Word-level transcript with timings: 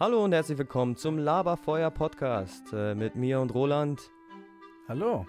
Hallo 0.00 0.24
und 0.24 0.32
herzlich 0.32 0.56
willkommen 0.56 0.96
zum 0.96 1.18
Laberfeuer 1.18 1.90
Podcast 1.90 2.72
äh, 2.72 2.94
mit 2.94 3.16
mir 3.16 3.38
und 3.38 3.52
Roland. 3.52 4.10
Hallo. 4.88 5.26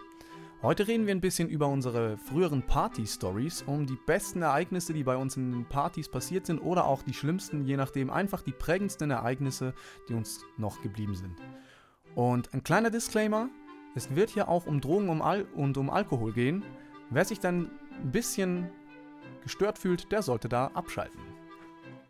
Heute 0.62 0.88
reden 0.88 1.06
wir 1.06 1.14
ein 1.14 1.20
bisschen 1.20 1.50
über 1.50 1.68
unsere 1.68 2.18
früheren 2.18 2.66
Party-Stories, 2.66 3.64
um 3.64 3.86
die 3.86 3.98
besten 4.06 4.44
Ereignisse, 4.44 4.94
die 4.94 5.04
bei 5.04 5.18
uns 5.18 5.36
in 5.36 5.52
den 5.52 5.66
Partys 5.66 6.08
passiert 6.08 6.46
sind, 6.46 6.62
oder 6.62 6.86
auch 6.86 7.04
die 7.04 7.14
schlimmsten, 7.14 7.66
je 7.66 7.76
nachdem, 7.76 8.10
einfach 8.10 8.44
die 8.44 8.54
prägendsten 8.54 9.12
Ereignisse, 9.12 9.74
die 10.08 10.14
uns 10.14 10.46
noch 10.56 10.82
geblieben 10.82 11.16
sind. 11.16 11.36
Und 12.16 12.54
ein 12.54 12.64
kleiner 12.64 12.92
Disclaimer: 12.92 13.50
Es 13.94 14.16
wird 14.16 14.30
hier 14.30 14.48
auch 14.48 14.68
um 14.68 14.80
Drogen 14.80 15.10
um 15.10 15.22
Al 15.22 15.48
und 15.54 15.78
um 15.78 15.90
Alkohol 15.90 16.32
gehen. 16.32 16.64
Wer 17.10 17.26
sich 17.26 17.42
dann 17.42 17.72
ein 18.02 18.12
bisschen 18.14 18.72
gestört 19.44 19.78
fühlt, 19.78 20.14
der 20.14 20.22
sollte 20.22 20.48
da 20.48 20.68
abschalten. 20.68 21.20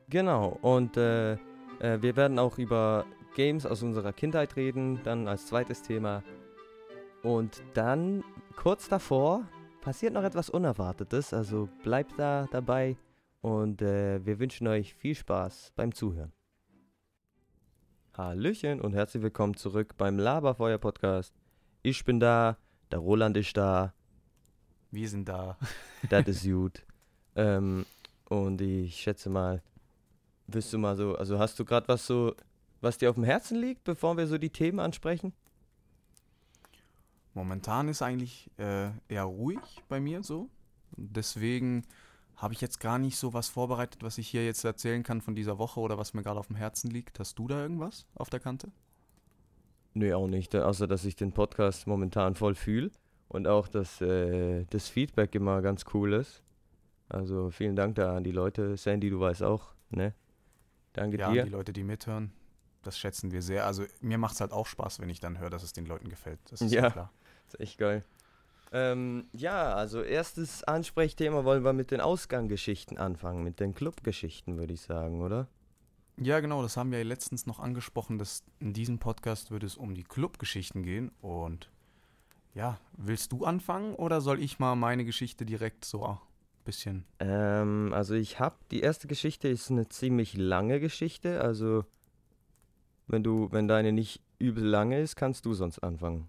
Genau, 0.10 0.60
und 0.62 0.96
äh, 0.96 1.38
äh, 1.82 2.02
wir 2.02 2.16
werden 2.16 2.40
auch 2.40 2.58
über 2.58 3.06
Games 3.36 3.66
aus 3.66 3.82
unserer 3.84 4.14
Kindheit 4.14 4.56
reden, 4.56 5.02
dann 5.04 5.28
als 5.28 5.48
zweites 5.48 5.82
Thema. 5.82 6.24
Und 7.24 7.62
dann, 7.74 8.24
kurz 8.56 8.88
davor, 8.88 9.48
passiert 9.82 10.14
noch 10.14 10.24
etwas 10.24 10.50
Unerwartetes, 10.50 11.34
also 11.34 11.70
bleibt 11.84 12.18
da 12.18 12.48
dabei 12.52 12.98
und 13.42 13.82
äh, 13.82 14.24
wir 14.26 14.40
wünschen 14.40 14.68
euch 14.68 14.94
viel 14.94 15.16
Spaß 15.16 15.74
beim 15.76 15.94
Zuhören. 15.94 16.32
Hallöchen 18.14 18.82
und 18.82 18.94
herzlich 18.94 19.24
willkommen 19.24 19.56
zurück 19.56 19.96
beim 19.98 20.20
Laberfeuer 20.20 20.78
Podcast. 20.78 21.34
Ich 21.82 22.04
bin 22.06 22.20
da, 22.20 22.58
der 22.92 23.00
Roland 23.00 23.38
ist 23.38 23.56
da, 23.58 23.94
Wir 24.92 25.08
sind 25.08 25.30
da. 25.30 25.58
das 26.10 26.28
ist 26.28 26.44
gut. 26.52 26.86
Ähm, 27.36 27.86
und 28.26 28.62
ich 28.62 28.96
schätze 28.98 29.30
mal, 29.30 29.64
wirst 30.54 30.74
du 30.74 30.78
mal 30.78 30.96
so, 30.96 31.16
also 31.16 31.40
hast 31.40 31.60
du 31.60 31.66
gerade 31.66 31.88
was 31.88 32.06
so, 32.06 32.36
was 32.82 32.98
dir 32.98 33.10
auf 33.10 33.16
dem 33.16 33.24
Herzen 33.24 33.58
liegt, 33.58 33.84
bevor 33.84 34.18
wir 34.18 34.28
so 34.28 34.38
die 34.38 34.50
Themen 34.50 34.80
ansprechen? 34.80 35.34
Momentan 37.34 37.88
ist 37.88 38.02
eigentlich 38.02 38.50
äh, 38.58 38.90
eher 39.08 39.24
ruhig 39.24 39.60
bei 39.88 40.00
mir 40.00 40.24
so. 40.24 40.50
Deswegen 40.98 41.84
habe 42.36 42.54
ich 42.54 42.62
jetzt 42.62 42.80
gar 42.80 42.98
nicht 42.98 43.18
so 43.18 43.34
was 43.34 43.50
vorbereitet, 43.50 44.04
was 44.04 44.18
ich 44.18 44.28
hier 44.28 44.46
jetzt 44.46 44.64
erzählen 44.64 45.04
kann 45.04 45.22
von 45.22 45.36
dieser 45.36 45.58
Woche 45.58 45.80
oder 45.80 45.98
was 45.98 46.14
mir 46.14 46.24
gerade 46.24 46.40
auf 46.40 46.48
dem 46.48 46.56
Herzen 46.56 46.90
liegt. 46.90 47.20
Hast 47.20 47.38
du 47.40 47.48
da 47.48 47.62
irgendwas 47.62 48.06
auf 48.16 48.30
der 48.30 48.40
Kante? 48.40 48.72
Nö, 49.94 50.14
auch 50.14 50.28
nicht, 50.28 50.56
außer 50.56 50.88
dass 50.88 51.06
ich 51.06 51.16
den 51.16 51.34
Podcast 51.34 51.86
momentan 51.86 52.36
voll 52.36 52.56
fühle 52.56 52.92
und 53.28 53.48
auch, 53.48 53.68
dass 53.68 54.02
äh, 54.02 54.66
das 54.70 54.90
Feedback 54.90 55.36
immer 55.36 55.62
ganz 55.62 55.86
cool 55.94 56.14
ist. 56.14 56.42
Also 57.10 57.50
vielen 57.50 57.76
Dank 57.76 57.96
da 57.96 58.16
an 58.16 58.24
die 58.24 58.32
Leute. 58.32 58.78
Sandy, 58.78 59.10
du 59.10 59.20
weißt 59.20 59.44
auch, 59.44 59.74
ne? 59.90 60.14
Danke 60.94 61.18
ja, 61.18 61.32
dir. 61.32 61.44
die 61.44 61.50
Leute, 61.50 61.74
die 61.74 61.84
mithören, 61.84 62.32
das 62.84 62.98
schätzen 62.98 63.32
wir 63.32 63.42
sehr. 63.42 63.66
Also 63.66 63.86
mir 64.02 64.18
macht 64.18 64.34
es 64.36 64.42
halt 64.42 64.52
auch 64.52 64.66
Spaß, 64.68 65.00
wenn 65.00 65.10
ich 65.10 65.20
dann 65.20 65.40
höre, 65.40 65.50
dass 65.50 65.64
es 65.64 65.74
den 65.74 65.86
Leuten 65.86 66.10
gefällt. 66.10 66.40
Das 66.50 66.62
ist 66.62 66.72
Ja. 66.74 66.84
ja 66.84 66.90
klar. 66.92 67.12
Das 67.46 67.56
ist 67.56 67.60
echt 67.60 67.78
geil. 67.78 68.04
Ähm, 68.74 69.26
ja, 69.34 69.74
also 69.74 70.02
erstes 70.02 70.64
Ansprechthema 70.64 71.44
wollen 71.44 71.64
wir 71.64 71.74
mit 71.74 71.92
den 71.92 72.00
Ausgangsgeschichten 72.00 72.98
anfangen, 72.98 73.44
mit 73.44 73.60
den 73.60 73.74
Clubgeschichten, 73.74 74.58
würde 74.58 74.74
ich 74.74 74.82
sagen, 74.82 75.22
oder? 75.22 75.48
Ja, 76.18 76.40
genau, 76.40 76.62
das 76.62 76.78
haben 76.78 76.92
wir 76.92 77.00
ja 77.00 77.04
letztens 77.06 77.46
noch 77.46 77.60
angesprochen, 77.60 78.18
dass 78.18 78.44
in 78.60 78.74
diesem 78.74 79.00
Podcast 79.00 79.52
würde 79.52 79.66
es 79.66 79.76
um 79.76 79.94
die 79.94 80.04
Clubgeschichten 80.04 80.84
gehen. 80.84 81.12
Und 81.22 81.70
ja, 82.54 82.80
willst 82.94 83.32
du 83.34 83.44
anfangen 83.44 83.96
oder 83.96 84.22
soll 84.22 84.40
ich 84.42 84.60
mal 84.60 84.76
meine 84.76 85.04
Geschichte 85.04 85.46
direkt 85.46 85.84
so 85.84 86.06
bisschen 86.62 87.06
Ähm, 87.20 87.92
also 87.94 88.14
ich 88.14 88.40
habe, 88.40 88.56
die 88.72 88.82
erste 88.82 89.08
Geschichte 89.08 89.48
ist 89.48 89.72
eine 89.72 89.90
ziemlich 89.90 90.36
lange 90.36 90.80
Geschichte, 90.80 91.42
also 91.42 91.86
wenn 93.08 93.24
du, 93.24 93.50
wenn 93.52 93.68
deine 93.68 93.92
nicht 93.92 94.22
übel 94.40 94.64
lange 94.64 95.00
ist, 95.00 95.16
kannst 95.16 95.46
du 95.46 95.54
sonst 95.54 95.80
anfangen. 95.80 96.28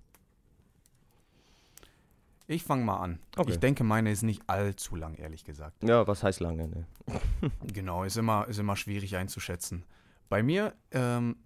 Ich 2.49 2.65
fange 2.65 2.85
mal 2.85 2.97
an. 2.99 3.19
Okay. 3.37 3.53
Ich 3.53 3.59
denke, 3.59 3.85
meine 3.85 4.11
ist 4.11 4.23
nicht 4.23 4.43
allzu 4.47 4.97
lang, 4.97 5.15
ehrlich 5.15 5.45
gesagt. 5.45 5.83
Ja, 5.83 6.07
was 6.07 6.23
heißt 6.23 6.41
lange, 6.41 6.69
ne? 6.69 6.87
Genau, 7.73 8.05
ist 8.05 8.17
immer, 8.17 8.47
ist 8.49 8.59
immer 8.59 8.77
schwierig 8.77 9.17
einzuschätzen. 9.17 9.85
Bei 10.29 10.43
mir, 10.43 10.75
ähm, 10.91 11.37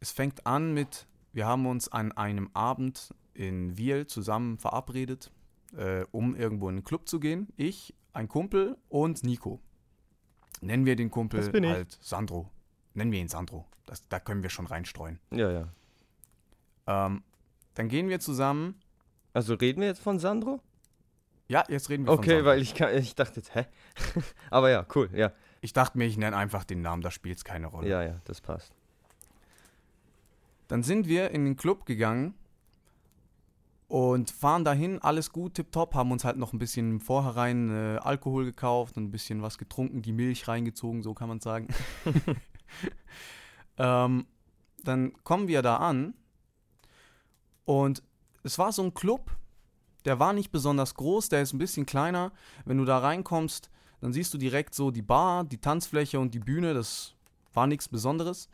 es 0.00 0.12
fängt 0.12 0.46
an 0.46 0.72
mit, 0.72 1.06
wir 1.32 1.46
haben 1.46 1.66
uns 1.66 1.88
an 1.88 2.12
einem 2.12 2.50
Abend 2.54 3.14
in 3.34 3.76
Wiel 3.76 4.06
zusammen 4.06 4.58
verabredet, 4.58 5.30
äh, 5.76 6.04
um 6.12 6.34
irgendwo 6.34 6.68
in 6.68 6.76
einen 6.76 6.84
Club 6.84 7.08
zu 7.08 7.20
gehen. 7.20 7.48
Ich, 7.56 7.94
ein 8.18 8.28
Kumpel 8.28 8.76
und 8.88 9.22
Nico. 9.22 9.60
Nennen 10.60 10.84
wir 10.84 10.96
den 10.96 11.08
Kumpel 11.08 11.38
Das 11.38 11.52
bin 11.52 11.62
ich. 11.62 11.70
halt 11.70 11.96
Sandro. 12.02 12.50
Nennen 12.94 13.12
wir 13.12 13.20
ihn 13.20 13.28
Sandro. 13.28 13.64
Das, 13.86 14.06
da 14.08 14.18
können 14.18 14.42
wir 14.42 14.50
schon 14.50 14.66
reinstreuen. 14.66 15.20
Ja, 15.30 15.50
ja. 15.52 15.68
Ähm, 16.88 17.22
dann 17.74 17.88
gehen 17.88 18.08
wir 18.08 18.18
zusammen. 18.18 18.74
Also 19.34 19.54
reden 19.54 19.80
wir 19.80 19.86
jetzt 19.86 20.00
von 20.00 20.18
Sandro? 20.18 20.60
Ja, 21.46 21.62
jetzt 21.68 21.90
reden 21.90 22.06
wir 22.06 22.10
von 22.10 22.18
Okay, 22.18 22.30
Sandro. 22.30 22.46
weil 22.46 22.60
ich, 22.60 22.74
kann, 22.74 22.92
ich 22.96 23.14
dachte 23.14 23.36
jetzt, 23.36 23.54
hä? 23.54 23.66
Aber 24.50 24.68
ja, 24.68 24.84
cool, 24.96 25.08
ja. 25.14 25.32
Ich 25.60 25.72
dachte 25.72 25.96
mir, 25.96 26.06
ich 26.06 26.16
nenne 26.16 26.36
einfach 26.36 26.64
den 26.64 26.82
Namen, 26.82 27.02
da 27.02 27.12
spielt 27.12 27.36
es 27.38 27.44
keine 27.44 27.68
Rolle. 27.68 27.88
Ja, 27.88 28.02
ja, 28.02 28.16
das 28.24 28.40
passt. 28.40 28.74
Dann 30.66 30.82
sind 30.82 31.06
wir 31.06 31.30
in 31.30 31.44
den 31.44 31.56
Club 31.56 31.86
gegangen 31.86 32.34
und 33.88 34.30
fahren 34.30 34.64
dahin, 34.64 34.98
alles 35.00 35.32
gut, 35.32 35.54
tipptopp, 35.54 35.94
haben 35.94 36.12
uns 36.12 36.24
halt 36.24 36.36
noch 36.36 36.52
ein 36.52 36.58
bisschen 36.58 36.90
im 36.90 37.00
Vorhinein 37.00 37.70
äh, 37.70 37.98
Alkohol 37.98 38.44
gekauft 38.44 38.96
und 38.96 39.04
ein 39.04 39.10
bisschen 39.10 39.42
was 39.42 39.58
getrunken, 39.58 40.02
die 40.02 40.12
Milch 40.12 40.46
reingezogen, 40.46 41.02
so 41.02 41.14
kann 41.14 41.28
man 41.28 41.40
sagen. 41.40 41.68
ähm, 43.78 44.26
dann 44.84 45.12
kommen 45.24 45.48
wir 45.48 45.62
da 45.62 45.78
an 45.78 46.14
und 47.64 48.02
es 48.42 48.58
war 48.58 48.72
so 48.72 48.82
ein 48.82 48.94
Club, 48.94 49.30
der 50.04 50.18
war 50.18 50.32
nicht 50.32 50.50
besonders 50.50 50.94
groß, 50.94 51.28
der 51.28 51.42
ist 51.42 51.52
ein 51.52 51.58
bisschen 51.58 51.86
kleiner. 51.86 52.32
Wenn 52.64 52.78
du 52.78 52.84
da 52.84 52.98
reinkommst, 52.98 53.70
dann 54.00 54.12
siehst 54.12 54.32
du 54.32 54.38
direkt 54.38 54.74
so 54.74 54.90
die 54.90 55.02
Bar, 55.02 55.44
die 55.44 55.58
Tanzfläche 55.58 56.20
und 56.20 56.34
die 56.34 56.38
Bühne, 56.38 56.72
das 56.72 57.14
war 57.52 57.66
nichts 57.66 57.88
Besonderes. 57.88 58.48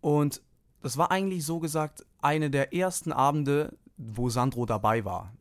Und 0.00 0.42
das 0.82 0.96
war 0.96 1.10
eigentlich 1.10 1.44
so 1.44 1.60
gesagt 1.60 2.04
eine 2.20 2.50
der 2.50 2.74
ersten 2.74 3.12
Abende, 3.12 3.76
wo 3.96 4.28
Sandro 4.28 4.66
dabei 4.66 5.04
war. 5.04 5.32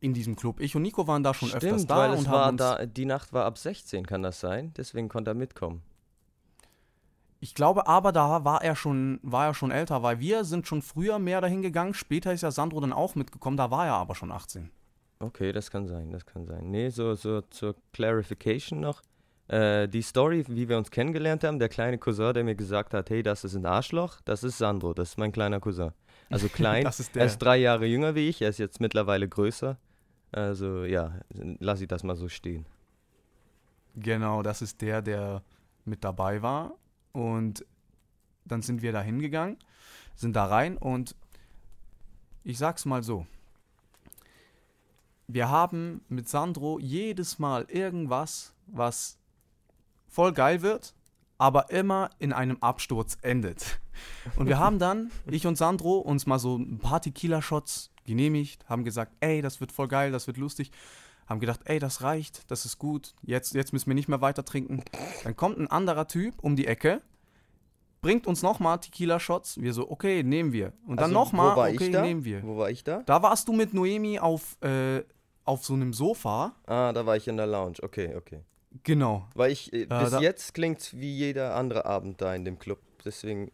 In 0.00 0.14
diesem 0.14 0.34
Club. 0.34 0.58
Ich 0.60 0.74
und 0.74 0.82
Nico 0.82 1.06
waren 1.06 1.22
da 1.22 1.32
schon 1.32 1.48
öfters 1.48 1.62
Stimmt, 1.62 1.90
da 1.90 1.96
weil 1.96 2.18
und 2.18 2.28
haben 2.28 2.50
uns, 2.50 2.58
da, 2.58 2.86
die 2.86 3.04
Nacht 3.04 3.32
war 3.32 3.44
ab 3.44 3.56
16, 3.56 4.04
kann 4.04 4.22
das 4.22 4.40
sein? 4.40 4.72
Deswegen 4.76 5.08
konnte 5.08 5.30
er 5.30 5.34
mitkommen. 5.34 5.82
Ich 7.38 7.54
glaube 7.54 7.88
aber, 7.88 8.12
da 8.12 8.44
war 8.44 8.62
er 8.62 8.76
schon, 8.76 9.18
war 9.22 9.46
er 9.46 9.54
schon 9.54 9.72
älter, 9.72 10.02
weil 10.02 10.20
wir 10.20 10.44
sind 10.44 10.66
schon 10.66 10.80
früher 10.80 11.18
mehr 11.18 11.40
dahin 11.40 11.60
gegangen. 11.60 11.92
Später 11.92 12.32
ist 12.32 12.42
ja 12.42 12.52
Sandro 12.52 12.80
dann 12.80 12.92
auch 12.92 13.16
mitgekommen, 13.16 13.56
da 13.56 13.70
war 13.70 13.86
er 13.86 13.94
aber 13.94 14.14
schon 14.14 14.30
18. 14.30 14.70
Okay, 15.18 15.52
das 15.52 15.70
kann 15.70 15.86
sein, 15.86 16.10
das 16.10 16.26
kann 16.26 16.46
sein. 16.46 16.70
Nee, 16.70 16.90
so, 16.90 17.14
so 17.14 17.40
zur 17.42 17.76
Clarification 17.92 18.80
noch. 18.80 19.02
Äh, 19.48 19.88
die 19.88 20.02
Story, 20.02 20.44
wie 20.48 20.68
wir 20.68 20.78
uns 20.78 20.90
kennengelernt 20.90 21.44
haben, 21.44 21.58
der 21.58 21.68
kleine 21.68 21.98
Cousin, 21.98 22.32
der 22.32 22.44
mir 22.44 22.54
gesagt 22.54 22.94
hat, 22.94 23.10
hey, 23.10 23.22
das 23.22 23.44
ist 23.44 23.54
ein 23.54 23.66
Arschloch, 23.66 24.20
das 24.24 24.44
ist 24.44 24.58
Sandro, 24.58 24.94
das 24.94 25.10
ist 25.10 25.18
mein 25.18 25.32
kleiner 25.32 25.60
Cousin. 25.60 25.92
Also 26.32 26.48
klein, 26.48 26.84
Das 26.84 27.00
ist 27.00 27.10
er 27.10 27.20
der. 27.20 27.26
ist 27.26 27.38
drei 27.38 27.56
Jahre 27.58 27.86
jünger 27.86 28.14
wie 28.14 28.28
ich, 28.28 28.42
er 28.42 28.48
ist 28.48 28.58
jetzt 28.58 28.80
mittlerweile 28.80 29.28
größer. 29.28 29.78
Also 30.32 30.84
ja, 30.84 31.20
lass 31.30 31.80
ich 31.80 31.88
das 31.88 32.02
mal 32.02 32.16
so 32.16 32.28
stehen. 32.28 32.66
Genau, 33.94 34.42
das 34.42 34.62
ist 34.62 34.80
der, 34.80 35.02
der 35.02 35.42
mit 35.84 36.02
dabei 36.04 36.40
war. 36.42 36.74
Und 37.12 37.64
dann 38.44 38.62
sind 38.62 38.80
wir 38.82 38.92
da 38.92 39.02
hingegangen, 39.02 39.58
sind 40.16 40.34
da 40.34 40.46
rein 40.46 40.76
und 40.78 41.14
ich 42.44 42.58
sag's 42.58 42.84
mal 42.86 43.02
so. 43.02 43.26
Wir 45.28 45.48
haben 45.48 46.02
mit 46.08 46.28
Sandro 46.28 46.78
jedes 46.78 47.38
Mal 47.38 47.64
irgendwas, 47.68 48.54
was 48.66 49.18
voll 50.08 50.32
geil 50.32 50.62
wird, 50.62 50.94
aber 51.42 51.70
immer 51.70 52.10
in 52.20 52.32
einem 52.32 52.56
Absturz 52.60 53.18
endet. 53.20 53.80
Und 54.36 54.46
wir 54.46 54.60
haben 54.60 54.78
dann, 54.78 55.10
ich 55.28 55.44
und 55.44 55.58
Sandro, 55.58 55.98
uns 55.98 56.24
mal 56.24 56.38
so 56.38 56.56
ein 56.56 56.78
paar 56.78 57.02
Tequila-Shots 57.02 57.90
genehmigt, 58.06 58.64
haben 58.68 58.84
gesagt, 58.84 59.12
ey, 59.18 59.42
das 59.42 59.60
wird 59.60 59.72
voll 59.72 59.88
geil, 59.88 60.12
das 60.12 60.28
wird 60.28 60.36
lustig. 60.36 60.70
Haben 61.26 61.40
gedacht, 61.40 61.58
ey, 61.64 61.80
das 61.80 62.00
reicht, 62.02 62.48
das 62.48 62.64
ist 62.64 62.78
gut, 62.78 63.14
jetzt, 63.22 63.54
jetzt 63.54 63.72
müssen 63.72 63.88
wir 63.88 63.96
nicht 63.96 64.08
mehr 64.08 64.20
weiter 64.20 64.44
trinken. 64.44 64.84
Dann 65.24 65.34
kommt 65.34 65.58
ein 65.58 65.66
anderer 65.66 66.06
Typ 66.06 66.34
um 66.42 66.54
die 66.54 66.68
Ecke, 66.68 67.02
bringt 68.02 68.28
uns 68.28 68.42
nochmal 68.42 68.78
Tequila-Shots. 68.78 69.60
Wir 69.60 69.72
so, 69.72 69.90
okay, 69.90 70.22
nehmen 70.22 70.52
wir. 70.52 70.72
Und 70.86 70.98
dann 70.98 71.06
Also, 71.06 71.14
nochmal, 71.14 71.56
wo 71.56 71.60
war 71.60 71.68
okay, 71.70 71.86
ich 71.86 71.90
da? 71.92 72.02
nehmen 72.02 72.24
wir. 72.24 72.44
Wo 72.44 72.56
war 72.56 72.70
ich 72.70 72.84
da? 72.84 73.02
Da 73.04 73.20
warst 73.20 73.48
du 73.48 73.52
mit 73.52 73.74
Noemi 73.74 74.20
auf, 74.20 74.56
äh, 74.62 75.02
auf 75.44 75.64
so 75.64 75.74
einem 75.74 75.92
Sofa. 75.92 76.54
Ah, 76.66 76.92
da 76.92 77.04
war 77.04 77.16
ich 77.16 77.26
in 77.26 77.36
der 77.36 77.48
Lounge, 77.48 77.78
okay, 77.82 78.14
okay. 78.14 78.42
Genau. 78.84 79.28
Weil 79.34 79.52
ich, 79.52 79.72
äh, 79.72 79.86
bis 79.86 80.18
jetzt 80.20 80.54
klingt's 80.54 80.94
wie 80.94 81.12
jeder 81.12 81.54
andere 81.54 81.86
Abend 81.86 82.20
da 82.20 82.34
in 82.34 82.44
dem 82.44 82.58
Club. 82.58 82.80
Deswegen, 83.04 83.50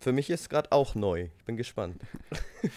für 0.00 0.12
mich 0.12 0.30
ist 0.30 0.48
gerade 0.50 0.72
auch 0.72 0.94
neu. 0.94 1.28
Ich 1.38 1.44
bin 1.44 1.56
gespannt. 1.56 2.00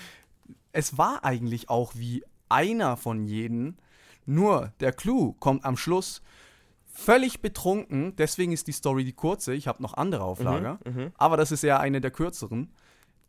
Es 0.74 0.96
war 0.96 1.24
eigentlich 1.24 1.70
auch 1.70 1.94
wie 1.96 2.24
einer 2.50 2.98
von 2.98 3.26
jenen, 3.26 3.80
nur 4.28 4.74
der 4.80 4.92
Clou 4.92 5.34
kommt 5.40 5.66
am 5.66 5.76
Schluss. 5.76 6.22
völlig 6.86 7.42
betrunken. 7.42 8.16
Deswegen 8.16 8.52
ist 8.52 8.68
die 8.68 8.72
Story 8.74 9.04
die 9.04 9.14
kurze. 9.14 9.54
Ich 9.54 9.68
habe 9.68 9.82
noch 9.82 9.96
andere 9.96 10.24
auf 10.24 10.40
Lager. 10.40 10.80
Mhm, 10.86 10.94
mhm. 10.94 11.12
Aber 11.18 11.38
das 11.38 11.52
ist 11.52 11.64
eher 11.64 11.80
eine 11.80 12.02
der 12.02 12.12
kürzeren. 12.12 12.72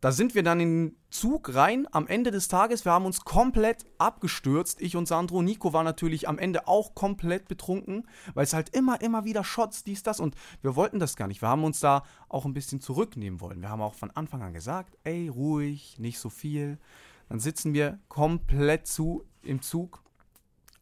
Da 0.01 0.13
sind 0.13 0.33
wir 0.33 0.43
dann 0.43 0.61
in 0.61 0.87
den 0.87 0.97
Zug 1.09 1.53
rein. 1.55 1.85
Am 1.91 2.07
Ende 2.07 2.31
des 2.31 2.47
Tages, 2.47 2.85
wir 2.85 2.93
haben 2.93 3.05
uns 3.05 3.25
komplett 3.25 3.85
abgestürzt. 3.97 4.79
Ich 4.79 4.95
und 4.95 5.07
Sandro. 5.07 5.41
Nico 5.41 5.73
war 5.73 5.83
natürlich 5.83 6.29
am 6.29 6.39
Ende 6.39 6.69
auch 6.69 6.95
komplett 6.95 7.49
betrunken, 7.49 8.07
weil 8.33 8.45
es 8.45 8.53
halt 8.53 8.69
immer, 8.69 9.01
immer 9.01 9.25
wieder 9.25 9.43
Shots, 9.43 9.83
dies, 9.83 10.01
das. 10.01 10.21
Und 10.21 10.35
wir 10.61 10.77
wollten 10.77 10.99
das 10.99 11.17
gar 11.17 11.27
nicht. 11.27 11.41
Wir 11.41 11.49
haben 11.49 11.65
uns 11.65 11.81
da 11.81 12.03
auch 12.29 12.45
ein 12.45 12.53
bisschen 12.53 12.79
zurücknehmen 12.79 13.41
wollen. 13.41 13.61
Wir 13.61 13.69
haben 13.69 13.81
auch 13.81 13.93
von 13.93 14.11
Anfang 14.11 14.41
an 14.41 14.53
gesagt, 14.53 14.97
ey, 15.03 15.27
ruhig, 15.27 15.99
nicht 15.99 16.19
so 16.19 16.29
viel. 16.29 16.79
Dann 17.27 17.39
sitzen 17.39 17.73
wir 17.73 17.99
komplett 18.07 18.87
zu 18.87 19.25
im 19.41 19.61
Zug. 19.61 20.01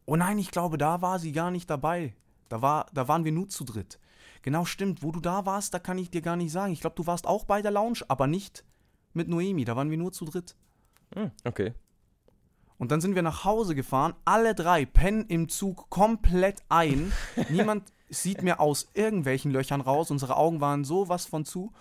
Oh 0.06 0.14
nein, 0.14 0.38
ich 0.38 0.52
glaube, 0.52 0.78
da 0.78 1.02
war 1.02 1.18
sie 1.18 1.32
gar 1.32 1.50
nicht 1.50 1.68
dabei. 1.68 2.14
Da, 2.48 2.62
war, 2.62 2.86
da 2.94 3.08
waren 3.08 3.24
wir 3.24 3.32
nur 3.32 3.48
zu 3.48 3.64
dritt. 3.64 3.98
Genau 4.42 4.64
stimmt, 4.64 5.02
wo 5.02 5.10
du 5.10 5.20
da 5.20 5.44
warst, 5.44 5.74
da 5.74 5.80
kann 5.80 5.98
ich 5.98 6.10
dir 6.10 6.22
gar 6.22 6.36
nicht 6.36 6.52
sagen. 6.52 6.72
Ich 6.72 6.80
glaube, 6.80 6.96
du 6.96 7.06
warst 7.06 7.26
auch 7.26 7.44
bei 7.44 7.60
der 7.60 7.72
Lounge, 7.72 8.00
aber 8.06 8.28
nicht 8.28 8.64
mit 9.18 9.28
Noemi. 9.28 9.66
Da 9.66 9.76
waren 9.76 9.90
wir 9.90 9.98
nur 9.98 10.12
zu 10.12 10.24
dritt. 10.24 10.56
Hm, 11.14 11.30
okay. 11.44 11.74
Und 12.78 12.92
dann 12.92 13.00
sind 13.00 13.14
wir 13.14 13.22
nach 13.22 13.44
Hause 13.44 13.74
gefahren, 13.74 14.14
alle 14.24 14.54
drei 14.54 14.86
pennen 14.86 15.26
im 15.26 15.48
Zug 15.48 15.90
komplett 15.90 16.62
ein. 16.68 17.12
Niemand 17.50 17.92
sieht 18.08 18.42
mehr 18.42 18.60
aus 18.60 18.88
irgendwelchen 18.94 19.50
Löchern 19.50 19.80
raus. 19.80 20.10
Unsere 20.10 20.36
Augen 20.36 20.60
waren 20.60 20.84
sowas 20.84 21.26
von 21.26 21.44
zu. 21.44 21.72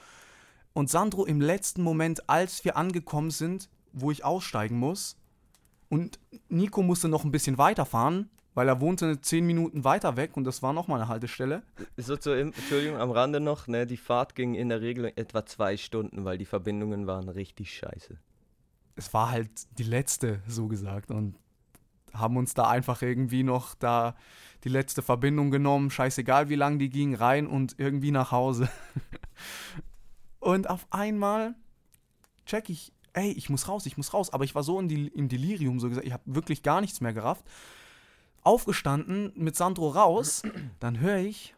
Und 0.74 0.90
Sandro 0.90 1.26
im 1.26 1.40
letzten 1.40 1.82
Moment, 1.82 2.30
als 2.30 2.66
wir 2.66 2.76
angekommen 2.76 3.32
sind, 3.32 3.70
wo 3.94 4.12
ich 4.12 4.26
aussteigen 4.26 4.78
muss, 4.78 5.18
und 5.90 6.20
Nico 6.50 6.84
musste 6.84 7.08
noch 7.08 7.24
ein 7.24 7.32
bisschen 7.32 7.58
weiterfahren, 7.58 8.30
weil 8.58 8.70
er 8.70 8.82
wohnte 8.82 9.22
zehn 9.22 9.46
Minuten 9.46 9.84
weiter 9.84 10.18
weg 10.18 10.36
und 10.36 10.44
das 10.44 10.64
war 10.64 10.74
nochmal 10.74 11.00
eine 11.00 11.10
Haltestelle. 11.10 11.62
So 11.96 12.18
zur 12.18 12.38
Entschuldigung, 12.38 12.98
am 12.98 13.12
Rande 13.12 13.40
noch, 13.40 13.68
ne, 13.68 13.86
die 13.86 13.98
Fahrt 13.98 14.34
ging 14.34 14.56
in 14.56 14.70
der 14.70 14.82
Regel 14.82 15.14
etwa 15.16 15.46
zwei 15.46 15.78
Stunden, 15.78 16.26
weil 16.26 16.40
die 16.40 16.46
Verbindungen 16.46 17.06
waren 17.06 17.30
richtig 17.30 17.72
scheiße. 17.72 18.18
Es 18.96 19.14
war 19.14 19.30
halt 19.30 19.52
die 19.78 19.84
letzte, 19.84 20.42
so 20.48 20.68
gesagt. 20.68 21.12
Und 21.12 21.36
haben 22.14 22.36
uns 22.36 22.56
da 22.56 22.68
einfach 22.68 23.04
irgendwie 23.04 23.44
noch 23.44 23.76
da 23.76 24.16
die 24.64 24.70
letzte 24.70 25.04
Verbindung 25.04 25.52
genommen, 25.52 25.92
scheißegal 25.92 26.50
wie 26.50 26.56
lang 26.56 26.80
die 26.80 26.90
ging, 26.90 27.14
rein 27.14 27.46
und 27.46 27.76
irgendwie 27.78 28.10
nach 28.10 28.32
Hause. 28.32 28.70
und 30.40 30.68
auf 30.68 30.88
einmal 30.90 31.54
check 32.48 32.72
ich, 32.72 32.92
ey, 33.14 33.34
ich 33.34 33.52
muss 33.52 33.68
raus, 33.68 33.86
ich 33.86 33.98
muss 33.98 34.16
raus. 34.16 34.34
Aber 34.34 34.46
ich 34.46 34.56
war 34.56 34.64
so 34.64 34.80
in 34.80 34.88
die, 34.88 35.10
im 35.10 35.30
Delirium, 35.30 35.80
so 35.80 35.90
gesagt, 35.90 36.08
ich 36.08 36.14
habe 36.14 36.24
wirklich 36.26 36.64
gar 36.64 36.82
nichts 36.82 37.02
mehr 37.02 37.14
gerafft. 37.14 37.46
Aufgestanden, 38.48 39.32
mit 39.36 39.56
Sandro 39.56 39.90
raus, 39.90 40.42
dann 40.80 41.00
höre 41.00 41.18
ich, 41.18 41.54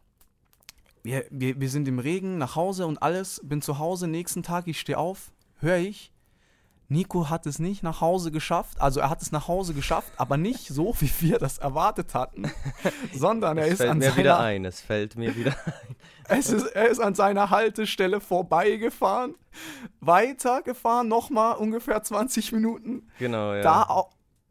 wir, 1.03 1.25
wir, 1.30 1.59
wir 1.62 1.69
sind 1.69 1.88
im 1.88 2.00
Regen, 2.00 2.38
nach 2.38 2.56
Hause 2.56 2.86
und 2.88 3.01
alles, 3.01 3.39
bin 3.44 3.62
zu 3.62 3.77
Hause, 3.80 4.07
nächsten 4.07 4.44
Tag, 4.44 4.68
ich 4.68 4.80
stehe 4.80 4.97
auf, 4.97 5.31
höre 5.59 5.77
ich, 5.77 6.12
Nico 6.91 7.30
hat 7.30 7.45
es 7.45 7.59
nicht 7.59 7.83
nach 7.83 8.01
Hause 8.01 8.31
geschafft. 8.31 8.81
Also 8.81 9.00
er 9.00 9.12
hat 9.12 9.21
es 9.21 9.31
nach 9.31 9.47
Hause 9.47 9.75
geschafft, 9.75 10.12
aber 10.18 10.38
nicht 10.38 10.68
so, 10.68 10.95
wie 11.00 11.12
wir 11.19 11.38
das 11.38 11.59
erwartet 11.59 12.13
hatten, 12.15 12.51
sondern 13.13 13.57
er 13.59 13.65
Es 13.68 13.74
ist 13.74 13.77
fällt 13.77 13.92
an 13.92 13.97
mir 14.00 14.18
wieder 14.18 14.35
seiner, 14.35 14.39
ein, 14.39 14.65
es 14.65 14.81
fällt 14.81 15.15
mir 15.15 15.35
wieder 15.35 15.56
ein. 16.27 16.39
es 16.39 16.50
ist, 16.50 16.65
er 16.65 16.89
ist 16.89 17.00
an 17.00 17.13
seiner 17.13 17.51
Haltestelle 17.51 18.19
vorbeigefahren, 18.19 19.35
weitergefahren, 20.00 21.07
nochmal 21.07 21.57
ungefähr 21.57 22.01
20 22.01 22.51
Minuten, 22.53 23.07
Genau, 23.19 23.53
ja. 23.53 23.62
da, 23.62 24.06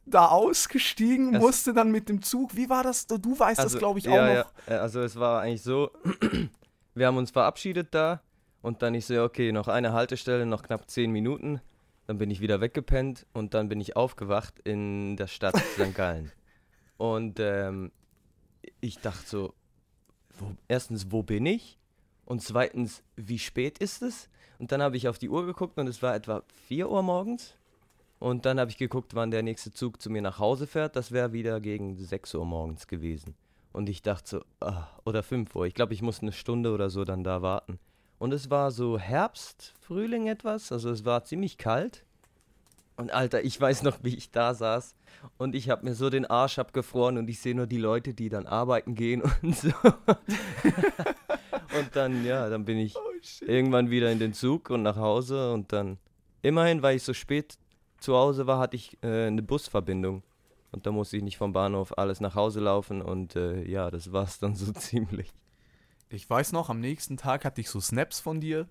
da 0.08 0.26
ausgestiegen, 0.26 1.34
Es- 1.34 1.40
musste 1.40 1.72
dann 1.72 1.90
mit 1.90 2.08
dem 2.08 2.22
Zug. 2.22 2.56
Wie 2.56 2.68
war 2.68 2.82
das? 2.82 3.06
Du, 3.06 3.38
weißt 3.38 3.58
das, 3.58 3.78
glaube 3.78 3.98
ich, 3.98 4.08
auch 4.08 4.14
ja, 4.14 4.26
noch. 4.26 4.52
Ja, 4.66 4.74
äh, 4.74 4.78
also 4.78 5.00
es 5.00 5.16
war 5.16 5.42
eigentlich 5.42 5.62
so, 5.62 5.90
wir 6.94 7.06
haben 7.06 7.16
uns 7.16 7.30
verabschiedet 7.30 7.94
da 7.94 8.20
und 8.62 8.82
dann 8.82 8.94
ich 8.94 9.06
so, 9.06 9.22
okay, 9.22 9.52
noch 9.52 9.68
eine 9.68 9.92
Haltestelle, 9.92 10.46
noch 10.46 10.62
knapp 10.62 10.90
zehn 10.90 11.10
Minuten. 11.10 11.60
Dann 12.06 12.18
bin 12.18 12.30
ich 12.30 12.40
wieder 12.40 12.60
weggepennt 12.60 13.26
und 13.34 13.52
dann 13.52 13.68
bin 13.68 13.80
ich 13.80 13.94
aufgewacht 13.94 14.58
in 14.64 15.16
der 15.16 15.26
Stadt 15.26 15.56
St. 15.56 15.94
Gallen. 15.94 16.32
Und 16.96 17.38
ähm, 17.38 17.92
ich 18.80 18.98
dachte 18.98 19.24
so, 19.24 19.54
wo, 20.38 20.56
erstens, 20.66 21.12
wo 21.12 21.22
bin 21.22 21.46
ich? 21.46 21.78
Und 22.24 22.42
zweitens, 22.42 23.02
wie 23.14 23.38
spät 23.38 23.78
ist 23.78 24.02
es? 24.02 24.28
Und 24.58 24.72
dann 24.72 24.82
habe 24.82 24.96
ich 24.96 25.06
auf 25.06 25.18
die 25.18 25.28
Uhr 25.28 25.46
geguckt 25.46 25.78
und 25.78 25.86
es 25.86 26.02
war 26.02 26.14
etwa 26.14 26.42
4 26.66 26.90
Uhr 26.90 27.02
morgens. 27.02 27.54
Und 28.18 28.46
dann 28.46 28.58
habe 28.58 28.70
ich 28.70 28.76
geguckt, 28.76 29.14
wann 29.14 29.30
der 29.30 29.42
nächste 29.42 29.70
Zug 29.70 30.02
zu 30.02 30.10
mir 30.10 30.22
nach 30.22 30.38
Hause 30.38 30.66
fährt. 30.66 30.96
Das 30.96 31.12
wäre 31.12 31.32
wieder 31.32 31.60
gegen 31.60 31.96
6 31.96 32.34
Uhr 32.34 32.44
morgens 32.44 32.86
gewesen. 32.88 33.34
Und 33.72 33.88
ich 33.88 34.02
dachte 34.02 34.28
so, 34.28 34.44
ah, 34.60 34.88
oder 35.04 35.22
5 35.22 35.54
Uhr. 35.54 35.66
Ich 35.66 35.74
glaube, 35.74 35.94
ich 35.94 36.02
musste 36.02 36.22
eine 36.22 36.32
Stunde 36.32 36.72
oder 36.72 36.90
so 36.90 37.04
dann 37.04 37.22
da 37.22 37.42
warten. 37.42 37.78
Und 38.18 38.32
es 38.32 38.50
war 38.50 38.72
so 38.72 38.98
Herbst, 38.98 39.74
Frühling 39.80 40.26
etwas. 40.26 40.72
Also 40.72 40.90
es 40.90 41.04
war 41.04 41.24
ziemlich 41.24 41.58
kalt. 41.58 42.04
Und 42.96 43.12
Alter, 43.12 43.44
ich 43.44 43.60
weiß 43.60 43.84
noch, 43.84 43.98
wie 44.02 44.16
ich 44.16 44.32
da 44.32 44.54
saß. 44.54 44.96
Und 45.36 45.54
ich 45.54 45.70
habe 45.70 45.84
mir 45.84 45.94
so 45.94 46.10
den 46.10 46.26
Arsch 46.26 46.58
abgefroren 46.58 47.16
und 47.18 47.30
ich 47.30 47.38
sehe 47.38 47.54
nur 47.54 47.68
die 47.68 47.78
Leute, 47.78 48.14
die 48.14 48.28
dann 48.28 48.46
arbeiten 48.46 48.96
gehen 48.96 49.22
und 49.42 49.56
so. 49.56 49.68
und 51.78 51.90
dann, 51.94 52.24
ja, 52.24 52.48
dann 52.48 52.64
bin 52.64 52.78
ich 52.78 52.96
Oh, 52.96 53.44
irgendwann 53.44 53.90
wieder 53.90 54.10
in 54.10 54.18
den 54.18 54.32
Zug 54.32 54.70
und 54.70 54.82
nach 54.82 54.96
Hause 54.96 55.52
und 55.52 55.72
dann 55.72 55.98
immerhin, 56.42 56.82
weil 56.82 56.96
ich 56.96 57.02
so 57.04 57.14
spät 57.14 57.56
zu 58.00 58.16
Hause 58.16 58.46
war, 58.46 58.58
hatte 58.58 58.76
ich 58.76 58.98
äh, 59.02 59.26
eine 59.26 59.42
Busverbindung 59.42 60.22
und 60.70 60.86
da 60.86 60.92
musste 60.92 61.16
ich 61.16 61.22
nicht 61.22 61.38
vom 61.38 61.52
Bahnhof 61.52 61.96
alles 61.96 62.20
nach 62.20 62.34
Hause 62.34 62.60
laufen 62.60 63.02
und 63.02 63.36
äh, 63.36 63.62
ja, 63.62 63.90
das 63.90 64.12
war's 64.12 64.38
dann 64.38 64.54
so 64.54 64.72
ziemlich. 64.72 65.32
Ich 66.10 66.28
weiß 66.28 66.52
noch, 66.52 66.70
am 66.70 66.80
nächsten 66.80 67.16
Tag 67.16 67.44
hatte 67.44 67.60
ich 67.60 67.68
so 67.68 67.80
Snaps 67.80 68.20
von 68.20 68.40
dir. 68.40 68.66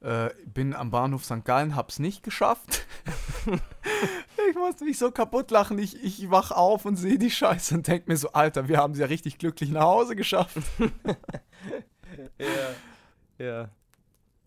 Äh, 0.00 0.30
bin 0.46 0.74
am 0.74 0.90
Bahnhof 0.90 1.24
St. 1.24 1.44
Gallen, 1.44 1.76
hab's 1.76 2.00
nicht 2.00 2.24
geschafft. 2.24 2.86
ich 4.50 4.56
musste 4.56 4.84
mich 4.84 4.98
so 4.98 5.12
kaputt 5.12 5.52
lachen. 5.52 5.78
Ich, 5.78 6.02
ich 6.02 6.28
wach 6.28 6.50
auf 6.50 6.84
und 6.84 6.96
sehe 6.96 7.18
die 7.18 7.30
Scheiße 7.30 7.76
und 7.76 7.86
denk 7.86 8.08
mir 8.08 8.16
so, 8.16 8.32
Alter, 8.32 8.66
wir 8.66 8.78
haben 8.78 8.94
sie 8.94 9.02
ja 9.02 9.06
richtig 9.06 9.38
glücklich 9.38 9.70
nach 9.70 9.84
Hause 9.84 10.16
geschafft. 10.16 10.58
Ja. 12.38 13.44
Ja. 13.44 13.68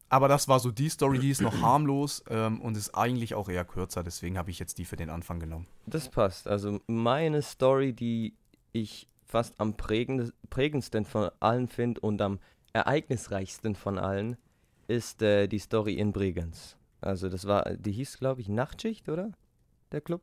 Aber 0.09 0.27
das 0.27 0.47
war 0.47 0.59
so 0.59 0.71
die 0.71 0.89
Story, 0.89 1.19
die 1.19 1.31
ist 1.31 1.41
noch 1.41 1.53
harmlos 1.61 2.23
ähm, 2.29 2.61
und 2.61 2.77
ist 2.77 2.95
eigentlich 2.95 3.33
auch 3.33 3.49
eher 3.49 3.65
kürzer. 3.65 4.03
Deswegen 4.03 4.37
habe 4.37 4.51
ich 4.51 4.59
jetzt 4.59 4.77
die 4.77 4.85
für 4.85 4.95
den 4.95 5.09
Anfang 5.09 5.39
genommen. 5.39 5.67
Das 5.87 6.09
passt. 6.09 6.47
Also 6.47 6.79
meine 6.87 7.41
Story, 7.41 7.93
die 7.93 8.35
ich 8.71 9.07
fast 9.23 9.55
am 9.59 9.75
prägend, 9.75 10.33
prägendsten 10.49 11.05
von 11.05 11.29
allen 11.39 11.67
finde 11.67 12.01
und 12.01 12.21
am 12.21 12.39
ereignisreichsten 12.73 13.75
von 13.75 13.97
allen, 13.97 14.37
ist 14.87 15.21
äh, 15.21 15.47
die 15.47 15.59
Story 15.59 15.95
in 15.95 16.13
Bregenz. 16.13 16.77
Also 17.01 17.29
das 17.29 17.45
war, 17.47 17.63
die 17.75 17.91
hieß 17.91 18.19
glaube 18.19 18.41
ich 18.41 18.49
Nachtschicht, 18.49 19.09
oder? 19.09 19.31
Der 19.91 20.01
Club? 20.01 20.21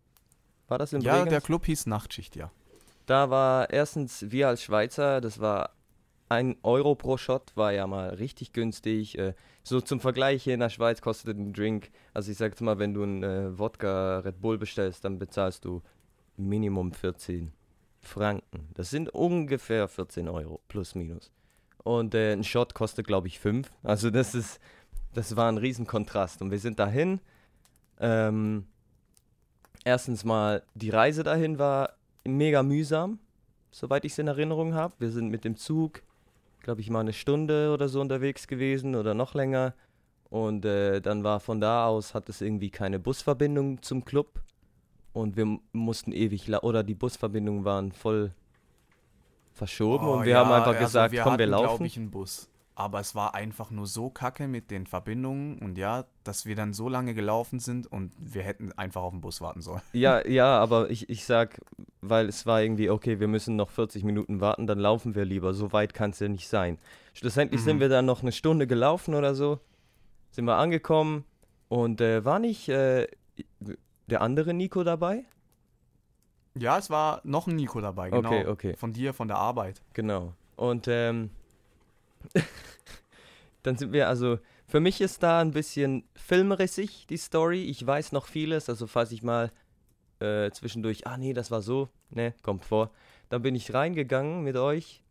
War 0.69 0.79
das 0.79 0.93
in 0.93 1.01
Ja, 1.01 1.15
Bregenz? 1.15 1.31
der 1.31 1.41
Club 1.41 1.67
hieß 1.67 1.87
Nachtschicht, 1.87 2.37
ja. 2.37 2.51
Da 3.07 3.31
war 3.31 3.69
erstens, 3.71 4.31
wir 4.31 4.49
als 4.49 4.63
Schweizer, 4.63 5.21
das 5.21 5.41
war 5.41 5.71
ein 6.33 6.57
Euro 6.63 6.95
pro 6.95 7.17
Shot, 7.17 7.53
war 7.57 7.73
ja 7.73 7.87
mal 7.87 8.11
richtig 8.11 8.53
günstig. 8.53 9.19
Äh, 9.19 9.35
so 9.63 9.81
zum 9.81 10.01
Vergleich 10.01 10.43
hier 10.43 10.55
in 10.55 10.61
der 10.61 10.71
Schweiz 10.71 11.01
kostet 11.01 11.37
ein 11.37 11.53
Drink, 11.53 11.91
also 12.15 12.31
ich 12.31 12.39
sag 12.39 12.53
jetzt 12.53 12.61
mal, 12.61 12.79
wenn 12.79 12.95
du 12.95 13.03
einen 13.03 13.23
äh, 13.23 13.59
Wodka 13.59 14.21
Red 14.21 14.41
Bull 14.41 14.59
bestellst, 14.59 15.05
dann 15.05 15.19
bezahlst 15.19 15.65
du 15.65 15.83
Minimum 16.37 16.93
14 16.93 17.53
Franken. 18.01 18.69
Das 18.75 18.91
sind 18.91 19.11
ungefähr 19.11 19.89
14 19.89 20.29
Euro, 20.29 20.61
plus 20.69 20.95
minus. 20.95 21.31
Und 21.85 22.15
äh, 22.15 22.33
ein 22.33 22.45
Shot 22.45 22.75
kostet, 22.75 23.07
glaube 23.07 23.29
ich, 23.29 23.39
5. 23.39 23.71
Also 23.83 24.11
das 24.11 24.35
ist, 24.35 24.61
das 25.15 25.37
war 25.37 25.51
ein 25.51 25.59
Riesenkontrast. 25.59 26.43
Und 26.43 26.51
wir 26.51 26.59
sind 26.59 26.79
dahin. 26.79 27.21
Ähm, 28.01 28.67
erstens 29.85 30.25
mal, 30.25 30.63
die 30.75 30.91
Reise 30.91 31.23
dahin 31.23 31.59
war 31.59 31.95
mega 32.25 32.63
mühsam, 32.63 33.19
soweit 33.71 34.05
ich 34.05 34.13
es 34.13 34.19
in 34.19 34.29
Erinnerung 34.29 34.75
habe. 34.75 34.95
Wir 34.99 35.11
sind 35.11 35.29
mit 35.29 35.45
dem 35.45 35.57
Zug, 35.57 36.03
glaube 36.63 36.81
ich, 36.81 36.91
mal 36.91 37.01
eine 37.01 37.13
Stunde 37.13 37.73
oder 37.73 37.89
so 37.89 38.01
unterwegs 38.01 38.47
gewesen 38.47 38.95
oder 38.95 39.15
noch 39.15 39.35
länger. 39.35 39.75
Und 40.31 40.65
äh, 40.65 41.01
dann 41.01 41.25
war 41.25 41.41
von 41.41 41.61
da 41.61 41.87
aus, 41.87 42.15
hat 42.15 42.29
es 42.29 42.41
irgendwie 42.41 42.71
keine 42.71 42.99
Busverbindung 42.99 43.83
zum 43.83 44.05
Club. 44.05 44.41
Und 45.13 45.37
wir 45.37 45.59
mussten 45.73 46.13
ewig, 46.13 46.49
oder 46.63 46.83
die 46.83 46.95
Busverbindungen 46.95 47.65
waren 47.65 47.93
voll 47.93 48.33
verschoben. 49.53 50.09
und 50.09 50.25
wir 50.25 50.39
haben 50.39 50.51
einfach 50.51 50.69
also 50.69 50.81
gesagt, 50.81 51.13
wir 51.13 51.23
komm, 51.23 51.39
wir 51.39 51.45
hatten, 51.45 51.51
laufen. 51.51 51.67
glaube 51.69 51.87
ich, 51.87 51.97
einen 51.99 52.11
Bus. 52.11 52.49
Aber 52.75 53.01
es 53.01 53.15
war 53.15 53.35
einfach 53.35 53.71
nur 53.71 53.87
so 53.87 54.09
kacke 54.09 54.49
mit 54.49 54.71
den 54.71 54.87
Verbindungen 54.87 55.59
und 55.59 55.77
ja, 55.77 56.07
dass 56.25 56.47
wir 56.47 56.57
dann 56.57 56.73
so 56.73 56.89
lange 56.89 57.13
gelaufen 57.13 57.59
sind 57.59 57.87
und 57.87 58.13
wir 58.19 58.43
hätten 58.43 58.73
einfach 58.73 59.03
auf 59.03 59.13
den 59.13 59.21
Bus 59.21 59.43
warten 59.43 59.61
sollen. 59.61 59.83
Ja, 59.93 60.27
ja, 60.27 60.59
aber 60.59 60.89
ich, 60.89 61.11
ich 61.11 61.27
sag, 61.27 61.61
weil 62.01 62.29
es 62.29 62.47
war 62.47 62.63
irgendwie, 62.63 62.89
okay, 62.89 63.21
wir 63.21 63.29
müssen 63.29 63.57
noch 63.57 63.69
40 63.69 64.05
Minuten 64.05 64.41
warten, 64.41 64.67
dann 64.67 64.79
laufen 64.79 65.15
wir 65.15 65.27
lieber. 65.27 65.53
So 65.53 65.73
weit 65.75 65.93
kann 65.93 66.11
es 66.11 66.21
ja 66.21 66.29
nicht 66.29 66.49
sein. 66.49 66.79
Schlussendlich 67.13 67.61
Mhm. 67.61 67.65
sind 67.65 67.81
wir 67.81 67.91
dann 67.91 68.07
noch 68.07 68.23
eine 68.23 68.33
Stunde 68.33 68.67
gelaufen 68.67 69.15
oder 69.15 69.35
so, 69.35 69.61
sind 70.31 70.47
wir 70.47 70.57
angekommen 70.57 71.25
und 71.69 72.01
äh, 72.01 72.25
war 72.25 72.39
nicht 72.39 72.71
äh, 72.71 73.07
der 74.07 74.23
andere 74.23 74.55
Nico 74.55 74.83
dabei? 74.83 75.25
Ja, 76.55 76.79
es 76.79 76.89
war 76.91 77.21
noch 77.25 77.47
ein 77.47 77.57
Nico 77.57 77.81
dabei, 77.83 78.11
genau. 78.11 78.29
Okay, 78.29 78.47
okay. 78.47 78.77
Von 78.77 78.93
dir, 78.95 79.13
von 79.13 79.29
der 79.29 79.39
Arbeit. 79.39 79.83
Genau. 79.95 80.33
Und 80.57 80.87
ähm, 80.89 81.31
dann 83.63 83.77
sind 83.77 83.93
wir 83.93 84.09
also, 84.09 84.39
für 84.67 84.81
mich 84.81 85.01
ist 85.01 85.23
da 85.23 85.41
ein 85.41 85.53
bisschen 85.53 86.05
filmrissig 86.15 87.07
die 87.09 87.17
Story. 87.17 87.65
Ich 87.65 87.87
weiß 87.87 88.13
noch 88.13 88.27
vieles, 88.27 88.69
also 88.69 88.87
falls 88.87 89.13
ich 89.13 89.23
mal 89.23 89.53
äh, 90.21 90.51
zwischendurch, 90.51 91.07
ah 91.07 91.17
nee, 91.17 91.33
das 91.33 91.51
war 91.51 91.63
so, 91.63 91.89
ne, 92.11 92.35
kommt 92.43 92.65
vor. 92.65 92.91
Dann 93.29 93.43
bin 93.43 93.55
ich 93.55 93.75
reingegangen 93.75 94.43
mit 94.43 94.57
euch 94.57 95.03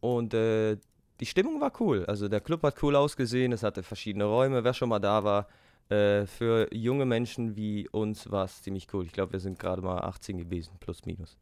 und 0.00 0.34
äh, 0.34 0.76
die 1.20 1.26
Stimmung 1.26 1.60
war 1.60 1.72
cool. 1.80 2.04
Also 2.06 2.28
der 2.28 2.40
Club 2.40 2.62
hat 2.62 2.82
cool 2.82 2.96
ausgesehen, 2.96 3.52
es 3.52 3.62
hatte 3.62 3.82
verschiedene 3.82 4.24
Räume. 4.24 4.64
Wer 4.64 4.74
schon 4.74 4.88
mal 4.88 4.98
da 4.98 5.24
war, 5.24 5.48
äh, 5.88 6.26
für 6.26 6.72
junge 6.74 7.04
Menschen 7.04 7.56
wie 7.56 7.88
uns 7.88 8.30
war 8.30 8.44
es 8.44 8.62
ziemlich 8.62 8.86
cool. 8.92 9.04
Ich 9.06 9.12
glaube, 9.12 9.32
wir 9.32 9.40
sind 9.40 9.58
gerade 9.58 9.82
mal 9.82 9.98
18 10.00 10.38
gewesen, 10.38 10.72
plus 10.80 11.04
minus. 11.04 11.36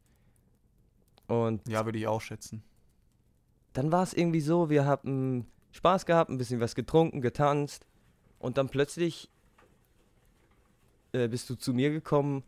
Und 1.29 1.67
Ja, 1.69 1.85
würde 1.85 1.99
ich 1.99 2.07
auch 2.07 2.21
schätzen. 2.21 2.63
Dann 3.73 3.93
war 3.93 4.03
es 4.03 4.15
irgendwie 4.15 4.41
so, 4.41 4.71
wir 4.71 4.85
haben 4.85 5.47
Spaß 5.73 6.07
gehabt, 6.07 6.31
ein 6.31 6.39
bisschen 6.39 6.61
was 6.61 6.75
getrunken, 6.75 7.21
getanzt 7.21 7.87
und 8.39 8.59
dann 8.59 8.69
plötzlich 8.69 9.31
äh, 11.13 11.29
bist 11.29 11.49
du 11.51 11.55
zu 11.55 11.73
mir 11.73 11.91
gekommen, 11.91 12.43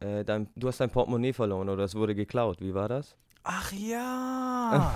äh, 0.00 0.24
dein, 0.24 0.48
du 0.56 0.68
hast 0.68 0.80
dein 0.80 0.90
Portemonnaie 0.90 1.32
verloren 1.32 1.68
oder 1.68 1.84
es 1.84 1.94
wurde 1.94 2.14
geklaut. 2.14 2.60
Wie 2.60 2.74
war 2.74 2.88
das? 2.88 3.16
Ach 3.42 3.72
ja! 3.72 4.94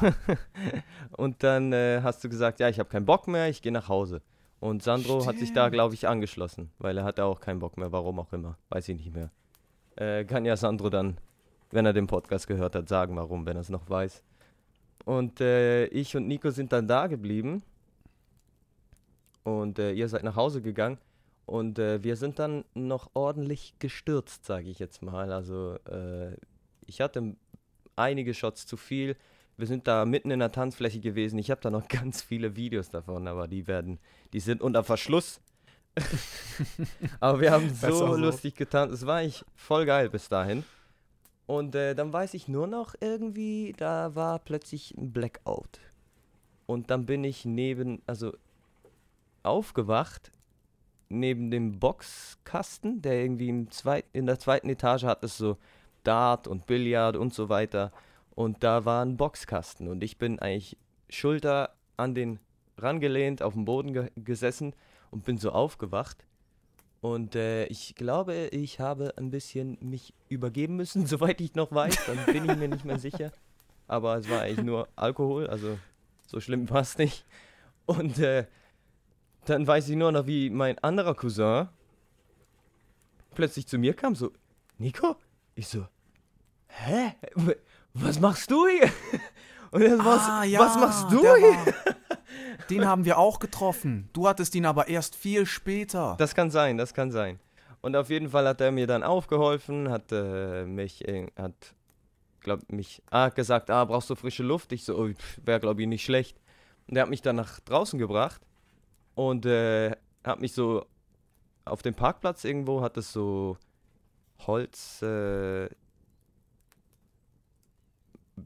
und 1.16 1.42
dann 1.42 1.72
äh, 1.72 2.00
hast 2.02 2.22
du 2.24 2.28
gesagt, 2.28 2.60
ja, 2.60 2.68
ich 2.68 2.78
habe 2.78 2.88
keinen 2.88 3.06
Bock 3.06 3.26
mehr, 3.26 3.48
ich 3.48 3.62
gehe 3.62 3.72
nach 3.72 3.88
Hause. 3.88 4.22
Und 4.60 4.82
Sandro 4.82 5.26
hat 5.26 5.38
sich 5.38 5.52
da, 5.52 5.62
Stimmt. 5.64 5.74
glaube 5.74 5.94
ich, 5.94 6.08
angeschlossen, 6.08 6.70
weil 6.78 6.96
er 6.96 7.04
hatte 7.04 7.24
auch 7.24 7.40
keinen 7.40 7.58
Bock 7.58 7.76
mehr, 7.76 7.92
warum 7.92 8.18
auch 8.18 8.32
immer, 8.32 8.56
weiß 8.70 8.88
ich 8.88 8.96
nicht 8.96 9.14
mehr. 9.14 9.30
Äh, 9.96 10.24
kann 10.24 10.44
ja 10.44 10.56
Sandro 10.56 10.88
dann, 10.88 11.18
wenn 11.70 11.84
er 11.84 11.92
den 11.92 12.06
Podcast 12.06 12.46
gehört 12.46 12.74
hat, 12.74 12.88
sagen, 12.88 13.16
warum, 13.16 13.44
wenn 13.46 13.56
er 13.56 13.60
es 13.60 13.68
noch 13.68 13.88
weiß. 13.88 14.22
Und 15.04 15.40
äh, 15.40 15.86
ich 15.86 16.16
und 16.16 16.26
Nico 16.26 16.50
sind 16.50 16.72
dann 16.72 16.88
da 16.88 17.06
geblieben 17.06 17.62
und 19.42 19.78
äh, 19.78 19.92
ihr 19.92 20.08
seid 20.08 20.22
nach 20.22 20.36
Hause 20.36 20.62
gegangen 20.62 20.98
und 21.46 21.78
äh, 21.78 22.02
wir 22.02 22.16
sind 22.16 22.38
dann 22.38 22.64
noch 22.74 23.10
ordentlich 23.14 23.74
gestürzt, 23.78 24.46
sage 24.46 24.70
ich 24.70 24.78
jetzt 24.78 25.02
mal. 25.02 25.30
Also 25.30 25.78
äh, 25.90 26.36
ich 26.86 27.00
hatte 27.00 27.36
einige 27.96 28.32
Shots 28.34 28.66
zu 28.66 28.76
viel. 28.76 29.16
Wir 29.56 29.66
sind 29.66 29.86
da 29.86 30.04
mitten 30.04 30.30
in 30.30 30.40
der 30.40 30.52
Tanzfläche 30.52 31.00
gewesen. 31.00 31.38
Ich 31.38 31.50
habe 31.50 31.60
da 31.60 31.70
noch 31.70 31.86
ganz 31.88 32.22
viele 32.22 32.56
Videos 32.56 32.88
davon, 32.88 33.28
aber 33.28 33.46
die 33.46 33.66
werden, 33.66 33.98
die 34.32 34.40
sind 34.40 34.62
unter 34.62 34.84
Verschluss. 34.84 35.40
aber 37.20 37.40
wir 37.40 37.52
haben 37.52 37.72
so, 37.72 37.90
so. 37.92 38.16
lustig 38.16 38.56
getanzt. 38.56 38.94
Es 38.94 39.06
war 39.06 39.18
eigentlich 39.18 39.44
voll 39.54 39.84
geil 39.86 40.08
bis 40.08 40.28
dahin. 40.28 40.64
Und 41.46 41.74
äh, 41.74 41.94
dann 41.94 42.12
weiß 42.12 42.34
ich 42.34 42.48
nur 42.48 42.66
noch 42.66 42.94
irgendwie, 43.00 43.74
da 43.76 44.14
war 44.14 44.38
plötzlich 44.38 44.94
ein 44.96 45.12
Blackout. 45.12 45.80
Und 46.66 46.90
dann 46.90 47.04
bin 47.04 47.24
ich 47.24 47.44
neben, 47.44 48.00
also 48.06 48.32
aufgewacht, 49.42 50.32
neben 51.08 51.50
dem 51.50 51.78
Boxkasten, 51.78 53.02
der 53.02 53.20
irgendwie 53.20 53.48
im 53.48 53.70
zweit, 53.70 54.06
in 54.12 54.26
der 54.26 54.38
zweiten 54.38 54.68
Etage 54.68 55.04
hat 55.04 55.22
es 55.22 55.36
so 55.36 55.58
Dart 56.02 56.48
und 56.48 56.66
Billard 56.66 57.16
und 57.16 57.34
so 57.34 57.48
weiter. 57.48 57.92
Und 58.34 58.64
da 58.64 58.84
war 58.84 59.04
ein 59.04 59.16
Boxkasten 59.16 59.88
und 59.88 60.02
ich 60.02 60.18
bin 60.18 60.38
eigentlich 60.38 60.76
Schulter 61.08 61.74
an 61.96 62.14
den 62.14 62.40
rangelehnt, 62.78 63.42
auf 63.42 63.54
dem 63.54 63.64
Boden 63.64 63.92
ge 63.92 64.10
gesessen 64.16 64.74
und 65.10 65.24
bin 65.24 65.38
so 65.38 65.52
aufgewacht. 65.52 66.24
Und 67.04 67.36
äh, 67.36 67.66
ich 67.66 67.94
glaube, 67.96 68.48
ich 68.50 68.80
habe 68.80 69.12
ein 69.18 69.30
bisschen 69.30 69.76
mich 69.82 70.14
übergeben 70.30 70.76
müssen, 70.76 71.04
soweit 71.14 71.38
ich 71.42 71.54
noch 71.54 71.70
weiß. 71.70 72.06
Dann 72.06 72.24
bin 72.24 72.48
ich 72.48 72.56
mir 72.56 72.66
nicht 72.66 72.86
mehr 72.86 72.98
sicher. 72.98 73.30
Aber 73.86 74.16
es 74.16 74.30
war 74.30 74.40
eigentlich 74.40 74.64
nur 74.64 74.88
Alkohol, 74.96 75.46
also 75.48 75.78
so 76.26 76.40
schlimm 76.40 76.70
war 76.70 76.80
es 76.80 76.96
nicht. 76.96 77.26
Und 77.84 78.18
äh, 78.20 78.46
dann 79.44 79.66
weiß 79.66 79.90
ich 79.90 79.96
nur 79.96 80.12
noch, 80.12 80.26
wie 80.26 80.48
mein 80.48 80.78
anderer 80.78 81.14
Cousin 81.14 81.68
plötzlich 83.34 83.66
zu 83.66 83.76
mir 83.76 83.92
kam, 83.92 84.14
so, 84.14 84.32
Nico? 84.78 85.16
Ich 85.56 85.68
so, 85.68 85.86
hä? 86.68 87.16
Was 87.92 88.18
machst 88.18 88.50
du 88.50 88.66
hier? 88.66 88.90
Und 89.74 89.82
er 89.82 89.96
so, 89.96 90.04
was, 90.04 90.22
Ah, 90.28 90.44
ja, 90.44 90.60
was 90.60 90.76
machst 90.76 91.12
du 91.12 91.20
hier? 91.20 91.30
war- 91.32 91.74
Den 92.70 92.86
haben 92.86 93.04
wir 93.04 93.18
auch 93.18 93.40
getroffen. 93.40 94.08
Du 94.12 94.26
hattest 94.26 94.54
ihn 94.54 94.64
aber 94.64 94.88
erst 94.88 95.16
viel 95.16 95.44
später. 95.44 96.14
Das 96.18 96.34
kann 96.34 96.50
sein, 96.50 96.78
das 96.78 96.94
kann 96.94 97.10
sein. 97.10 97.38
Und 97.82 97.94
auf 97.96 98.08
jeden 98.08 98.30
Fall 98.30 98.48
hat 98.48 98.60
er 98.62 98.70
mir 98.72 98.86
dann 98.86 99.02
aufgeholfen, 99.02 99.90
hat 99.90 100.10
äh, 100.12 100.64
mich, 100.64 101.06
äh, 101.06 101.26
hat, 101.36 101.74
glaub 102.40 102.72
mich, 102.72 103.02
ah, 103.10 103.28
gesagt, 103.28 103.68
ah, 103.70 103.84
brauchst 103.84 104.08
du 104.08 104.14
frische 104.14 104.42
Luft? 104.42 104.72
Ich 104.72 104.84
so, 104.84 104.96
oh, 104.96 105.10
wäre 105.44 105.60
glaube 105.60 105.82
ich 105.82 105.88
nicht 105.88 106.04
schlecht. 106.04 106.40
Und 106.88 106.96
er 106.96 107.02
hat 107.02 107.10
mich 107.10 107.20
dann 107.20 107.36
nach 107.36 107.60
draußen 107.60 107.98
gebracht 107.98 108.40
und 109.14 109.44
äh, 109.44 109.90
hat 110.24 110.40
mich 110.40 110.52
so 110.54 110.86
auf 111.66 111.82
dem 111.82 111.94
Parkplatz 111.94 112.44
irgendwo, 112.44 112.80
hat 112.80 112.96
es 112.96 113.12
so 113.12 113.58
Holz, 114.46 115.02
äh, 115.02 115.68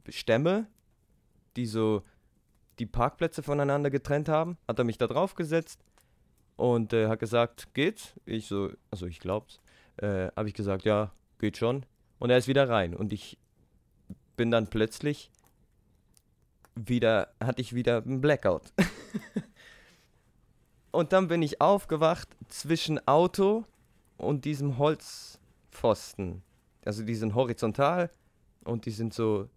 Stämme, 0.09 0.67
die 1.59 1.67
so 1.67 2.03
die 2.79 2.87
Parkplätze 2.87 3.43
voneinander 3.43 3.91
getrennt 3.91 4.29
haben, 4.29 4.57
hat 4.69 4.79
er 4.79 4.85
mich 4.85 4.99
da 4.99 5.09
drauf 5.09 5.35
gesetzt 5.35 5.81
und 6.57 6.93
äh, 6.93 7.09
hat 7.09 7.19
gesagt, 7.19 7.75
geht's? 7.75 8.15
Ich 8.25 8.47
so, 8.47 8.71
also 8.91 9.07
ich 9.07 9.19
glaub's. 9.19 9.61
Äh, 9.97 10.29
habe 10.37 10.49
ich 10.49 10.55
gesagt, 10.55 10.85
ja, 10.85 11.13
geht 11.41 11.57
schon. 11.57 11.85
Und 12.21 12.31
er 12.31 12.39
ist 12.39 12.49
wieder 12.49 12.69
rein 12.69 12.95
und 12.95 13.13
ich 13.13 13.39
bin 14.37 14.51
dann 14.53 14.69
plötzlich 14.69 15.31
wieder, 16.77 17.35
hatte 17.43 17.61
ich 17.61 17.75
wieder 17.75 18.03
einen 18.03 18.21
Blackout. 18.21 18.73
und 20.93 21.13
dann 21.13 21.27
bin 21.27 21.43
ich 21.43 21.61
aufgewacht 21.61 22.29
zwischen 22.49 23.05
Auto 23.09 23.65
und 24.17 24.45
diesem 24.45 24.79
Holzpfosten. 24.79 26.43
Also 26.85 27.03
die 27.03 27.17
sind 27.17 27.35
horizontal 27.35 28.11
und 28.63 28.87
die 28.87 28.93
sind 28.93 29.13
so 29.13 29.49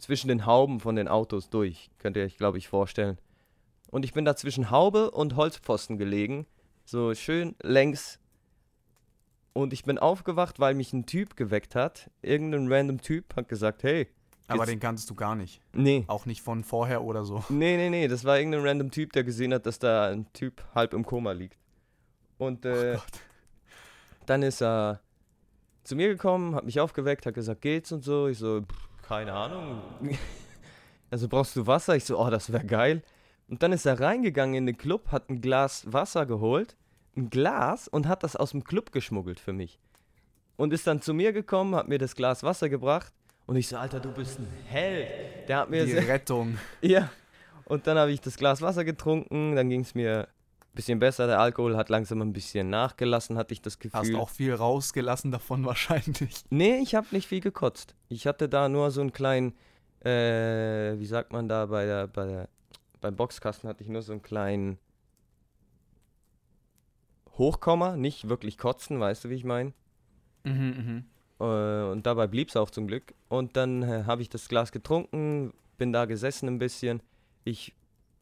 zwischen 0.00 0.28
den 0.28 0.46
Hauben 0.46 0.80
von 0.80 0.96
den 0.96 1.08
Autos 1.08 1.50
durch. 1.50 1.90
Könnt 1.98 2.16
ihr 2.16 2.24
euch, 2.24 2.36
glaube 2.36 2.58
ich, 2.58 2.68
vorstellen. 2.68 3.18
Und 3.90 4.04
ich 4.04 4.12
bin 4.12 4.24
da 4.24 4.36
zwischen 4.36 4.70
Haube 4.70 5.10
und 5.10 5.36
Holzpfosten 5.36 5.98
gelegen. 5.98 6.46
So 6.84 7.14
schön 7.14 7.54
längs. 7.62 8.18
Und 9.52 9.72
ich 9.72 9.84
bin 9.84 9.98
aufgewacht, 9.98 10.60
weil 10.60 10.74
mich 10.74 10.92
ein 10.92 11.06
Typ 11.06 11.36
geweckt 11.36 11.74
hat. 11.74 12.10
Irgendein 12.22 12.72
random 12.72 13.00
Typ 13.00 13.34
hat 13.36 13.48
gesagt, 13.48 13.82
hey. 13.82 14.08
aber 14.46 14.64
den 14.64 14.78
kanntest 14.78 15.10
du 15.10 15.14
gar 15.14 15.34
nicht. 15.34 15.60
Nee. 15.72 16.04
Auch 16.06 16.24
nicht 16.24 16.40
von 16.40 16.62
vorher 16.62 17.02
oder 17.02 17.24
so. 17.24 17.44
Nee, 17.48 17.76
nee, 17.76 17.90
nee. 17.90 18.08
Das 18.08 18.24
war 18.24 18.38
irgendein 18.38 18.64
random 18.66 18.90
Typ, 18.90 19.12
der 19.12 19.24
gesehen 19.24 19.52
hat, 19.52 19.66
dass 19.66 19.78
da 19.78 20.08
ein 20.10 20.32
Typ 20.32 20.62
halb 20.74 20.94
im 20.94 21.04
Koma 21.04 21.32
liegt. 21.32 21.58
Und 22.38 22.64
äh, 22.64 22.94
Gott. 22.94 23.20
dann 24.26 24.42
ist 24.42 24.62
er 24.62 25.00
zu 25.82 25.96
mir 25.96 26.08
gekommen, 26.08 26.54
hat 26.54 26.64
mich 26.64 26.78
aufgeweckt, 26.78 27.26
hat 27.26 27.34
gesagt, 27.34 27.60
geht's 27.60 27.90
und 27.90 28.02
so. 28.04 28.28
Ich 28.28 28.38
so, 28.38 28.62
"Pff, 28.62 28.89
keine 29.10 29.32
Ahnung. 29.32 29.82
Also 31.12 31.26
brauchst 31.26 31.56
du 31.56 31.66
Wasser? 31.66 31.96
Ich 31.96 32.04
so, 32.04 32.16
oh, 32.16 32.30
das 32.30 32.52
wäre 32.52 32.64
geil. 32.64 33.02
Und 33.48 33.64
dann 33.64 33.72
ist 33.72 33.84
er 33.84 33.98
reingegangen 33.98 34.54
in 34.54 34.66
den 34.66 34.78
Club, 34.78 35.10
hat 35.10 35.28
ein 35.28 35.40
Glas 35.40 35.92
Wasser 35.92 36.24
geholt, 36.24 36.76
ein 37.16 37.30
Glas 37.30 37.88
und 37.88 38.06
hat 38.06 38.22
das 38.22 38.36
aus 38.36 38.52
dem 38.52 38.62
Club 38.62 38.92
geschmuggelt 38.92 39.40
für 39.40 39.52
mich. 39.52 39.80
Und 40.56 40.72
ist 40.72 40.86
dann 40.86 41.02
zu 41.02 41.12
mir 41.12 41.32
gekommen, 41.32 41.74
hat 41.74 41.88
mir 41.88 41.98
das 41.98 42.14
Glas 42.14 42.44
Wasser 42.44 42.68
gebracht 42.68 43.12
und 43.46 43.56
ich 43.56 43.66
so, 43.66 43.76
Alter, 43.76 43.98
du 43.98 44.12
bist 44.12 44.38
ein 44.38 44.46
Held. 44.68 45.48
Der 45.48 45.56
hat 45.56 45.70
mir 45.70 45.84
Die 45.84 45.94
Rettung. 45.94 46.58
ja. 46.80 47.10
Und 47.64 47.88
dann 47.88 47.98
habe 47.98 48.12
ich 48.12 48.20
das 48.20 48.36
Glas 48.36 48.62
Wasser 48.62 48.84
getrunken, 48.84 49.56
dann 49.56 49.68
ging 49.68 49.80
es 49.80 49.96
mir 49.96 50.28
bisschen 50.74 50.98
besser. 50.98 51.26
Der 51.26 51.40
Alkohol 51.40 51.76
hat 51.76 51.88
langsam 51.88 52.20
ein 52.22 52.32
bisschen 52.32 52.70
nachgelassen, 52.70 53.36
hatte 53.36 53.52
ich 53.52 53.62
das 53.62 53.78
Gefühl. 53.78 54.00
Hast 54.00 54.14
auch 54.14 54.28
viel 54.28 54.54
rausgelassen 54.54 55.30
davon 55.30 55.64
wahrscheinlich. 55.66 56.44
Nee, 56.50 56.78
ich 56.78 56.94
habe 56.94 57.06
nicht 57.10 57.26
viel 57.26 57.40
gekotzt. 57.40 57.94
Ich 58.08 58.26
hatte 58.26 58.48
da 58.48 58.68
nur 58.68 58.90
so 58.90 59.00
einen 59.00 59.12
kleinen, 59.12 59.54
äh, 60.04 60.98
wie 60.98 61.06
sagt 61.06 61.32
man 61.32 61.48
da 61.48 61.66
bei 61.66 61.84
der, 61.84 62.06
bei 62.06 62.26
der, 62.26 62.48
beim 63.00 63.16
Boxkasten 63.16 63.68
hatte 63.68 63.82
ich 63.82 63.88
nur 63.88 64.02
so 64.02 64.12
einen 64.12 64.22
kleinen 64.22 64.78
Hochkomma, 67.38 67.96
nicht 67.96 68.28
wirklich 68.28 68.58
kotzen, 68.58 69.00
weißt 69.00 69.24
du, 69.24 69.30
wie 69.30 69.34
ich 69.34 69.44
meine? 69.44 69.72
Mhm, 70.44 70.52
mhm. 70.52 71.04
Äh, 71.40 71.90
und 71.90 72.04
dabei 72.06 72.26
blieb 72.26 72.48
es 72.48 72.56
auch 72.56 72.70
zum 72.70 72.86
Glück. 72.86 73.14
Und 73.28 73.56
dann 73.56 73.82
äh, 73.82 74.04
habe 74.06 74.22
ich 74.22 74.28
das 74.28 74.48
Glas 74.48 74.72
getrunken, 74.72 75.52
bin 75.78 75.92
da 75.92 76.04
gesessen 76.04 76.48
ein 76.48 76.58
bisschen. 76.58 77.02
Ich 77.44 77.74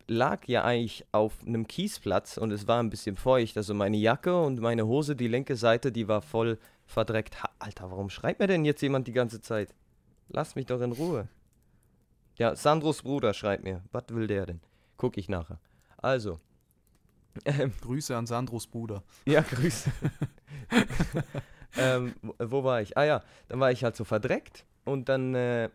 lag 0.08 0.46
ja 0.46 0.64
eigentlich 0.64 1.04
auf 1.12 1.34
einem 1.46 1.66
Kiesplatz 1.66 2.38
und 2.38 2.50
es 2.50 2.66
war 2.66 2.82
ein 2.82 2.90
bisschen 2.90 3.16
feucht. 3.16 3.56
Also 3.56 3.74
meine 3.74 3.96
Jacke 3.96 4.40
und 4.40 4.60
meine 4.60 4.86
Hose, 4.86 5.14
die 5.14 5.28
linke 5.28 5.54
Seite, 5.54 5.92
die 5.92 6.08
war 6.08 6.22
voll 6.22 6.58
verdreckt. 6.86 7.42
Ha, 7.42 7.50
Alter, 7.58 7.90
warum 7.90 8.10
schreibt 8.10 8.40
mir 8.40 8.46
denn 8.46 8.64
jetzt 8.64 8.80
jemand 8.80 9.06
die 9.06 9.12
ganze 9.12 9.40
Zeit? 9.40 9.74
Lass 10.28 10.56
mich 10.56 10.66
doch 10.66 10.80
in 10.80 10.92
Ruhe. 10.92 11.28
Ja, 12.36 12.56
Sandros 12.56 13.02
Bruder 13.02 13.34
schreibt 13.34 13.64
mir. 13.64 13.82
Was 13.92 14.04
will 14.08 14.26
der 14.26 14.46
denn? 14.46 14.60
Guck 14.96 15.18
ich 15.18 15.28
nachher. 15.28 15.60
Also. 15.98 16.40
Ähm, 17.44 17.72
Grüße 17.80 18.16
an 18.16 18.26
Sandros 18.26 18.66
Bruder. 18.66 19.02
ja, 19.26 19.42
Grüße. 19.42 19.90
ähm, 21.76 22.14
wo, 22.38 22.64
war 22.64 22.80
ich? 22.80 22.96
Ah 22.96 23.04
ja, 23.04 23.22
dann 23.48 23.60
war 23.60 23.70
ich 23.70 23.84
halt 23.84 23.94
so 23.94 24.04
verdreckt 24.04 24.64
und 24.84 25.08
dann 25.08 25.34
äh, 25.34 25.68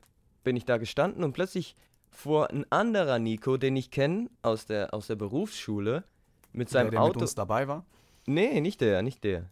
bin 0.43 0.55
ich 0.55 0.65
da 0.65 0.77
gestanden 0.77 1.23
und 1.23 1.33
plötzlich 1.33 1.75
fuhr 2.13 2.49
ein 2.49 2.65
anderer 2.71 3.19
Nico, 3.19 3.57
den 3.57 3.75
ich 3.75 3.91
kenne 3.91 4.29
aus 4.41 4.65
der, 4.65 4.93
aus 4.93 5.07
der 5.07 5.15
Berufsschule, 5.15 6.03
mit 6.51 6.69
Der, 6.69 6.73
seinem 6.73 6.91
der 6.91 6.99
mit 7.01 7.09
Auto. 7.09 7.19
uns 7.19 7.35
dabei 7.35 7.67
war. 7.67 7.85
Nee, 8.25 8.61
nicht 8.61 8.79
der, 8.81 9.01
nicht 9.01 9.23
der. 9.23 9.49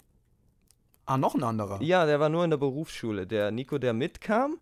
Ah, 1.05 1.17
noch 1.17 1.35
ein 1.35 1.43
anderer. 1.43 1.81
Ja, 1.81 2.05
der 2.05 2.19
war 2.19 2.29
nur 2.29 2.43
in 2.43 2.51
der 2.51 2.57
Berufsschule. 2.57 3.27
Der 3.27 3.51
Nico, 3.51 3.77
der 3.77 3.93
mitkam, 3.93 4.59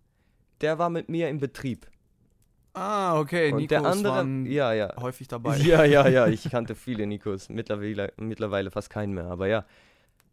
der 0.62 0.79
war 0.79 0.89
mit 0.89 1.10
mir 1.10 1.29
im 1.29 1.39
Betrieb. 1.39 1.88
Ah, 2.74 3.20
okay. 3.20 3.51
Und 3.51 3.58
Nikos 3.58 3.70
der 3.70 3.86
andere, 3.86 4.13
waren 4.13 4.46
ja, 4.46 4.74
ja. 4.74 4.96
häufig 5.00 5.27
dabei. 5.27 5.58
Ja, 5.60 5.84
ja, 5.84 6.08
ja, 6.08 6.27
ich 6.36 6.50
kannte 6.50 6.75
viele 6.75 7.06
Nikos. 7.06 7.50
Mittlerweile, 7.50 8.13
mittlerweile 8.18 8.72
fast 8.72 8.89
keinen 8.89 9.13
mehr, 9.13 9.25
aber 9.25 9.48
ja. 9.48 9.65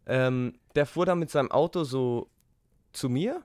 Ähm, 0.05 0.53
der 0.75 0.85
fuhr 0.85 1.05
dann 1.05 1.19
mit 1.19 1.29
seinem 1.29 1.51
Auto 1.51 1.83
so 1.83 2.29
zu 2.93 3.09
mir 3.09 3.43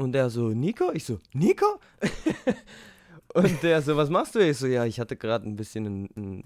und 0.00 0.12
der 0.12 0.30
so, 0.30 0.48
Nico? 0.48 0.90
Ich 0.92 1.04
so, 1.04 1.18
Nico? 1.32 1.78
und 3.34 3.62
der 3.62 3.82
so, 3.82 3.96
was 3.96 4.08
machst 4.08 4.34
du? 4.34 4.38
Ich 4.38 4.56
so, 4.56 4.66
ja, 4.66 4.84
ich 4.86 4.98
hatte 4.98 5.16
gerade 5.16 5.46
ein 5.46 5.56
bisschen 5.56 6.08
einen, 6.16 6.44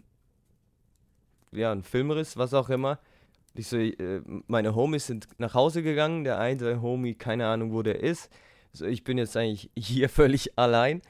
ja, 1.52 1.70
einen 1.70 1.84
Filmriss, 1.84 2.36
was 2.36 2.52
auch 2.52 2.68
immer. 2.68 2.98
Ich 3.54 3.68
so, 3.68 3.76
äh, 3.76 4.20
meine 4.48 4.74
Homies 4.74 5.06
sind 5.06 5.28
nach 5.38 5.54
Hause 5.54 5.82
gegangen, 5.82 6.24
der 6.24 6.38
eine 6.38 6.82
Homie, 6.82 7.14
keine 7.14 7.46
Ahnung, 7.46 7.72
wo 7.72 7.82
der 7.82 8.00
ist. 8.00 8.28
So, 8.72 8.86
ich 8.86 9.04
bin 9.04 9.18
jetzt 9.18 9.36
eigentlich 9.36 9.70
hier 9.76 10.08
völlig 10.08 10.58
allein 10.58 11.00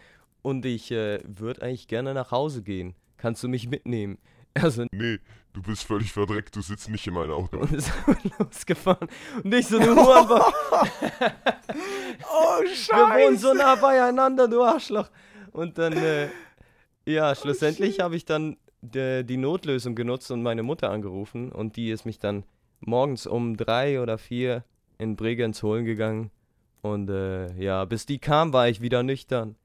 und 0.43 0.67
ich 0.67 0.91
äh, 0.91 1.21
würde 1.25 1.63
eigentlich 1.63 1.89
gerne 1.89 2.13
nach 2.13 2.31
Hause 2.31 2.63
gehen. 2.63 2.95
Kannst 3.17 3.43
du 3.43 3.49
mich 3.49 3.69
mitnehmen? 3.69 4.19
Also, 4.53 4.85
Nee, 4.93 5.19
du 5.55 5.63
bist 5.63 5.85
völlig 5.85 6.13
verdreckt, 6.13 6.55
du 6.55 6.61
sitzt 6.61 6.89
nicht 6.89 7.07
in 7.07 7.15
meinem 7.15 7.33
Auto. 7.33 7.59
und 7.61 7.73
ist 7.73 7.91
losgefahren. 8.39 9.09
Und 9.43 9.55
ich 9.55 9.67
so, 9.67 9.79
du 9.79 9.97
Hurenbock, 9.97 10.53
Oh, 12.23 12.61
wir 12.63 13.27
wohnen 13.27 13.39
so 13.39 13.53
nah 13.55 13.75
beieinander, 13.77 14.49
du 14.49 14.63
Arschloch. 14.63 15.09
Und 15.53 15.79
dann, 15.79 15.93
äh, 15.93 16.29
ja, 17.07 17.35
schlussendlich 17.35 18.01
habe 18.01 18.17
ich 18.17 18.25
dann 18.25 18.57
de, 18.83 19.23
die 19.23 19.37
Notlösung 19.37 19.95
genutzt 19.95 20.31
und 20.31 20.43
meine 20.43 20.63
Mutter 20.63 20.91
angerufen. 20.91 21.53
Und 21.53 21.77
die 21.77 21.91
ist 21.91 22.05
mich 22.05 22.19
dann 22.19 22.45
morgens 22.81 23.27
um 23.27 23.57
drei 23.57 24.01
oder 24.01 24.19
vier 24.19 24.65
in 24.99 25.17
Bregenz 25.17 25.63
holen 25.63 25.85
gegangen. 25.85 26.31
Und 26.83 27.09
äh, 27.09 27.53
ja, 27.55 27.85
bis 27.85 28.07
die 28.07 28.19
kam, 28.19 28.53
war 28.53 28.69
ich 28.69 28.81
wieder 28.81 29.03
nüchtern. 29.03 29.57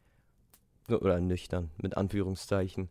Oder 0.89 1.20
nüchtern, 1.20 1.70
mit 1.77 1.98
Anführungszeichen. 1.98 2.89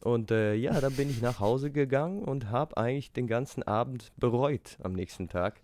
Und 0.00 0.30
äh, 0.30 0.54
ja, 0.54 0.80
dann 0.80 0.92
bin 0.92 1.08
ich 1.08 1.22
nach 1.22 1.40
Hause 1.40 1.70
gegangen 1.70 2.22
und 2.22 2.50
habe 2.50 2.76
eigentlich 2.76 3.12
den 3.12 3.26
ganzen 3.26 3.62
Abend 3.62 4.12
bereut 4.18 4.76
am 4.82 4.92
nächsten 4.92 5.28
Tag. 5.28 5.63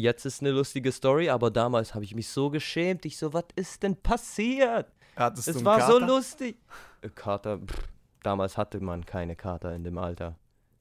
Jetzt 0.00 0.24
ist 0.26 0.40
eine 0.42 0.52
lustige 0.52 0.92
Story, 0.92 1.28
aber 1.28 1.50
damals 1.50 1.92
habe 1.94 2.04
ich 2.04 2.14
mich 2.14 2.28
so 2.28 2.50
geschämt. 2.50 3.04
Ich 3.04 3.16
so, 3.18 3.32
was 3.32 3.46
ist 3.56 3.82
denn 3.82 3.96
passiert? 3.96 4.86
Hattest 5.16 5.48
Es 5.48 5.64
war 5.64 5.80
so 5.86 5.94
Kater? 5.94 6.06
lustig. 6.06 6.56
Äh, 7.02 7.08
Kater, 7.08 7.58
pff, 7.58 7.88
damals 8.22 8.56
hatte 8.56 8.78
man 8.80 9.04
keine 9.04 9.34
Kater 9.34 9.74
in 9.74 9.82
dem 9.82 9.98
Alter. 9.98 10.36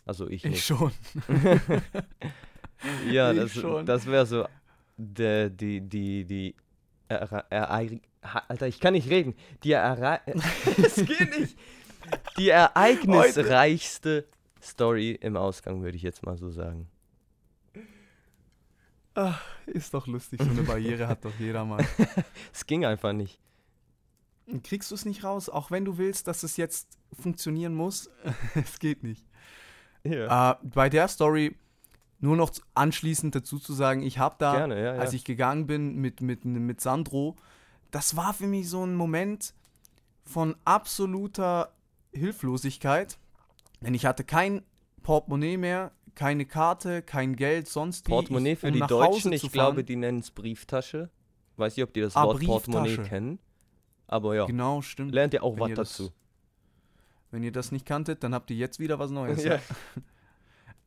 Also 0.06 0.28
ich 0.30 0.46
Ich 0.46 0.52
nicht. 0.52 0.66
schon. 0.66 0.92
Ja, 3.12 3.32
ich 3.32 3.40
das, 3.40 3.54
schon. 3.54 3.86
das 3.88 4.06
wäre 4.06 4.26
so 4.28 4.46
die, 4.98 5.82
die, 5.82 6.26
die, 6.26 6.56
Ere- 7.10 7.46
Ereig- 7.50 8.02
Ha- 8.24 8.44
Alter, 8.50 8.68
ich 8.68 8.80
kann 8.80 8.94
nicht 8.94 9.10
reden. 9.10 9.34
Die 9.64 9.72
Erei 9.72 10.20
Es 10.78 10.96
geht 10.96 11.40
nicht. 11.40 11.58
Die 12.38 12.50
ereignisreichste 12.50 14.26
Story 14.62 15.18
im 15.20 15.38
Ausgang, 15.38 15.82
würde 15.82 15.98
ich 15.98 16.04
jetzt 16.04 16.24
mal 16.24 16.38
so 16.38 16.50
sagen. 16.52 16.88
Ach, 19.20 19.42
ist 19.66 19.96
doch 19.96 20.06
lustig, 20.06 20.40
so 20.44 20.48
eine 20.48 20.62
Barriere 20.62 21.08
hat 21.08 21.26
doch 21.26 21.34
jeder 21.40 21.66
mal. 21.66 21.84
Es 22.54 22.68
ging 22.68 22.86
einfach 22.86 23.14
nicht. 23.14 23.40
Kriegst 24.64 24.92
du 24.92 24.96
es 24.96 25.06
nicht 25.06 25.24
raus, 25.24 25.50
auch 25.50 25.72
wenn 25.72 25.86
du 25.86 25.98
willst, 25.98 26.28
dass 26.28 26.44
es 26.44 26.56
jetzt 26.56 26.88
funktionieren 27.20 27.74
muss? 27.74 28.12
es 28.54 28.78
geht 28.78 29.02
nicht. 29.02 29.26
Ja. 30.04 30.52
Äh, 30.52 30.56
bei 30.62 30.88
der 30.88 31.08
Story 31.08 31.56
nur 32.20 32.36
noch 32.36 32.52
anschließend 32.76 33.34
dazu 33.34 33.58
zu 33.58 33.74
sagen, 33.74 34.04
ich 34.04 34.20
habe 34.20 34.36
da, 34.38 34.56
Gerne, 34.56 34.76
ja, 34.76 34.94
ja. 34.94 35.02
als 35.02 35.14
ich 35.14 35.24
gegangen 35.24 35.66
bin 35.66 35.96
mit, 35.96 36.22
mit, 36.22 36.46
mit 36.46 36.80
Sandro, 36.80 37.36
das 37.90 38.16
war 38.16 38.36
für 38.36 38.48
mich 38.48 38.70
so 38.70 38.86
ein 38.86 38.94
Moment 38.94 39.56
von 40.26 40.56
absoluter 40.64 41.74
Hilflosigkeit. 42.14 43.18
Denn 43.82 43.96
ich 43.96 44.06
hatte 44.06 44.24
kein 44.24 44.62
Portemonnaie 45.02 45.58
mehr, 45.58 45.92
keine 46.18 46.46
Karte, 46.46 47.02
kein 47.04 47.36
Geld, 47.38 47.70
sonst. 47.70 48.06
Portemonnaie 48.06 48.56
für 48.56 48.68
um 48.68 48.74
die 48.74 48.80
Deutschen, 48.82 49.32
ich 49.32 49.50
glaube, 49.52 49.84
die 49.86 49.96
nennen 49.96 50.20
es 50.20 50.32
Brieftasche. 50.32 51.10
Weiß 51.56 51.78
nicht, 51.78 51.84
ob 51.84 51.94
die 51.94 52.02
das 52.02 52.16
Ah, 52.16 52.24
Wort 52.26 52.44
Portemonnaie 52.44 52.98
kennen. 52.98 53.40
Aber 54.08 54.36
ja, 54.36 54.46
Genau, 54.46 54.82
stimmt. 54.82 55.14
lernt 55.14 55.34
ihr 55.34 55.44
auch 55.44 55.54
Wenn 55.56 55.60
was 55.62 55.70
ihr 55.70 55.76
das- 55.76 55.90
dazu. 55.98 56.12
Wenn 57.32 57.44
ihr 57.44 57.52
das 57.52 57.72
nicht 57.72 57.86
kanntet, 57.86 58.24
dann 58.24 58.34
habt 58.34 58.50
ihr 58.52 58.58
jetzt 58.58 58.80
wieder 58.80 59.00
was 59.00 59.12
Neues. 59.12 59.44
Ja. 59.46 59.60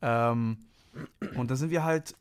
Ähm, 0.03 0.57
und 1.37 1.51
da 1.51 1.55
sind 1.55 1.69
wir 1.69 1.83
halt 1.83 2.15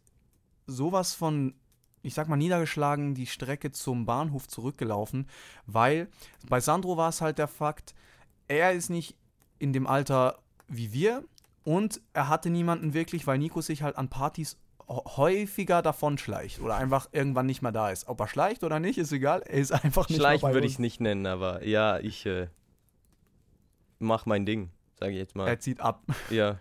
sowas 0.67 1.15
von, 1.15 1.55
ich 2.03 2.13
sag 2.15 2.29
mal, 2.29 2.37
niedergeschlagen 2.37 3.15
die 3.15 3.27
Strecke 3.27 3.73
zum 3.73 4.05
Bahnhof 4.05 4.47
zurückgelaufen, 4.49 5.27
weil 5.67 6.09
bei 6.49 6.61
Sandro 6.61 6.97
war 6.99 7.09
es 7.09 7.21
halt 7.23 7.39
der 7.39 7.49
Fakt, 7.49 7.95
er 8.49 8.73
ist 8.73 8.91
nicht 8.91 9.17
in 9.59 9.73
dem 9.73 9.87
Alter 9.87 10.39
wie 10.69 10.93
wir 10.93 11.25
und 11.65 12.01
er 12.13 12.29
hatte 12.29 12.51
niemanden 12.51 12.95
wirklich, 12.95 13.27
weil 13.27 13.39
Nico 13.39 13.61
sich 13.61 13.83
halt 13.83 13.97
an 13.97 14.09
Partys 14.09 14.59
häufiger 14.89 15.83
davon 15.83 16.19
schleicht 16.19 16.61
oder 16.61 16.77
einfach 16.77 17.09
irgendwann 17.13 17.47
nicht 17.47 17.63
mehr 17.63 17.73
da 17.73 17.91
ist. 17.91 18.09
Ob 18.09 18.21
er 18.21 18.29
schleicht 18.29 18.65
oder 18.65 18.81
nicht, 18.81 18.99
ist 18.99 19.13
egal. 19.13 19.43
Er 19.43 19.59
ist 19.59 19.73
einfach 19.73 20.09
nicht 20.09 20.19
Schleichen 20.19 20.53
würde 20.53 20.67
ich 20.67 20.75
es 20.75 20.79
nicht 20.79 21.01
nennen, 21.01 21.27
aber 21.27 21.65
ja, 21.65 21.99
ich 21.99 22.27
äh, 22.27 22.49
mach 24.01 24.27
mein 24.27 24.47
Ding, 24.47 24.71
sage 24.99 25.13
ich 25.13 25.19
jetzt 25.19 25.37
mal. 25.37 25.47
Er 25.47 25.61
zieht 25.61 25.81
ab. 25.81 26.03
ja. 26.31 26.59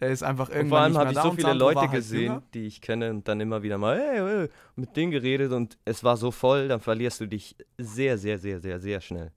Er 0.00 0.10
ist 0.10 0.22
einfach 0.22 0.48
Und 0.48 0.56
irgendwann 0.56 0.92
vor 0.94 1.00
allem 1.00 1.08
habe 1.08 1.10
ich 1.10 1.16
da 1.16 1.22
so 1.22 1.32
viele 1.32 1.52
Leute 1.52 1.80
halt 1.80 1.92
gesehen, 1.92 2.22
jünger. 2.22 2.42
die 2.54 2.66
ich 2.66 2.80
kenne 2.80 3.10
und 3.10 3.28
dann 3.28 3.40
immer 3.40 3.62
wieder 3.62 3.78
mal 3.78 3.98
hey, 3.98 4.18
hey, 4.18 4.48
mit 4.74 4.96
denen 4.96 5.12
geredet 5.12 5.52
und 5.52 5.78
es 5.84 6.02
war 6.02 6.16
so 6.16 6.30
voll, 6.30 6.68
dann 6.68 6.80
verlierst 6.80 7.20
du 7.20 7.26
dich 7.26 7.54
sehr, 7.78 8.18
sehr, 8.18 8.38
sehr, 8.38 8.58
sehr, 8.60 8.80
sehr 8.80 9.00
schnell. 9.00 9.30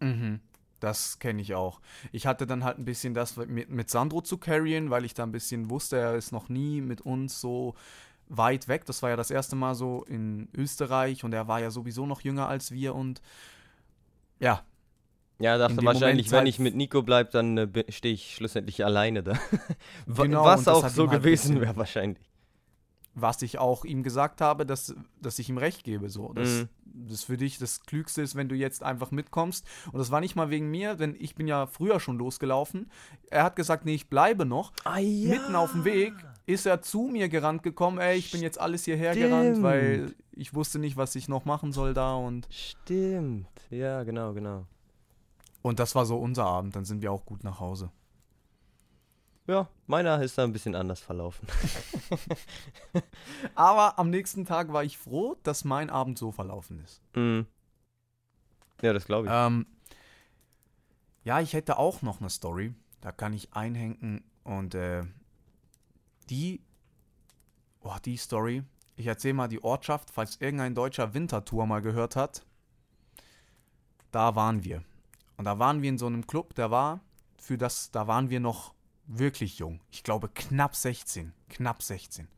Mhm. 0.00 0.40
Das 0.80 1.18
kenne 1.18 1.42
ich 1.42 1.54
auch. 1.54 1.80
Ich 2.12 2.26
hatte 2.26 2.46
dann 2.46 2.62
halt 2.64 2.78
ein 2.78 2.84
bisschen 2.84 3.12
das 3.14 3.36
mit, 3.36 3.68
mit 3.68 3.90
Sandro 3.90 4.20
zu 4.20 4.38
carryen, 4.38 4.90
weil 4.90 5.04
ich 5.04 5.14
da 5.14 5.24
ein 5.24 5.32
bisschen 5.32 5.70
wusste, 5.70 5.96
er 5.98 6.14
ist 6.14 6.30
noch 6.32 6.48
nie 6.48 6.80
mit 6.80 7.00
uns 7.00 7.40
so 7.40 7.74
weit 8.28 8.68
weg. 8.68 8.84
Das 8.84 9.02
war 9.02 9.10
ja 9.10 9.16
das 9.16 9.30
erste 9.30 9.56
Mal 9.56 9.74
so 9.74 10.04
in 10.04 10.48
Österreich 10.54 11.24
und 11.24 11.32
er 11.32 11.48
war 11.48 11.60
ja 11.60 11.70
sowieso 11.70 12.06
noch 12.06 12.20
jünger 12.20 12.48
als 12.48 12.70
wir 12.70 12.94
und 12.94 13.20
ja, 14.38 14.62
Ja, 15.40 15.58
dachte 15.58 15.76
wahrscheinlich, 15.84 16.26
Moment 16.26 16.30
wenn 16.30 16.38
halt- 16.40 16.48
ich 16.48 16.58
mit 16.58 16.76
Nico 16.76 17.02
bleibe, 17.02 17.30
dann 17.30 17.58
äh, 17.58 17.84
stehe 17.90 18.14
ich 18.14 18.34
schlussendlich 18.36 18.84
alleine 18.84 19.22
da. 19.22 19.32
Genau, 20.06 20.44
Was 20.44 20.68
auch 20.68 20.88
so 20.88 21.10
halt 21.10 21.22
gewesen 21.22 21.60
wäre 21.60 21.76
wahrscheinlich. 21.76 22.22
Was 23.20 23.42
ich 23.42 23.58
auch 23.58 23.84
ihm 23.84 24.02
gesagt 24.02 24.40
habe, 24.40 24.64
dass, 24.66 24.94
dass 25.20 25.38
ich 25.38 25.48
ihm 25.48 25.58
recht 25.58 25.84
gebe. 25.84 26.08
So. 26.08 26.32
Das, 26.32 26.48
Mhm. 26.48 26.68
das 27.08 27.24
für 27.24 27.36
dich 27.36 27.58
das 27.58 27.82
Klügste 27.82 28.22
ist, 28.22 28.34
wenn 28.34 28.48
du 28.48 28.54
jetzt 28.54 28.82
einfach 28.82 29.10
mitkommst. 29.10 29.66
Und 29.92 29.98
das 29.98 30.10
war 30.10 30.20
nicht 30.20 30.36
mal 30.36 30.50
wegen 30.50 30.70
mir, 30.70 30.94
denn 30.94 31.14
ich 31.18 31.34
bin 31.34 31.46
ja 31.46 31.66
früher 31.66 32.00
schon 32.00 32.18
losgelaufen. 32.18 32.90
Er 33.30 33.44
hat 33.44 33.56
gesagt, 33.56 33.84
nee, 33.84 33.94
ich 33.94 34.08
bleibe 34.08 34.44
noch. 34.46 34.72
Ah, 34.84 34.98
ja. 34.98 35.30
Mitten 35.30 35.54
auf 35.54 35.72
dem 35.72 35.84
Weg 35.84 36.14
ist 36.46 36.66
er 36.66 36.80
zu 36.82 37.08
mir 37.12 37.28
gerannt 37.28 37.62
gekommen, 37.62 37.98
ey, 37.98 38.16
ich 38.16 38.30
bin 38.32 38.40
jetzt 38.42 38.58
alles 38.60 38.84
hierher 38.84 39.12
Stimmt. 39.12 39.28
gerannt, 39.28 39.62
weil 39.62 40.14
ich 40.32 40.54
wusste 40.54 40.78
nicht, 40.78 40.96
was 40.96 41.14
ich 41.14 41.28
noch 41.28 41.44
machen 41.44 41.72
soll 41.72 41.94
da 41.94 42.14
und 42.14 42.48
Stimmt. 42.50 43.48
Ja, 43.70 44.02
genau, 44.04 44.32
genau. 44.32 44.64
und 45.62 45.78
das 45.78 45.94
war 45.94 46.06
so 46.06 46.16
unser 46.16 46.46
Abend, 46.46 46.74
dann 46.74 46.84
sind 46.84 47.02
wir 47.02 47.12
auch 47.12 47.26
gut 47.26 47.44
nach 47.44 47.60
Hause. 47.60 47.90
Ja, 49.48 49.66
meiner 49.86 50.20
ist 50.22 50.36
da 50.36 50.44
ein 50.44 50.52
bisschen 50.52 50.74
anders 50.74 51.00
verlaufen. 51.00 51.48
Aber 53.54 53.98
am 53.98 54.10
nächsten 54.10 54.44
Tag 54.44 54.74
war 54.74 54.84
ich 54.84 54.98
froh, 54.98 55.36
dass 55.42 55.64
mein 55.64 55.88
Abend 55.88 56.18
so 56.18 56.30
verlaufen 56.30 56.80
ist. 56.84 57.00
Mhm. 57.16 57.46
Ja, 58.82 58.92
das 58.92 59.06
glaube 59.06 59.26
ich. 59.26 59.32
Ähm, 59.34 59.66
ja, 61.24 61.40
ich 61.40 61.54
hätte 61.54 61.78
auch 61.78 62.02
noch 62.02 62.20
eine 62.20 62.28
Story, 62.28 62.74
da 63.00 63.10
kann 63.10 63.32
ich 63.32 63.54
einhängen 63.54 64.22
und 64.44 64.74
äh, 64.74 65.04
die, 66.28 66.60
oh, 67.80 67.96
die 68.04 68.18
Story, 68.18 68.64
ich 68.96 69.06
erzähle 69.06 69.34
mal 69.34 69.48
die 69.48 69.64
Ortschaft, 69.64 70.10
falls 70.10 70.36
irgendein 70.42 70.74
deutscher 70.74 71.14
Wintertour 71.14 71.66
mal 71.66 71.80
gehört 71.80 72.16
hat. 72.16 72.44
Da 74.10 74.34
waren 74.34 74.62
wir. 74.62 74.84
Und 75.38 75.46
da 75.46 75.58
waren 75.58 75.80
wir 75.80 75.88
in 75.88 75.98
so 75.98 76.06
einem 76.06 76.26
Club, 76.26 76.54
der 76.54 76.70
war 76.70 77.00
für 77.40 77.56
das, 77.56 77.90
da 77.90 78.06
waren 78.06 78.28
wir 78.28 78.40
noch 78.40 78.74
wirklich 79.08 79.58
jung. 79.58 79.80
Ich 79.90 80.04
glaube 80.04 80.28
knapp 80.28 80.76
16. 80.76 81.32
Knapp 81.48 81.82
16. 81.82 82.28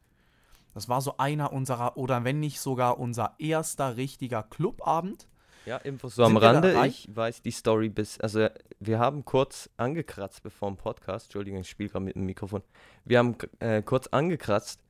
Das 0.73 0.89
war 0.89 1.01
so 1.01 1.17
einer 1.19 1.53
unserer, 1.53 1.97
oder 1.97 2.25
wenn 2.25 2.41
nicht 2.41 2.61
sogar 2.61 2.99
unser 2.99 3.35
erster 3.39 3.97
richtiger 3.97 4.43
Clubabend. 4.45 5.29
Ja, 5.67 5.77
Infos 5.79 6.15
so 6.15 6.25
am 6.25 6.37
Rande. 6.37 6.87
Ich 6.87 7.09
weiß 7.15 7.43
die 7.43 7.51
Story 7.51 7.89
bis. 7.89 8.19
Also, 8.21 8.49
wir 8.79 8.99
haben 8.99 9.25
kurz 9.25 9.69
angekratzt 9.77 10.43
bevor 10.43 10.71
dem 10.71 10.77
Podcast. 10.77 11.27
Entschuldigung, 11.27 11.61
ich 11.61 11.69
spiele 11.69 11.91
gerade 11.91 12.05
mit 12.05 12.15
dem 12.15 12.25
Mikrofon. 12.25 12.63
Wir 13.05 13.19
haben 13.19 13.37
äh, 13.59 13.83
kurz 13.83 14.07
angekratzt 14.07 14.81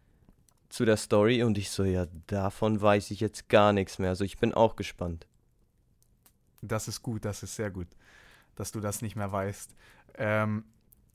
zu 0.68 0.84
der 0.84 0.96
Story 0.96 1.42
und 1.42 1.58
ich 1.58 1.70
so, 1.70 1.82
ja, 1.82 2.06
davon 2.28 2.80
weiß 2.80 3.10
ich 3.10 3.20
jetzt 3.20 3.48
gar 3.48 3.72
nichts 3.72 3.98
mehr. 3.98 4.10
Also, 4.10 4.24
ich 4.24 4.38
bin 4.38 4.54
auch 4.54 4.76
gespannt. 4.76 5.26
Das 6.62 6.88
ist 6.88 7.02
gut, 7.02 7.24
das 7.24 7.42
ist 7.42 7.56
sehr 7.56 7.70
gut, 7.70 7.88
dass 8.54 8.70
du 8.70 8.80
das 8.80 9.02
nicht 9.02 9.16
mehr 9.16 9.32
weißt. 9.32 9.74
Ähm, 10.18 10.64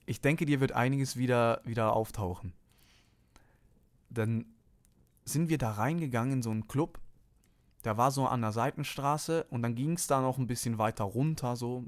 ich 0.05 0.21
denke, 0.21 0.45
dir 0.45 0.59
wird 0.59 0.73
einiges 0.73 1.17
wieder, 1.17 1.61
wieder 1.63 1.93
auftauchen. 1.93 2.53
Dann 4.09 4.45
sind 5.25 5.49
wir 5.49 5.57
da 5.57 5.71
reingegangen 5.71 6.33
in 6.33 6.43
so 6.43 6.51
einen 6.51 6.67
Club. 6.67 6.99
Der 7.83 7.97
war 7.97 8.11
so 8.11 8.27
an 8.27 8.41
der 8.41 8.51
Seitenstraße 8.51 9.45
und 9.49 9.61
dann 9.61 9.75
ging 9.75 9.93
es 9.93 10.07
da 10.07 10.21
noch 10.21 10.37
ein 10.37 10.47
bisschen 10.47 10.77
weiter 10.77 11.03
runter, 11.03 11.55
so, 11.55 11.85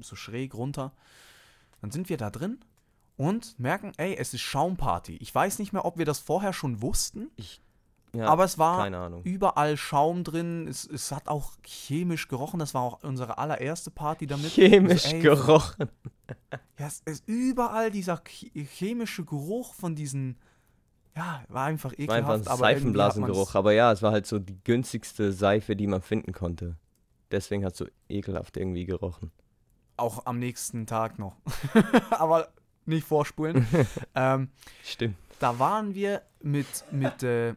so 0.00 0.16
schräg 0.16 0.54
runter. 0.54 0.92
Dann 1.80 1.90
sind 1.90 2.08
wir 2.08 2.16
da 2.16 2.30
drin 2.30 2.60
und 3.16 3.58
merken, 3.58 3.92
ey, 3.96 4.16
es 4.16 4.34
ist 4.34 4.42
Schaumparty. 4.42 5.16
Ich 5.16 5.34
weiß 5.34 5.58
nicht 5.58 5.72
mehr, 5.72 5.84
ob 5.84 5.98
wir 5.98 6.04
das 6.04 6.18
vorher 6.18 6.52
schon 6.52 6.82
wussten, 6.82 7.30
Ja, 8.14 8.26
aber 8.28 8.44
es 8.44 8.58
war 8.58 8.88
überall 9.24 9.76
Schaum 9.76 10.24
drin. 10.24 10.66
Es, 10.68 10.84
es 10.86 11.10
hat 11.12 11.28
auch 11.28 11.52
chemisch 11.64 12.28
gerochen. 12.28 12.60
Das 12.60 12.74
war 12.74 12.82
auch 12.82 13.02
unsere 13.02 13.38
allererste 13.38 13.90
Party 13.90 14.26
damit. 14.26 14.50
Chemisch 14.52 15.04
Also, 15.04 15.16
ey, 15.16 15.22
gerochen. 15.22 15.88
Ja, 16.78 16.86
es 16.88 17.00
ist 17.04 17.22
überall 17.28 17.90
dieser 17.90 18.14
ch- 18.16 18.50
chemische 18.66 19.24
Geruch 19.24 19.74
von 19.74 19.94
diesen. 19.94 20.38
Ja, 21.16 21.44
war 21.48 21.66
einfach 21.66 21.92
Es 21.96 22.08
war 22.08 22.16
einfach 22.16 22.34
ekelhaft. 22.34 22.48
ein 22.50 22.56
Seifenblasengeruch. 22.58 23.54
Aber 23.54 23.72
ja, 23.72 23.92
es 23.92 24.02
war 24.02 24.10
halt 24.10 24.26
so 24.26 24.38
die 24.40 24.58
günstigste 24.64 25.32
Seife, 25.32 25.76
die 25.76 25.86
man 25.86 26.02
finden 26.02 26.32
konnte. 26.32 26.76
Deswegen 27.30 27.64
hat 27.64 27.72
es 27.74 27.78
so 27.78 27.86
ekelhaft 28.08 28.56
irgendwie 28.56 28.86
gerochen. 28.86 29.30
Auch 29.96 30.26
am 30.26 30.38
nächsten 30.40 30.86
Tag 30.86 31.18
noch. 31.20 31.36
aber 32.10 32.48
nicht 32.86 33.06
vorspulen. 33.06 33.66
ähm, 34.16 34.48
Stimmt. 34.82 35.16
da 35.38 35.58
waren 35.60 35.94
wir 35.94 36.22
mit, 36.42 36.66
mit, 36.90 37.22
äh, 37.22 37.54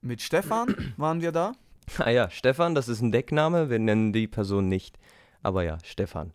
mit 0.00 0.22
Stefan, 0.22 0.74
waren 0.96 1.20
wir 1.20 1.32
da. 1.32 1.52
Ah 1.98 2.10
ja, 2.10 2.30
Stefan, 2.30 2.74
das 2.74 2.88
ist 2.88 3.00
ein 3.00 3.12
Deckname. 3.12 3.70
Wir 3.70 3.78
nennen 3.78 4.12
die 4.12 4.26
Person 4.26 4.68
nicht. 4.68 4.98
Aber 5.42 5.62
ja, 5.62 5.78
Stefan. 5.84 6.32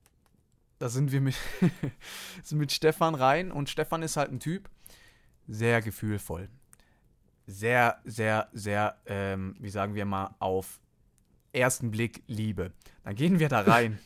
Da 0.80 0.90
sind 0.90 1.12
wir 1.12 1.22
mit, 1.22 1.36
sind 2.44 2.58
mit 2.58 2.72
Stefan 2.72 3.16
rein 3.16 3.52
und 3.52 3.70
Stefan 3.70 4.04
ist 4.04 4.18
halt 4.18 4.32
ein 4.32 4.40
Typ, 4.40 4.70
sehr 5.48 5.82
gefühlvoll. 5.82 6.50
Sehr, 7.46 8.00
sehr, 8.04 8.50
sehr, 8.54 8.98
ähm, 9.06 9.56
wie 9.60 9.70
sagen 9.70 9.96
wir 9.96 10.06
mal, 10.06 10.36
auf 10.40 10.80
ersten 11.52 11.92
Blick 11.92 12.24
Liebe. 12.28 12.72
Dann 13.04 13.16
gehen 13.16 13.40
wir 13.40 13.50
da 13.50 13.62
rein 13.68 14.00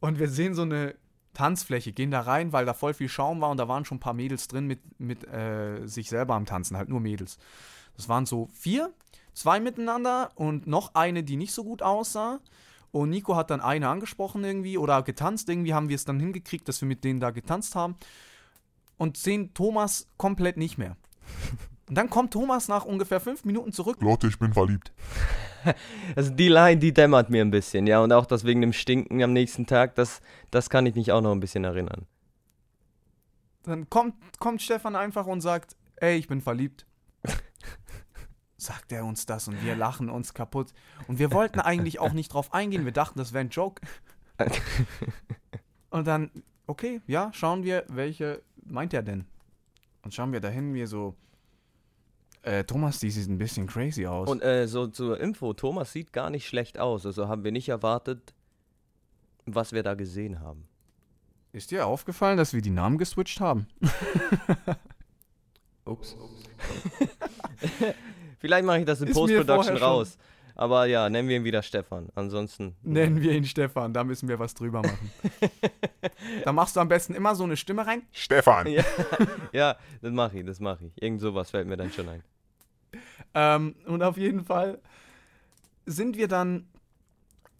und 0.00 0.18
wir 0.18 0.28
sehen 0.28 0.54
so 0.54 0.62
eine 0.62 0.94
Tanzfläche, 1.34 1.92
gehen 1.92 2.10
da 2.10 2.20
rein, 2.20 2.52
weil 2.52 2.66
da 2.66 2.74
voll 2.74 2.94
viel 2.94 3.08
Schaum 3.08 3.40
war 3.40 3.50
und 3.50 3.56
da 3.56 3.68
waren 3.68 3.84
schon 3.84 3.96
ein 3.96 4.00
paar 4.00 4.14
Mädels 4.14 4.48
drin 4.48 4.66
mit, 4.66 4.80
mit 5.00 5.26
äh, 5.28 5.86
sich 5.86 6.08
selber 6.08 6.34
am 6.34 6.46
Tanzen, 6.46 6.76
halt 6.76 6.88
nur 6.88 7.00
Mädels. 7.00 7.38
Das 7.96 8.08
waren 8.08 8.26
so 8.26 8.48
vier, 8.52 8.92
zwei 9.34 9.60
miteinander 9.60 10.30
und 10.34 10.66
noch 10.66 10.94
eine, 10.94 11.22
die 11.22 11.36
nicht 11.36 11.52
so 11.52 11.64
gut 11.64 11.82
aussah. 11.82 12.40
Und 12.90 13.10
Nico 13.10 13.36
hat 13.36 13.50
dann 13.50 13.60
eine 13.60 13.88
angesprochen 13.88 14.44
irgendwie 14.44 14.76
oder 14.76 15.02
getanzt. 15.02 15.48
Irgendwie 15.48 15.74
haben 15.74 15.88
wir 15.88 15.96
es 15.96 16.04
dann 16.04 16.20
hingekriegt, 16.20 16.68
dass 16.68 16.80
wir 16.80 16.88
mit 16.88 17.04
denen 17.04 17.20
da 17.20 17.30
getanzt 17.30 17.74
haben. 17.74 17.96
Und 18.98 19.16
sehen 19.16 19.54
Thomas 19.54 20.06
komplett 20.18 20.56
nicht 20.56 20.78
mehr. 20.78 20.96
Und 21.88 21.98
dann 21.98 22.08
kommt 22.10 22.32
Thomas 22.32 22.68
nach 22.68 22.84
ungefähr 22.84 23.20
fünf 23.20 23.44
Minuten 23.44 23.72
zurück. 23.72 23.98
Leute, 24.00 24.26
ich 24.28 24.38
bin 24.38 24.52
verliebt. 24.52 24.92
Also 26.16 26.30
die 26.32 26.48
Line, 26.48 26.78
die 26.78 26.92
dämmert 26.92 27.30
mir 27.30 27.40
ein 27.40 27.52
bisschen, 27.52 27.86
ja. 27.86 28.00
Und 28.00 28.12
auch 28.12 28.26
das 28.26 28.42
wegen 28.42 28.62
dem 28.62 28.72
Stinken 28.72 29.22
am 29.22 29.32
nächsten 29.32 29.64
Tag, 29.64 29.94
das, 29.94 30.20
das 30.50 30.68
kann 30.70 30.86
ich 30.86 30.96
mich 30.96 31.12
auch 31.12 31.20
noch 31.20 31.30
ein 31.30 31.38
bisschen 31.38 31.62
erinnern. 31.62 32.06
Dann 33.62 33.88
kommt, 33.88 34.16
kommt 34.40 34.60
Stefan 34.60 34.96
einfach 34.96 35.26
und 35.26 35.40
sagt, 35.40 35.76
ey, 35.96 36.16
ich 36.16 36.26
bin 36.26 36.40
verliebt. 36.40 36.84
Sagt 38.62 38.92
er 38.92 39.04
uns 39.04 39.26
das 39.26 39.48
und 39.48 39.60
wir 39.64 39.74
lachen 39.74 40.08
uns 40.08 40.34
kaputt. 40.34 40.72
Und 41.08 41.18
wir 41.18 41.32
wollten 41.32 41.58
eigentlich 41.58 41.98
auch 41.98 42.12
nicht 42.12 42.32
drauf 42.32 42.54
eingehen. 42.54 42.84
Wir 42.84 42.92
dachten, 42.92 43.18
das 43.18 43.32
wäre 43.32 43.44
ein 43.44 43.50
Joke. 43.50 43.82
Und 45.90 46.06
dann, 46.06 46.30
okay, 46.68 47.00
ja, 47.08 47.32
schauen 47.34 47.64
wir, 47.64 47.84
welche 47.88 48.40
meint 48.64 48.94
er 48.94 49.02
denn? 49.02 49.26
Und 50.02 50.14
schauen 50.14 50.32
wir 50.32 50.40
dahin, 50.40 50.74
wir 50.74 50.86
so, 50.86 51.16
äh, 52.42 52.62
Thomas, 52.62 53.00
die 53.00 53.10
sieht 53.10 53.28
ein 53.28 53.38
bisschen 53.38 53.66
crazy 53.66 54.06
aus. 54.06 54.28
Und 54.28 54.42
äh, 54.42 54.68
so 54.68 54.86
zur 54.86 55.18
Info, 55.20 55.52
Thomas 55.54 55.92
sieht 55.92 56.12
gar 56.12 56.30
nicht 56.30 56.46
schlecht 56.46 56.78
aus. 56.78 57.04
Also 57.04 57.26
haben 57.26 57.42
wir 57.42 57.50
nicht 57.50 57.68
erwartet, 57.68 58.32
was 59.44 59.72
wir 59.72 59.82
da 59.82 59.94
gesehen 59.94 60.38
haben. 60.40 60.68
ist 61.52 61.72
dir 61.72 61.86
aufgefallen, 61.86 62.38
dass 62.38 62.54
wir 62.54 62.62
die 62.62 62.70
Namen 62.70 62.96
geswitcht 62.96 63.40
haben? 63.40 63.66
Ups. 65.84 66.16
Vielleicht 68.42 68.66
mache 68.66 68.80
ich 68.80 68.84
das 68.84 69.00
in 69.00 69.12
Post-Production 69.12 69.76
raus. 69.76 70.18
Aber 70.56 70.86
ja, 70.86 71.08
nennen 71.08 71.28
wir 71.28 71.36
ihn 71.36 71.44
wieder 71.44 71.62
Stefan. 71.62 72.08
Ansonsten. 72.16 72.74
Nennen 72.82 73.22
wir 73.22 73.32
ihn 73.32 73.44
Stefan, 73.44 73.94
da 73.94 74.02
müssen 74.02 74.28
wir 74.28 74.38
was 74.40 74.52
drüber 74.52 74.82
machen. 74.82 75.12
da 76.44 76.52
machst 76.52 76.74
du 76.74 76.80
am 76.80 76.88
besten 76.88 77.14
immer 77.14 77.36
so 77.36 77.44
eine 77.44 77.56
Stimme 77.56 77.86
rein. 77.86 78.02
Stefan! 78.10 78.66
Ja, 78.66 78.84
ja 79.52 79.76
das 80.02 80.12
mache 80.12 80.40
ich, 80.40 80.44
das 80.44 80.58
mache 80.58 80.86
ich. 80.86 81.02
Irgend 81.02 81.20
sowas 81.20 81.50
fällt 81.50 81.68
mir 81.68 81.76
dann 81.76 81.92
schon 81.92 82.08
ein. 82.08 82.22
Ähm, 83.34 83.76
und 83.86 84.02
auf 84.02 84.16
jeden 84.16 84.44
Fall 84.44 84.80
sind 85.86 86.16
wir 86.16 86.26
dann 86.26 86.66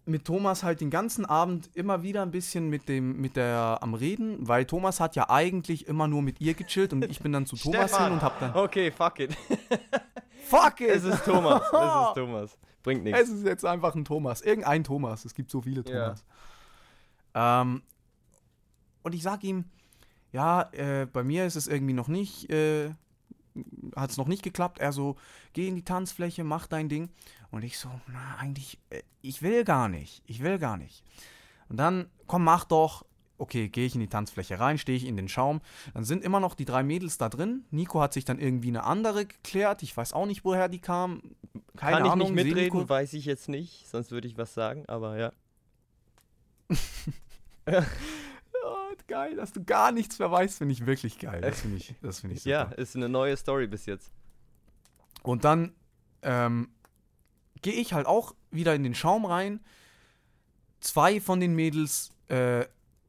mit 0.05 0.25
Thomas 0.25 0.63
halt 0.63 0.81
den 0.81 0.89
ganzen 0.89 1.25
Abend 1.25 1.69
immer 1.75 2.03
wieder 2.03 2.23
ein 2.23 2.31
bisschen 2.31 2.69
mit 2.69 2.89
dem 2.89 3.21
mit 3.21 3.37
der 3.37 3.79
am 3.79 3.93
Reden, 3.93 4.45
weil 4.47 4.65
Thomas 4.65 4.99
hat 4.99 5.15
ja 5.15 5.29
eigentlich 5.29 5.87
immer 5.87 6.09
nur 6.09 6.21
mit 6.21 6.41
ihr 6.41 6.53
gechillt 6.53 6.91
und 6.91 7.05
ich 7.05 7.21
bin 7.21 7.31
dann 7.31 7.45
zu 7.45 7.55
Thomas 7.55 7.89
Stefan! 7.89 8.03
hin 8.03 8.13
und 8.13 8.21
hab 8.21 8.37
dann 8.39 8.53
Okay, 8.53 8.91
fuck 8.91 9.19
it. 9.19 9.31
Fuck 10.43 10.81
it! 10.81 10.89
Es 10.89 11.03
ist 11.03 11.25
Thomas. 11.25 11.61
Es 11.61 11.67
ist 11.67 12.13
Thomas. 12.15 12.57
Bringt 12.83 13.03
nichts. 13.03 13.21
Es 13.21 13.29
ist 13.29 13.45
jetzt 13.45 13.65
einfach 13.65 13.95
ein 13.95 14.05
Thomas. 14.05 14.41
Irgendein 14.41 14.83
Thomas. 14.83 15.25
Es 15.25 15.33
gibt 15.33 15.49
so 15.49 15.61
viele 15.61 15.83
Ja. 15.87 16.13
Thomas. 16.15 16.25
Ähm, 17.35 17.83
und 19.03 19.15
ich 19.15 19.23
sag 19.23 19.43
ihm, 19.43 19.65
ja, 20.31 20.63
äh, 20.73 21.05
bei 21.05 21.23
mir 21.23 21.45
ist 21.45 21.55
es 21.55 21.67
irgendwie 21.67 21.93
noch 21.93 22.07
nicht, 22.07 22.49
äh, 22.49 22.91
hat 23.95 24.09
es 24.09 24.17
noch 24.17 24.27
nicht 24.27 24.43
geklappt. 24.43 24.79
Er 24.79 24.91
so, 24.91 25.15
geh 25.53 25.67
in 25.67 25.75
die 25.75 25.85
Tanzfläche, 25.85 26.43
mach 26.43 26.67
dein 26.67 26.89
Ding. 26.89 27.09
Und 27.51 27.63
ich 27.63 27.77
so, 27.77 27.89
na, 28.07 28.37
eigentlich, 28.39 28.79
äh, 28.89 29.01
ich 29.21 29.41
will 29.41 29.63
gar 29.63 29.87
nicht. 29.89 30.23
Ich 30.25 30.41
will 30.43 30.57
gar 30.59 30.77
nicht. 30.77 31.03
Und 31.69 31.77
dann, 31.77 32.09
komm, 32.27 32.43
mach 32.43 32.65
doch. 32.65 33.05
Okay, 33.37 33.67
gehe 33.67 33.85
ich 33.87 33.95
in 33.95 33.99
die 34.01 34.07
Tanzfläche 34.07 34.59
rein, 34.59 34.77
stehe 34.77 34.95
ich 34.95 35.05
in 35.05 35.17
den 35.17 35.27
Schaum. 35.27 35.61
Dann 35.93 36.03
sind 36.05 36.23
immer 36.23 36.39
noch 36.39 36.53
die 36.53 36.65
drei 36.65 36.83
Mädels 36.83 37.17
da 37.17 37.29
drin. 37.29 37.65
Nico 37.71 37.99
hat 37.99 38.13
sich 38.13 38.25
dann 38.25 38.39
irgendwie 38.39 38.67
eine 38.69 38.83
andere 38.83 39.25
geklärt. 39.25 39.81
Ich 39.83 39.95
weiß 39.97 40.13
auch 40.13 40.25
nicht, 40.27 40.45
woher 40.45 40.69
die 40.69 40.79
kam. 40.79 41.21
Keine 41.75 41.97
Kann 41.97 42.05
ich 42.05 42.11
Ahnung. 42.11 42.33
nicht 42.33 42.43
seh 42.43 42.49
mitreden, 42.49 42.77
Nico- 42.79 42.89
weiß 42.89 43.13
ich 43.13 43.25
jetzt 43.25 43.49
nicht. 43.49 43.87
Sonst 43.89 44.11
würde 44.11 44.27
ich 44.27 44.37
was 44.37 44.53
sagen, 44.53 44.85
aber 44.87 45.17
ja. 45.17 45.31
Oh, 48.65 48.95
geil, 49.07 49.35
dass 49.35 49.51
du 49.51 49.63
gar 49.63 49.91
nichts 49.91 50.19
mehr 50.19 50.31
weißt, 50.31 50.57
finde 50.59 50.73
ich 50.73 50.85
wirklich 50.85 51.19
geil. 51.19 51.41
Das 51.41 51.61
finde 51.61 51.77
ich, 51.77 51.95
das 52.01 52.19
finde 52.21 52.35
ich 52.35 52.43
super. 52.43 52.51
Ja, 52.51 52.63
ist 52.63 52.95
eine 52.95 53.09
neue 53.09 53.35
Story 53.35 53.67
bis 53.67 53.85
jetzt. 53.85 54.11
Und 55.21 55.43
dann 55.43 55.73
ähm, 56.21 56.69
gehe 57.61 57.73
ich 57.73 57.93
halt 57.93 58.07
auch 58.07 58.35
wieder 58.51 58.73
in 58.75 58.83
den 58.83 58.95
Schaum 58.95 59.25
rein. 59.25 59.59
Zwei 60.79 61.19
von 61.19 61.39
den 61.41 61.55
Mädels 61.55 62.11
äh, 62.29 62.65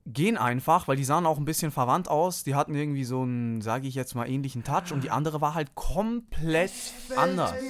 gehen 0.07 0.37
einfach, 0.37 0.87
weil 0.87 0.97
die 0.97 1.05
sahen 1.05 1.27
auch 1.27 1.39
ein 1.39 1.45
bisschen 1.45 1.71
verwandt 1.71 2.09
aus. 2.09 2.45
Die 2.45 2.55
hatten 2.55 2.75
irgendwie 2.75 3.05
so 3.05 3.23
einen, 3.23 3.63
sage 3.63 3.87
ich 3.87 3.95
jetzt 3.95 4.15
mal, 4.15 4.29
ähnlichen 4.29 4.65
Touch 4.65 4.93
und 4.93 5.03
die 5.03 5.11
andere 5.11 5.41
war 5.41 5.55
halt 5.55 5.75
komplett 5.75 6.73
anders. 7.17 7.55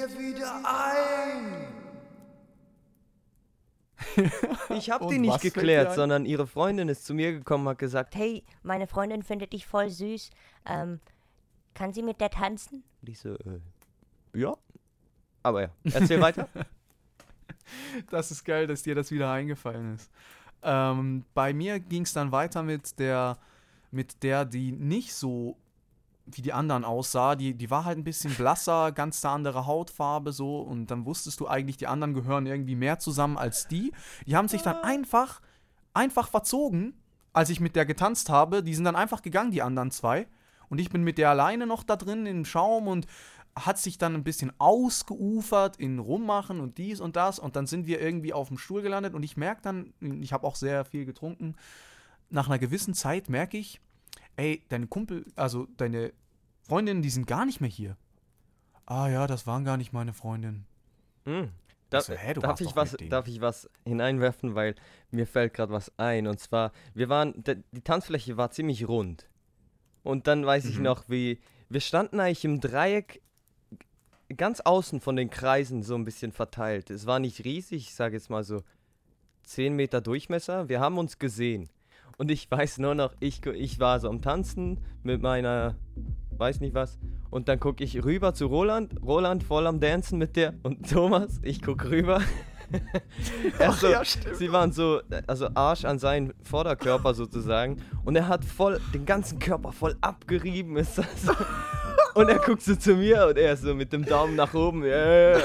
Ich 4.71 4.91
habe 4.91 5.05
Und 5.05 5.13
die 5.13 5.19
nicht 5.19 5.41
fällt 5.41 5.55
geklärt, 5.55 5.95
sondern 5.95 6.27
ihre 6.27 6.47
Freundin 6.47 6.89
ist 6.89 7.05
zu 7.07 7.15
mir 7.15 7.33
gekommen, 7.33 7.67
hat 7.69 7.79
gesagt, 7.79 8.15
Hey, 8.15 8.45
meine 8.63 8.87
Freundin 8.87 9.23
findet 9.23 9.53
dich 9.53 9.67
voll 9.67 9.89
süß. 9.89 10.31
Ähm, 10.67 11.01
kann 11.75 11.93
sie 11.93 12.03
mit 12.03 12.21
der 12.21 12.31
tanzen? 12.31 12.85
Und 13.01 13.09
ich 13.09 13.19
so, 13.19 13.31
äh, 13.35 13.61
ja. 14.35 14.57
Aber 15.43 15.63
ja, 15.63 15.69
erzähl 15.85 16.21
weiter. 16.21 16.49
Das 18.11 18.31
ist 18.31 18.45
geil, 18.45 18.67
dass 18.67 18.83
dir 18.83 18.95
das 18.95 19.11
wieder 19.11 19.31
eingefallen 19.31 19.95
ist. 19.95 20.11
Ähm, 20.65 21.25
bei 21.35 21.53
mir 21.53 21.79
ging 21.79 22.03
es 22.03 22.13
dann 22.13 22.33
weiter 22.33 22.63
mit 22.63 22.99
der, 22.99 23.37
mit 23.91 24.23
der, 24.23 24.45
die 24.45 24.73
nicht 24.73 25.15
so 25.15 25.57
wie 26.27 26.43
die 26.43 26.53
anderen 26.53 26.85
aussah. 26.85 27.37
Die, 27.37 27.55
die 27.55 27.71
war 27.71 27.85
halt 27.85 27.99
ein 27.99 28.05
bisschen 28.05 28.35
blasser, 28.35 28.93
ganz 28.93 29.25
eine 29.25 29.35
andere 29.35 29.67
Hautfarbe 29.67 30.33
so. 30.33 30.61
Und 30.61 30.87
dann 30.87 31.05
wusstest 31.05 31.41
du 31.41 31.49
eigentlich, 31.49 31.77
die 31.77 31.87
anderen 31.87 32.15
gehören 32.15 32.47
irgendwie 32.47 32.77
mehr 32.77 32.99
zusammen 32.99 33.37
als 33.37 33.69
die. 33.69 33.93
Die 34.27 34.37
haben 34.37 34.49
sich 34.49 34.63
dann 34.63 34.77
einfach, 34.77 35.41
einfach 35.93 36.29
verzogen, 36.29 36.95
als 37.33 37.51
ich 37.51 37.61
mit 37.61 37.77
der 37.77 37.85
getanzt 37.85 38.31
habe. 38.31 38.63
Die 38.63 38.75
sind 38.75 38.85
dann 38.85 38.97
einfach 38.97 39.23
gegangen, 39.23 39.51
die 39.51 39.63
anderen 39.63 39.91
zwei. 39.91 40.27
Und 40.71 40.81
ich 40.81 40.89
bin 40.89 41.05
mit 41.05 41.19
der 41.19 41.31
alleine 41.31 41.67
noch 41.67 41.83
da 41.83 41.97
drin 41.97 42.27
im 42.27 42.45
Schaum 42.45 42.89
und 42.89 43.07
hat 43.57 43.79
sich 43.79 43.99
dann 43.99 44.15
ein 44.15 44.25
bisschen 44.25 44.53
ausgeufert 44.59 45.77
in 45.77 45.99
Rummachen 45.99 46.61
und 46.61 46.79
dies 46.79 47.01
und 47.01 47.17
das 47.17 47.39
und 47.39 47.57
dann 47.57 47.67
sind 47.67 47.87
wir 47.87 48.01
irgendwie 48.01 48.33
auf 48.33 48.49
dem 48.49 48.59
Stuhl 48.59 48.83
gelandet 48.83 49.15
und 49.15 49.23
ich 49.23 49.37
merke 49.37 49.63
dann, 49.63 49.93
ich 50.01 50.33
habe 50.33 50.47
auch 50.47 50.57
sehr 50.57 50.85
viel 50.85 51.05
getrunken, 51.05 51.55
nach 52.31 52.47
einer 52.49 52.59
gewissen 52.59 52.95
Zeit 52.95 53.29
merke 53.29 53.57
ich, 53.59 53.81
ey, 54.37 54.65
deine 54.69 54.89
Kumpel, 54.89 55.25
also 55.37 55.69
deine 55.77 56.13
Freundinnen, 56.63 57.03
die 57.03 57.11
sind 57.11 57.27
gar 57.27 57.45
nicht 57.45 57.61
mehr 57.61 57.71
hier. 57.71 57.97
Ah 58.87 59.09
ja, 59.09 59.27
das 59.27 59.47
waren 59.47 59.65
gar 59.65 59.77
nicht 59.77 59.93
meine 59.93 60.13
Freundinnen. 60.13 60.67
Hm. 61.25 61.51
Darf, 61.91 62.05
so, 62.07 62.15
hä, 62.15 62.35
du 62.35 62.41
darf, 62.41 62.61
ich 62.61 62.75
was, 62.75 62.97
darf 63.09 63.29
ich 63.29 63.41
was 63.41 63.71
hineinwerfen, 63.87 64.55
weil 64.55 64.75
mir 65.11 65.27
fällt 65.27 65.55
gerade 65.55 65.73
was 65.73 65.93
ein. 65.97 66.27
Und 66.27 66.41
zwar, 66.41 66.73
wir 66.93 67.09
waren, 67.09 67.45
die 67.45 67.81
Tanzfläche 67.83 68.37
war 68.37 68.51
ziemlich 68.51 68.89
rund. 68.89 69.29
Und 70.03 70.27
dann 70.27 70.45
weiß 70.45 70.65
ich 70.65 70.79
Mhm. 70.79 70.83
noch, 70.85 71.09
wie, 71.09 71.41
wir 71.69 71.81
standen 71.81 72.19
eigentlich 72.19 72.45
im 72.45 72.61
Dreieck 72.61 73.23
ganz 74.37 74.61
außen 74.61 75.01
von 75.01 75.17
den 75.17 75.31
Kreisen 75.31 75.83
so 75.83 75.95
ein 75.95 76.05
bisschen 76.05 76.33
verteilt. 76.33 76.91
Es 76.91 77.07
war 77.07 77.19
nicht 77.19 77.45
riesig, 77.45 77.89
ich 77.89 77.95
sage 77.95 78.17
jetzt 78.17 78.31
mal 78.31 78.45
so 78.45 78.63
10 79.45 79.77
Meter 79.77 80.01
Durchmesser. 80.01 80.69
Wir 80.69 80.81
haben 80.81 80.99
uns 80.99 81.19
gesehen. 81.19 81.69
Und 82.17 82.31
ich 82.31 82.51
weiß 82.51 82.79
nur 82.79 82.95
noch, 82.95 83.15
ich, 83.21 83.45
ich 83.47 83.81
war 83.81 84.01
so 84.01 84.09
am 84.09 84.23
Tanzen 84.23 84.79
mit 85.03 85.21
meiner, 85.21 85.77
weiß 86.31 86.61
nicht 86.61 86.75
was. 86.75 86.99
Und 87.31 87.49
dann 87.49 87.59
gucke 87.59 87.83
ich 87.83 88.05
rüber 88.05 88.35
zu 88.35 88.47
Roland. 88.47 89.03
Roland 89.03 89.43
voll 89.43 89.67
am 89.67 89.81
Dancen 89.81 90.19
mit 90.19 90.37
der. 90.37 90.55
Und 90.63 90.89
Thomas, 90.89 91.41
ich 91.43 91.61
gucke 91.61 91.91
rüber. 91.91 92.23
er 93.59 93.73
so, 93.73 93.89
sie 94.33 94.53
waren 94.53 94.73
so, 94.73 95.01
also 95.27 95.49
Arsch 95.55 95.85
an 95.85 95.99
seinen 95.99 96.33
Vorderkörper 96.43 97.15
sozusagen. 97.15 97.83
Und 98.05 98.17
er 98.17 98.29
hat 98.29 98.45
voll, 98.45 98.81
den 98.95 99.05
ganzen 99.05 99.39
Körper 99.41 99.73
voll 99.73 99.97
abgerieben. 100.01 100.77
Ist 100.77 100.99
das 100.99 101.23
so. 101.23 101.33
Und 102.15 102.29
er 102.29 102.39
guckt 102.39 102.63
so 102.63 102.75
zu 102.77 102.95
mir 102.95 103.27
und 103.27 103.39
er 103.39 103.57
so 103.57 103.75
mit 103.75 103.93
dem 103.93 104.05
Daumen 104.05 104.37
nach 104.37 104.55
oben. 104.55 104.85
Yeah. 104.85 105.41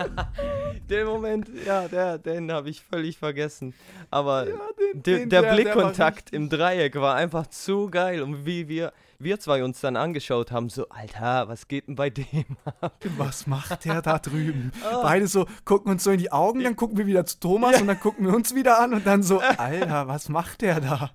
den 0.90 1.06
Moment, 1.06 1.48
ja, 1.64 1.86
der, 1.88 2.18
den 2.18 2.50
habe 2.52 2.68
ich 2.70 2.82
völlig 2.82 3.18
vergessen. 3.18 3.72
Aber 4.10 4.44
den- 4.46 4.54
der, 5.02 5.18
den- 5.18 5.28
der 5.30 5.42
der- 5.42 5.52
Blickkontakt 5.54 6.32
im 6.32 6.48
Dreieck 6.48 6.96
war 6.96 7.14
einfach 7.14 7.46
zu 7.46 7.88
geil. 7.90 8.22
Und 8.22 8.46
wie 8.46 8.68
wir, 8.68 8.92
wir 9.18 9.38
zwei 9.40 9.62
uns 9.64 9.80
dann 9.80 9.96
angeschaut 9.96 10.50
haben, 10.50 10.68
so, 10.70 10.88
Alter, 10.88 11.48
was 11.48 11.68
geht 11.68 11.86
denn 11.88 11.94
bei 11.94 12.10
dem 12.10 12.44
ab? 12.80 12.96
Was 13.16 13.46
macht 13.46 13.84
der 13.84 14.02
da 14.02 14.18
drüben? 14.18 14.72
Ah. 14.84 15.02
Beide 15.02 15.26
so 15.26 15.46
gucken 15.64 15.90
uns 15.92 16.04
so 16.04 16.10
in 16.10 16.18
die 16.18 16.30
Augen, 16.32 16.62
dann 16.62 16.76
gucken 16.76 16.96
wir 16.98 17.06
wieder 17.06 17.24
zu 17.26 17.40
Thomas 17.40 17.80
und 17.80 17.86
dann 17.88 17.98
gucken 17.98 18.26
wir 18.26 18.34
uns 18.34 18.54
wieder 18.54 18.80
an 18.80 18.92
und 18.94 19.06
dann 19.06 19.22
so, 19.22 19.38
Alter, 19.56 20.06
was 20.08 20.28
macht 20.28 20.62
der 20.62 20.80
da? 20.80 21.10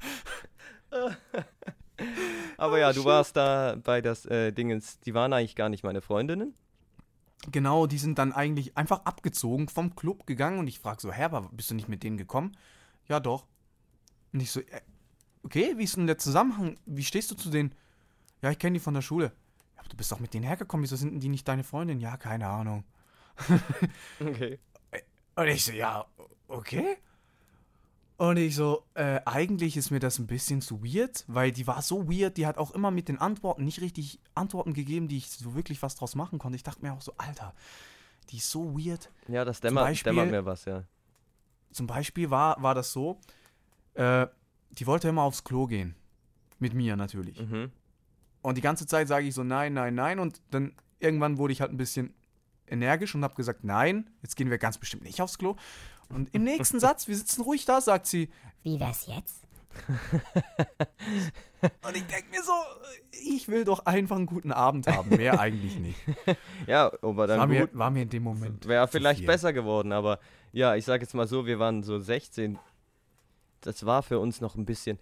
Aber 2.62 2.78
ja, 2.78 2.94
du 2.94 3.06
warst 3.06 3.38
da 3.38 3.76
bei 3.84 4.02
das 4.02 4.24
äh, 4.28 4.52
Dingens, 4.52 5.00
die 5.00 5.16
waren 5.16 5.34
eigentlich 5.34 5.56
gar 5.56 5.68
nicht 5.68 5.84
meine 5.84 6.00
Freundinnen. 6.00 6.54
Genau, 7.52 7.88
die 7.88 7.98
sind 7.98 8.20
dann 8.20 8.34
eigentlich 8.34 8.78
einfach 8.78 9.04
abgezogen 9.04 9.68
vom 9.68 9.96
Club 9.96 10.28
gegangen 10.28 10.60
und 10.60 10.68
ich 10.68 10.78
frage 10.78 11.02
so, 11.02 11.12
hä, 11.12 11.24
aber 11.24 11.50
bist 11.52 11.72
du 11.72 11.74
nicht 11.74 11.90
mit 11.90 12.04
denen 12.04 12.18
gekommen? 12.18 12.56
Ja, 13.08 13.20
doch. 13.20 13.48
Und 14.32 14.42
ich 14.42 14.52
so, 14.52 14.60
äh, 14.60 14.82
okay, 15.42 15.74
wie 15.78 15.86
ist 15.86 15.98
denn 15.98 16.06
der 16.06 16.20
Zusammenhang? 16.20 16.78
Wie 16.86 17.04
stehst 17.04 17.32
du 17.32 17.36
zu 17.36 17.50
denen? 17.50 17.74
Ja, 18.44 18.52
ich 18.52 18.60
kenne 18.60 18.76
die 18.76 18.80
von 18.80 18.94
der 18.94 19.02
Schule. 19.02 19.32
Ja, 19.76 19.80
aber 19.80 19.90
du 19.90 19.98
bist 19.98 20.12
doch 20.12 20.20
mit 20.20 20.36
denen 20.36 20.46
hergekommen, 20.46 20.84
wieso 20.84 20.98
sind 20.98 21.14
denn 21.14 21.20
die 21.20 21.30
nicht 21.30 21.48
deine 21.48 21.64
Freundin? 21.64 22.00
Ja, 22.00 22.16
keine 22.18 22.48
Ahnung. 22.48 22.84
Okay. 24.20 24.60
Und 25.34 25.48
ich 25.48 25.66
so, 25.66 25.72
ja, 25.72 26.06
okay. 26.48 26.98
Und 28.22 28.38
ich 28.38 28.56
so, 28.56 28.84
äh, 28.94 29.20
eigentlich 29.26 29.78
ist 29.78 29.90
mir 29.90 29.98
das 30.00 30.20
ein 30.20 30.28
bisschen 30.28 30.62
zu 30.62 30.84
weird, 30.84 31.24
weil 31.28 31.52
die 31.52 31.66
war 31.66 31.82
so 31.82 32.08
weird, 32.08 32.38
die 32.38 32.46
hat 32.46 32.60
auch 32.60 32.70
immer 32.70 32.92
mit 32.92 33.08
den 33.08 33.18
Antworten 33.18 33.66
nicht 33.66 33.82
richtig 33.82 34.20
Antworten 34.36 34.76
gegeben, 34.76 35.08
die 35.08 35.18
ich 35.18 35.32
so 35.32 35.56
wirklich 35.56 35.82
was 35.82 35.96
draus 35.96 36.14
machen 36.14 36.38
konnte. 36.38 36.56
Ich 36.56 36.62
dachte 36.62 36.84
mir 36.84 36.94
auch 36.94 37.02
so, 37.02 37.16
Alter, 37.18 37.56
die 38.30 38.38
ist 38.38 38.52
so 38.52 38.78
weird. 38.78 39.10
Ja, 39.28 39.44
das 39.44 39.60
dämmert, 39.60 39.86
Beispiel- 39.86 40.14
dämmert 40.14 40.30
mir 40.30 40.46
was, 40.46 40.66
ja. 40.66 40.84
Zum 41.72 41.88
Beispiel 41.88 42.30
war, 42.30 42.62
war 42.62 42.76
das 42.76 42.94
so, 42.94 43.20
äh, 43.96 44.28
die 44.70 44.86
wollte 44.86 45.08
immer 45.10 45.24
aufs 45.24 45.44
Klo 45.44 45.66
gehen. 45.66 45.96
Mit 46.60 46.76
mir 46.76 46.96
natürlich. 46.96 47.40
Mhm. 47.42 47.72
Und 48.44 48.56
die 48.56 48.62
ganze 48.62 48.86
Zeit 48.86 49.08
sage 49.08 49.26
ich 49.26 49.34
so, 49.34 49.44
nein, 49.44 49.74
nein, 49.74 49.96
nein. 49.96 50.20
Und 50.20 50.44
dann 50.52 50.76
irgendwann 51.00 51.40
wurde 51.40 51.54
ich 51.54 51.62
halt 51.62 51.72
ein 51.72 51.78
bisschen 51.78 52.14
energisch 52.68 53.16
und 53.16 53.24
habe 53.24 53.34
gesagt, 53.34 53.64
nein, 53.64 54.12
jetzt 54.22 54.36
gehen 54.36 54.52
wir 54.52 54.60
ganz 54.60 54.78
bestimmt 54.78 55.02
nicht 55.06 55.20
aufs 55.24 55.40
Klo. 55.40 55.56
Und 56.14 56.34
im 56.34 56.44
nächsten 56.44 56.80
Satz, 56.80 57.08
wir 57.08 57.16
sitzen 57.16 57.42
ruhig 57.42 57.66
da, 57.66 57.82
sagt 57.82 58.08
sie, 58.08 58.30
Wie 58.64 58.80
wär's 58.80 59.08
jetzt? 59.08 59.42
und 61.88 61.96
ich 61.96 62.06
denke 62.06 62.30
mir 62.30 62.44
so, 62.44 62.52
ich 63.12 63.48
will 63.48 63.64
doch 63.64 63.86
einfach 63.86 64.18
einen 64.18 64.26
guten 64.26 64.52
Abend 64.52 64.88
haben, 64.88 65.16
mehr 65.16 65.40
eigentlich 65.40 65.78
nicht. 65.78 66.00
Ja, 66.68 66.92
aber 67.02 67.28
dann 67.28 67.40
War 67.40 67.48
mir, 67.48 67.70
war 67.74 67.90
mir 67.90 68.04
in 68.04 68.10
dem 68.10 68.24
Moment. 68.24 68.68
Wäre 68.68 68.88
vielleicht 68.88 69.20
viel. 69.20 69.28
besser 69.28 69.54
geworden, 69.54 69.92
aber 69.92 70.20
ja, 70.52 70.76
ich 70.76 70.86
sage 70.86 71.04
jetzt 71.04 71.14
mal 71.14 71.28
so, 71.28 71.46
wir 71.46 71.60
waren 71.60 71.84
so 71.84 72.00
16. 72.00 72.60
Das 73.62 73.86
war 73.86 74.04
für 74.04 74.20
uns 74.20 74.42
noch 74.42 74.56
ein 74.56 74.66
bisschen. 74.66 75.00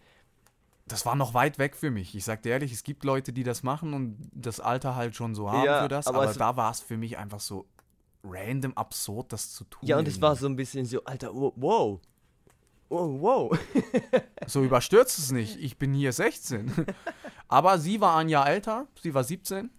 Das 0.86 1.06
war 1.06 1.16
noch 1.16 1.34
weit 1.34 1.60
weg 1.60 1.76
für 1.76 1.92
mich. 1.92 2.16
Ich 2.16 2.24
sag 2.26 2.42
dir 2.42 2.52
ehrlich, 2.52 2.72
es 2.72 2.84
gibt 2.84 3.04
Leute, 3.04 3.32
die 3.32 3.44
das 3.44 3.64
machen 3.64 3.94
und 3.94 4.18
das 4.34 4.60
Alter 4.60 4.96
halt 4.96 5.16
schon 5.16 5.36
so 5.36 5.52
haben 5.52 5.66
Ja, 5.66 5.84
für 5.84 5.88
das, 5.88 6.08
aber 6.08 6.24
aber, 6.24 6.34
da 6.34 6.58
war 6.58 6.72
es 6.72 6.80
für 6.80 6.98
mich 6.98 7.18
einfach 7.18 7.40
so 7.40 7.68
random 8.24 8.74
absurd, 8.74 9.32
das 9.34 9.54
zu 9.54 9.64
tun. 9.66 9.88
Ja, 9.88 9.98
und 9.98 10.08
es 10.08 10.22
war 10.22 10.36
so 10.36 10.48
ein 10.48 10.56
bisschen 10.56 10.86
so, 10.86 11.04
Alter, 11.04 11.34
wow, 11.34 11.54
wow. 11.56 12.00
Wow. 12.90 13.58
So 14.48 14.64
überstürzt 14.64 15.20
es 15.20 15.32
nicht. 15.32 15.58
Ich 15.60 15.78
bin 15.78 15.94
hier 15.94 16.12
16. 16.12 16.74
Aber 17.48 17.78
sie 17.78 18.02
war 18.02 18.18
ein 18.18 18.30
Jahr 18.30 18.50
älter. 18.50 18.88
Sie 19.00 19.14
war 19.14 19.24
17. 19.24 19.70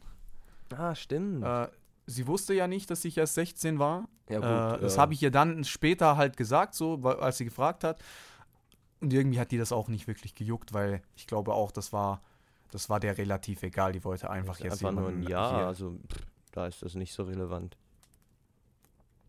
Ah, 0.77 0.95
stimmt. 0.95 1.43
Äh, 1.45 1.67
sie 2.07 2.29
wusste 2.29 2.55
ja 2.55 2.69
nicht, 2.69 2.89
dass 2.89 3.05
ich 3.05 3.19
erst 3.19 3.35
16 3.35 3.81
war. 3.81 4.09
ja, 4.29 4.77
äh, 4.77 4.81
das 4.81 4.95
ja. 4.95 5.01
habe 5.03 5.15
ich 5.15 5.23
ihr 5.25 5.33
dann 5.33 5.65
später 5.65 6.17
halt 6.17 6.37
gesagt, 6.37 6.75
so, 6.77 6.95
als 7.03 7.39
sie 7.39 7.45
gefragt 7.47 7.83
hat. 7.83 8.01
Und 9.01 9.13
irgendwie 9.13 9.41
hat 9.41 9.51
die 9.51 9.59
das 9.59 9.73
auch 9.73 9.89
nicht 9.89 10.07
wirklich 10.07 10.37
gejuckt, 10.37 10.73
weil 10.73 11.03
ich 11.17 11.27
glaube 11.27 11.53
auch, 11.53 11.73
das 11.73 11.93
war, 11.93 12.21
das 12.71 12.89
war 12.91 13.01
der 13.01 13.19
relativ 13.19 13.65
egal. 13.65 13.91
Die 13.93 14.05
wollte 14.05 14.31
einfach 14.31 14.61
jetzt 14.61 14.85
einfach 14.85 14.93
nur 14.93 15.09
ein 15.09 15.25
Jahr, 15.25 15.57
hier- 15.57 15.67
also 15.67 15.99
pff, 16.09 16.27
da 16.53 16.69
ist 16.69 16.83
das 16.83 16.95
nicht 16.95 17.13
so 17.13 17.25
relevant. 17.25 17.77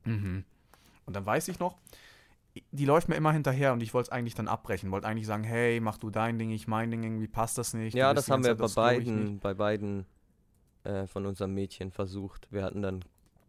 Mhm. 0.06 0.46
Und 1.06 1.16
dann 1.16 1.26
weiß 1.26 1.48
ich 1.48 1.60
noch, 1.60 1.78
die 2.72 2.86
läuft 2.86 3.08
mir 3.08 3.16
immer 3.16 3.32
hinterher 3.32 3.74
und 3.74 3.82
ich 3.82 3.94
wollte 3.94 4.08
es 4.08 4.12
eigentlich 4.12 4.36
dann 4.36 4.48
abbrechen. 4.48 4.92
Wollte 4.92 5.08
eigentlich 5.08 5.28
sagen, 5.28 5.44
hey, 5.44 5.80
mach 5.80 5.98
du 5.98 6.10
dein 6.10 6.38
Ding, 6.38 6.52
ich 6.52 6.68
mein 6.68 6.92
Ding, 6.92 7.04
irgendwie 7.04 7.28
passt 7.28 7.58
das 7.58 7.74
nicht. 7.74 7.94
ja, 7.94 8.14
das 8.14 8.30
haben 8.30 8.44
wir 8.44 8.58
Zeit 8.58 8.76
bei 8.76 8.82
beiden, 8.82 9.40
bei 9.40 9.54
beiden 9.54 10.06
äh, 10.84 11.08
von 11.08 11.26
unseren 11.26 11.54
Mädchen 11.54 11.92
versucht. 11.92 12.48
Wir 12.52 12.64
hatten 12.64 12.82
dann 12.82 13.06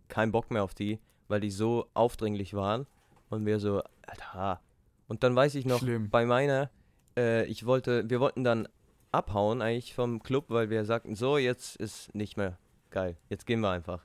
keinen 0.09 0.33
Bock 0.33 0.51
mehr 0.51 0.63
auf 0.63 0.75
die, 0.75 1.01
weil 1.29 1.41
die 1.41 1.51
so 1.51 1.89
aufdringlich 1.95 2.55
waren. 2.55 2.87
Und 3.29 3.47
wir 3.47 3.59
so, 3.59 3.83
Alter. 4.07 4.61
Und 5.09 5.23
dann 5.23 5.35
weiß 5.35 5.55
ich 5.55 5.65
noch, 5.65 5.79
Schlimm. 5.79 6.11
bei 6.11 6.27
meiner, 6.27 6.71
äh, 7.17 7.47
ich 7.47 7.65
wollte, 7.65 8.09
wir 8.09 8.21
wollten 8.21 8.45
dann 8.45 8.69
abhauen 9.11 9.63
eigentlich 9.63 9.95
vom 9.95 10.23
Club, 10.23 10.47
weil 10.49 10.71
wir 10.71 10.85
sagten, 10.85 11.15
so, 11.15 11.39
jetzt 11.39 11.77
ist 11.77 12.15
nicht 12.15 12.37
mehr 12.37 12.59
geil. 12.91 13.17
Jetzt 13.29 13.47
gehen 13.47 13.61
wir 13.61 13.71
einfach. 13.71 14.05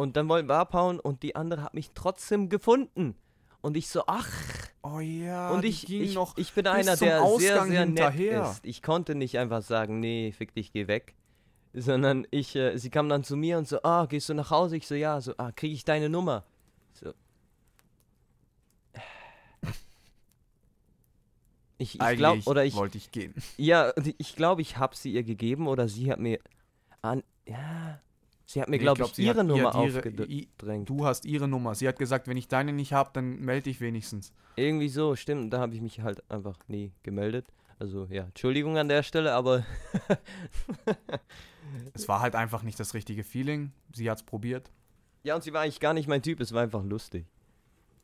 Und 0.00 0.16
dann 0.16 0.30
wollten 0.30 0.48
wir 0.48 0.54
abhauen 0.54 0.98
und 0.98 1.22
die 1.22 1.36
andere 1.36 1.62
hat 1.62 1.74
mich 1.74 1.90
trotzdem 1.92 2.48
gefunden. 2.48 3.14
Und 3.60 3.76
ich 3.76 3.90
so, 3.90 4.04
ach, 4.06 4.30
Oh 4.82 4.98
ja, 4.98 5.50
und 5.50 5.62
ich, 5.66 5.92
ich, 5.92 6.14
noch 6.14 6.38
ich 6.38 6.54
bin 6.54 6.66
einer, 6.66 6.92
der 6.92 6.96
sehr, 6.96 7.22
Ausgang 7.22 7.68
sehr 7.68 7.84
nett 7.84 8.14
hinterher. 8.14 8.50
ist. 8.50 8.64
Ich 8.64 8.80
konnte 8.80 9.14
nicht 9.14 9.36
einfach 9.36 9.60
sagen, 9.60 10.00
nee, 10.00 10.32
fick 10.32 10.54
dich, 10.54 10.72
geh 10.72 10.88
weg. 10.88 11.14
Sondern 11.74 12.26
ich, 12.30 12.56
äh, 12.56 12.78
sie 12.78 12.88
kam 12.88 13.10
dann 13.10 13.22
zu 13.22 13.36
mir 13.36 13.58
und 13.58 13.68
so, 13.68 13.82
ah, 13.82 14.06
gehst 14.06 14.30
du 14.30 14.34
nach 14.34 14.50
Hause? 14.50 14.78
Ich 14.78 14.86
so, 14.86 14.94
ja, 14.94 15.20
so, 15.20 15.34
ah, 15.36 15.52
krieg 15.52 15.70
ich 15.70 15.84
deine 15.84 16.08
Nummer? 16.08 16.44
So. 16.94 17.12
Ich, 21.76 22.00
ich 22.00 22.16
glaube, 22.16 22.40
oder 22.46 22.64
ich, 22.64 22.74
wollte 22.74 22.96
ich 22.96 23.12
gehen. 23.12 23.34
ja, 23.58 23.92
ich 24.16 24.34
glaube, 24.34 24.62
ich 24.62 24.78
habe 24.78 24.96
sie 24.96 25.12
ihr 25.12 25.24
gegeben 25.24 25.68
oder 25.68 25.88
sie 25.88 26.10
hat 26.10 26.20
mir, 26.20 26.38
an, 27.02 27.22
ja, 27.46 28.00
sie 28.52 28.60
hat 28.60 28.68
mir, 28.68 28.76
Nee, 28.76 28.82
glaube 28.82 28.96
glaub, 28.98 29.10
ich, 29.18 29.28
hat 29.28 29.36
ihre 29.36 29.44
Nummer 29.44 29.74
ihre- 29.84 29.98
aufgedrängt. 29.98 30.88
Du 30.88 31.06
hast 31.06 31.24
ihre 31.24 31.46
Nummer. 31.48 31.74
Sie 31.74 31.86
hat 31.88 31.98
gesagt, 31.98 32.26
wenn 32.28 32.36
ich 32.36 32.48
deine 32.48 32.72
nicht 32.72 32.92
habe, 32.92 33.10
dann 33.12 33.40
melde 33.40 33.64
dich 33.64 33.80
wenigstens. 33.80 34.32
Irgendwie 34.56 34.88
so, 34.88 35.14
stimmt. 35.16 35.52
Da 35.52 35.60
habe 35.60 35.74
ich 35.74 35.80
mich 35.80 36.00
halt 36.00 36.22
einfach 36.30 36.58
nie 36.68 36.92
gemeldet. 37.02 37.46
Also 37.78 38.06
ja, 38.10 38.24
Entschuldigung 38.24 38.76
an 38.76 38.88
der 38.88 39.02
Stelle, 39.02 39.32
aber 39.34 39.64
Es 41.94 42.08
war 42.08 42.20
halt 42.20 42.34
einfach 42.34 42.62
nicht 42.62 42.78
das 42.80 42.94
richtige 42.94 43.22
Feeling. 43.24 43.72
Sie 43.94 44.10
hat 44.10 44.18
es 44.18 44.24
probiert. 44.24 44.70
ja, 45.22 45.34
und 45.36 45.42
sie 45.44 45.52
war 45.52 45.62
eigentlich 45.62 45.80
gar 45.80 45.94
nicht 45.94 46.08
mein 46.08 46.22
Typ. 46.22 46.40
Es 46.40 46.52
war 46.52 46.62
einfach 46.62 46.82
lustig. 46.84 47.26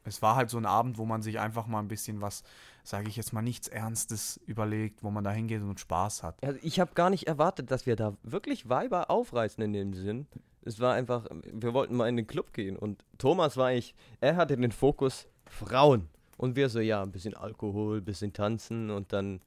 Es 0.07 0.23
war 0.23 0.37
halt 0.37 0.51
so 0.51 0.57
ein 0.57 0.67
Abend, 0.67 0.99
wo 0.99 1.05
man 1.05 1.21
sich 1.21 1.39
einfach 1.41 1.67
mal 1.67 1.81
ein 1.81 1.89
bisschen 1.89 2.21
was, 2.21 2.45
sage 2.85 3.09
ich 3.09 3.17
jetzt 3.17 3.33
mal, 3.33 3.43
nichts 3.43 3.69
Ernstes 3.69 4.41
überlegt, 4.47 5.03
wo 5.03 5.11
man 5.11 5.25
da 5.25 5.33
hingeht 5.33 5.63
und 5.63 5.81
Spaß 5.81 6.23
hat. 6.23 6.43
Also 6.43 6.59
ich 6.63 6.81
habe 6.81 6.95
gar 6.95 7.11
nicht 7.11 7.27
erwartet, 7.27 7.71
dass 7.71 7.87
wir 7.87 7.97
da 7.97 8.15
wirklich 8.23 8.69
Weiber 8.69 9.11
aufreißen 9.11 9.63
in 9.63 9.73
dem 9.73 9.95
Sinn. 9.95 10.27
Es 10.63 10.81
war 10.81 10.95
einfach, 10.95 11.27
wir 11.45 11.75
wollten 11.75 11.97
mal 11.97 12.09
in 12.09 12.17
den 12.17 12.27
Club 12.27 12.53
gehen 12.53 12.77
und 12.77 13.05
Thomas 13.19 13.57
war 13.57 13.69
eigentlich, 13.69 13.95
er 14.21 14.37
hatte 14.37 14.57
den 14.57 14.73
Fokus 14.73 15.27
Frauen. 15.47 16.09
Und 16.37 16.55
wir 16.55 16.69
so, 16.69 16.81
ja, 16.81 17.03
ein 17.03 17.13
bisschen 17.13 17.35
Alkohol, 17.35 17.99
ein 17.99 18.05
bisschen 18.05 18.33
tanzen 18.33 18.91
und 18.91 19.13
dann, 19.13 19.41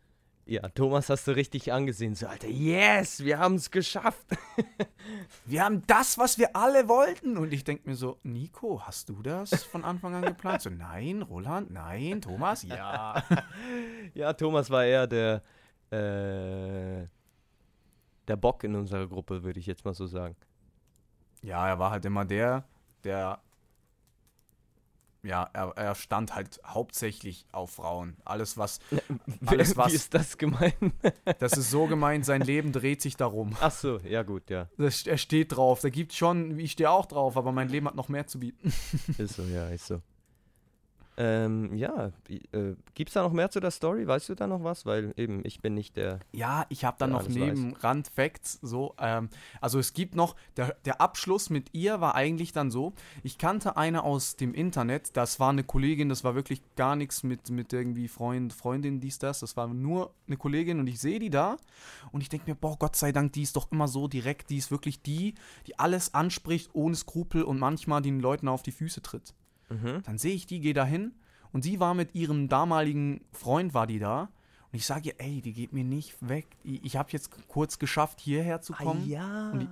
ja, 0.50 0.68
Thomas 0.70 1.10
hast 1.10 1.28
du 1.28 1.36
richtig 1.36 1.72
angesehen. 1.72 2.16
So, 2.16 2.26
Alter, 2.26 2.48
yes, 2.48 3.24
wir 3.24 3.38
haben 3.38 3.56
es 3.56 3.70
geschafft. 3.70 4.26
Wir 5.46 5.64
haben 5.64 5.84
das, 5.88 6.18
was 6.20 6.38
wir 6.38 6.56
alle 6.56 6.88
wollten. 6.88 7.38
Und 7.38 7.52
ich 7.52 7.64
denke 7.64 7.90
mir 7.90 7.96
so, 7.96 8.20
Nico, 8.24 8.82
hast 8.86 9.10
du 9.10 9.22
das 9.24 9.64
von 9.64 9.84
Anfang 9.84 10.14
an 10.14 10.22
geplant? 10.22 10.62
So, 10.62 10.70
nein, 10.70 11.24
Roland, 11.24 11.72
nein, 11.72 12.22
Thomas, 12.22 12.64
ja. 12.64 13.24
Ja, 14.14 14.34
Thomas 14.34 14.70
war 14.70 14.86
eher 14.86 15.08
der, 15.08 15.42
äh, 15.92 17.08
der 18.28 18.36
Bock 18.36 18.64
in 18.64 18.76
unserer 18.76 19.08
Gruppe, 19.08 19.44
würde 19.44 19.60
ich 19.60 19.66
jetzt 19.66 19.86
mal 19.86 19.94
so 19.94 20.06
sagen. 20.06 20.36
Ja, 21.42 21.68
er 21.68 21.80
war 21.80 21.92
halt 21.92 22.06
immer 22.06 22.26
der, 22.26 22.66
der 23.04 23.40
ja, 25.24 25.50
er, 25.54 25.74
er 25.76 25.96
stand 25.96 26.36
halt 26.36 26.60
hauptsächlich 26.66 27.46
auf 27.52 27.72
Frauen. 27.72 28.18
Alles 28.26 28.58
was, 28.58 28.80
alles 29.46 29.74
Wie 29.74 29.78
was, 29.78 29.94
ist 29.94 30.14
das 30.14 30.38
gemeint? 30.38 30.76
das 31.40 31.54
ist 31.54 31.72
so 31.72 31.88
gemeint, 31.88 32.26
sein 32.26 32.42
Leben 32.42 32.72
dreht 32.72 33.02
sich 33.02 33.18
darum. 33.18 33.56
Ach 33.60 33.72
so, 33.72 34.00
ja 34.00 34.24
gut, 34.24 34.50
ja. 34.50 34.68
Das, 34.78 35.06
er 35.06 35.18
steht 35.18 35.56
drauf. 35.56 35.82
Da 35.82 35.90
gibt 35.90 36.14
schon, 36.14 36.60
ich 36.60 36.72
stehe 36.74 36.90
auch 36.90 37.06
drauf, 37.06 37.38
aber 37.38 37.52
mein 37.52 37.70
Leben 37.70 37.88
hat 37.88 37.96
noch 37.96 38.10
mehr 38.10 38.28
zu 38.28 38.40
bieten. 38.40 38.74
Ist 39.18 39.36
so, 39.36 39.44
ja, 39.44 39.68
ist 39.70 39.88
so. 39.88 40.02
Ähm, 41.22 41.76
ja, 41.76 42.14
äh, 42.30 42.76
gibt's 42.94 43.14
da 43.14 43.24
noch 43.24 43.34
mehr 43.34 43.52
zu 43.52 43.60
der 43.60 43.72
Story? 43.72 44.08
Weißt 44.08 44.30
du 44.30 44.36
da 44.36 44.48
noch 44.48 44.64
was? 44.64 44.86
Weil 44.86 45.14
eben, 45.18 45.42
ich 45.44 45.60
bin 45.60 45.74
nicht 45.74 45.98
der. 45.98 46.22
Ja, 46.32 46.66
ich 46.70 46.86
habe 46.86 46.96
dann 46.98 47.10
noch 47.12 47.28
neben 47.28 47.74
Randfacts 47.74 48.60
so, 48.62 48.96
ähm, 48.98 49.28
also 49.60 49.80
es 49.80 49.94
gibt 49.94 50.16
noch, 50.16 50.38
der, 50.56 50.78
der 50.86 51.02
Abschluss 51.02 51.50
mit 51.50 51.74
ihr 51.74 52.00
war 52.00 52.16
eigentlich 52.16 52.54
dann 52.54 52.72
so, 52.72 52.94
ich 53.22 53.38
kannte 53.38 53.76
eine 53.76 54.06
aus 54.06 54.38
dem 54.38 54.54
Internet, 54.54 55.18
das 55.18 55.42
war 55.42 55.50
eine 55.50 55.66
Kollegin, 55.66 56.08
das 56.08 56.24
war 56.24 56.36
wirklich 56.36 56.62
gar 56.78 56.96
nichts 56.96 57.22
mit, 57.24 57.50
mit 57.50 57.74
irgendwie 57.74 58.08
Freund, 58.08 58.54
Freundin, 58.54 59.02
dies, 59.02 59.20
das, 59.20 59.42
das 59.42 59.58
war 59.58 59.68
nur 59.68 60.14
eine 60.26 60.38
Kollegin 60.38 60.80
und 60.80 60.88
ich 60.88 61.02
sehe 61.02 61.20
die 61.20 61.30
da 61.30 61.58
und 62.14 62.22
ich 62.22 62.30
denke 62.30 62.50
mir, 62.50 62.56
boah, 62.56 62.78
Gott 62.80 62.96
sei 62.96 63.12
Dank, 63.12 63.34
die 63.34 63.42
ist 63.42 63.58
doch 63.58 63.70
immer 63.74 63.90
so 63.90 64.08
direkt, 64.08 64.52
die 64.52 64.58
ist 64.58 64.72
wirklich 64.72 65.02
die, 65.02 65.36
die 65.68 65.78
alles 65.78 66.14
anspricht 66.14 66.70
ohne 66.72 66.96
Skrupel 66.96 67.44
und 67.44 67.60
manchmal 67.60 68.02
den 68.02 68.22
Leuten 68.22 68.48
auf 68.48 68.64
die 68.64 68.72
Füße 68.72 69.02
tritt. 69.02 69.34
Mhm. 69.70 70.02
Dann 70.04 70.18
sehe 70.18 70.34
ich 70.34 70.46
die, 70.46 70.60
gehe 70.60 70.74
da 70.74 70.86
hin 70.86 71.14
und 71.52 71.64
sie 71.64 71.80
war 71.80 71.94
mit 71.94 72.16
ihrem 72.16 72.48
damaligen 72.50 73.22
Freund, 73.32 73.74
war 73.74 73.88
die 73.88 74.00
da. 74.00 74.30
Und 74.72 74.76
ich 74.78 74.86
sage 74.86 75.10
ihr, 75.10 75.16
ey, 75.18 75.42
die 75.42 75.54
geht 75.54 75.74
mir 75.74 75.84
nicht 75.84 76.16
weg. 76.28 76.46
Ich, 76.64 76.84
ich 76.86 76.96
habe 76.98 77.10
jetzt 77.12 77.32
kurz 77.48 77.80
geschafft, 77.80 78.20
hierher 78.20 78.62
zu 78.62 78.74
kommen. 78.74 79.08
ja. 79.10 79.50
Und 79.52 79.62
die- 79.62 79.68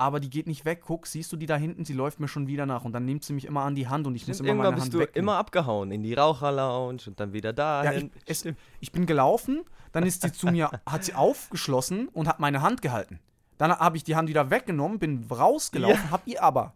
Aber 0.00 0.20
die 0.20 0.30
geht 0.30 0.46
nicht 0.46 0.64
weg. 0.64 0.82
Guck, 0.86 1.06
siehst 1.08 1.32
du 1.32 1.36
die 1.36 1.46
da 1.46 1.56
hinten? 1.56 1.84
Sie 1.84 1.92
läuft 1.92 2.20
mir 2.20 2.28
schon 2.28 2.46
wieder 2.46 2.64
nach. 2.66 2.84
Und 2.84 2.92
dann 2.92 3.04
nimmt 3.04 3.24
sie 3.24 3.32
mich 3.32 3.44
immer 3.44 3.62
an 3.62 3.74
die 3.74 3.88
Hand 3.88 4.06
und 4.06 4.14
ich 4.14 4.26
muss 4.28 4.38
immer 4.40 4.54
meine 4.54 4.72
bist 4.72 4.84
Hand 4.84 4.94
du 4.94 4.98
wegnehmen. 5.00 5.24
immer 5.28 5.36
abgehauen 5.38 5.90
in 5.90 6.02
die 6.04 6.14
Raucherlounge 6.14 7.02
und 7.08 7.18
dann 7.20 7.32
wieder 7.32 7.52
Ja, 7.56 7.92
ich, 7.92 8.08
es, 8.24 8.44
ich 8.80 8.92
bin 8.92 9.06
gelaufen, 9.06 9.64
dann 9.92 10.06
ist 10.06 10.22
sie 10.22 10.30
zu 10.32 10.46
mir, 10.46 10.70
hat 10.86 11.04
sie 11.04 11.14
aufgeschlossen 11.14 12.08
und 12.08 12.28
hat 12.28 12.38
meine 12.40 12.62
Hand 12.62 12.80
gehalten. 12.80 13.18
Dann 13.58 13.72
habe 13.72 13.96
ich 13.96 14.04
die 14.04 14.14
Hand 14.14 14.28
wieder 14.28 14.50
weggenommen, 14.50 15.00
bin 15.00 15.26
rausgelaufen, 15.28 16.04
Ja. 16.04 16.10
habe 16.12 16.22
ihr 16.30 16.42
aber, 16.44 16.74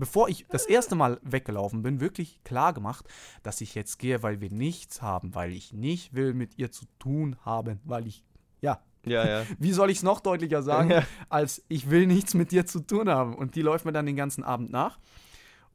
bevor 0.00 0.28
ich 0.28 0.46
das 0.48 0.66
erste 0.66 0.94
Mal 0.96 1.20
weggelaufen 1.22 1.82
bin, 1.82 2.00
wirklich 2.00 2.42
klar 2.42 2.72
gemacht, 2.72 3.06
dass 3.42 3.60
ich 3.60 3.74
jetzt 3.74 3.98
gehe, 3.98 4.22
weil 4.22 4.40
wir 4.40 4.50
nichts 4.50 5.02
haben, 5.02 5.34
weil 5.34 5.52
ich 5.52 5.72
nicht 5.72 6.14
will 6.14 6.34
mit 6.34 6.58
ihr 6.58 6.72
zu 6.72 6.86
tun 6.98 7.36
haben, 7.44 7.78
weil 7.84 8.06
ich, 8.06 8.24
ja, 8.60 8.80
ja, 9.06 9.26
ja. 9.26 9.46
wie 9.58 9.72
soll 9.72 9.90
ich 9.90 9.98
es 9.98 10.02
noch 10.02 10.20
deutlicher 10.20 10.62
sagen, 10.62 10.90
Ja. 10.90 11.04
als 11.28 11.62
ich 11.68 11.90
will 11.90 12.06
nichts 12.06 12.34
mit 12.34 12.50
dir 12.50 12.66
zu 12.66 12.80
tun 12.80 13.08
haben. 13.08 13.34
Und 13.34 13.54
die 13.54 13.62
läuft 13.62 13.84
mir 13.84 13.92
dann 13.92 14.06
den 14.06 14.16
ganzen 14.16 14.42
Abend 14.42 14.70
nach. 14.70 14.98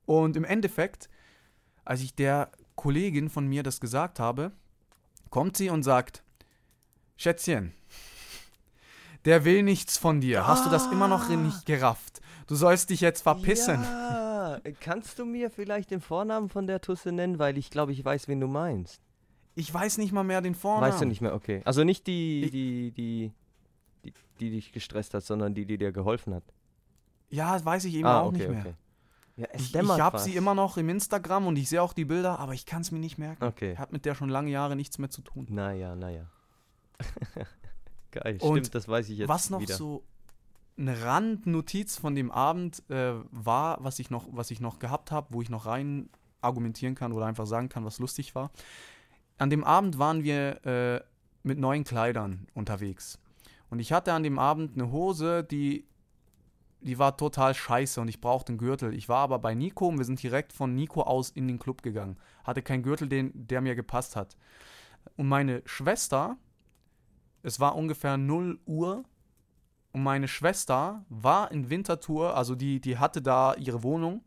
Und 0.06 0.36
im 0.36 0.44
Endeffekt, 0.44 1.10
als 1.86 2.02
ich 2.02 2.16
der 2.16 2.52
Kollegin 2.76 3.30
von 3.30 3.48
mir 3.48 3.64
das 3.64 3.80
gesagt 3.80 4.20
habe, 4.20 4.52
kommt 5.30 5.56
sie 5.58 5.70
und 5.70 5.84
sagt, 5.84 6.24
Schätzchen, 7.18 7.74
der 9.24 9.46
will 9.46 9.64
nichts 9.64 9.98
von 9.98 10.22
dir. 10.22 10.46
Hast 10.48 10.66
du 10.66 10.70
das 10.70 10.86
immer 10.92 11.08
noch 11.08 11.30
nicht 11.30 11.66
gerafft? 11.66 12.15
Du 12.48 12.56
sollst 12.56 12.90
dich 12.90 13.02
jetzt 13.02 13.22
verpissen. 13.22 13.82
Ja, 13.82 14.60
kannst 14.80 15.18
du 15.20 15.26
mir 15.26 15.50
vielleicht 15.50 15.92
den 15.92 16.02
Vornamen 16.02 16.50
von 16.50 16.68
der 16.68 16.82
Tusse 16.82 17.12
nennen? 17.12 17.40
Weil 17.40 17.58
ich 17.58 17.70
glaube, 17.72 17.92
ich 17.92 18.04
weiß, 18.04 18.28
wen 18.28 18.40
du 18.40 18.48
meinst. 18.48 19.02
Ich 19.56 19.74
weiß 19.74 19.98
nicht 19.98 20.12
mal 20.12 20.24
mehr 20.24 20.42
den 20.42 20.54
Vornamen. 20.54 20.92
Weißt 20.92 21.02
du 21.02 21.06
nicht 21.06 21.22
mehr, 21.22 21.34
okay. 21.34 21.62
Also 21.66 21.84
nicht 21.84 22.08
die, 22.08 22.44
Ich- 22.44 22.52
die, 22.52 22.92
die, 22.92 23.32
die, 24.04 24.14
die 24.40 24.50
dich 24.52 24.72
gestresst 24.72 25.14
hat, 25.14 25.24
sondern 25.24 25.56
die, 25.56 25.66
die 25.66 25.78
dir 25.78 25.92
geholfen 25.92 26.34
hat. 26.36 26.44
Ja, 27.30 27.64
weiß 27.64 27.86
ich 27.86 27.96
eben 27.96 28.06
ah, 28.06 28.22
auch 28.22 28.28
okay, 28.28 28.38
nicht 28.38 28.50
mehr. 28.50 28.60
okay. 28.60 28.74
Ja, 29.38 29.48
es 29.52 29.62
Ich, 29.64 29.76
ich 29.76 29.90
habe 30.00 30.20
sie 30.20 30.36
immer 30.36 30.56
noch 30.56 30.78
im 30.78 30.88
Instagram 30.90 31.48
und 31.48 31.58
ich 31.58 31.68
sehe 31.68 31.82
auch 31.82 31.94
die 31.94 32.06
Bilder, 32.06 32.40
aber 32.40 32.54
ich 32.54 32.66
kann 32.66 32.82
es 32.82 32.92
mir 32.92 33.00
nicht 33.00 33.18
merken. 33.18 33.44
Okay. 33.44 33.74
Ich 33.74 33.80
habe 33.80 33.92
mit 33.92 34.06
der 34.06 34.16
schon 34.16 34.30
lange 34.30 34.50
Jahre 34.52 34.76
nichts 34.76 34.98
mehr 34.98 35.10
zu 35.10 35.22
tun. 35.22 35.48
Naja, 35.50 35.96
naja. 35.96 36.28
Geil, 38.12 38.38
Und 38.40 38.60
stimmt, 38.60 38.76
das 38.76 38.88
weiß 38.88 39.10
ich 39.10 39.18
jetzt 39.18 39.28
was 39.28 39.50
noch 39.50 39.60
wieder. 39.60 39.76
so 39.76 40.04
eine 40.78 41.04
Randnotiz 41.04 41.98
von 41.98 42.16
dem 42.16 42.32
Abend 42.32 42.84
äh, 42.90 43.14
war, 43.32 43.78
was 43.84 44.00
ich 44.00 44.10
noch, 44.10 44.28
was 44.32 44.52
ich 44.52 44.60
noch 44.60 44.80
gehabt 44.80 45.12
habe, 45.12 45.28
wo 45.32 45.42
ich 45.42 45.50
noch 45.50 45.66
rein 45.66 46.10
argumentieren 46.42 46.96
kann 46.96 47.12
oder 47.12 47.26
einfach 47.26 47.48
sagen 47.48 47.70
kann, 47.70 47.86
was 47.86 48.00
lustig 48.00 48.36
war. 48.36 48.52
An 49.38 49.50
dem 49.50 49.64
Abend 49.64 49.98
waren 50.00 50.24
wir 50.24 50.66
äh, 50.66 51.02
mit 51.44 51.60
neuen 51.60 51.84
Kleidern 51.84 52.48
unterwegs. 52.54 53.20
Und 53.70 53.80
ich 53.80 53.92
hatte 53.92 54.14
an 54.14 54.24
dem 54.24 54.38
Abend 54.38 54.74
eine 54.76 54.92
Hose, 54.92 55.44
die, 55.44 55.88
die 56.82 57.00
war 57.00 57.18
total 57.18 57.54
scheiße 57.54 58.00
und 58.00 58.08
ich 58.08 58.22
brauchte 58.22 58.50
einen 58.50 58.58
Gürtel. 58.58 58.94
Ich 58.94 59.10
war 59.10 59.20
aber 59.20 59.40
bei 59.40 59.56
Nico 59.56 59.88
und 59.88 59.98
wir 59.98 60.06
sind 60.06 60.22
direkt 60.22 60.54
von 60.54 60.76
Nico 60.76 61.02
aus 61.02 61.30
in 61.30 61.48
den 61.48 61.60
Club 61.60 61.82
gegangen. 61.82 62.18
Hatte 62.44 62.62
keinen 62.62 62.84
Gürtel, 62.84 63.10
den, 63.10 63.32
der 63.34 63.62
mir 63.62 63.76
gepasst 63.76 64.16
hat. 64.16 64.38
Und 65.18 65.28
meine 65.28 65.62
Schwester, 65.66 66.38
es 67.44 67.60
war 67.60 67.76
ungefähr 67.76 68.18
0 68.18 68.60
Uhr 68.66 69.04
und 69.96 70.04
meine 70.04 70.28
Schwester 70.28 71.06
war 71.08 71.54
in 71.54 71.70
Winterthur, 71.70 72.36
also 72.36 72.54
die, 72.54 72.82
die 72.82 72.98
hatte 72.98 73.22
da 73.22 73.54
ihre 73.56 73.82
Wohnung, 73.82 74.26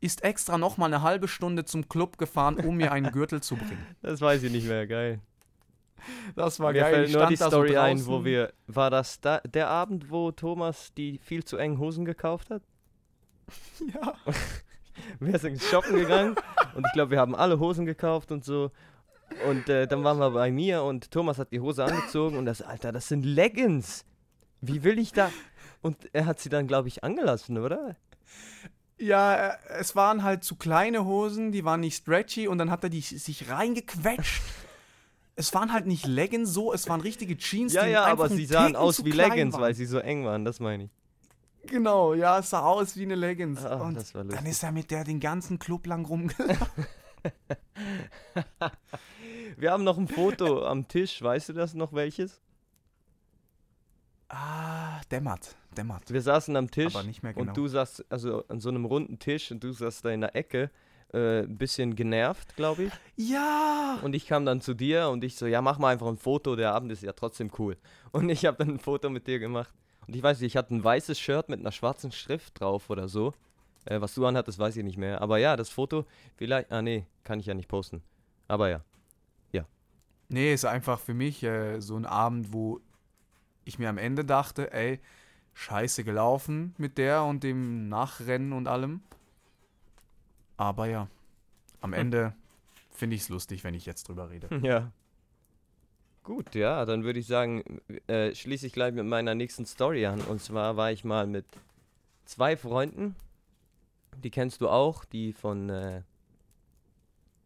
ist 0.00 0.24
extra 0.24 0.56
noch 0.56 0.78
mal 0.78 0.86
eine 0.86 1.02
halbe 1.02 1.28
Stunde 1.28 1.66
zum 1.66 1.90
Club 1.90 2.16
gefahren, 2.16 2.56
um 2.56 2.76
mir 2.78 2.90
einen 2.90 3.12
Gürtel 3.12 3.42
zu 3.42 3.56
bringen. 3.56 3.86
Das 4.00 4.22
weiß 4.22 4.42
ich 4.44 4.50
nicht 4.50 4.66
mehr, 4.66 4.86
geil. 4.86 5.20
Das 6.34 6.58
war 6.58 6.72
Mir 6.72 6.80
geil. 6.80 6.94
fällt 6.94 7.12
nur 7.12 7.26
die 7.26 7.36
da 7.36 7.44
so 7.44 7.50
Story 7.50 7.76
ein, 7.76 8.06
wo 8.06 8.24
wir. 8.24 8.50
War 8.66 8.88
das 8.88 9.20
da, 9.20 9.40
der 9.40 9.68
Abend, 9.68 10.10
wo 10.10 10.30
Thomas 10.32 10.94
die 10.94 11.18
viel 11.18 11.44
zu 11.44 11.58
engen 11.58 11.78
Hosen 11.78 12.06
gekauft 12.06 12.48
hat? 12.48 12.62
Ja. 13.94 14.14
Wir 15.20 15.38
sind 15.38 15.62
shoppen 15.62 15.96
gegangen 15.96 16.34
und 16.74 16.86
ich 16.86 16.92
glaube, 16.92 17.12
wir 17.12 17.20
haben 17.20 17.34
alle 17.36 17.60
Hosen 17.60 17.86
gekauft 17.86 18.32
und 18.32 18.44
so. 18.44 18.72
Und 19.48 19.68
äh, 19.68 19.86
dann 19.86 20.02
waren 20.02 20.18
wir 20.18 20.30
bei 20.30 20.50
mir 20.50 20.82
und 20.82 21.10
Thomas 21.12 21.38
hat 21.38 21.52
die 21.52 21.60
Hose 21.60 21.84
angezogen 21.84 22.36
und 22.36 22.46
das, 22.46 22.62
Alter, 22.62 22.90
das 22.90 23.06
sind 23.06 23.24
Leggings. 23.24 24.04
Wie 24.60 24.82
will 24.84 24.98
ich 24.98 25.12
da? 25.12 25.30
Und 25.82 25.96
er 26.12 26.26
hat 26.26 26.40
sie 26.40 26.48
dann, 26.48 26.66
glaube 26.66 26.88
ich, 26.88 27.04
angelassen, 27.04 27.58
oder? 27.58 27.96
Ja, 28.98 29.54
es 29.78 29.94
waren 29.94 30.24
halt 30.24 30.42
zu 30.42 30.56
kleine 30.56 31.04
Hosen, 31.04 31.52
die 31.52 31.64
waren 31.64 31.80
nicht 31.80 31.96
stretchy 31.96 32.48
und 32.48 32.58
dann 32.58 32.70
hat 32.70 32.82
er 32.82 32.90
die 32.90 33.00
sich 33.00 33.48
reingequetscht. 33.48 34.42
es 35.36 35.54
waren 35.54 35.72
halt 35.72 35.86
nicht 35.86 36.04
Leggings 36.04 36.52
so, 36.52 36.72
es 36.72 36.88
waren 36.88 37.00
richtige 37.00 37.36
Jeans, 37.36 37.72
Ja, 37.72 37.84
die 37.84 37.92
ja, 37.92 38.04
aber 38.04 38.28
sie 38.28 38.44
sahen 38.44 38.66
Ticken 38.66 38.76
aus 38.76 39.04
wie 39.04 39.12
Leggings, 39.12 39.54
weil 39.54 39.72
sie 39.74 39.86
so 39.86 39.98
eng 39.98 40.24
waren, 40.24 40.44
das 40.44 40.58
meine 40.58 40.84
ich. 40.84 40.90
Genau, 41.68 42.14
ja, 42.14 42.40
es 42.40 42.50
sah 42.50 42.62
aus 42.62 42.96
wie 42.96 43.02
eine 43.02 43.14
Leggings. 43.14 43.64
Ah, 43.64 43.76
und 43.76 43.94
das 43.94 44.14
war 44.14 44.24
dann 44.24 44.46
ist 44.46 44.62
er 44.64 44.72
mit 44.72 44.90
der 44.90 45.04
den 45.04 45.20
ganzen 45.20 45.60
Club 45.60 45.86
lang 45.86 46.04
rumgelaufen. 46.08 46.86
Wir 49.56 49.70
haben 49.70 49.84
noch 49.84 49.98
ein 49.98 50.08
Foto 50.08 50.64
am 50.66 50.88
Tisch, 50.88 51.22
weißt 51.22 51.50
du 51.50 51.52
das 51.52 51.74
noch 51.74 51.92
welches? 51.92 52.40
Ah, 54.28 55.00
dämmert, 55.10 55.56
dämmert. 55.76 56.10
Wir 56.12 56.22
saßen 56.22 56.54
am 56.56 56.70
Tisch 56.70 56.94
Aber 56.94 57.04
nicht 57.04 57.22
mehr 57.22 57.34
genau. 57.34 57.48
und 57.48 57.56
du 57.56 57.68
saßt 57.68 58.04
also 58.10 58.44
an 58.48 58.60
so 58.60 58.68
einem 58.68 58.84
runden 58.84 59.18
Tisch 59.18 59.50
und 59.50 59.62
du 59.62 59.72
saßt 59.72 60.04
da 60.04 60.10
in 60.10 60.20
der 60.20 60.34
Ecke, 60.36 60.70
äh, 61.12 61.40
ein 61.40 61.56
bisschen 61.56 61.96
genervt, 61.96 62.54
glaube 62.56 62.84
ich. 62.84 62.92
Ja! 63.16 63.98
Und 64.02 64.14
ich 64.14 64.26
kam 64.26 64.44
dann 64.44 64.60
zu 64.60 64.74
dir 64.74 65.08
und 65.08 65.24
ich 65.24 65.36
so, 65.36 65.46
ja, 65.46 65.62
mach 65.62 65.78
mal 65.78 65.92
einfach 65.92 66.08
ein 66.08 66.18
Foto, 66.18 66.56
der 66.56 66.72
Abend 66.72 66.92
ist 66.92 67.02
ja 67.02 67.12
trotzdem 67.12 67.50
cool. 67.58 67.76
Und 68.12 68.28
ich 68.28 68.44
habe 68.44 68.58
dann 68.58 68.74
ein 68.74 68.78
Foto 68.78 69.08
mit 69.08 69.26
dir 69.26 69.38
gemacht. 69.38 69.74
Und 70.06 70.16
ich 70.16 70.22
weiß 70.22 70.40
nicht, 70.40 70.52
ich 70.52 70.56
hatte 70.56 70.74
ein 70.74 70.84
weißes 70.84 71.18
Shirt 71.18 71.48
mit 71.48 71.60
einer 71.60 71.72
schwarzen 71.72 72.12
Schrift 72.12 72.60
drauf 72.60 72.90
oder 72.90 73.08
so. 73.08 73.34
Äh, 73.84 74.00
was 74.00 74.14
du 74.14 74.26
anhattest, 74.26 74.58
weiß 74.58 74.76
ich 74.76 74.84
nicht 74.84 74.98
mehr. 74.98 75.22
Aber 75.22 75.38
ja, 75.38 75.56
das 75.56 75.70
Foto, 75.70 76.04
vielleicht, 76.36 76.72
ah 76.72 76.82
nee, 76.82 77.06
kann 77.24 77.40
ich 77.40 77.46
ja 77.46 77.54
nicht 77.54 77.68
posten. 77.68 78.02
Aber 78.46 78.68
ja. 78.68 78.82
Nee, 80.30 80.52
ist 80.52 80.66
einfach 80.66 81.00
für 81.00 81.14
mich 81.14 81.42
äh, 81.42 81.80
so 81.80 81.96
ein 81.96 82.04
Abend, 82.04 82.52
wo 82.52 82.80
ich 83.68 83.78
mir 83.78 83.88
am 83.88 83.98
Ende 83.98 84.24
dachte, 84.24 84.72
ey, 84.72 85.00
scheiße 85.54 86.04
gelaufen 86.04 86.74
mit 86.78 86.98
der 86.98 87.24
und 87.24 87.42
dem 87.44 87.88
Nachrennen 87.88 88.52
und 88.52 88.66
allem. 88.66 89.02
Aber 90.56 90.86
ja, 90.86 91.08
am 91.80 91.92
Ende 91.92 92.34
finde 92.90 93.16
ich 93.16 93.22
es 93.22 93.28
lustig, 93.28 93.64
wenn 93.64 93.74
ich 93.74 93.86
jetzt 93.86 94.08
drüber 94.08 94.30
rede. 94.30 94.48
Ja. 94.62 94.92
Gut, 96.24 96.54
ja, 96.54 96.84
dann 96.84 97.04
würde 97.04 97.20
ich 97.20 97.26
sagen, 97.26 97.80
äh, 98.06 98.34
schließe 98.34 98.66
ich 98.66 98.74
gleich 98.74 98.92
mit 98.92 99.06
meiner 99.06 99.34
nächsten 99.34 99.64
Story 99.64 100.04
an. 100.04 100.20
Und 100.20 100.42
zwar 100.42 100.76
war 100.76 100.92
ich 100.92 101.02
mal 101.02 101.26
mit 101.26 101.46
zwei 102.26 102.54
Freunden, 102.54 103.16
die 104.22 104.30
kennst 104.30 104.60
du 104.60 104.68
auch, 104.68 105.06
die 105.06 105.32
von, 105.32 105.70
äh, 105.70 106.02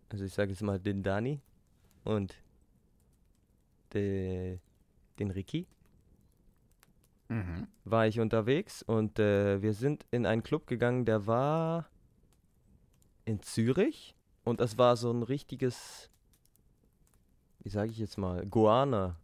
also 0.08 0.24
ich 0.24 0.34
sage 0.34 0.50
jetzt 0.50 0.62
mal 0.62 0.80
den 0.80 1.04
Dani 1.04 1.40
und 2.02 2.34
de, 3.94 4.58
den 5.20 5.30
Ricky, 5.30 5.68
Mhm. 7.32 7.66
war 7.84 8.06
ich 8.06 8.20
unterwegs 8.20 8.82
und 8.82 9.18
äh, 9.18 9.62
wir 9.62 9.72
sind 9.72 10.04
in 10.10 10.26
einen 10.26 10.42
Club 10.42 10.66
gegangen, 10.66 11.06
der 11.06 11.26
war 11.26 11.86
in 13.24 13.40
Zürich 13.40 14.14
und 14.44 14.60
das 14.60 14.76
war 14.76 14.96
so 14.96 15.10
ein 15.10 15.22
richtiges, 15.22 16.10
wie 17.60 17.70
sage 17.70 17.90
ich 17.90 17.98
jetzt 17.98 18.18
mal, 18.18 18.44
Goana. 18.46 19.16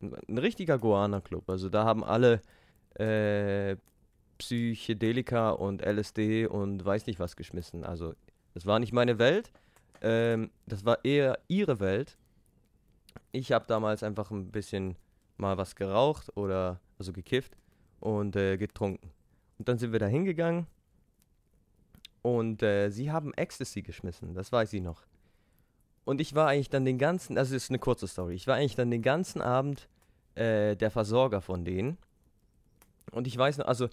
Ein 0.00 0.36
richtiger 0.38 0.78
Goana-Club. 0.78 1.48
Also 1.48 1.70
da 1.70 1.84
haben 1.84 2.04
alle 2.04 2.42
äh, 2.98 3.76
Psychedelika 4.36 5.50
und 5.50 5.80
LSD 5.80 6.46
und 6.46 6.84
weiß 6.84 7.06
nicht 7.06 7.18
was 7.18 7.34
geschmissen. 7.34 7.82
Also 7.84 8.14
Das 8.52 8.66
war 8.66 8.78
nicht 8.78 8.92
meine 8.92 9.18
Welt. 9.18 9.52
Ähm, 10.02 10.50
das 10.66 10.84
war 10.84 11.02
eher 11.02 11.38
ihre 11.48 11.80
Welt. 11.80 12.18
Ich 13.32 13.52
habe 13.52 13.64
damals 13.66 14.02
einfach 14.02 14.30
ein 14.30 14.50
bisschen 14.50 14.96
mal 15.38 15.56
was 15.56 15.76
geraucht 15.76 16.36
oder 16.36 16.80
also 16.98 17.12
gekifft 17.12 17.56
und 18.00 18.36
äh, 18.36 18.56
getrunken. 18.56 19.10
Und 19.58 19.68
dann 19.68 19.78
sind 19.78 19.92
wir 19.92 19.98
da 19.98 20.06
hingegangen 20.06 20.66
und 22.22 22.62
äh, 22.62 22.90
sie 22.90 23.12
haben 23.12 23.32
Ecstasy 23.34 23.82
geschmissen, 23.82 24.34
das 24.34 24.52
weiß 24.52 24.72
ich 24.72 24.82
noch. 24.82 25.02
Und 26.04 26.20
ich 26.20 26.34
war 26.34 26.48
eigentlich 26.48 26.70
dann 26.70 26.84
den 26.84 26.98
ganzen, 26.98 27.38
also 27.38 27.54
das 27.54 27.64
ist 27.64 27.70
eine 27.70 27.78
kurze 27.78 28.06
Story, 28.06 28.34
ich 28.34 28.46
war 28.46 28.56
eigentlich 28.56 28.76
dann 28.76 28.90
den 28.90 29.02
ganzen 29.02 29.40
Abend 29.40 29.88
äh, 30.34 30.76
der 30.76 30.90
Versorger 30.90 31.40
von 31.40 31.64
denen. 31.64 31.98
Und 33.12 33.26
ich 33.26 33.36
weiß 33.36 33.58
noch, 33.58 33.66
also 33.66 33.88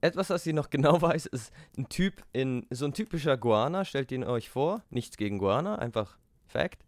etwas, 0.00 0.30
was 0.30 0.46
ich 0.46 0.54
noch 0.54 0.70
genau 0.70 1.00
weiß, 1.00 1.26
ist 1.26 1.52
ein 1.76 1.88
Typ 1.88 2.22
in, 2.32 2.66
so 2.70 2.84
ein 2.84 2.92
typischer 2.92 3.36
Guana, 3.36 3.84
stellt 3.84 4.12
ihn 4.12 4.24
euch 4.24 4.50
vor, 4.50 4.82
nichts 4.90 5.16
gegen 5.16 5.38
Guana, 5.38 5.76
einfach 5.76 6.18
Fact. 6.46 6.84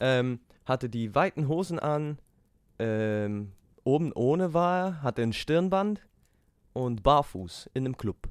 Ähm, 0.00 0.40
hatte 0.64 0.88
die 0.88 1.14
weiten 1.14 1.48
Hosen 1.48 1.78
an, 1.78 2.18
ähm, 2.78 3.52
oben 3.84 4.12
ohne 4.12 4.54
war 4.54 4.86
er, 4.86 5.02
hatte 5.02 5.22
ein 5.22 5.32
Stirnband 5.32 6.06
und 6.72 7.02
barfuß 7.02 7.70
in 7.74 7.84
einem 7.84 7.96
Club. 7.96 8.28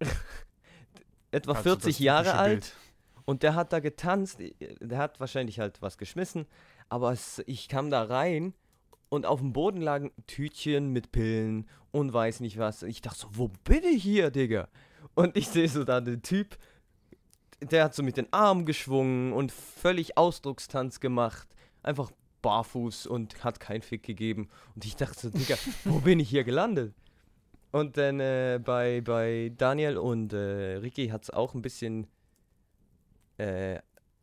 Etwa 1.30 1.52
Also 1.52 1.62
40 1.62 1.96
das 1.96 1.98
Jahre 1.98 2.34
alt. 2.34 2.60
Bild. 2.60 2.76
Und 3.24 3.42
der 3.42 3.56
hat 3.56 3.72
da 3.72 3.80
getanzt, 3.80 4.38
der 4.80 4.98
hat 4.98 5.18
wahrscheinlich 5.18 5.58
halt 5.58 5.82
was 5.82 5.98
geschmissen, 5.98 6.46
aber 6.88 7.10
es, 7.10 7.42
ich 7.46 7.68
kam 7.68 7.90
da 7.90 8.04
rein 8.04 8.54
und 9.08 9.26
auf 9.26 9.40
dem 9.40 9.52
Boden 9.52 9.80
lagen 9.80 10.12
Tütchen 10.28 10.92
mit 10.92 11.10
Pillen 11.10 11.68
und 11.90 12.12
weiß 12.12 12.38
nicht 12.40 12.58
was. 12.58 12.84
Ich 12.84 13.00
dachte 13.00 13.18
so, 13.18 13.28
wo 13.32 13.48
bin 13.64 13.82
ich 13.82 14.02
hier, 14.02 14.30
Digga? 14.30 14.68
Und 15.14 15.36
ich 15.36 15.48
sehe 15.48 15.68
so 15.68 15.82
da 15.82 16.00
den 16.00 16.22
Typ, 16.22 16.56
der 17.60 17.84
hat 17.84 17.94
so 17.94 18.02
mit 18.04 18.16
den 18.16 18.32
Armen 18.32 18.64
geschwungen 18.64 19.32
und 19.32 19.50
völlig 19.50 20.16
Ausdruckstanz 20.16 21.00
gemacht. 21.00 21.48
Einfach 21.82 22.12
barfuß 22.46 23.08
und 23.08 23.42
hat 23.42 23.58
keinen 23.58 23.82
Fick 23.82 24.04
gegeben. 24.04 24.48
Und 24.76 24.84
ich 24.84 24.94
dachte 24.94 25.18
so, 25.18 25.30
Digga, 25.30 25.56
wo 25.84 25.98
bin 25.98 26.20
ich 26.20 26.28
hier 26.28 26.44
gelandet? 26.44 26.94
Und 27.72 27.96
dann 27.96 28.20
äh, 28.20 28.60
bei, 28.64 29.00
bei 29.00 29.52
Daniel 29.58 29.98
und 29.98 30.32
äh, 30.32 30.76
Ricky 30.76 31.08
hat 31.08 31.24
es 31.24 31.30
auch 31.30 31.54
ein 31.54 31.62
bisschen 31.62 32.06
äh, 33.38 33.80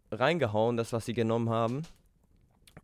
reingehauen, 0.09 0.77
das, 0.77 0.93
was 0.93 1.05
sie 1.05 1.13
genommen 1.13 1.49
haben. 1.49 1.81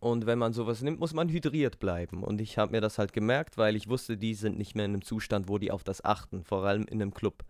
Und 0.02 0.26
wenn 0.26 0.38
man 0.38 0.52
sowas 0.52 0.82
nimmt, 0.82 1.00
muss 1.00 1.14
man 1.14 1.30
hydriert 1.30 1.80
bleiben. 1.80 2.22
Und 2.22 2.42
ich 2.42 2.58
habe 2.58 2.74
mir 2.74 2.82
das 2.82 2.98
halt 3.00 3.14
gemerkt, 3.14 3.58
weil 3.58 3.78
ich 3.78 3.88
wusste, 3.88 4.18
die 4.18 4.34
sind 4.34 4.58
nicht 4.58 4.76
mehr 4.76 4.86
in 4.86 4.92
einem 4.92 5.04
Zustand, 5.04 5.48
wo 5.48 5.58
die 5.58 5.72
auf 5.72 5.86
das 5.86 6.04
achten, 6.04 6.44
vor 6.44 6.66
allem 6.66 6.84
in 6.84 7.02
einem 7.02 7.14
Club. 7.14 7.46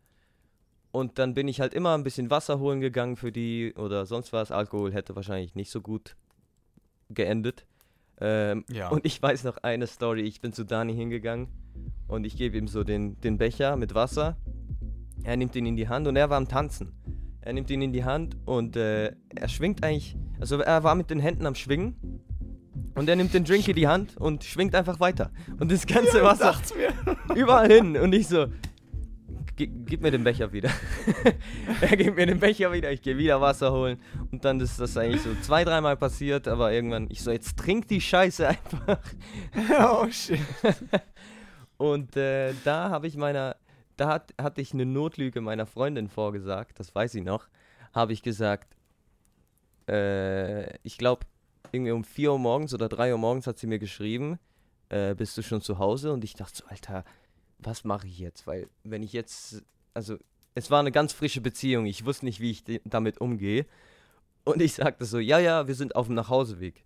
Und 0.92 1.18
dann 1.18 1.34
bin 1.34 1.48
ich 1.48 1.60
halt 1.60 1.74
immer 1.74 1.96
ein 1.96 2.04
bisschen 2.04 2.30
Wasser 2.30 2.60
holen 2.60 2.82
gegangen 2.82 3.16
für 3.16 3.32
die 3.32 3.74
oder 3.76 4.06
sonst 4.06 4.32
was. 4.32 4.52
Alkohol 4.52 4.94
hätte 4.94 5.16
wahrscheinlich 5.16 5.56
nicht 5.56 5.72
so 5.72 5.82
gut 5.82 6.16
geendet. 7.10 7.66
Ähm, 8.22 8.66
Ja. 8.70 8.90
Und 8.90 9.06
ich 9.06 9.22
weiß 9.22 9.44
noch 9.46 9.58
eine 9.64 9.88
Story. 9.88 10.22
Ich 10.22 10.42
bin 10.42 10.52
zu 10.54 10.64
Dani 10.66 10.94
hingegangen 10.94 11.48
und 12.08 12.26
ich 12.26 12.36
gebe 12.36 12.58
ihm 12.58 12.68
so 12.68 12.84
den, 12.84 13.20
den 13.22 13.38
Becher 13.38 13.76
mit 13.78 13.94
Wasser. 13.96 14.36
Er 15.24 15.38
nimmt 15.38 15.56
ihn 15.56 15.66
in 15.66 15.76
die 15.76 15.88
Hand 15.88 16.08
und 16.08 16.16
er 16.16 16.30
war 16.30 16.38
am 16.38 16.48
Tanzen. 16.48 16.92
Er 17.42 17.54
nimmt 17.54 17.70
ihn 17.70 17.82
in 17.82 17.94
die 17.94 18.04
Hand 18.04 18.36
und 18.46 18.76
äh, 18.76 19.14
er 19.36 19.48
schwingt 19.48 19.84
eigentlich, 19.84 20.18
also 20.40 20.60
er 20.60 20.84
war 20.84 20.96
mit 20.96 21.10
den 21.10 21.20
Händen 21.20 21.46
am 21.46 21.56
Schwingen 21.56 21.96
und 22.96 23.08
er 23.10 23.16
nimmt 23.16 23.34
den 23.34 23.44
Drink 23.46 23.68
in 23.68 23.76
die 23.76 23.88
Hand 23.88 24.18
und 24.18 24.44
schwingt 24.44 24.76
einfach 24.76 25.00
weiter. 25.00 25.32
Und 25.60 25.72
das 25.72 25.88
ganze 25.88 26.22
Wasser 26.22 26.56
überall 27.36 27.72
hin. 27.72 27.96
Und 27.98 28.14
ich 28.14 28.28
so, 28.28 28.48
"Gi- 28.48 28.54
gib 29.68 30.02
mir 30.02 30.12
den 30.12 30.24
Becher 30.24 30.52
wieder. 30.54 30.70
er 31.82 31.98
gibt 31.98 32.16
mir 32.16 32.26
den 32.26 32.40
Becher 32.40 32.72
wieder, 32.72 32.92
ich 32.92 33.02
gehe 33.02 33.18
wieder 33.18 33.42
Wasser 33.42 33.72
holen. 33.72 34.00
Und 34.32 34.46
dann 34.46 34.60
ist 34.60 34.80
das 34.80 34.96
eigentlich 34.96 35.22
so 35.22 35.30
zwei, 35.42 35.64
dreimal 35.64 35.98
passiert, 35.98 36.48
aber 36.48 36.72
irgendwann, 36.72 37.08
ich 37.10 37.22
so, 37.22 37.32
jetzt 37.32 37.58
trink 37.58 37.88
die 37.88 38.02
Scheiße 38.02 38.48
einfach. 38.48 39.00
oh 39.80 40.10
shit. 40.10 40.40
Und 41.78 42.16
äh, 42.16 42.54
da 42.64 42.90
habe 42.90 43.08
ich 43.08 43.18
meiner, 43.18 43.56
da 43.98 44.08
hat, 44.08 44.34
hatte 44.40 44.62
ich 44.62 44.74
eine 44.74 44.86
Notlüge 44.86 45.42
meiner 45.42 45.66
Freundin 45.66 46.08
vorgesagt, 46.08 46.80
das 46.80 46.94
weiß 46.96 47.16
ich 47.16 47.24
noch. 47.24 47.48
Habe 47.94 48.14
ich 48.14 48.22
gesagt, 48.22 48.76
äh, 49.90 50.78
ich 50.84 50.98
glaube, 50.98 51.26
irgendwie 51.72 51.92
um 51.92 52.04
4 52.04 52.32
Uhr 52.32 52.40
morgens 52.40 52.74
oder 52.74 52.90
3 52.90 53.14
Uhr 53.14 53.18
morgens 53.18 53.48
hat 53.48 53.58
sie 53.58 53.68
mir 53.68 53.80
geschrieben, 53.80 54.40
äh, 54.90 55.16
bist 55.16 55.38
du 55.38 55.42
schon 55.42 55.62
zu 55.62 55.80
Hause? 55.80 56.12
Und 56.12 56.24
ich 56.24 56.34
dachte 56.34 56.58
so, 56.58 56.66
Alter, 56.68 57.04
was 57.60 57.84
mache 57.84 58.08
ich 58.08 58.20
jetzt? 58.20 58.48
Weil, 58.48 58.68
wenn 58.84 59.04
ich 59.04 59.14
jetzt, 59.14 59.64
also, 59.94 60.18
es 60.56 60.72
war 60.72 60.80
eine 60.80 60.92
ganz 60.92 61.14
frische 61.14 61.42
Beziehung, 61.42 61.86
ich 61.86 62.06
wusste 62.06 62.26
nicht, 62.26 62.40
wie 62.40 62.52
ich 62.52 62.64
damit 62.86 63.22
umgehe. 63.22 63.66
Und 64.44 64.62
ich 64.62 64.74
sagte 64.74 65.06
so, 65.06 65.20
ja, 65.20 65.40
ja, 65.40 65.68
wir 65.68 65.76
sind 65.76 65.96
auf 65.96 66.08
dem 66.08 66.16
Nachhauseweg. 66.16 66.84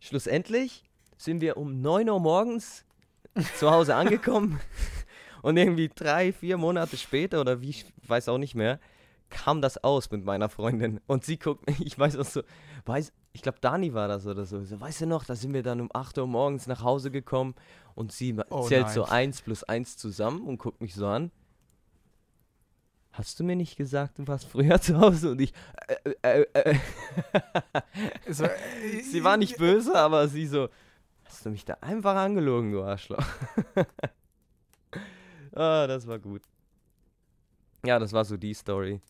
Schlussendlich 0.00 0.84
sind 1.16 1.40
wir 1.40 1.56
um 1.56 1.80
9 1.80 2.08
Uhr 2.08 2.20
morgens 2.20 2.84
zu 3.58 3.70
Hause 3.70 3.94
angekommen 3.96 4.60
und 5.42 5.56
irgendwie 5.56 5.90
drei, 5.94 6.32
vier 6.32 6.56
Monate 6.56 6.96
später 6.96 7.40
oder 7.40 7.60
wie, 7.60 7.70
ich 7.70 7.86
weiß 8.06 8.28
auch 8.28 8.38
nicht 8.38 8.54
mehr, 8.54 8.80
kam 9.30 9.60
das 9.60 9.82
aus 9.82 10.10
mit 10.10 10.24
meiner 10.24 10.48
Freundin 10.48 11.00
und 11.06 11.24
sie 11.24 11.38
guckt 11.38 11.66
mich, 11.66 11.84
ich 11.84 11.98
weiß 11.98 12.16
auch 12.16 12.24
so, 12.24 12.42
weiß, 12.86 13.12
ich 13.34 13.42
glaube 13.42 13.58
Dani 13.60 13.92
war 13.92 14.08
das 14.08 14.26
oder 14.26 14.46
so, 14.46 14.62
so, 14.64 14.80
weißt 14.80 15.02
du 15.02 15.06
noch, 15.06 15.24
da 15.24 15.34
sind 15.34 15.52
wir 15.52 15.62
dann 15.64 15.80
um 15.80 15.90
8 15.92 16.16
Uhr 16.18 16.26
morgens 16.26 16.66
nach 16.68 16.82
Hause 16.82 17.10
gekommen 17.10 17.54
und 17.94 18.12
sie 18.12 18.34
Oh 18.48 18.66
zählt 18.66 18.86
nein. 18.86 18.94
so 18.94 19.04
1 19.04 19.42
plus 19.42 19.64
1 19.64 19.96
zusammen 19.96 20.46
und 20.46 20.58
guckt 20.58 20.80
mich 20.80 20.94
so 20.94 21.06
an. 21.06 21.30
Hast 23.12 23.38
du 23.38 23.44
mir 23.44 23.56
nicht 23.56 23.76
gesagt, 23.76 24.18
du 24.18 24.26
warst 24.28 24.46
früher 24.46 24.80
zu 24.80 24.98
Hause? 24.98 25.32
Und 25.32 25.40
ich, 25.40 25.52
äh, 25.88 26.12
äh, 26.22 26.46
äh, 26.54 26.70
äh. 26.70 26.78
So, 28.32 28.46
sie 29.10 29.22
war 29.24 29.36
nicht 29.36 29.58
böse, 29.58 29.94
aber 29.96 30.28
sie 30.28 30.46
so, 30.46 30.68
hast 31.24 31.44
du 31.44 31.50
mich 31.50 31.64
da 31.64 31.74
einfach 31.80 32.14
angelogen, 32.14 32.70
du 32.70 32.82
Arschloch. 32.84 33.24
ah, 35.54 35.86
das 35.88 36.06
war 36.06 36.20
gut. 36.20 36.42
Ja, 37.84 37.98
das 37.98 38.12
war 38.12 38.24
so 38.24 38.36
die 38.36 38.54
Story. 38.54 39.00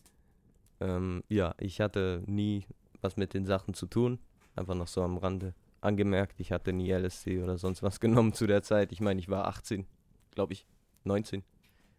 Ähm, 0.79 1.23
ja, 1.29 1.53
ich 1.59 1.79
hatte 1.79 2.23
nie 2.25 2.65
was 3.05 3.15
mit 3.17 3.33
den 3.33 3.45
Sachen 3.45 3.73
zu 3.73 3.85
tun. 3.85 4.19
Einfach 4.55 4.75
noch 4.75 4.87
so 4.87 5.01
am 5.03 5.17
Rande 5.17 5.53
angemerkt. 5.81 6.39
Ich 6.39 6.51
hatte 6.51 6.73
nie 6.73 6.91
LSD 6.91 7.41
oder 7.43 7.57
sonst 7.57 7.83
was 7.83 7.99
genommen 8.05 8.33
zu 8.33 8.47
der 8.47 8.63
Zeit. 8.63 8.91
Ich 8.91 8.99
meine, 9.01 9.19
ich 9.19 9.29
war 9.29 9.45
18, 9.47 9.85
glaube 10.31 10.53
ich, 10.53 10.65
19. 11.03 11.43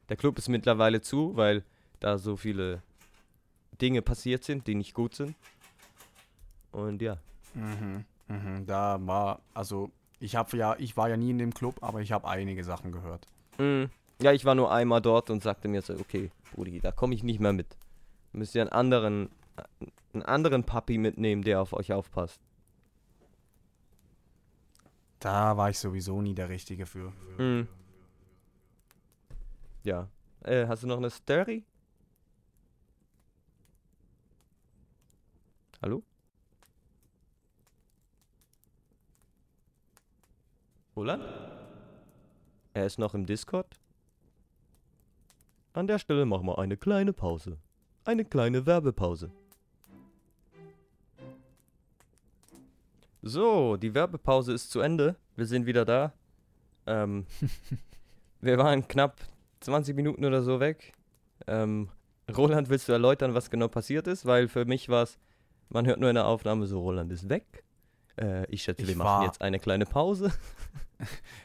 Der 0.08 0.16
Club 0.16 0.38
ist 0.38 0.48
mittlerweile 0.48 1.00
zu, 1.00 1.36
weil 1.36 1.64
da 2.00 2.18
so 2.18 2.36
viele 2.36 2.82
Dinge 3.80 4.02
passiert 4.02 4.44
sind, 4.44 4.66
die 4.66 4.74
nicht 4.74 4.94
gut 4.94 5.14
sind. 5.14 5.34
Und 6.72 7.00
ja. 7.02 7.18
Mhm, 7.54 8.04
mhm, 8.28 8.66
da 8.66 8.98
war, 9.00 9.40
also 9.54 9.90
ich 10.18 10.36
habe 10.36 10.56
ja, 10.56 10.76
ich 10.78 10.96
war 10.96 11.08
ja 11.08 11.16
nie 11.16 11.30
in 11.30 11.38
dem 11.38 11.54
Club, 11.54 11.76
aber 11.82 12.00
ich 12.00 12.12
habe 12.12 12.28
einige 12.28 12.64
Sachen 12.64 12.92
gehört. 12.92 13.26
Mm, 13.58 13.84
Ja, 14.20 14.32
ich 14.32 14.44
war 14.44 14.54
nur 14.54 14.72
einmal 14.72 15.00
dort 15.02 15.30
und 15.30 15.42
sagte 15.42 15.68
mir 15.68 15.82
so, 15.82 15.94
okay, 15.94 16.30
Brudi, 16.54 16.80
da 16.80 16.90
komme 16.92 17.14
ich 17.14 17.22
nicht 17.22 17.40
mehr 17.40 17.52
mit. 17.52 17.76
Müsst 18.32 18.54
ihr 18.54 18.62
einen 18.62 18.70
anderen, 18.72 19.30
einen 20.12 20.22
anderen 20.22 20.64
Papi 20.64 20.98
mitnehmen, 20.98 21.42
der 21.42 21.60
auf 21.60 21.72
euch 21.72 21.92
aufpasst. 21.92 22.40
Da 25.20 25.56
war 25.56 25.70
ich 25.70 25.78
sowieso 25.78 26.20
nie 26.20 26.34
der 26.34 26.48
Richtige 26.48 26.86
für. 26.86 27.12
Mm. 27.38 27.68
Ja. 29.82 30.08
Äh, 30.44 30.66
hast 30.66 30.82
du 30.82 30.86
noch 30.86 30.98
eine 30.98 31.10
Story? 31.10 31.64
Hallo? 35.82 36.02
Roland? 40.96 41.24
Er 42.72 42.86
ist 42.86 42.98
noch 42.98 43.14
im 43.14 43.26
Discord? 43.26 43.78
An 45.72 45.86
der 45.86 45.98
Stelle 45.98 46.24
machen 46.24 46.46
wir 46.46 46.58
eine 46.58 46.76
kleine 46.76 47.12
Pause. 47.12 47.58
Eine 48.04 48.24
kleine 48.24 48.64
Werbepause. 48.64 49.30
So, 53.28 53.76
die 53.76 53.92
Werbepause 53.92 54.52
ist 54.52 54.70
zu 54.70 54.78
Ende. 54.78 55.16
Wir 55.34 55.46
sind 55.46 55.66
wieder 55.66 55.84
da. 55.84 56.12
Ähm, 56.86 57.26
wir 58.40 58.56
waren 58.56 58.86
knapp 58.86 59.16
20 59.60 59.96
Minuten 59.96 60.24
oder 60.24 60.42
so 60.42 60.60
weg. 60.60 60.92
Ähm, 61.48 61.88
Roland, 62.36 62.68
willst 62.68 62.88
du 62.88 62.92
erläutern, 62.92 63.34
was 63.34 63.50
genau 63.50 63.66
passiert 63.66 64.06
ist? 64.06 64.26
Weil 64.26 64.46
für 64.46 64.64
mich 64.64 64.88
war 64.88 65.02
es, 65.02 65.18
man 65.70 65.86
hört 65.86 65.98
nur 65.98 66.08
in 66.08 66.14
der 66.14 66.26
Aufnahme 66.26 66.68
so, 66.68 66.78
Roland 66.78 67.10
ist 67.10 67.28
weg. 67.28 67.64
Äh, 68.16 68.46
ich 68.46 68.62
schätze, 68.62 68.86
wir 68.86 68.94
machen 68.94 69.24
jetzt 69.24 69.42
eine 69.42 69.58
kleine 69.58 69.86
Pause. 69.86 70.32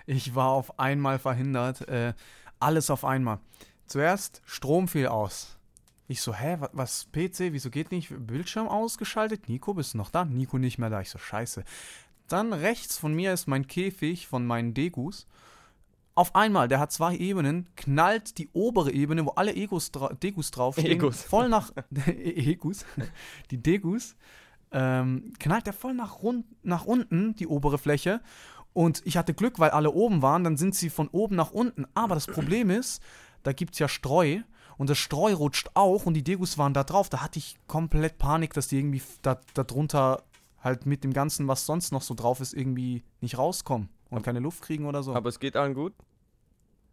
Ich 0.05 0.34
war 0.34 0.51
auf 0.51 0.79
einmal 0.79 1.19
verhindert. 1.19 1.86
Äh, 1.89 2.13
alles 2.61 2.89
auf 2.89 3.03
einmal. 3.03 3.39
Zuerst 3.86 4.41
Strom 4.45 4.88
fiel 4.88 5.07
aus. 5.07 5.59
Ich 6.12 6.22
so, 6.22 6.34
hä, 6.36 6.57
wa- 6.59 6.70
was, 6.74 7.05
PC, 7.14 7.53
wieso 7.53 7.70
geht 7.70 7.91
nicht? 7.91 8.09
Bildschirm 8.28 8.68
ausgeschaltet? 8.68 9.47
Nico, 9.47 9.74
bist 9.74 9.93
du 9.93 9.97
noch 9.97 10.09
da? 10.09 10.26
Nico 10.26 10.57
nicht 10.57 10.78
mehr 10.78 10.89
da. 10.89 10.99
Ich 10.99 11.09
so, 11.09 11.18
scheiße. 11.18 11.64
Dann 12.28 12.51
rechts 12.53 12.97
von 12.97 13.14
mir 13.14 13.32
ist 13.34 13.47
mein 13.47 13.66
Käfig 13.68 14.28
von 14.28 14.45
meinen 14.45 14.74
Degus. 14.74 15.26
auf 16.16 16.36
einmal, 16.36 16.68
der 16.68 16.80
hat 16.80 16.91
zwei 16.91 17.16
Ebenen, 17.16 17.68
knallt 17.78 18.38
die 18.38 18.49
obere 18.53 18.91
Ebene, 18.91 19.26
wo 19.26 19.30
alle 19.32 19.55
Egos 19.55 19.91
dra 19.91 20.09
Degus 20.14 20.51
draufstehen, 20.51 20.91
Egos. 20.91 21.22
voll 21.34 21.47
nach 21.47 21.72
Egus, 22.05 22.86
die 23.49 23.57
Degus, 23.64 24.16
ähm, 24.74 25.32
knallt 25.39 25.66
der 25.66 25.74
voll 25.74 25.93
nach, 25.93 26.22
rund, 26.22 26.45
nach 26.64 26.84
unten, 26.86 27.36
die 27.36 27.47
obere 27.47 27.78
Fläche. 27.78 28.20
Und 28.74 29.01
ich 29.05 29.16
hatte 29.18 29.34
Glück, 29.34 29.59
weil 29.59 29.70
alle 29.72 29.91
oben 29.91 30.22
waren, 30.22 30.43
dann 30.43 30.57
sind 30.57 30.76
sie 30.76 30.89
von 30.89 31.07
oben 31.07 31.36
nach 31.38 31.51
unten. 31.51 31.86
Aber 31.93 32.16
das 32.16 32.28
Problem 32.28 32.70
ist, 32.70 33.01
da 33.43 33.53
gibt 33.53 33.74
es 33.74 33.80
ja 33.80 33.88
Streu 33.88 34.41
und 34.82 34.89
das 34.89 34.97
Streu 34.97 35.36
rutscht 35.36 35.69
auch 35.75 36.07
und 36.07 36.15
die 36.15 36.23
Degus 36.23 36.57
waren 36.57 36.73
da 36.73 36.84
drauf. 36.84 37.07
Da 37.07 37.21
hatte 37.21 37.38
ich 37.38 37.55
komplett 37.67 38.17
Panik, 38.17 38.55
dass 38.55 38.67
die 38.67 38.79
irgendwie 38.79 39.03
da, 39.21 39.39
da 39.53 39.63
drunter 39.63 40.23
halt 40.59 40.88
mit 40.88 41.03
dem 41.03 41.13
Ganzen, 41.13 41.47
was 41.47 41.67
sonst 41.67 41.91
noch 41.91 42.01
so 42.01 42.15
drauf 42.15 42.39
ist, 42.39 42.55
irgendwie 42.55 43.03
nicht 43.19 43.38
rauskommen 43.38 43.89
und 44.09 44.23
keine 44.23 44.39
Luft 44.39 44.63
kriegen 44.63 44.88
oder 44.88 45.03
so. 45.03 45.13
Aber 45.13 45.29
es 45.29 45.39
geht 45.39 45.55
allen 45.55 45.75
gut? 45.75 45.93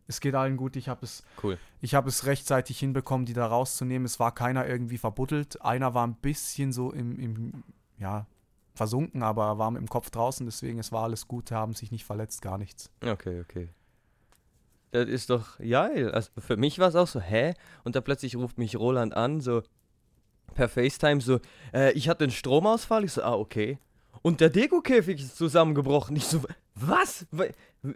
es 0.07 0.20
geht 0.20 0.34
allen 0.34 0.59
gut. 0.59 0.76
Ich 0.76 0.91
habe 0.91 1.01
es, 1.07 1.22
Cool. 1.43 1.59
ich 1.80 1.95
habe 1.95 2.11
es 2.11 2.26
rechtzeitig 2.26 2.78
hinbekommen, 2.78 3.24
die 3.24 3.32
da 3.32 3.47
rauszunehmen. 3.47 4.05
Es 4.05 4.20
war 4.20 4.34
keiner 4.34 4.66
irgendwie 4.66 4.99
verbuddelt. 4.99 5.62
Einer 5.62 5.95
war 5.95 6.07
ein 6.07 6.16
bisschen 6.16 6.72
so 6.74 6.93
im, 6.93 7.18
im 7.18 7.62
ja, 7.99 8.26
versunken, 8.74 9.22
aber 9.22 9.57
war 9.57 9.74
im 9.74 9.89
Kopf 9.89 10.11
draußen. 10.11 10.45
Deswegen, 10.45 10.78
es 10.78 10.93
war 10.93 11.05
alles 11.05 11.26
gut. 11.26 11.53
Haben 11.53 11.72
sich 11.72 11.91
nicht 11.91 12.05
verletzt, 12.05 12.43
gar 12.43 12.59
nichts. 12.59 12.91
Okay, 13.03 13.41
okay. 13.41 13.70
Das 14.91 15.09
ist 15.09 15.30
doch 15.30 15.59
geil. 15.59 16.11
Also 16.12 16.30
für 16.39 16.57
mich 16.57 16.78
war 16.78 16.89
es 16.89 16.95
auch 16.97 17.07
so, 17.07 17.20
hä? 17.20 17.55
Und 17.84 17.95
da 17.97 18.01
plötzlich 18.01 18.36
ruft 18.36 18.59
mich 18.59 18.76
Roland 18.78 19.14
an, 19.14 19.41
so 19.41 19.62
per 20.55 20.68
FaceTime, 20.68 21.20
so, 21.20 21.41
äh, 21.74 21.93
ich 21.93 22.09
hatte 22.09 22.24
einen 22.24 22.30
Stromausfall. 22.32 23.05
Ich 23.05 23.12
so, 23.12 23.22
ah, 23.22 23.34
okay. 23.34 23.78
Und 24.22 24.41
der 24.41 24.51
Deko-Käfig 24.51 25.20
ist 25.20 25.36
zusammengebrochen. 25.36 26.16
Ich 26.16 26.24
so, 26.26 26.43
was? 26.74 27.26
We- 27.30 27.53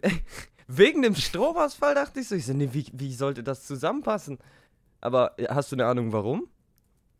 Wegen 0.68 1.02
dem 1.02 1.14
Stromausfall 1.16 1.94
dachte 1.94 2.20
ich 2.20 2.28
so. 2.28 2.34
Ich 2.34 2.46
so, 2.46 2.52
nee, 2.52 2.68
wie, 2.72 2.86
wie 2.92 3.12
sollte 3.14 3.42
das 3.42 3.66
zusammenpassen? 3.66 4.38
Aber 5.00 5.38
äh, 5.38 5.46
hast 5.48 5.72
du 5.72 5.76
eine 5.76 5.86
Ahnung, 5.86 6.12
warum? 6.12 6.46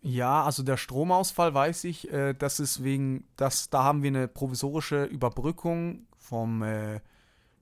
Ja, 0.03 0.45
also 0.45 0.63
der 0.63 0.77
Stromausfall 0.77 1.55
weiß 1.55 1.85
ich, 1.85 2.13
äh, 2.13 2.35
das 2.35 2.61
ist 2.61 2.83
wegen, 2.85 3.25
das, 3.37 3.71
da 3.71 3.85
haben 3.85 4.03
wir 4.03 4.09
eine 4.09 4.29
provisorische 4.29 5.05
Überbrückung 5.05 6.07
vom 6.19 6.63
äh, 6.63 7.01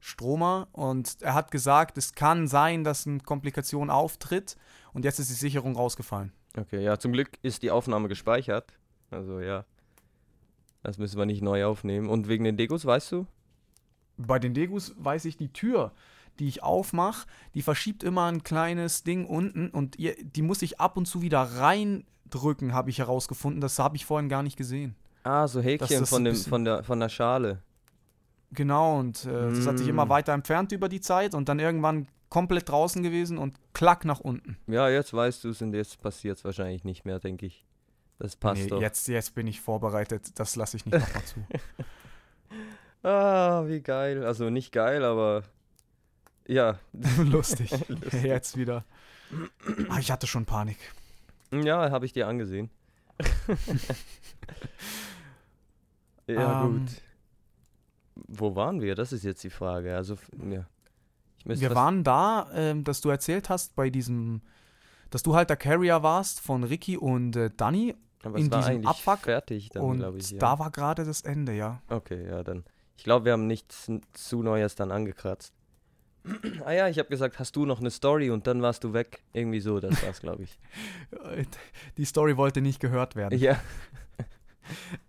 Stromer 0.00 0.68
und 0.72 1.18
er 1.20 1.34
hat 1.34 1.50
gesagt, 1.50 1.98
es 1.98 2.14
kann 2.14 2.48
sein, 2.48 2.84
dass 2.84 3.06
eine 3.06 3.20
Komplikation 3.20 3.90
auftritt 3.90 4.56
und 4.92 5.04
jetzt 5.04 5.18
ist 5.18 5.30
die 5.30 5.34
Sicherung 5.34 5.76
rausgefallen. 5.76 6.32
Okay, 6.56 6.82
ja, 6.82 6.98
zum 6.98 7.12
Glück 7.12 7.30
ist 7.42 7.62
die 7.62 7.70
Aufnahme 7.70 8.08
gespeichert. 8.08 8.72
Also 9.10 9.40
ja. 9.40 9.64
Das 10.82 10.98
müssen 10.98 11.18
wir 11.18 11.26
nicht 11.26 11.42
neu 11.42 11.66
aufnehmen. 11.66 12.08
Und 12.08 12.28
wegen 12.28 12.44
den 12.44 12.56
Dekos, 12.56 12.86
weißt 12.86 13.12
du? 13.12 13.26
Bei 14.16 14.38
den 14.38 14.54
Degus 14.54 14.94
weiß 14.96 15.26
ich, 15.26 15.36
die 15.36 15.52
Tür, 15.52 15.92
die 16.38 16.48
ich 16.48 16.62
aufmache, 16.62 17.26
die 17.54 17.62
verschiebt 17.62 18.02
immer 18.02 18.26
ein 18.26 18.42
kleines 18.42 19.02
Ding 19.02 19.26
unten 19.26 19.70
und 19.70 19.98
ihr, 19.98 20.14
die 20.22 20.42
muss 20.42 20.62
ich 20.62 20.80
ab 20.80 20.96
und 20.96 21.06
zu 21.06 21.22
wieder 21.22 21.42
reindrücken, 21.42 22.72
habe 22.72 22.90
ich 22.90 22.98
herausgefunden. 22.98 23.60
Das 23.60 23.78
habe 23.78 23.96
ich 23.96 24.06
vorhin 24.06 24.28
gar 24.28 24.42
nicht 24.42 24.56
gesehen. 24.56 24.96
Ah, 25.22 25.46
so 25.46 25.60
Häkchen 25.60 26.00
das 26.00 26.08
von, 26.08 26.22
ein 26.22 26.32
dem, 26.32 26.36
von, 26.36 26.64
der, 26.64 26.82
von 26.82 26.98
der 26.98 27.10
Schale. 27.10 27.62
Genau, 28.52 28.98
und 28.98 29.24
äh, 29.26 29.50
das 29.50 29.66
hat 29.66 29.78
sich 29.78 29.86
immer 29.88 30.06
Mm. 30.06 30.08
weiter 30.10 30.32
entfernt 30.32 30.72
über 30.72 30.88
die 30.88 31.00
Zeit 31.00 31.34
und 31.34 31.48
dann 31.48 31.58
irgendwann 31.60 32.08
komplett 32.28 32.68
draußen 32.68 33.02
gewesen 33.02 33.38
und 33.38 33.56
klack 33.74 34.04
nach 34.04 34.20
unten. 34.20 34.56
Ja, 34.66 34.88
jetzt 34.88 35.12
weißt 35.14 35.44
du 35.44 35.50
es 35.50 35.62
und 35.62 35.72
jetzt 35.74 36.00
passiert 36.00 36.38
es 36.38 36.44
wahrscheinlich 36.44 36.84
nicht 36.84 37.04
mehr, 37.04 37.18
denke 37.20 37.46
ich. 37.46 37.64
Das 38.18 38.36
passt 38.36 38.62
Nee, 38.62 38.68
doch. 38.68 38.80
jetzt, 38.80 39.08
jetzt 39.08 39.34
bin 39.34 39.46
ich 39.46 39.60
vorbereitet, 39.60 40.38
das 40.38 40.54
lasse 40.56 40.76
ich 40.76 40.84
nicht 40.86 40.98
nochmal 40.98 41.24
zu. 41.24 41.46
Ah, 43.02 43.62
wie 43.66 43.80
geil. 43.80 44.26
Also 44.26 44.50
nicht 44.50 44.72
geil, 44.72 45.04
aber 45.04 45.44
ja. 46.46 46.78
Lustig. 47.18 47.70
Lustig. 47.88 48.22
Jetzt 48.24 48.58
wieder. 48.58 48.84
Ah, 49.88 49.98
ich 50.00 50.10
hatte 50.10 50.26
schon 50.26 50.44
Panik. 50.44 50.76
Ja, 51.50 51.90
habe 51.90 52.04
ich 52.04 52.12
dir 52.12 52.28
angesehen. 52.28 52.68
ja, 56.26 56.64
Ähm. 56.64 56.80
gut. 56.86 57.02
Wo 58.28 58.54
waren 58.56 58.80
wir? 58.80 58.94
Das 58.94 59.12
ist 59.12 59.24
jetzt 59.24 59.42
die 59.44 59.50
Frage. 59.50 59.96
Also, 59.96 60.16
ja. 60.50 60.66
Wir 61.44 61.74
waren 61.74 62.04
da, 62.04 62.50
ähm, 62.54 62.84
dass 62.84 63.00
du 63.00 63.08
erzählt 63.08 63.48
hast, 63.48 63.74
bei 63.74 63.90
diesem, 63.90 64.42
dass 65.10 65.22
du 65.22 65.34
halt 65.34 65.48
der 65.48 65.56
Carrier 65.56 66.02
warst 66.02 66.40
von 66.40 66.64
Ricky 66.64 66.96
und 66.96 67.34
äh, 67.36 67.50
Danny 67.56 67.94
aber 68.22 68.38
in 68.38 68.50
diesem 68.50 68.86
Abfuck 68.86 69.20
fertig 69.20 69.70
dann, 69.70 69.82
und 69.82 70.16
ich. 70.16 70.32
Ja. 70.32 70.38
da 70.38 70.58
war 70.58 70.70
gerade 70.70 71.04
das 71.04 71.22
Ende, 71.22 71.54
ja. 71.54 71.80
Okay, 71.88 72.26
ja, 72.28 72.42
dann. 72.42 72.64
Ich 72.96 73.04
glaube, 73.04 73.24
wir 73.24 73.32
haben 73.32 73.46
nichts 73.46 73.90
zu 74.12 74.42
Neues 74.42 74.74
dann 74.74 74.90
angekratzt. 74.90 75.54
ah 76.66 76.72
ja, 76.72 76.88
ich 76.88 76.98
habe 76.98 77.08
gesagt, 77.08 77.38
hast 77.38 77.56
du 77.56 77.64
noch 77.64 77.80
eine 77.80 77.90
Story 77.90 78.30
und 78.30 78.46
dann 78.46 78.60
warst 78.60 78.84
du 78.84 78.92
weg. 78.92 79.22
Irgendwie 79.32 79.60
so, 79.60 79.80
das 79.80 80.02
war's, 80.04 80.20
glaube 80.20 80.42
ich. 80.42 80.58
Die 81.96 82.04
Story 82.04 82.36
wollte 82.36 82.60
nicht 82.60 82.78
gehört 82.78 83.16
werden. 83.16 83.38
ja. 83.38 83.58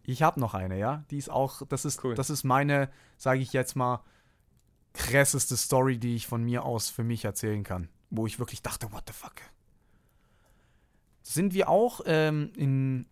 Ich 0.03 0.21
habe 0.21 0.39
noch 0.39 0.53
eine, 0.53 0.77
ja. 0.77 1.03
Die 1.11 1.17
ist 1.17 1.29
auch, 1.29 1.61
das 1.67 1.85
ist, 1.85 2.03
Cool. 2.03 2.15
das 2.15 2.29
ist 2.29 2.43
meine, 2.43 2.89
sage 3.17 3.41
ich 3.41 3.53
jetzt 3.53 3.75
mal, 3.75 4.03
krasseste 4.93 5.57
Story, 5.57 5.97
die 5.97 6.15
ich 6.15 6.27
von 6.27 6.43
mir 6.43 6.63
aus 6.63 6.89
für 6.89 7.03
mich 7.03 7.25
erzählen 7.25 7.63
kann. 7.63 7.87
Wo 8.09 8.27
ich 8.27 8.39
wirklich 8.39 8.61
dachte, 8.61 8.91
what 8.91 9.03
the 9.07 9.13
fuck. 9.13 9.35
Sind 11.21 11.53
wir 11.53 11.69
auch 11.69 12.01
ähm, 12.05 12.51
in, 12.55 13.05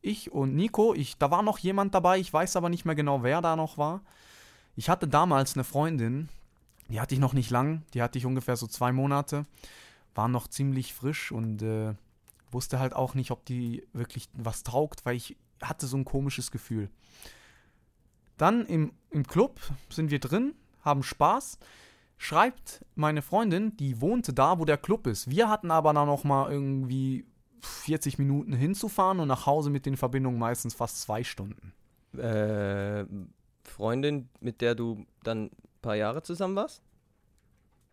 ich 0.00 0.32
und 0.32 0.54
Nico, 0.54 0.94
ich, 0.94 1.18
da 1.18 1.30
war 1.30 1.42
noch 1.42 1.58
jemand 1.58 1.94
dabei, 1.94 2.18
ich 2.18 2.32
weiß 2.32 2.56
aber 2.56 2.68
nicht 2.68 2.84
mehr 2.84 2.94
genau, 2.94 3.22
wer 3.22 3.42
da 3.42 3.56
noch 3.56 3.78
war. 3.78 4.00
Ich 4.74 4.88
hatte 4.88 5.06
damals 5.06 5.54
eine 5.54 5.64
Freundin, 5.64 6.28
die 6.88 7.00
hatte 7.00 7.14
ich 7.14 7.20
noch 7.20 7.34
nicht 7.34 7.50
lang, 7.50 7.82
die 7.94 8.02
hatte 8.02 8.18
ich 8.18 8.26
ungefähr 8.26 8.56
so 8.56 8.66
zwei 8.66 8.92
Monate, 8.92 9.44
war 10.14 10.28
noch 10.28 10.48
ziemlich 10.48 10.94
frisch 10.94 11.30
und 11.30 11.62
äh, 11.62 11.94
wusste 12.50 12.78
halt 12.78 12.94
auch 12.94 13.14
nicht, 13.14 13.30
ob 13.30 13.44
die 13.44 13.86
wirklich 13.92 14.28
was 14.34 14.62
taugt, 14.62 15.04
weil 15.04 15.16
ich 15.16 15.36
hatte 15.62 15.86
so 15.86 15.96
ein 15.96 16.04
komisches 16.04 16.50
Gefühl. 16.50 16.90
Dann 18.36 18.66
im, 18.66 18.92
im 19.10 19.26
Club 19.26 19.60
sind 19.88 20.10
wir 20.10 20.18
drin, 20.18 20.54
haben 20.80 21.02
Spaß. 21.02 21.58
Schreibt 22.18 22.84
meine 22.94 23.22
Freundin, 23.22 23.76
die 23.76 24.00
wohnte 24.00 24.32
da, 24.32 24.58
wo 24.58 24.64
der 24.64 24.78
Club 24.78 25.06
ist. 25.06 25.30
Wir 25.30 25.48
hatten 25.48 25.70
aber 25.70 25.92
dann 25.92 26.06
noch 26.06 26.24
mal 26.24 26.50
irgendwie 26.50 27.26
40 27.60 28.18
Minuten 28.18 28.52
hinzufahren 28.52 29.20
und 29.20 29.28
nach 29.28 29.46
Hause 29.46 29.70
mit 29.70 29.86
den 29.86 29.96
Verbindungen 29.96 30.38
meistens 30.38 30.74
fast 30.74 31.00
zwei 31.00 31.24
Stunden. 31.24 31.72
Äh, 32.16 33.04
Freundin, 33.64 34.28
mit 34.40 34.60
der 34.60 34.74
du 34.74 35.06
dann 35.22 35.46
ein 35.46 35.50
paar 35.80 35.96
Jahre 35.96 36.22
zusammen 36.22 36.56
warst? 36.56 36.82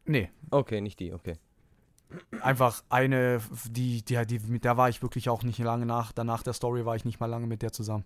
Nee, 0.06 0.30
Okay, 0.50 0.82
nicht 0.82 1.00
die, 1.00 1.14
okay. 1.14 1.36
Einfach 2.42 2.84
eine, 2.90 3.40
die, 3.66 4.04
die, 4.04 4.26
die, 4.26 4.40
mit 4.40 4.64
der 4.64 4.78
war 4.78 4.90
ich 4.90 5.02
wirklich 5.02 5.30
auch 5.30 5.44
nicht 5.44 5.60
lange 5.60 5.86
nach. 5.86 6.12
Danach 6.12 6.44
der 6.44 6.54
Story 6.54 6.86
war 6.86 6.96
ich 6.96 7.06
nicht 7.06 7.20
mal 7.20 7.28
lange 7.28 7.48
mit 7.48 7.62
der 7.62 7.72
zusammen. 7.72 8.06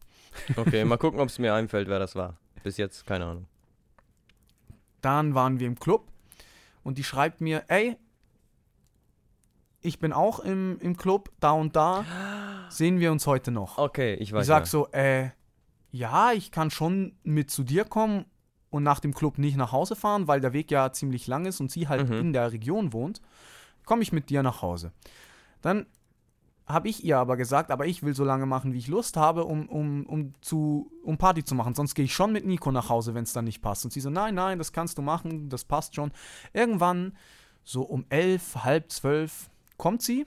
Okay, 0.55 0.83
mal 0.85 0.97
gucken, 0.97 1.19
ob 1.19 1.29
es 1.29 1.39
mir 1.39 1.53
einfällt, 1.55 1.87
wer 1.87 1.99
das 1.99 2.15
war. 2.15 2.37
Bis 2.63 2.77
jetzt, 2.77 3.05
keine 3.05 3.25
Ahnung. 3.25 3.47
Dann 5.01 5.35
waren 5.35 5.59
wir 5.59 5.67
im 5.67 5.79
Club 5.79 6.07
und 6.83 6.97
die 6.97 7.03
schreibt 7.03 7.41
mir, 7.41 7.63
ey, 7.67 7.97
ich 9.81 9.99
bin 9.99 10.13
auch 10.13 10.39
im, 10.39 10.77
im 10.79 10.95
Club, 10.95 11.29
da 11.41 11.51
und 11.51 11.75
da, 11.75 12.05
sehen 12.69 12.99
wir 12.99 13.11
uns 13.11 13.27
heute 13.27 13.51
noch. 13.51 13.77
Okay, 13.77 14.15
ich 14.15 14.31
weiß. 14.31 14.43
ich 14.43 14.47
sag 14.47 14.61
ja. 14.61 14.65
so, 14.65 14.87
äh, 14.91 15.29
ja, 15.91 16.31
ich 16.31 16.51
kann 16.51 16.71
schon 16.71 17.17
mit 17.23 17.51
zu 17.51 17.63
dir 17.63 17.83
kommen 17.83 18.25
und 18.69 18.83
nach 18.83 18.99
dem 19.01 19.13
Club 19.13 19.37
nicht 19.37 19.57
nach 19.57 19.71
Hause 19.73 19.95
fahren, 19.95 20.27
weil 20.27 20.39
der 20.39 20.53
Weg 20.53 20.71
ja 20.71 20.91
ziemlich 20.93 21.27
lang 21.27 21.45
ist 21.45 21.59
und 21.59 21.69
sie 21.69 21.87
halt 21.87 22.09
Mhm. 22.09 22.15
in 22.15 22.33
der 22.33 22.51
Region 22.53 22.93
wohnt, 22.93 23.21
komme 23.85 24.03
ich 24.03 24.11
mit 24.11 24.29
dir 24.29 24.43
nach 24.43 24.61
Hause. 24.61 24.91
Dann 25.61 25.85
habe 26.65 26.87
ich 26.87 27.03
ihr 27.03 27.17
aber 27.17 27.35
gesagt, 27.35 27.71
aber 27.71 27.85
ich 27.85 28.03
will 28.03 28.15
so 28.15 28.23
lange 28.23 28.45
machen, 28.45 28.73
wie 28.73 28.77
ich 28.77 28.87
Lust 28.87 29.17
habe, 29.17 29.45
um, 29.45 29.67
um, 29.67 30.05
um, 30.05 30.33
zu, 30.41 30.89
um 31.03 31.17
Party 31.17 31.43
zu 31.43 31.55
machen. 31.55 31.73
Sonst 31.73 31.93
gehe 31.93 32.05
ich 32.05 32.13
schon 32.13 32.31
mit 32.31 32.45
Nico 32.45 32.71
nach 32.71 32.89
Hause, 32.89 33.13
wenn 33.13 33.23
es 33.23 33.33
dann 33.33 33.45
nicht 33.45 33.61
passt. 33.61 33.83
Und 33.83 33.91
sie 33.91 33.99
so, 33.99 34.09
nein, 34.09 34.35
nein, 34.35 34.57
das 34.57 34.71
kannst 34.71 34.97
du 34.97 35.01
machen, 35.01 35.49
das 35.49 35.65
passt 35.65 35.95
schon. 35.95 36.11
Irgendwann, 36.53 37.17
so 37.63 37.83
um 37.83 38.05
elf, 38.09 38.63
halb 38.63 38.91
zwölf, 38.91 39.49
kommt 39.77 40.01
sie. 40.01 40.25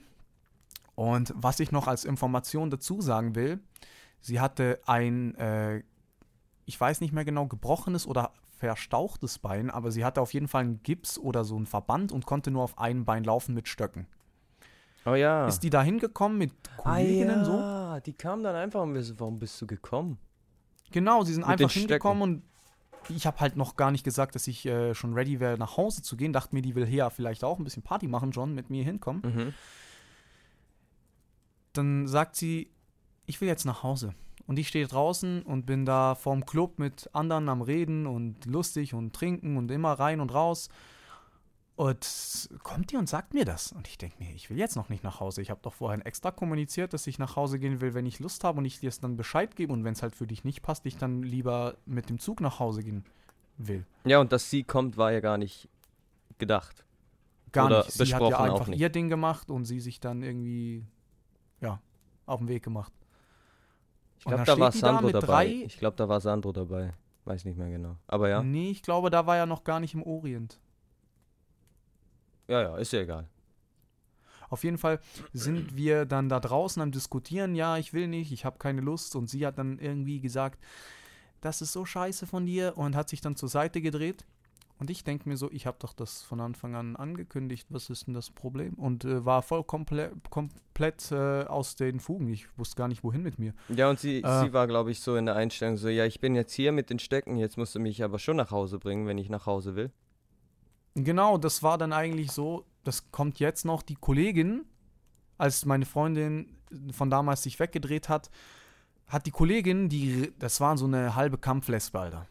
Und 0.95 1.33
was 1.35 1.59
ich 1.59 1.71
noch 1.71 1.87
als 1.87 2.05
Information 2.05 2.69
dazu 2.69 3.01
sagen 3.01 3.35
will, 3.35 3.59
sie 4.21 4.39
hatte 4.39 4.79
ein, 4.85 5.35
äh, 5.35 5.83
ich 6.65 6.79
weiß 6.79 7.01
nicht 7.01 7.13
mehr 7.13 7.25
genau, 7.25 7.47
gebrochenes 7.47 8.07
oder 8.07 8.31
verstauchtes 8.57 9.39
Bein, 9.39 9.69
aber 9.69 9.91
sie 9.91 10.03
hatte 10.03 10.21
auf 10.21 10.33
jeden 10.33 10.47
Fall 10.47 10.61
einen 10.61 10.83
Gips 10.83 11.17
oder 11.17 11.43
so 11.43 11.55
einen 11.55 11.67
Verband 11.67 12.11
und 12.11 12.25
konnte 12.25 12.51
nur 12.51 12.63
auf 12.63 12.77
einem 12.77 13.05
Bein 13.05 13.23
laufen 13.23 13.53
mit 13.53 13.67
Stöcken. 13.67 14.07
Oh 15.05 15.15
ja. 15.15 15.47
Ist 15.47 15.59
die 15.59 15.69
da 15.69 15.81
hingekommen 15.81 16.37
mit 16.37 16.51
Kolleginnen 16.77 17.45
so? 17.45 17.53
ah, 17.53 17.95
ja, 17.95 17.99
die 18.01 18.13
kam 18.13 18.43
dann 18.43 18.55
einfach 18.55 18.81
und 18.81 18.93
wir 18.93 19.03
so, 19.03 19.19
warum 19.19 19.39
bist 19.39 19.61
du 19.61 19.67
gekommen? 19.67 20.17
Genau, 20.91 21.23
sie 21.23 21.33
sind 21.33 21.47
Mit 21.47 21.61
einfach 21.61 21.71
hingekommen 21.71 22.23
und 22.23 22.43
ich 23.09 23.25
habe 23.25 23.39
halt 23.39 23.55
noch 23.55 23.75
gar 23.77 23.91
nicht 23.91 24.03
gesagt, 24.03 24.35
dass 24.35 24.47
ich 24.47 24.65
äh, 24.65 24.93
schon 24.93 25.13
ready 25.13 25.39
wäre, 25.39 25.57
nach 25.57 25.77
Hause 25.77 26.01
zu 26.01 26.17
gehen. 26.17 26.33
Dachte 26.33 26.53
mir, 26.55 26.61
die 26.61 26.75
will 26.75 26.85
hier 26.85 27.09
vielleicht 27.09 27.43
auch 27.43 27.57
ein 27.57 27.63
bisschen 27.63 27.83
Party 27.83 28.07
machen, 28.07 28.31
John, 28.31 28.53
mit 28.53 28.69
mir 28.69 28.83
hinkommen. 28.83 29.21
Mhm. 29.23 29.53
Dann 31.73 32.07
sagt 32.07 32.35
sie, 32.35 32.71
ich 33.25 33.39
will 33.39 33.47
jetzt 33.47 33.65
nach 33.65 33.83
Hause. 33.83 34.13
Und 34.47 34.57
ich 34.57 34.69
stehe 34.69 34.87
draußen 34.87 35.43
und 35.43 35.65
bin 35.65 35.85
da 35.85 36.15
vorm 36.15 36.45
Club 36.45 36.79
mit 36.79 37.09
anderen 37.13 37.49
am 37.49 37.61
Reden 37.61 38.07
und 38.07 38.45
lustig 38.45 38.93
und 38.93 39.13
trinken 39.13 39.57
und 39.57 39.69
immer 39.69 39.93
rein 39.93 40.21
und 40.21 40.33
raus. 40.33 40.69
Und 41.75 42.49
kommt 42.63 42.91
die 42.91 42.97
und 42.97 43.07
sagt 43.07 43.35
mir 43.35 43.45
das. 43.45 43.71
Und 43.71 43.87
ich 43.87 43.99
denke 43.99 44.15
mir, 44.23 44.33
ich 44.33 44.49
will 44.49 44.57
jetzt 44.57 44.75
noch 44.75 44.89
nicht 44.89 45.03
nach 45.03 45.19
Hause. 45.19 45.43
Ich 45.43 45.51
habe 45.51 45.59
doch 45.61 45.73
vorhin 45.73 46.01
extra 46.01 46.31
kommuniziert, 46.31 46.93
dass 46.93 47.05
ich 47.05 47.19
nach 47.19 47.35
Hause 47.35 47.59
gehen 47.59 47.81
will, 47.81 47.93
wenn 47.93 48.07
ich 48.07 48.19
Lust 48.19 48.43
habe 48.43 48.57
und 48.57 48.65
ich 48.65 48.79
dir 48.79 48.87
es 48.89 48.99
dann 48.99 49.15
Bescheid 49.15 49.55
gebe. 49.55 49.71
Und 49.73 49.83
wenn 49.83 49.93
es 49.93 50.01
halt 50.01 50.15
für 50.15 50.25
dich 50.25 50.43
nicht 50.43 50.63
passt, 50.63 50.85
ich 50.87 50.97
dann 50.97 51.21
lieber 51.21 51.75
mit 51.85 52.09
dem 52.09 52.17
Zug 52.17 52.41
nach 52.41 52.59
Hause 52.59 52.81
gehen 52.81 53.03
will. 53.57 53.85
Ja, 54.05 54.19
und 54.19 54.31
dass 54.31 54.49
sie 54.49 54.63
kommt, 54.63 54.97
war 54.97 55.11
ja 55.11 55.19
gar 55.19 55.37
nicht 55.37 55.69
gedacht. 56.39 56.83
Gar 57.51 57.67
Oder 57.67 57.77
nicht. 57.79 57.91
Sie 57.91 57.99
hat 57.99 58.21
besprochen 58.21 58.31
ja 58.31 58.37
auch 58.37 58.59
einfach 58.61 58.67
ihr 58.69 58.89
Ding 58.89 59.09
gemacht 59.09 59.51
und 59.51 59.65
sie 59.65 59.79
sich 59.79 59.99
dann 59.99 60.23
irgendwie, 60.23 60.83
ja, 61.61 61.79
auf 62.25 62.39
den 62.39 62.47
Weg 62.47 62.63
gemacht. 62.63 62.91
Ich 64.27 64.43
glaube, 64.43 64.45
da 64.45 64.59
war 64.59 64.71
da 64.71 64.77
Sandro 64.77 65.05
mit 65.05 65.15
dabei. 65.15 65.47
Ich 65.47 65.77
glaube, 65.79 65.95
da 65.95 66.09
war 66.09 66.19
Sandro 66.19 66.51
dabei. 66.51 66.93
Weiß 67.25 67.45
nicht 67.45 67.57
mehr 67.57 67.69
genau. 67.69 67.97
Aber 68.07 68.29
ja. 68.29 68.43
Nee, 68.43 68.71
ich 68.71 68.83
glaube, 68.83 69.09
da 69.09 69.25
war 69.25 69.37
er 69.37 69.45
noch 69.45 69.63
gar 69.63 69.79
nicht 69.79 69.93
im 69.93 70.03
Orient. 70.03 70.59
Ja, 72.47 72.61
ja, 72.61 72.77
ist 72.77 72.93
ja 72.93 73.01
egal. 73.01 73.27
Auf 74.49 74.63
jeden 74.63 74.77
Fall 74.77 74.99
sind 75.33 75.75
wir 75.75 76.05
dann 76.05 76.29
da 76.29 76.39
draußen 76.39 76.81
am 76.81 76.91
Diskutieren. 76.91 77.55
Ja, 77.55 77.77
ich 77.77 77.93
will 77.93 78.07
nicht, 78.07 78.31
ich 78.31 78.45
habe 78.45 78.57
keine 78.57 78.81
Lust. 78.81 79.15
Und 79.15 79.29
sie 79.29 79.45
hat 79.45 79.57
dann 79.57 79.79
irgendwie 79.79 80.19
gesagt, 80.19 80.59
das 81.41 81.61
ist 81.61 81.73
so 81.73 81.85
scheiße 81.85 82.27
von 82.27 82.45
dir 82.45 82.77
und 82.77 82.95
hat 82.95 83.09
sich 83.09 83.21
dann 83.21 83.35
zur 83.35 83.49
Seite 83.49 83.81
gedreht. 83.81 84.25
Und 84.79 84.91
ich 84.91 85.03
denke 85.03 85.27
mir 85.27 85.37
so, 85.37 85.51
ich 85.51 85.65
habe 85.65 85.77
doch 85.79 85.93
das 85.93 86.21
von 86.21 86.39
Anfang 86.39 86.75
an 86.75 86.95
angekündigt. 86.95 87.65
Was 87.69 87.89
ist 87.89 88.05
denn 88.05 88.13
das 88.13 88.29
Problem? 88.29 88.75
Und 88.75 89.05
äh, 89.05 89.25
war 89.25 89.41
voll 89.41 89.63
komple 89.63 90.11
komplett 90.29 91.11
äh, 91.11 91.45
aus 91.45 91.75
den 91.75 91.99
Fugen. 91.99 92.29
Ich 92.29 92.47
wusste 92.59 92.75
gar 92.75 92.87
nicht, 92.87 93.03
wohin 93.03 93.23
mit 93.23 93.39
mir. 93.39 93.53
Ja, 93.69 93.89
und 93.89 93.99
sie, 93.99 94.21
Äh. 94.21 94.41
sie 94.41 94.53
war, 94.53 94.67
glaube 94.67 94.91
ich, 94.91 94.99
so 94.99 95.15
in 95.15 95.25
der 95.25 95.35
Einstellung 95.35 95.77
so, 95.77 95.89
ja, 95.89 96.05
ich 96.05 96.19
bin 96.19 96.35
jetzt 96.35 96.53
hier 96.53 96.71
mit 96.71 96.91
den 96.91 96.99
Stecken, 96.99 97.37
jetzt 97.37 97.57
musst 97.57 97.73
du 97.73 97.79
mich 97.79 98.03
aber 98.03 98.19
schon 98.19 98.37
nach 98.37 98.51
Hause 98.51 98.77
bringen, 98.77 99.07
wenn 99.07 99.17
ich 99.17 99.29
nach 99.29 99.47
Hause 99.47 99.75
will. 99.75 99.91
Genau, 100.93 101.37
das 101.37 101.63
war 101.63 101.77
dann 101.79 101.93
eigentlich 101.93 102.31
so, 102.31 102.65
das 102.83 103.11
kommt 103.11 103.39
jetzt 103.39 103.65
noch, 103.65 103.81
die 103.81 103.95
Kollegin, 103.95 104.65
als 105.39 105.65
meine 105.65 105.85
Freundin 105.85 106.55
von 106.91 107.09
damals 107.09 107.43
sich 107.43 107.59
weggedreht 107.59 108.09
hat, 108.09 108.29
hat 109.07 109.25
die 109.25 109.31
Kollegin, 109.31 109.89
die, 109.89 110.33
das 110.37 110.59
war 110.59 110.77
so 110.77 110.85
eine 110.85 111.15
halbe 111.15 111.37
Kampflesbe, 111.37 111.99
Alter. 111.99 112.25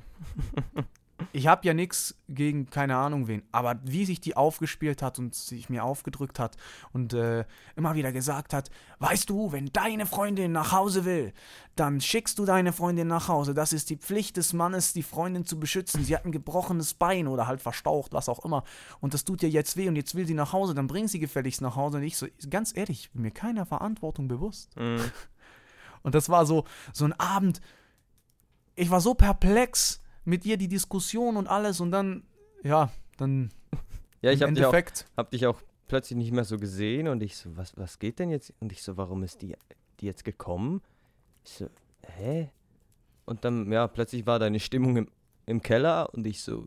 Ich 1.36 1.48
habe 1.48 1.66
ja 1.66 1.74
nichts 1.74 2.18
gegen 2.30 2.70
keine 2.70 2.96
Ahnung 2.96 3.28
wen, 3.28 3.42
aber 3.52 3.78
wie 3.84 4.06
sich 4.06 4.22
die 4.22 4.38
aufgespielt 4.38 5.02
hat 5.02 5.18
und 5.18 5.34
sich 5.34 5.68
mir 5.68 5.84
aufgedrückt 5.84 6.38
hat 6.38 6.56
und 6.94 7.12
äh, 7.12 7.44
immer 7.76 7.94
wieder 7.94 8.10
gesagt 8.10 8.54
hat, 8.54 8.70
weißt 9.00 9.28
du, 9.28 9.52
wenn 9.52 9.66
deine 9.66 10.06
Freundin 10.06 10.52
nach 10.52 10.72
Hause 10.72 11.04
will, 11.04 11.34
dann 11.74 12.00
schickst 12.00 12.38
du 12.38 12.46
deine 12.46 12.72
Freundin 12.72 13.08
nach 13.08 13.28
Hause. 13.28 13.52
Das 13.52 13.74
ist 13.74 13.90
die 13.90 13.98
Pflicht 13.98 14.38
des 14.38 14.54
Mannes, 14.54 14.94
die 14.94 15.02
Freundin 15.02 15.44
zu 15.44 15.60
beschützen. 15.60 16.02
Sie 16.02 16.16
hat 16.16 16.24
ein 16.24 16.32
gebrochenes 16.32 16.94
Bein 16.94 17.28
oder 17.28 17.46
halt 17.46 17.60
verstaucht, 17.60 18.14
was 18.14 18.30
auch 18.30 18.42
immer. 18.42 18.64
Und 19.00 19.12
das 19.12 19.24
tut 19.24 19.42
ihr 19.42 19.50
jetzt 19.50 19.76
weh 19.76 19.88
und 19.88 19.96
jetzt 19.96 20.14
will 20.14 20.26
sie 20.26 20.32
nach 20.32 20.54
Hause, 20.54 20.72
dann 20.72 20.86
bring 20.86 21.06
sie 21.06 21.18
gefälligst 21.18 21.60
nach 21.60 21.76
Hause. 21.76 21.98
Und 21.98 22.04
ich 22.04 22.16
so, 22.16 22.26
ganz 22.48 22.74
ehrlich, 22.74 23.10
mir 23.12 23.30
keiner 23.30 23.66
Verantwortung 23.66 24.26
bewusst. 24.26 24.74
Mhm. 24.76 25.02
Und 26.02 26.14
das 26.14 26.28
war 26.28 26.46
so, 26.46 26.64
so 26.94 27.04
ein 27.04 27.12
Abend. 27.14 27.60
Ich 28.74 28.90
war 28.90 29.00
so 29.00 29.14
perplex 29.14 30.00
mit 30.26 30.44
ihr, 30.44 30.56
die 30.58 30.68
Diskussion 30.68 31.36
und 31.36 31.46
alles. 31.48 31.80
Und 31.80 31.90
dann, 31.92 32.22
ja, 32.62 32.90
dann 33.16 33.50
Ja, 34.22 34.32
ich 34.32 34.42
habe 34.42 34.52
dich, 34.52 34.64
auch- 34.64 34.74
hab 35.16 35.30
dich 35.30 35.46
auch 35.46 35.60
plötzlich 35.88 36.16
nicht 36.16 36.32
mehr 36.32 36.44
so 36.44 36.58
gesehen 36.58 37.06
und 37.08 37.22
ich 37.22 37.36
so, 37.36 37.56
was, 37.56 37.76
was 37.76 37.98
geht 37.98 38.18
denn 38.18 38.30
jetzt? 38.30 38.52
Und 38.60 38.72
ich 38.72 38.82
so, 38.82 38.96
warum 38.96 39.22
ist 39.22 39.40
die, 39.42 39.56
die 40.00 40.06
jetzt 40.06 40.24
gekommen? 40.24 40.82
Ich 41.44 41.52
so, 41.52 41.68
hä? 42.02 42.50
Und 43.24 43.44
dann, 43.44 43.70
ja, 43.70 43.86
plötzlich 43.86 44.26
war 44.26 44.38
deine 44.38 44.58
Stimmung 44.60 44.96
im, 44.96 45.08
im 45.46 45.62
Keller 45.62 46.12
und 46.14 46.26
ich 46.26 46.42
so, 46.42 46.66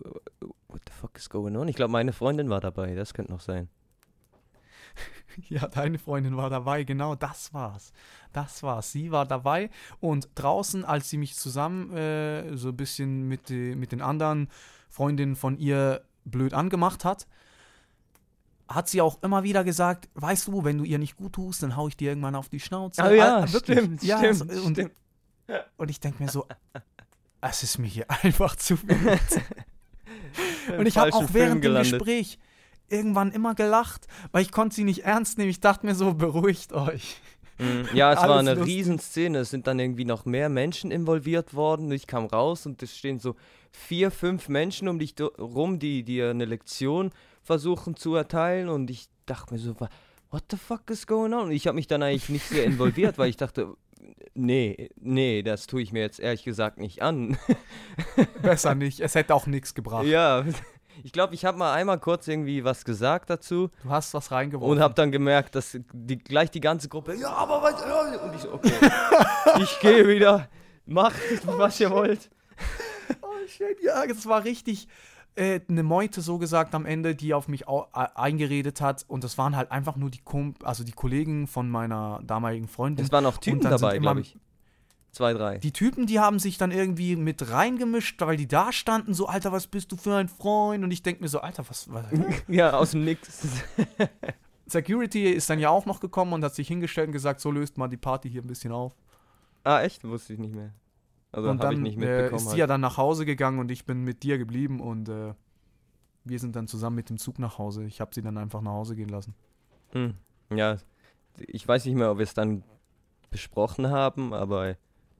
what 0.70 0.82
the 0.88 0.93
fuck 0.93 1.18
is 1.18 1.30
going 1.30 1.55
on? 1.57 1.68
Ich 1.68 1.76
glaube, 1.76 1.91
meine 1.91 2.14
Freundin 2.14 2.49
war 2.49 2.62
dabei, 2.62 2.95
das 2.95 3.14
könnte 3.14 3.32
noch 3.32 3.41
sein. 3.41 3.68
Ja, 5.50 5.68
deine 5.68 5.98
Freundin 6.00 6.38
war 6.38 6.50
dabei, 6.50 6.84
genau, 6.84 7.16
das 7.16 7.54
war's. 7.54 7.92
Das 8.34 8.62
war's. 8.64 8.92
Sie 8.92 9.12
war 9.12 9.26
dabei 9.26 9.70
und 10.00 10.30
draußen, 10.36 10.86
als 10.86 11.10
sie 11.10 11.18
mich 11.18 11.36
zusammen 11.36 11.96
äh, 11.96 12.56
so 12.58 12.70
ein 12.70 12.78
bisschen 12.78 13.28
mit, 13.28 13.50
die, 13.50 13.76
mit 13.76 13.92
den 13.92 14.02
anderen 14.02 14.50
Freundinnen 14.90 15.36
von 15.36 15.58
ihr 15.58 16.02
blöd 16.26 16.54
angemacht 16.54 17.06
hat, 17.06 17.28
hat 18.68 18.88
sie 18.88 19.02
auch 19.02 19.22
immer 19.24 19.44
wieder 19.44 19.64
gesagt, 19.64 20.10
weißt 20.14 20.48
du, 20.48 20.64
wenn 20.64 20.78
du 20.78 20.84
ihr 20.84 21.00
nicht 21.00 21.16
gut 21.18 21.34
tust, 21.34 21.64
dann 21.64 21.76
hau 21.76 21.88
ich 21.88 21.98
dir 21.98 22.10
irgendwann 22.12 22.36
auf 22.36 22.50
die 22.50 22.60
Schnauze. 22.60 23.02
Oh 23.04 23.10
ja, 23.10 23.38
Ah, 23.40 23.48
stimmt, 23.48 24.04
ja, 24.04 24.20
stimmt, 24.20 24.52
und, 24.52 24.74
stimmt. 24.76 24.92
und 25.78 25.90
ich 25.90 26.00
denke 26.00 26.22
mir 26.22 26.30
so, 26.30 26.46
es 27.42 27.64
ist 27.64 27.80
mir 27.80 27.88
hier 27.88 28.06
einfach 28.24 28.56
zu 28.56 28.78
viel. 28.78 29.20
Und 30.78 30.86
ich 30.86 30.98
habe 30.98 31.14
auch 31.14 31.34
während 31.34 31.64
dem 31.64 31.74
Gespräch 31.74 32.38
irgendwann 32.90 33.32
immer 33.32 33.56
gelacht, 33.56 34.08
weil 34.32 34.42
ich 34.42 34.52
konnte 34.52 34.76
sie 34.76 34.84
nicht 34.84 35.06
ernst 35.06 35.38
nehmen. 35.38 35.50
Ich 35.50 35.60
dachte 35.60 35.86
mir 35.86 35.96
so, 35.96 36.14
beruhigt 36.14 36.74
euch. 36.74 37.18
Mhm. 37.58 37.88
Ja, 37.94 38.14
es 38.14 38.20
war 38.28 38.40
eine 38.40 38.54
lustig. 38.56 38.76
Riesenszene. 38.76 39.40
Es 39.40 39.50
sind 39.50 39.68
dann 39.68 39.80
irgendwie 39.80 40.06
noch 40.06 40.26
mehr 40.26 40.50
Menschen 40.50 40.92
involviert 40.92 41.54
worden. 41.54 41.92
Ich 41.92 42.08
kam 42.08 42.26
raus 42.26 42.66
und 42.66 42.82
es 42.84 42.96
stehen 42.98 43.20
so 43.20 43.36
vier, 43.72 44.12
fünf 44.12 44.50
Menschen 44.50 44.88
um 44.88 45.00
dich 45.00 45.16
rum, 45.40 45.80
die 45.80 46.04
dir 46.04 46.32
eine 46.32 46.46
Lektion 46.46 47.12
versuchen 47.44 47.96
zu 47.96 48.16
erteilen. 48.16 48.70
Und 48.70 48.90
ich 48.90 49.10
dachte 49.26 49.54
mir 49.54 49.60
so, 49.60 49.76
what 50.32 50.44
the 50.50 50.58
fuck 50.58 50.90
is 50.90 51.06
going 51.08 51.34
on? 51.34 51.46
Und 51.46 51.52
ich 51.52 51.68
habe 51.68 51.76
mich 51.76 51.88
dann 51.88 52.04
eigentlich 52.04 52.30
nicht 52.30 52.48
sehr 52.48 52.66
involviert, 52.66 53.18
weil 53.18 53.30
ich 53.30 53.38
dachte, 53.38 53.76
nee, 54.34 54.90
nee, 54.96 55.44
das 55.44 55.68
tue 55.68 55.82
ich 55.82 55.92
mir 55.92 56.02
jetzt 56.02 56.20
ehrlich 56.20 56.44
gesagt 56.44 56.78
nicht 56.78 57.02
an. 57.02 57.38
Besser 58.42 58.76
nicht. 58.76 59.00
Es 59.00 59.16
hätte 59.16 59.36
auch 59.36 59.48
nichts 59.48 59.74
gebracht. 59.74 60.06
ja, 60.06 60.46
ich 61.04 61.12
glaube, 61.12 61.34
ich 61.34 61.45
habe 61.45 61.58
mal 61.58 61.74
einmal 61.74 62.00
kurz 62.00 62.28
irgendwie 62.28 62.64
was 62.64 62.86
gesagt 62.86 63.30
dazu. 63.30 63.70
Du 63.84 63.89
hast 63.89 64.14
was 64.14 64.32
reingeworfen. 64.32 64.72
Und 64.72 64.82
habe 64.82 64.93
dann 64.93 65.12
gemerkt, 65.12 65.56
dass 65.56 65.78
die, 65.93 66.18
gleich 66.18 66.52
die 66.52 66.62
ganze 66.62 66.89
Gruppe, 66.89 67.16
ja, 67.16 67.30
aber 67.30 67.62
was, 67.62 67.82
ja, 67.82 68.22
und 68.22 68.36
ich 68.36 68.41
so, 68.41 68.54
okay, 68.54 68.72
ich 69.62 69.80
gehe 69.80 70.08
wieder, 70.08 70.47
macht, 70.86 71.16
was 71.45 71.80
ihr 71.80 71.91
wollt. 71.91 72.30
oh, 73.22 73.47
shit, 73.47 73.82
ja, 73.82 74.06
das 74.06 74.26
war 74.26 74.43
richtig 74.43 74.88
äh, 75.36 75.62
eine 75.70 75.84
Meute 75.84 76.22
so 76.22 76.38
gesagt 76.38 76.76
am 76.76 76.86
Ende, 76.86 77.16
die 77.16 77.34
auf 77.34 77.47
mich 77.47 77.68
äh, 77.68 78.08
eingeredet 78.16 78.82
hat. 78.82 79.06
Und 79.08 79.24
das 79.24 79.38
waren 79.38 79.56
halt 79.56 79.72
einfach 79.72 79.95
nur 79.95 80.10
die, 80.10 80.20
Kom 80.20 80.56
also 80.64 80.84
die 80.84 80.91
Kollegen 80.91 81.47
von 81.47 81.70
meiner 81.70 82.20
damaligen 82.24 82.68
Freundin. 82.68 83.06
Es 83.06 83.12
waren 83.12 83.26
auch 83.26 83.38
Typen 83.38 83.62
dabei, 83.62 84.00
glaube 84.00 84.22
ich. 84.22 84.38
Zwei, 85.12 85.34
drei. 85.34 85.57
Die 85.57 85.72
Typen, 85.72 86.05
die 86.05 86.20
haben 86.20 86.39
sich 86.39 86.57
dann 86.57 86.72
irgendwie 86.72 87.16
mit 87.16 87.49
reingemischt, 87.49 88.22
weil 88.22 88.38
die 88.38 88.47
da 88.47 88.72
standen, 88.72 89.14
so, 89.14 89.28
Alter, 89.28 89.51
was 89.51 89.68
bist 89.68 89.91
du 89.91 89.97
für 89.97 90.16
ein 90.16 90.30
Freund? 90.30 90.84
Und 90.84 90.91
ich 90.91 91.01
denke 91.01 91.22
mir 91.22 91.30
so, 91.30 91.39
Alter, 91.39 91.68
was, 91.68 91.91
was 91.91 92.05
Ja, 92.47 92.78
aus 92.78 92.91
dem 92.91 93.05
Nix. 93.05 93.47
Security 94.68 95.32
ist 95.32 95.49
dann 95.49 95.60
ja 95.60 95.70
auch 95.70 95.88
noch 95.88 95.99
gekommen 95.99 96.34
und 96.34 96.43
hat 96.43 96.53
sich 96.53 96.68
hingestellt 96.68 97.07
und 97.07 97.14
gesagt, 97.14 97.41
so 97.41 97.49
löst 97.49 97.78
mal 97.78 97.88
die 97.88 97.97
Party 97.97 98.30
hier 98.30 98.43
ein 98.43 98.47
bisschen 98.47 98.72
auf. 98.72 98.95
ah, 99.64 99.82
echt? 99.82 100.03
Wusste 100.03 100.34
ich 100.34 100.39
nicht 100.39 100.53
mehr. 100.53 100.74
Also 101.32 101.49
und 101.49 101.62
habe 101.64 101.74
ich 101.74 101.78
dann 101.78 101.84
nicht 101.84 101.97
äh, 101.97 101.99
mitbekommen. 101.99 102.36
ist 102.36 102.43
sie 102.43 102.49
halt. 102.49 102.60
ja 102.60 102.68
dann 102.68 102.82
nach 102.82 102.97
Hause 102.97 103.26
gegangen 103.26 103.60
und 103.60 103.72
ich 103.72 103.86
bin 103.86 104.03
mit 104.03 104.24
dir 104.24 104.38
geblieben 104.38 104.80
und 104.80 105.10
äh, 105.10 105.34
wir 106.24 106.39
sind 106.39 106.55
dann 106.55 106.68
zusammen 106.68 106.95
mit 106.95 107.10
dem 107.10 107.18
Zug 107.18 107.39
nach 107.39 107.57
Hause. 107.57 107.84
Ich 107.86 107.99
habe 107.99 108.14
sie 108.14 108.22
dann 108.22 108.38
einfach 108.38 108.62
nach 108.62 108.72
Hause 108.72 108.95
gehen 108.95 109.10
lassen. 109.10 109.34
Hm. 109.91 110.14
Ja, 110.53 110.78
ich 111.38 111.68
weiß 111.68 111.86
nicht 111.86 111.95
mehr, 111.95 112.12
ob 112.12 112.18
wir 112.18 112.24
es 112.24 112.34
dann 112.34 112.64
besprochen 113.32 113.89
haben, 113.89 114.34
aber 114.34 114.76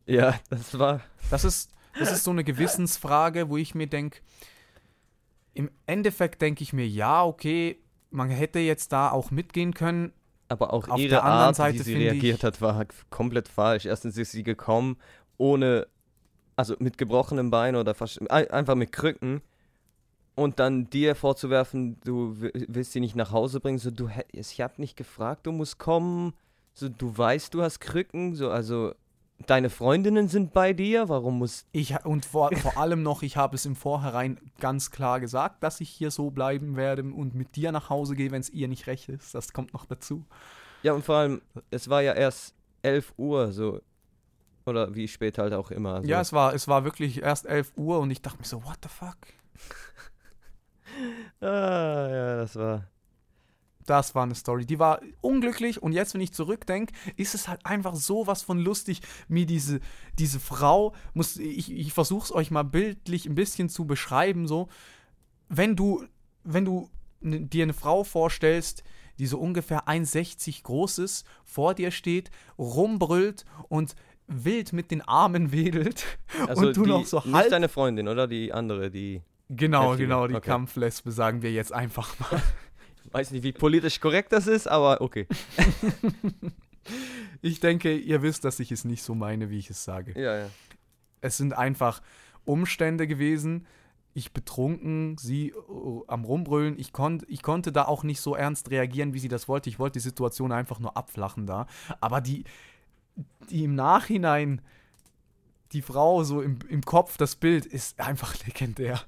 ja, 0.10 0.36
das 0.50 0.78
war. 0.78 1.02
Das 1.30 1.44
ist, 1.44 1.72
das 1.98 2.12
ist 2.12 2.24
so 2.24 2.32
eine 2.32 2.44
Gewissensfrage, 2.44 3.50
wo 3.50 3.58
ich 3.58 3.76
mir 3.76 3.88
denke, 3.88 4.20
im 5.54 5.70
Endeffekt 5.86 6.42
denke 6.42 6.64
ich 6.64 6.74
mir, 6.74 6.88
ja, 6.88 7.24
okay, 7.24 7.80
man 8.12 8.30
hätte 8.30 8.60
jetzt 8.60 8.92
da 8.92 9.12
auch 9.12 9.32
mitgehen 9.32 9.74
können. 9.74 10.14
Aber 10.48 10.74
auch 10.74 10.88
Auf 10.88 11.00
ihre 11.00 11.10
der 11.12 11.24
anderen 11.24 11.42
Art, 11.50 11.56
Seite 11.58 11.80
wie 11.80 11.84
sie 11.84 11.94
reagiert 11.98 12.44
hat, 12.44 12.62
war 12.62 12.76
halt 12.76 12.94
komplett 13.12 13.48
falsch. 13.48 13.86
Erstens 13.86 14.18
ist 14.18 14.32
sie 14.32 14.44
gekommen 14.44 14.98
ohne, 15.38 15.88
also 16.56 16.76
mit 16.80 16.98
gebrochenem 16.98 17.52
Bein 17.52 17.76
oder 17.76 17.94
fast, 17.94 18.20
ein- 18.32 18.50
einfach 18.50 18.76
mit 18.76 18.92
Krücken. 18.92 19.42
Und 20.36 20.60
dann 20.60 20.90
dir 20.90 21.16
vorzuwerfen, 21.16 22.00
du 22.06 22.42
wi- 22.42 22.66
willst 22.70 22.94
sie 22.94 23.02
nicht 23.02 23.16
nach 23.16 23.32
Hause 23.32 23.60
bringen, 23.60 23.78
so 23.78 23.92
du 23.92 24.10
ich 24.32 24.62
hab 24.62 24.80
nicht 24.80 24.96
gefragt, 24.96 25.46
du 25.46 25.52
musst 25.52 25.78
kommen, 25.80 26.34
so 26.74 26.88
du 26.88 27.16
weißt, 27.18 27.54
du 27.54 27.62
hast 27.62 27.80
Krücken, 27.82 28.36
so 28.36 28.50
also 28.50 28.94
deine 29.48 29.70
Freundinnen 29.70 30.28
sind 30.28 30.54
bei 30.54 30.74
dir, 30.74 31.10
warum 31.10 31.40
muss 31.40 31.66
Ich, 31.72 32.06
und 32.06 32.26
vor, 32.26 32.56
vor 32.56 32.78
allem 32.78 33.04
noch, 33.04 33.24
ich 33.24 33.38
habe 33.38 33.56
es 33.56 33.66
im 33.66 33.76
Vorhinein 33.76 34.40
ganz 34.60 34.92
klar 34.92 35.20
gesagt, 35.20 35.64
dass 35.64 35.82
ich 35.82 35.90
hier 35.90 36.12
so 36.12 36.30
bleiben 36.30 36.76
werde 36.76 37.04
und 37.04 37.36
mit 37.36 37.56
dir 37.56 37.72
nach 37.72 37.90
Hause 37.90 38.16
gehe, 38.16 38.32
wenn 38.32 38.42
es 38.42 38.50
ihr 38.50 38.68
nicht 38.68 38.88
recht 38.88 39.10
ist. 39.10 39.34
Das 39.34 39.54
kommt 39.54 39.74
noch 39.74 39.86
dazu. 39.86 40.26
Ja, 40.84 40.94
und 40.94 41.04
vor 41.04 41.16
allem, 41.16 41.42
es 41.72 41.90
war 41.90 42.02
ja 42.02 42.14
erst 42.14 42.56
11 42.82 43.14
Uhr, 43.18 43.52
so. 43.52 43.82
Oder 44.66 44.94
wie 44.94 45.08
spät 45.08 45.38
halt 45.38 45.54
auch 45.54 45.72
immer. 45.72 45.96
Also. 45.96 46.08
Ja, 46.08 46.22
es 46.22 46.32
war, 46.32 46.54
es 46.54 46.68
war 46.68 46.84
wirklich 46.84 47.22
erst 47.22 47.46
11 47.46 47.74
Uhr 47.76 48.00
und 48.00 48.12
ich 48.12 48.22
dachte 48.22 48.40
mir 48.40 48.46
so, 48.46 48.64
what 48.64 48.78
the 48.84 48.90
fuck? 48.90 49.18
ah, 51.42 52.08
ja, 52.10 52.36
das 52.38 52.56
war. 52.56 52.88
Das 53.90 54.14
war 54.14 54.24
eine 54.24 54.36
Story. 54.36 54.66
Die 54.66 54.78
war 54.78 55.02
unglücklich 55.22 55.82
und 55.82 55.94
jetzt, 55.94 56.14
wenn 56.14 56.22
ich 56.22 56.32
zurückdenke, 56.32 56.94
ist 57.16 57.34
es 57.34 57.48
halt 57.48 57.66
einfach 57.66 57.96
sowas 57.96 58.44
von 58.44 58.60
lustig, 58.60 59.02
mir 59.28 59.48
diese, 59.48 59.80
diese 60.20 60.40
Frau, 60.40 60.94
muss, 61.14 61.38
ich, 61.38 61.72
ich 61.72 61.92
versuche 61.92 62.26
es 62.26 62.32
euch 62.32 62.52
mal 62.52 62.64
bildlich 62.64 63.26
ein 63.26 63.34
bisschen 63.34 63.68
zu 63.68 63.86
beschreiben, 63.86 64.48
so, 64.48 64.70
wenn 65.48 65.76
du, 65.76 66.04
wenn 66.44 66.66
du 66.66 66.90
dir 67.22 67.64
eine 67.64 67.74
Frau 67.74 68.04
vorstellst, 68.04 68.84
die 69.18 69.26
so 69.26 69.40
ungefähr 69.40 69.88
1,60 69.88 70.64
groß 70.64 71.00
ist, 71.00 71.26
vor 71.44 71.74
dir 71.74 71.90
steht, 71.90 72.30
rumbrüllt 72.58 73.44
und 73.70 73.96
wild 74.28 74.72
mit 74.72 74.92
den 74.92 75.02
Armen 75.02 75.52
wedelt 75.52 76.06
Also 76.48 76.68
und 76.68 76.78
du 76.78 76.84
die, 76.84 76.90
noch 76.90 77.06
so 77.06 77.18
nicht 77.26 77.34
halb... 77.34 77.50
deine 77.50 77.70
Freundin, 77.70 78.08
oder? 78.08 78.28
Die 78.28 78.54
andere, 78.54 78.92
die. 78.92 79.24
Genau, 79.50 79.94
Heftige, 79.94 80.10
genau, 80.10 80.28
die 80.28 80.36
okay. 80.36 80.48
Kampflesbe 80.48 81.12
sagen 81.12 81.42
wir 81.42 81.52
jetzt 81.52 81.74
einfach 81.74 82.20
mal. 82.20 82.40
Weiß 83.12 83.32
nicht, 83.32 83.44
wie 83.44 83.52
politisch 83.52 84.00
korrekt 84.00 84.32
das 84.32 84.48
ist, 84.48 84.68
aber 84.68 85.02
okay. 85.02 85.28
Ich 87.42 87.60
denke, 87.60 87.96
ihr 87.96 88.22
wisst, 88.22 88.44
dass 88.44 88.60
ich 88.60 88.72
es 88.72 88.84
nicht 88.84 89.04
so 89.04 89.16
meine, 89.16 89.50
wie 89.50 89.60
ich 89.60 89.70
es 89.70 89.84
sage. 89.84 90.20
Ja, 90.20 90.38
ja. 90.38 90.50
Es 91.22 91.38
sind 91.38 91.54
einfach 91.54 92.02
Umstände 92.46 93.08
gewesen. 93.08 93.66
Ich 94.14 94.34
betrunken, 94.34 95.18
sie 95.18 95.50
äh, 95.50 95.54
am 96.08 96.26
Rumbrüllen. 96.26 96.78
Ich, 96.78 96.92
konnt, 96.92 97.26
ich 97.30 97.42
konnte 97.42 97.72
da 97.72 97.86
auch 97.86 98.04
nicht 98.04 98.22
so 98.22 98.36
ernst 98.36 98.72
reagieren, 98.72 99.14
wie 99.14 99.20
sie 99.20 99.28
das 99.28 99.48
wollte. 99.48 99.70
Ich 99.70 99.80
wollte 99.80 99.94
die 99.94 100.04
Situation 100.04 100.52
einfach 100.52 100.80
nur 100.80 100.98
abflachen 100.98 101.46
da. 101.46 101.68
Aber 102.02 102.20
die, 102.20 102.44
die 103.50 103.64
im 103.64 103.76
Nachhinein, 103.76 104.62
die 105.72 105.82
Frau 105.82 106.24
so 106.24 106.42
im, 106.42 106.60
im 106.68 106.82
Kopf, 106.82 107.18
das 107.18 107.36
Bild 107.36 107.66
ist 107.66 108.02
einfach 108.02 108.36
legendär. 108.46 109.02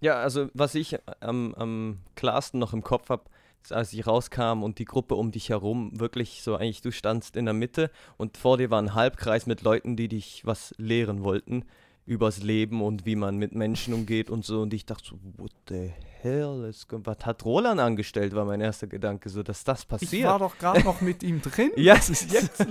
Ja, 0.00 0.14
also 0.14 0.48
was 0.54 0.74
ich 0.74 0.96
am, 1.20 1.54
am 1.54 1.98
klarsten 2.16 2.58
noch 2.60 2.72
im 2.72 2.82
Kopf 2.82 3.08
habe, 3.10 3.24
ist, 3.62 3.72
als 3.72 3.92
ich 3.92 4.06
rauskam 4.06 4.62
und 4.62 4.78
die 4.78 4.86
Gruppe 4.86 5.14
um 5.14 5.30
dich 5.32 5.50
herum 5.50 5.98
wirklich 6.00 6.42
so 6.42 6.56
eigentlich, 6.56 6.80
du 6.80 6.90
standst 6.92 7.36
in 7.36 7.44
der 7.44 7.54
Mitte 7.54 7.90
und 8.16 8.36
vor 8.38 8.56
dir 8.56 8.70
war 8.70 8.80
ein 8.80 8.94
Halbkreis 8.94 9.46
mit 9.46 9.62
Leuten, 9.62 9.96
die 9.96 10.08
dich 10.08 10.42
was 10.46 10.74
lehren 10.78 11.22
wollten 11.22 11.64
übers 12.06 12.42
Leben 12.42 12.82
und 12.82 13.06
wie 13.06 13.14
man 13.14 13.36
mit 13.36 13.54
Menschen 13.54 13.94
umgeht 13.94 14.30
und 14.30 14.44
so. 14.44 14.62
Und 14.62 14.74
ich 14.74 14.84
dachte 14.84 15.04
so, 15.10 15.18
what 15.36 15.52
the 15.68 15.92
hell 16.20 16.66
is 16.68 16.86
Was 16.90 17.24
hat 17.24 17.44
Roland 17.44 17.78
angestellt, 17.80 18.34
war 18.34 18.44
mein 18.44 18.60
erster 18.60 18.88
Gedanke, 18.88 19.28
so 19.28 19.42
dass 19.44 19.62
das 19.62 19.82
Ich 19.82 19.88
passiert. 19.88 20.24
war 20.28 20.38
doch 20.40 20.58
gerade 20.58 20.80
noch 20.82 21.00
mit 21.02 21.22
ihm 21.22 21.40
drin. 21.40 21.70
ja, 21.76 21.94
jetzt. 21.94 22.66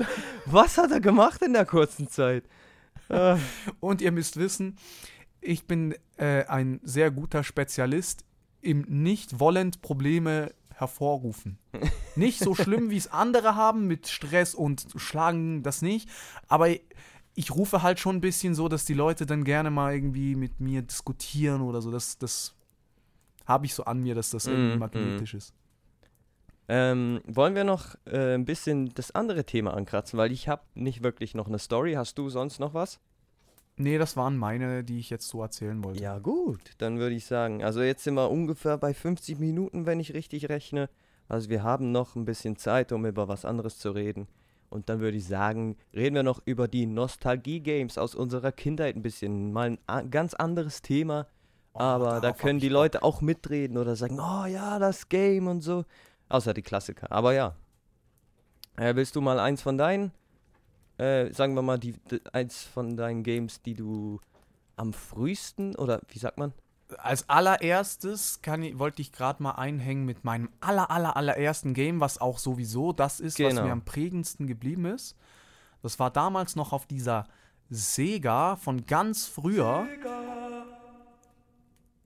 was 0.46 0.78
hat 0.78 0.92
er 0.92 1.00
gemacht 1.00 1.42
in 1.42 1.54
der 1.54 1.66
kurzen 1.66 2.08
Zeit? 2.10 2.44
Ah, 3.12 3.40
Und 3.80 4.02
ihr 4.02 4.12
müsst 4.12 4.38
wissen, 4.38 4.76
ich 5.42 5.66
bin 5.66 5.96
äh, 6.18 6.46
ein 6.46 6.80
sehr 6.84 7.12
guter 7.12 7.44
Spezialist 7.44 8.26
im 8.62 8.82
nicht 8.88 9.40
wollend 9.40 9.82
Probleme 9.82 10.54
hervorrufen. 10.74 11.60
nicht 12.16 12.40
so 12.40 12.56
schlimm, 12.56 12.90
wie 12.90 12.98
es 12.98 13.12
andere 13.12 13.56
haben 13.56 13.88
mit 13.88 14.08
Stress 14.08 14.56
und 14.56 14.88
Schlagen, 14.96 15.64
das 15.64 15.82
nicht. 15.82 16.10
Aber 16.48 16.70
ich 17.36 17.52
rufe 17.52 17.84
halt 17.84 18.00
schon 18.00 18.18
ein 18.18 18.22
bisschen 18.22 18.56
so, 18.56 18.68
dass 18.68 18.86
die 18.86 18.94
Leute 18.94 19.26
dann 19.26 19.44
gerne 19.44 19.72
mal 19.72 19.94
irgendwie 19.94 20.36
mit 20.36 20.60
mir 20.60 20.82
diskutieren 20.82 21.62
oder 21.62 21.82
so. 21.82 21.92
Das, 21.92 22.18
das 22.18 22.56
habe 23.46 23.66
ich 23.66 23.74
so 23.74 23.86
an 23.86 24.02
mir, 24.02 24.16
dass 24.16 24.30
das 24.30 24.48
irgendwie 24.48 24.76
Mm, 24.76 24.80
magnetisch 24.80 25.34
ist. 25.34 25.54
Ähm, 26.68 27.22
wollen 27.26 27.56
wir 27.56 27.64
noch 27.64 27.96
äh, 28.06 28.36
ein 28.36 28.46
bisschen 28.46 28.94
das 28.94 29.12
andere 29.12 29.44
Thema 29.44 29.74
ankratzen, 29.74 30.20
weil 30.20 30.32
ich 30.32 30.48
habe 30.48 30.64
nicht 30.76 31.02
wirklich 31.02 31.34
noch 31.34 31.48
eine 31.48 31.60
Story. 31.60 31.94
Hast 31.94 32.18
du 32.18 32.30
sonst 32.30 32.60
noch 32.60 32.74
was? 32.74 33.00
Nee, 33.82 33.98
das 33.98 34.18
waren 34.18 34.36
meine, 34.36 34.84
die 34.84 35.00
ich 35.00 35.10
jetzt 35.10 35.30
so 35.30 35.42
erzählen 35.42 35.82
wollte. 35.82 36.04
Ja 36.04 36.20
gut, 36.20 36.60
dann 36.80 37.00
würde 37.00 37.16
ich 37.16 37.26
sagen, 37.26 37.64
also 37.64 37.82
jetzt 37.82 38.04
sind 38.04 38.16
wir 38.16 38.30
ungefähr 38.30 38.78
bei 38.78 38.94
50 38.94 39.40
Minuten, 39.40 39.86
wenn 39.86 40.02
ich 40.02 40.14
richtig 40.14 40.50
rechne. 40.50 40.90
Also 41.30 41.50
wir 41.50 41.64
haben 41.64 41.94
noch 41.94 42.18
ein 42.18 42.26
bisschen 42.26 42.58
Zeit, 42.58 42.92
um 42.92 43.06
über 43.06 43.30
was 43.30 43.46
anderes 43.46 43.80
zu 43.80 43.92
reden. 43.92 44.28
Und 44.70 44.90
dann 44.90 45.00
würde 45.00 45.16
ich 45.16 45.26
sagen, 45.26 45.78
reden 45.94 46.16
wir 46.16 46.24
noch 46.24 46.42
über 46.44 46.68
die 46.68 46.88
Nostalgie-Games 46.88 47.98
aus 47.98 48.16
unserer 48.16 48.52
Kindheit 48.52 48.98
ein 48.98 49.02
bisschen. 49.02 49.54
Mal 49.54 49.78
ein 49.88 50.12
ganz 50.12 50.34
anderes 50.34 50.82
Thema. 50.82 51.28
Oh, 51.74 51.80
aber 51.80 52.20
da 52.20 52.34
können 52.34 52.60
die. 52.60 52.68
Leute 52.68 53.02
auch 53.02 53.22
mitreden 53.22 53.78
oder 53.78 53.96
sagen, 53.96 54.20
oh 54.20 54.46
ja, 54.46 54.78
das 54.78 55.08
Game 55.08 55.48
und 55.48 55.62
so. 55.62 55.86
Außer 56.28 56.54
die 56.54 56.64
Klassiker. 56.64 57.10
Aber 57.14 57.34
ja. 57.34 57.56
Äh, 58.76 58.96
willst 58.96 59.16
du 59.16 59.22
mal 59.22 59.40
eins 59.40 59.62
von 59.62 59.78
deinen, 59.78 60.12
äh, 61.00 61.32
sagen 61.34 61.54
wir 61.56 61.62
mal, 61.62 61.80
die, 61.80 61.94
die, 62.12 62.22
eins 62.34 62.62
von 62.64 62.98
deinen 62.98 63.24
Games, 63.24 63.62
die 63.62 63.74
du 63.74 64.20
am 64.76 64.94
frühesten 64.94 65.76
oder 65.76 66.02
wie 66.10 66.20
sagt 66.20 66.38
man? 66.38 66.54
Als 66.98 67.30
allererstes 67.30 68.42
kann 68.42 68.64
ich, 68.64 68.80
wollte 68.80 69.02
ich 69.02 69.12
gerade 69.12 69.42
mal 69.44 69.52
einhängen 69.52 70.06
mit 70.06 70.24
meinem 70.24 70.50
aller, 70.60 70.90
aller, 70.90 71.16
allerersten 71.16 71.74
Game, 71.74 72.00
was 72.00 72.20
auch 72.20 72.40
sowieso 72.40 72.94
das 72.94 73.20
ist, 73.20 73.40
was 73.40 73.50
Genau. 73.50 73.64
mir 73.66 73.72
am 73.72 73.86
prägendsten 73.86 74.48
geblieben 74.48 74.86
ist. 74.86 75.16
Das 75.82 76.00
war 76.00 76.10
damals 76.12 76.56
noch 76.56 76.74
auf 76.74 76.86
dieser 76.88 77.28
Sega 77.70 78.56
von 78.56 78.86
ganz 78.86 79.28
früher. 79.28 79.88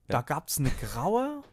Da 0.08 0.22
gab 0.22 0.50
es 0.50 0.58
eine 0.60 0.70
graue. 0.70 1.44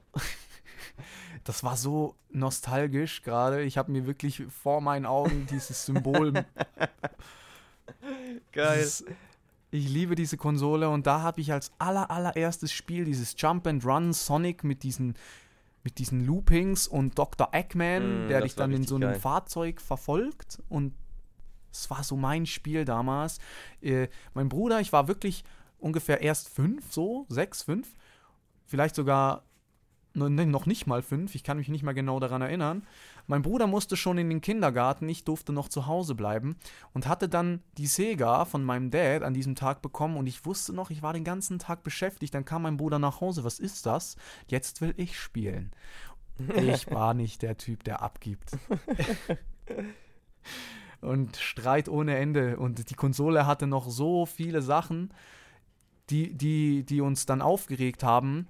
Das 1.44 1.64
war 1.64 1.76
so 1.76 2.16
nostalgisch 2.30 3.22
gerade. 3.22 3.62
Ich 3.62 3.78
habe 3.78 3.92
mir 3.92 4.06
wirklich 4.06 4.44
vor 4.48 4.80
meinen 4.80 5.06
Augen 5.06 5.46
dieses 5.50 5.86
Symbol 5.86 6.32
dieses, 8.54 9.04
ich 9.70 9.88
liebe 9.88 10.14
diese 10.14 10.36
Konsole 10.36 10.88
und 10.88 11.06
da 11.06 11.22
habe 11.22 11.40
ich 11.40 11.52
als 11.52 11.72
aller 11.78 12.10
allererstes 12.10 12.72
Spiel 12.72 13.04
dieses 13.04 13.34
Jump 13.38 13.66
and 13.66 13.84
Run 13.84 14.12
Sonic 14.12 14.64
mit 14.64 14.82
diesen 14.82 15.14
mit 15.82 15.98
diesen 15.98 16.26
Loopings 16.26 16.86
und 16.86 17.18
Dr. 17.18 17.48
Eggman, 17.52 18.26
Mm, 18.26 18.28
der 18.28 18.42
dich 18.42 18.54
dann 18.54 18.70
in 18.72 18.86
so 18.86 18.96
einem 18.96 19.12
geil. 19.12 19.20
Fahrzeug 19.20 19.80
verfolgt 19.80 20.62
und 20.68 20.92
es 21.72 21.88
war 21.88 22.04
so 22.04 22.16
mein 22.16 22.44
Spiel 22.44 22.84
damals. 22.84 23.38
Äh, 23.80 24.08
mein 24.34 24.50
Bruder, 24.50 24.80
ich 24.80 24.92
war 24.92 25.08
wirklich 25.08 25.42
ungefähr 25.78 26.20
erst 26.20 26.50
fünf, 26.50 26.92
so 26.92 27.24
sechs, 27.30 27.62
fünf, 27.62 27.94
vielleicht 28.66 28.94
sogar 28.94 29.44
noch 30.28 30.66
nicht 30.66 30.86
mal 30.86 31.02
fünf, 31.02 31.34
ich 31.34 31.42
kann 31.42 31.56
mich 31.56 31.68
nicht 31.68 31.82
mal 31.82 31.92
genau 31.92 32.20
daran 32.20 32.42
erinnern. 32.42 32.86
Mein 33.26 33.42
Bruder 33.42 33.66
musste 33.66 33.96
schon 33.96 34.18
in 34.18 34.28
den 34.28 34.40
Kindergarten, 34.40 35.08
ich 35.08 35.24
durfte 35.24 35.52
noch 35.52 35.68
zu 35.68 35.86
Hause 35.86 36.14
bleiben 36.14 36.56
und 36.92 37.08
hatte 37.08 37.28
dann 37.28 37.62
die 37.78 37.86
Sega 37.86 38.44
von 38.44 38.64
meinem 38.64 38.90
Dad 38.90 39.22
an 39.22 39.34
diesem 39.34 39.54
Tag 39.54 39.82
bekommen 39.82 40.16
und 40.16 40.26
ich 40.26 40.44
wusste 40.44 40.72
noch, 40.72 40.90
ich 40.90 41.02
war 41.02 41.12
den 41.12 41.24
ganzen 41.24 41.58
Tag 41.58 41.82
beschäftigt. 41.82 42.34
Dann 42.34 42.44
kam 42.44 42.62
mein 42.62 42.76
Bruder 42.76 42.98
nach 42.98 43.20
Hause, 43.20 43.44
was 43.44 43.58
ist 43.58 43.86
das? 43.86 44.16
Jetzt 44.48 44.80
will 44.80 44.94
ich 44.96 45.18
spielen. 45.18 45.72
Ich 46.56 46.90
war 46.90 47.14
nicht 47.14 47.42
der 47.42 47.56
Typ, 47.56 47.84
der 47.84 48.02
abgibt. 48.02 48.52
und 51.00 51.36
Streit 51.36 51.88
ohne 51.88 52.16
Ende. 52.16 52.58
Und 52.58 52.90
die 52.90 52.94
Konsole 52.94 53.46
hatte 53.46 53.66
noch 53.66 53.88
so 53.88 54.26
viele 54.26 54.62
Sachen, 54.62 55.12
die, 56.10 56.34
die, 56.34 56.84
die 56.84 57.00
uns 57.00 57.26
dann 57.26 57.42
aufgeregt 57.42 58.02
haben. 58.02 58.48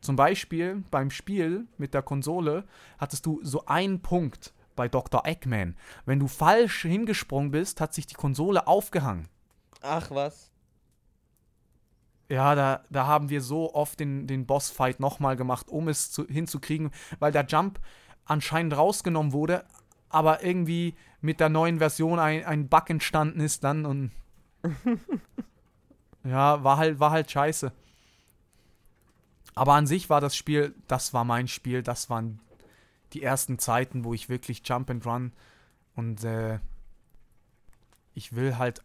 Zum 0.00 0.16
Beispiel 0.16 0.82
beim 0.90 1.10
Spiel 1.10 1.66
mit 1.76 1.94
der 1.94 2.02
Konsole 2.02 2.64
hattest 2.98 3.26
du 3.26 3.40
so 3.42 3.66
einen 3.66 4.00
Punkt 4.00 4.54
bei 4.74 4.88
Dr. 4.88 5.26
Eggman. 5.26 5.76
Wenn 6.06 6.20
du 6.20 6.26
falsch 6.26 6.82
hingesprungen 6.82 7.50
bist, 7.50 7.80
hat 7.80 7.92
sich 7.92 8.06
die 8.06 8.14
Konsole 8.14 8.66
aufgehangen. 8.66 9.28
Ach 9.82 10.10
was. 10.10 10.50
Ja, 12.30 12.54
da, 12.54 12.84
da 12.90 13.06
haben 13.06 13.28
wir 13.28 13.42
so 13.42 13.74
oft 13.74 13.98
den, 13.98 14.26
den 14.26 14.46
Bossfight 14.46 15.00
nochmal 15.00 15.36
gemacht, 15.36 15.68
um 15.68 15.88
es 15.88 16.12
zu, 16.12 16.26
hinzukriegen, 16.26 16.92
weil 17.18 17.32
der 17.32 17.44
Jump 17.44 17.80
anscheinend 18.24 18.76
rausgenommen 18.76 19.32
wurde, 19.32 19.64
aber 20.08 20.44
irgendwie 20.44 20.94
mit 21.20 21.40
der 21.40 21.48
neuen 21.48 21.78
Version 21.78 22.18
ein, 22.18 22.44
ein 22.44 22.68
Bug 22.68 22.88
entstanden 22.88 23.40
ist 23.40 23.64
dann 23.64 23.84
und 23.84 24.12
ja, 26.24 26.62
war 26.62 26.76
halt, 26.76 27.00
war 27.00 27.10
halt 27.10 27.30
scheiße. 27.30 27.72
Aber 29.54 29.74
an 29.74 29.86
sich 29.86 30.10
war 30.10 30.20
das 30.20 30.36
Spiel, 30.36 30.74
das 30.86 31.12
war 31.12 31.24
mein 31.24 31.48
Spiel, 31.48 31.82
das 31.82 32.10
waren 32.10 32.40
die 33.12 33.22
ersten 33.22 33.58
Zeiten, 33.58 34.04
wo 34.04 34.14
ich 34.14 34.28
wirklich 34.28 34.62
Jump 34.64 34.90
and 34.90 35.04
Run 35.04 35.32
und 35.94 36.24
äh, 36.24 36.60
ich 38.14 38.34
will 38.34 38.58
halt, 38.58 38.82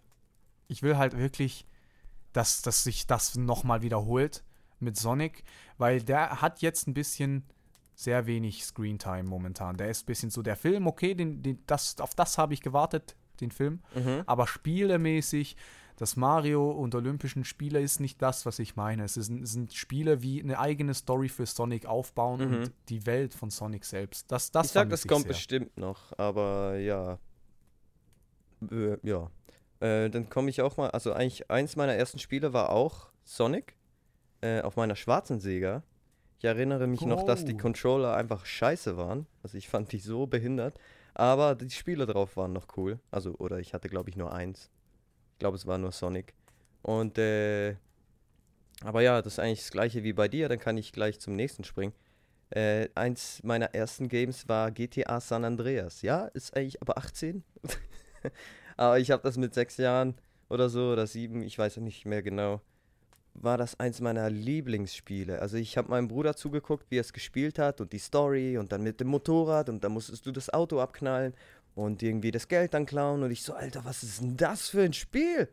ich 0.67 0.81
will 0.81 0.97
halt 0.97 1.17
wirklich 1.17 1.67
dass, 2.35 2.61
dass 2.61 2.83
sich 2.83 3.07
das 3.07 3.35
nochmal 3.35 3.81
wiederholt 3.81 4.43
mit 4.79 4.97
Sonic, 4.97 5.43
weil 5.77 6.01
der 6.03 6.41
hat 6.41 6.61
jetzt 6.61 6.87
ein 6.87 6.93
bisschen 6.93 7.45
sehr 7.95 8.25
wenig 8.25 8.65
Screentime 8.65 9.23
momentan. 9.23 9.77
Der 9.77 9.89
ist 9.89 10.03
ein 10.03 10.07
bisschen 10.07 10.29
so 10.29 10.41
der 10.41 10.57
Film, 10.57 10.85
okay, 10.85 11.15
den, 11.15 11.41
den, 11.41 11.63
das, 11.65 11.99
auf 12.01 12.13
das 12.13 12.37
habe 12.37 12.53
ich 12.53 12.61
gewartet, 12.61 13.15
den 13.41 13.51
Film. 13.51 13.81
Mhm. 13.95 14.23
Aber 14.25 14.47
spielemäßig, 14.47 15.55
das 15.97 16.17
Mario 16.17 16.71
und 16.71 16.93
Olympischen 16.93 17.45
Spiele 17.45 17.79
ist 17.79 17.99
nicht 18.01 18.21
das, 18.21 18.45
was 18.45 18.59
ich 18.59 18.75
meine. 18.75 19.03
Es, 19.05 19.15
es 19.15 19.27
sind 19.27 19.73
Spiele, 19.73 20.21
wie 20.21 20.41
eine 20.43 20.59
eigene 20.59 20.93
Story 20.93 21.29
für 21.29 21.45
Sonic 21.45 21.85
aufbauen 21.85 22.39
Mhm. 22.49 22.55
und 22.57 22.71
die 22.89 23.05
Welt 23.05 23.33
von 23.33 23.49
Sonic 23.49 23.85
selbst. 23.85 24.29
Das, 24.31 24.51
das 24.51 24.67
ich 24.67 24.71
sag, 24.73 24.89
das 24.89 25.07
kommt 25.07 25.21
sehr. 25.23 25.29
bestimmt 25.29 25.77
noch, 25.77 26.17
aber 26.17 26.77
ja. 26.77 27.17
Äh, 28.71 28.97
ja. 29.03 29.29
Äh, 29.79 30.09
dann 30.09 30.29
komme 30.29 30.49
ich 30.49 30.61
auch 30.61 30.77
mal, 30.77 30.89
also 30.91 31.13
eigentlich 31.13 31.49
eins 31.49 31.75
meiner 31.75 31.93
ersten 31.93 32.19
Spiele 32.19 32.53
war 32.53 32.69
auch 32.71 33.07
Sonic 33.23 33.75
äh, 34.41 34.61
auf 34.61 34.75
meiner 34.77 34.95
schwarzen 34.95 35.39
Sega. 35.39 35.83
Ich 36.39 36.45
erinnere 36.45 36.87
mich 36.87 37.01
noch, 37.01 37.23
dass 37.23 37.45
die 37.45 37.53
Oh. 37.55 37.57
Controller 37.57 38.15
einfach 38.15 38.45
scheiße 38.45 38.97
waren. 38.97 39.25
Also 39.43 39.57
ich 39.57 39.67
fand 39.69 39.91
die 39.91 39.99
so 39.99 40.27
behindert. 40.27 40.77
Aber 41.15 41.55
die 41.55 41.69
Spiele 41.69 42.05
drauf 42.05 42.37
waren 42.37 42.53
noch 42.53 42.67
cool. 42.77 42.99
Also, 43.09 43.35
oder 43.35 43.59
ich 43.59 43.73
hatte, 43.73 43.89
glaube 43.89 44.09
ich, 44.09 44.17
nur 44.17 44.33
eins. 44.33 44.69
Ich 45.33 45.39
glaube, 45.39 45.57
es 45.57 45.65
war 45.65 45.77
nur 45.77 45.91
Sonic. 45.91 46.33
Und, 46.81 47.17
äh, 47.17 47.75
aber 48.83 49.01
ja, 49.01 49.21
das 49.21 49.33
ist 49.33 49.39
eigentlich 49.39 49.61
das 49.61 49.71
gleiche 49.71 50.03
wie 50.03 50.13
bei 50.13 50.27
dir. 50.27 50.49
Dann 50.49 50.59
kann 50.59 50.77
ich 50.77 50.91
gleich 50.91 51.19
zum 51.19 51.35
nächsten 51.35 51.63
springen. 51.63 51.93
Äh, 52.49 52.89
eins 52.95 53.41
meiner 53.43 53.73
ersten 53.73 54.09
Games 54.09 54.47
war 54.49 54.71
GTA 54.71 55.19
San 55.21 55.45
Andreas. 55.45 56.01
Ja, 56.01 56.25
ist 56.25 56.55
eigentlich 56.55 56.81
aber 56.81 56.97
18. 56.97 57.43
aber 58.77 58.99
ich 58.99 59.09
habe 59.09 59.23
das 59.23 59.37
mit 59.37 59.53
sechs 59.53 59.77
Jahren 59.77 60.15
oder 60.49 60.69
so 60.69 60.91
oder 60.91 61.07
sieben, 61.07 61.41
ich 61.41 61.57
weiß 61.57 61.77
nicht 61.77 62.05
mehr 62.05 62.21
genau, 62.21 62.61
war 63.35 63.57
das 63.57 63.79
eins 63.79 64.01
meiner 64.01 64.29
Lieblingsspiele. 64.29 65.39
Also 65.39 65.57
ich 65.57 65.77
habe 65.77 65.89
meinem 65.89 66.07
Bruder 66.07 66.35
zugeguckt, 66.35 66.89
wie 66.89 66.97
er 66.97 67.01
es 67.01 67.13
gespielt 67.13 67.59
hat 67.59 67.81
und 67.81 67.93
die 67.93 67.99
Story 67.99 68.57
und 68.57 68.71
dann 68.71 68.81
mit 68.81 68.99
dem 68.99 69.07
Motorrad 69.07 69.69
und 69.69 69.83
dann 69.83 69.91
musstest 69.91 70.25
du 70.25 70.31
das 70.31 70.49
Auto 70.49 70.79
abknallen 70.79 71.33
und 71.75 72.01
irgendwie 72.01 72.31
das 72.31 72.47
Geld 72.47 72.73
dann 72.73 72.85
klauen 72.85 73.23
und 73.23 73.31
ich 73.31 73.43
so, 73.43 73.53
Alter, 73.53 73.83
was 73.83 74.03
ist 74.03 74.21
denn 74.21 74.37
das 74.37 74.69
für 74.69 74.81
ein 74.81 74.93
Spiel? 74.93 75.49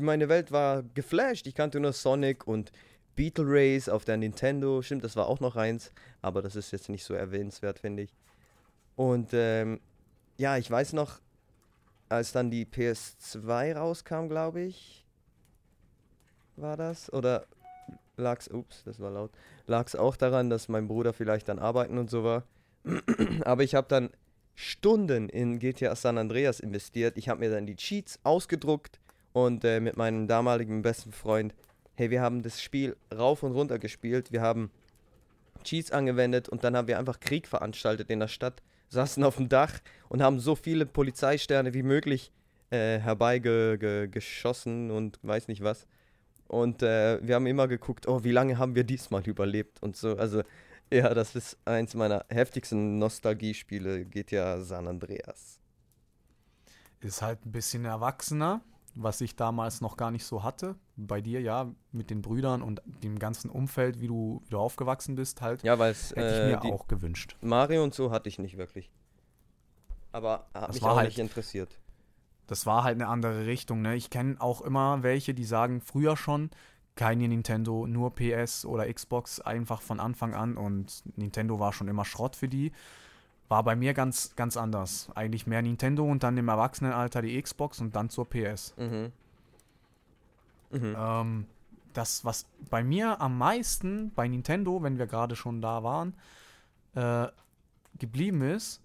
Meine 0.00 0.28
Welt 0.28 0.50
war 0.50 0.82
geflasht. 0.94 1.46
Ich 1.46 1.54
kannte 1.54 1.78
nur 1.80 1.92
Sonic 1.92 2.46
und 2.46 2.72
Beetle 3.14 3.44
Race 3.46 3.88
auf 3.88 4.04
der 4.04 4.16
Nintendo. 4.16 4.82
Stimmt, 4.82 5.04
das 5.04 5.16
war 5.16 5.28
auch 5.28 5.40
noch 5.40 5.56
eins, 5.56 5.92
aber 6.22 6.42
das 6.42 6.56
ist 6.56 6.70
jetzt 6.72 6.88
nicht 6.88 7.04
so 7.04 7.14
erwähnenswert, 7.14 7.78
finde 7.78 8.04
ich. 8.04 8.14
Und 8.96 9.30
ähm, 9.32 9.80
ja, 10.38 10.56
ich 10.56 10.70
weiß 10.70 10.92
noch, 10.92 11.20
als 12.08 12.32
dann 12.32 12.50
die 12.50 12.66
PS2 12.66 13.74
rauskam, 13.74 14.28
glaube 14.28 14.60
ich, 14.62 15.02
war 16.56 16.76
das? 16.76 17.12
Oder 17.12 17.46
lag's, 18.16 18.48
ups, 18.48 18.82
das 18.84 19.00
war 19.00 19.10
laut, 19.10 19.30
lag's 19.66 19.94
auch 19.94 20.16
daran, 20.16 20.50
dass 20.50 20.68
mein 20.68 20.88
Bruder 20.88 21.12
vielleicht 21.12 21.48
dann 21.48 21.58
arbeiten 21.58 21.98
und 21.98 22.10
so 22.10 22.24
war. 22.24 22.44
Aber 23.44 23.62
ich 23.62 23.74
habe 23.74 23.88
dann 23.88 24.10
Stunden 24.54 25.28
in 25.28 25.58
GTA 25.58 25.96
San 25.96 26.18
Andreas 26.18 26.60
investiert. 26.60 27.16
Ich 27.16 27.28
habe 27.28 27.40
mir 27.40 27.50
dann 27.50 27.66
die 27.66 27.76
Cheats 27.76 28.18
ausgedruckt 28.22 29.00
und 29.32 29.64
äh, 29.64 29.80
mit 29.80 29.96
meinem 29.96 30.26
damaligen 30.26 30.82
besten 30.82 31.12
Freund, 31.12 31.54
hey, 31.94 32.10
wir 32.10 32.20
haben 32.20 32.42
das 32.42 32.60
Spiel 32.60 32.96
rauf 33.14 33.42
und 33.42 33.52
runter 33.52 33.78
gespielt. 33.78 34.32
Wir 34.32 34.42
haben 34.42 34.70
Cheats 35.64 35.90
angewendet 35.90 36.48
und 36.48 36.64
dann 36.64 36.76
haben 36.76 36.88
wir 36.88 36.98
einfach 36.98 37.20
Krieg 37.20 37.46
veranstaltet 37.46 38.10
in 38.10 38.20
der 38.20 38.28
Stadt, 38.28 38.62
saßen 38.88 39.24
auf 39.24 39.36
dem 39.36 39.48
Dach 39.48 39.80
und 40.08 40.22
haben 40.22 40.40
so 40.40 40.54
viele 40.54 40.86
Polizeisterne 40.86 41.72
wie 41.72 41.82
möglich 41.82 42.32
äh, 42.70 42.98
herbeigeschossen 42.98 44.90
und 44.90 45.18
weiß 45.22 45.48
nicht 45.48 45.62
was. 45.62 45.86
Und 46.48 46.82
äh, 46.82 47.18
wir 47.26 47.34
haben 47.36 47.46
immer 47.46 47.66
geguckt, 47.68 48.06
oh, 48.06 48.22
wie 48.24 48.32
lange 48.32 48.58
haben 48.58 48.74
wir 48.74 48.84
diesmal 48.84 49.26
überlebt 49.26 49.82
und 49.82 49.96
so. 49.96 50.16
Also 50.16 50.42
ja, 50.92 51.14
das 51.14 51.34
ist 51.34 51.56
eins 51.64 51.94
meiner 51.94 52.24
heftigsten 52.28 52.98
Nostalgiespiele, 52.98 54.04
GTA 54.04 54.60
San 54.60 54.86
Andreas. 54.86 55.58
Ist 57.00 57.22
halt 57.22 57.44
ein 57.46 57.52
bisschen 57.52 57.84
erwachsener, 57.86 58.60
was 58.94 59.20
ich 59.22 59.34
damals 59.34 59.80
noch 59.80 59.96
gar 59.96 60.10
nicht 60.10 60.24
so 60.24 60.42
hatte. 60.42 60.76
Bei 60.96 61.20
dir 61.22 61.40
ja, 61.40 61.72
mit 61.90 62.10
den 62.10 62.20
Brüdern 62.22 62.62
und 62.62 62.82
dem 63.02 63.18
ganzen 63.18 63.50
Umfeld, 63.50 64.00
wie 64.00 64.06
du, 64.06 64.42
wie 64.44 64.50
du 64.50 64.58
aufgewachsen 64.58 65.14
bist, 65.16 65.40
halt. 65.40 65.62
Ja, 65.62 65.78
weil 65.78 65.92
es 65.92 66.10
hätte 66.10 66.20
ich 66.34 66.40
äh, 66.40 66.46
mir 66.48 66.62
auch 66.74 66.86
gewünscht. 66.86 67.36
Mario 67.40 67.82
und 67.82 67.94
so 67.94 68.10
hatte 68.10 68.28
ich 68.28 68.38
nicht 68.38 68.58
wirklich. 68.58 68.90
Aber 70.12 70.46
hat 70.52 70.68
Das 70.68 70.74
mich 70.74 70.82
war 70.82 70.92
auch 70.92 70.96
halt- 70.98 71.08
nicht 71.08 71.18
interessiert. 71.18 71.78
Das 72.46 72.66
war 72.66 72.84
halt 72.84 72.96
eine 73.00 73.08
andere 73.08 73.46
Richtung, 73.46 73.82
ne? 73.82 73.94
Ich 73.94 74.10
kenne 74.10 74.36
auch 74.40 74.60
immer 74.60 75.02
welche, 75.02 75.34
die 75.34 75.44
sagen 75.44 75.80
früher 75.80 76.16
schon, 76.16 76.50
keine 76.94 77.26
Nintendo, 77.28 77.86
nur 77.86 78.14
PS 78.14 78.64
oder 78.64 78.92
Xbox 78.92 79.40
einfach 79.40 79.80
von 79.80 80.00
Anfang 80.00 80.34
an 80.34 80.56
und 80.56 81.02
Nintendo 81.16 81.58
war 81.58 81.72
schon 81.72 81.88
immer 81.88 82.04
Schrott 82.04 82.36
für 82.36 82.48
die. 82.48 82.72
War 83.48 83.62
bei 83.62 83.76
mir 83.76 83.94
ganz, 83.94 84.34
ganz 84.36 84.56
anders. 84.56 85.10
Eigentlich 85.14 85.46
mehr 85.46 85.62
Nintendo 85.62 86.04
und 86.04 86.22
dann 86.22 86.36
im 86.36 86.48
Erwachsenenalter 86.48 87.22
die 87.22 87.40
Xbox 87.40 87.80
und 87.80 87.96
dann 87.96 88.10
zur 88.10 88.28
PS. 88.28 88.74
Mhm. 88.76 89.12
Mhm. 90.70 90.96
Ähm, 90.98 91.46
das, 91.92 92.24
was 92.24 92.46
bei 92.70 92.82
mir 92.82 93.20
am 93.20 93.36
meisten 93.36 94.12
bei 94.14 94.26
Nintendo, 94.28 94.82
wenn 94.82 94.98
wir 94.98 95.06
gerade 95.06 95.36
schon 95.36 95.60
da 95.60 95.82
waren, 95.82 96.14
äh, 96.94 97.28
geblieben 97.98 98.42
ist, 98.42 98.80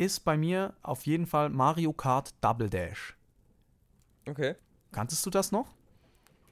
ist 0.00 0.20
bei 0.20 0.36
mir 0.36 0.72
auf 0.82 1.04
jeden 1.04 1.26
Fall 1.26 1.50
Mario 1.50 1.92
Kart 1.92 2.34
Double 2.40 2.70
Dash. 2.70 3.16
Okay. 4.26 4.56
Kanntest 4.92 5.24
du 5.26 5.30
das 5.30 5.52
noch? 5.52 5.68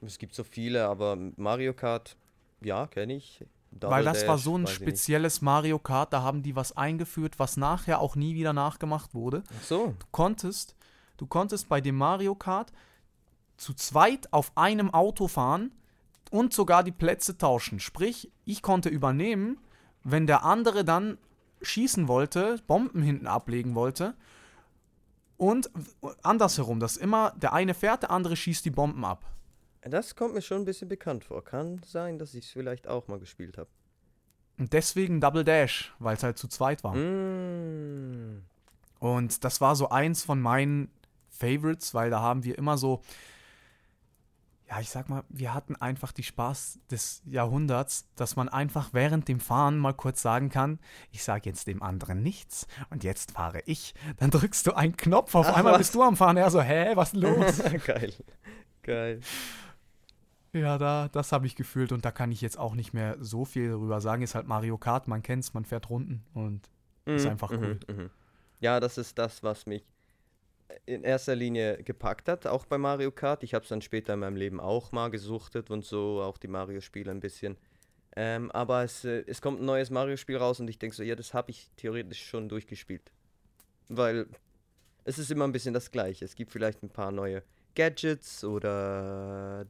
Es 0.01 0.19
gibt 0.19 0.35
so 0.35 0.43
viele, 0.43 0.85
aber 0.85 1.17
Mario 1.35 1.73
Kart, 1.73 2.15
ja, 2.61 2.87
kenne 2.87 3.15
ich. 3.15 3.43
Double 3.71 3.97
Weil 3.97 4.05
das 4.05 4.25
war 4.27 4.35
Dash, 4.35 4.43
so 4.43 4.57
ein 4.57 4.67
spezielles 4.67 5.41
Mario 5.41 5.79
Kart, 5.79 6.13
da 6.13 6.21
haben 6.21 6.43
die 6.43 6.55
was 6.55 6.77
eingeführt, 6.77 7.39
was 7.39 7.57
nachher 7.57 7.99
auch 7.99 8.15
nie 8.15 8.35
wieder 8.35 8.53
nachgemacht 8.53 9.13
wurde. 9.13 9.43
Ach 9.57 9.63
so. 9.63 9.95
Du 9.97 10.05
konntest, 10.11 10.75
du 11.17 11.25
konntest 11.25 11.69
bei 11.69 11.81
dem 11.81 11.95
Mario 11.95 12.35
Kart 12.35 12.71
zu 13.57 13.73
zweit 13.73 14.31
auf 14.31 14.51
einem 14.55 14.93
Auto 14.93 15.27
fahren 15.27 15.71
und 16.29 16.53
sogar 16.53 16.83
die 16.83 16.91
Plätze 16.91 17.37
tauschen. 17.37 17.79
Sprich, 17.79 18.31
ich 18.45 18.61
konnte 18.61 18.89
übernehmen, 18.89 19.59
wenn 20.03 20.27
der 20.27 20.45
andere 20.45 20.85
dann 20.85 21.17
schießen 21.61 22.07
wollte, 22.07 22.59
Bomben 22.67 23.01
hinten 23.01 23.27
ablegen 23.27 23.75
wollte. 23.75 24.15
Und 25.37 25.69
andersherum, 26.21 26.79
dass 26.79 26.97
immer 26.97 27.33
der 27.37 27.53
eine 27.53 27.73
fährt, 27.73 28.03
der 28.03 28.11
andere 28.11 28.35
schießt 28.35 28.65
die 28.65 28.71
Bomben 28.71 29.05
ab. 29.05 29.25
Das 29.81 30.15
kommt 30.15 30.33
mir 30.33 30.41
schon 30.41 30.63
ein 30.63 30.65
bisschen 30.65 30.89
bekannt 30.89 31.23
vor. 31.23 31.43
Kann 31.43 31.81
sein, 31.85 32.19
dass 32.19 32.33
ich 32.33 32.45
es 32.45 32.51
vielleicht 32.51 32.87
auch 32.87 33.07
mal 33.07 33.19
gespielt 33.19 33.57
habe. 33.57 33.69
Und 34.57 34.73
deswegen 34.73 35.21
Double 35.21 35.45
Dash, 35.45 35.93
weil 35.99 36.17
es 36.17 36.23
halt 36.23 36.37
zu 36.37 36.49
zweit 36.49 36.83
war. 36.83 36.93
Mm. 36.93 38.43
Und 38.99 39.45
das 39.45 39.61
war 39.61 39.77
so 39.77 39.87
eins 39.89 40.25
von 40.25 40.41
meinen 40.41 40.91
Favorites, 41.29 41.93
weil 41.93 42.09
da 42.09 42.19
haben 42.19 42.43
wir 42.43 42.57
immer 42.57 42.77
so, 42.77 43.01
ja, 44.69 44.79
ich 44.79 44.89
sag 44.89 45.09
mal, 45.09 45.23
wir 45.29 45.53
hatten 45.55 45.75
einfach 45.75 46.11
die 46.11 46.21
Spaß 46.23 46.79
des 46.91 47.23
Jahrhunderts, 47.25 48.05
dass 48.15 48.35
man 48.35 48.49
einfach 48.49 48.89
während 48.93 49.27
dem 49.27 49.39
Fahren 49.39 49.79
mal 49.79 49.93
kurz 49.93 50.21
sagen 50.21 50.49
kann, 50.49 50.79
ich 51.11 51.23
sage 51.23 51.49
jetzt 51.49 51.65
dem 51.65 51.81
anderen 51.81 52.21
nichts 52.21 52.67
und 52.91 53.03
jetzt 53.03 53.31
fahre 53.31 53.61
ich. 53.65 53.95
Dann 54.17 54.29
drückst 54.29 54.67
du 54.67 54.73
einen 54.75 54.95
Knopf, 54.95 55.33
auf 55.33 55.47
Ach, 55.47 55.55
einmal 55.55 55.73
was? 55.73 55.79
bist 55.79 55.95
du 55.95 56.03
am 56.03 56.15
Fahren. 56.15 56.37
Er 56.37 56.51
so, 56.51 56.61
hä, 56.61 56.91
was 56.95 57.13
ist 57.13 57.19
los? 57.21 57.63
Geil. 57.85 58.13
Geil. 58.83 59.19
ja, 60.53 60.77
da, 60.77 61.09
das 61.09 61.31
habe 61.31 61.45
ich 61.47 61.55
gefühlt 61.55 61.91
und 61.91 62.05
da 62.05 62.11
kann 62.11 62.31
ich 62.31 62.41
jetzt 62.41 62.57
auch 62.57 62.75
nicht 62.75 62.93
mehr 62.93 63.17
so 63.19 63.45
viel 63.45 63.71
drüber 63.71 64.01
sagen. 64.01 64.21
Ist 64.23 64.35
halt 64.35 64.47
Mario 64.47 64.77
Kart, 64.77 65.07
man 65.07 65.21
kennt's, 65.23 65.53
man 65.53 65.65
fährt 65.65 65.89
Runden 65.89 66.23
und 66.33 66.69
Ist 67.05 67.25
Mhm, 67.25 67.31
einfach 67.31 67.51
mhm, 67.51 67.57
cool. 67.57 67.79
mhm. 67.87 68.09
Ja, 68.59 68.79
das 68.79 68.97
ist 68.97 69.17
das, 69.17 69.41
was 69.41 69.65
mich 69.65 69.83
in 70.85 71.03
erster 71.03 71.35
Linie 71.35 71.81
gepackt 71.83 72.27
hat, 72.27 72.45
auch 72.47 72.65
bei 72.65 72.77
Mario 72.77 73.11
Kart. 73.11 73.43
Ich 73.43 73.53
habe 73.53 73.63
es 73.63 73.69
dann 73.69 73.81
später 73.81 74.13
in 74.13 74.19
meinem 74.19 74.35
Leben 74.35 74.59
auch 74.59 74.91
mal 74.91 75.09
gesuchtet 75.09 75.69
und 75.71 75.83
so, 75.85 76.21
auch 76.21 76.37
die 76.37 76.47
Mario-Spiele 76.47 77.09
ein 77.11 77.19
bisschen. 77.19 77.57
Ähm, 78.15 78.51
aber 78.51 78.83
es, 78.83 79.05
äh, 79.05 79.23
es 79.27 79.41
kommt 79.41 79.61
ein 79.61 79.65
neues 79.65 79.89
Mario-Spiel 79.89 80.37
raus 80.37 80.59
und 80.59 80.67
ich 80.69 80.77
denke 80.79 80.95
so, 80.95 81.03
ja, 81.03 81.15
das 81.15 81.33
habe 81.33 81.51
ich 81.51 81.69
theoretisch 81.77 82.23
schon 82.27 82.49
durchgespielt. 82.49 83.11
Weil 83.87 84.27
es 85.05 85.17
ist 85.17 85.31
immer 85.31 85.45
ein 85.45 85.51
bisschen 85.51 85.73
das 85.73 85.91
Gleiche. 85.91 86.25
Es 86.25 86.35
gibt 86.35 86.51
vielleicht 86.51 86.83
ein 86.83 86.89
paar 86.89 87.11
neue 87.11 87.43
Gadgets 87.75 88.43
oder 88.43 89.65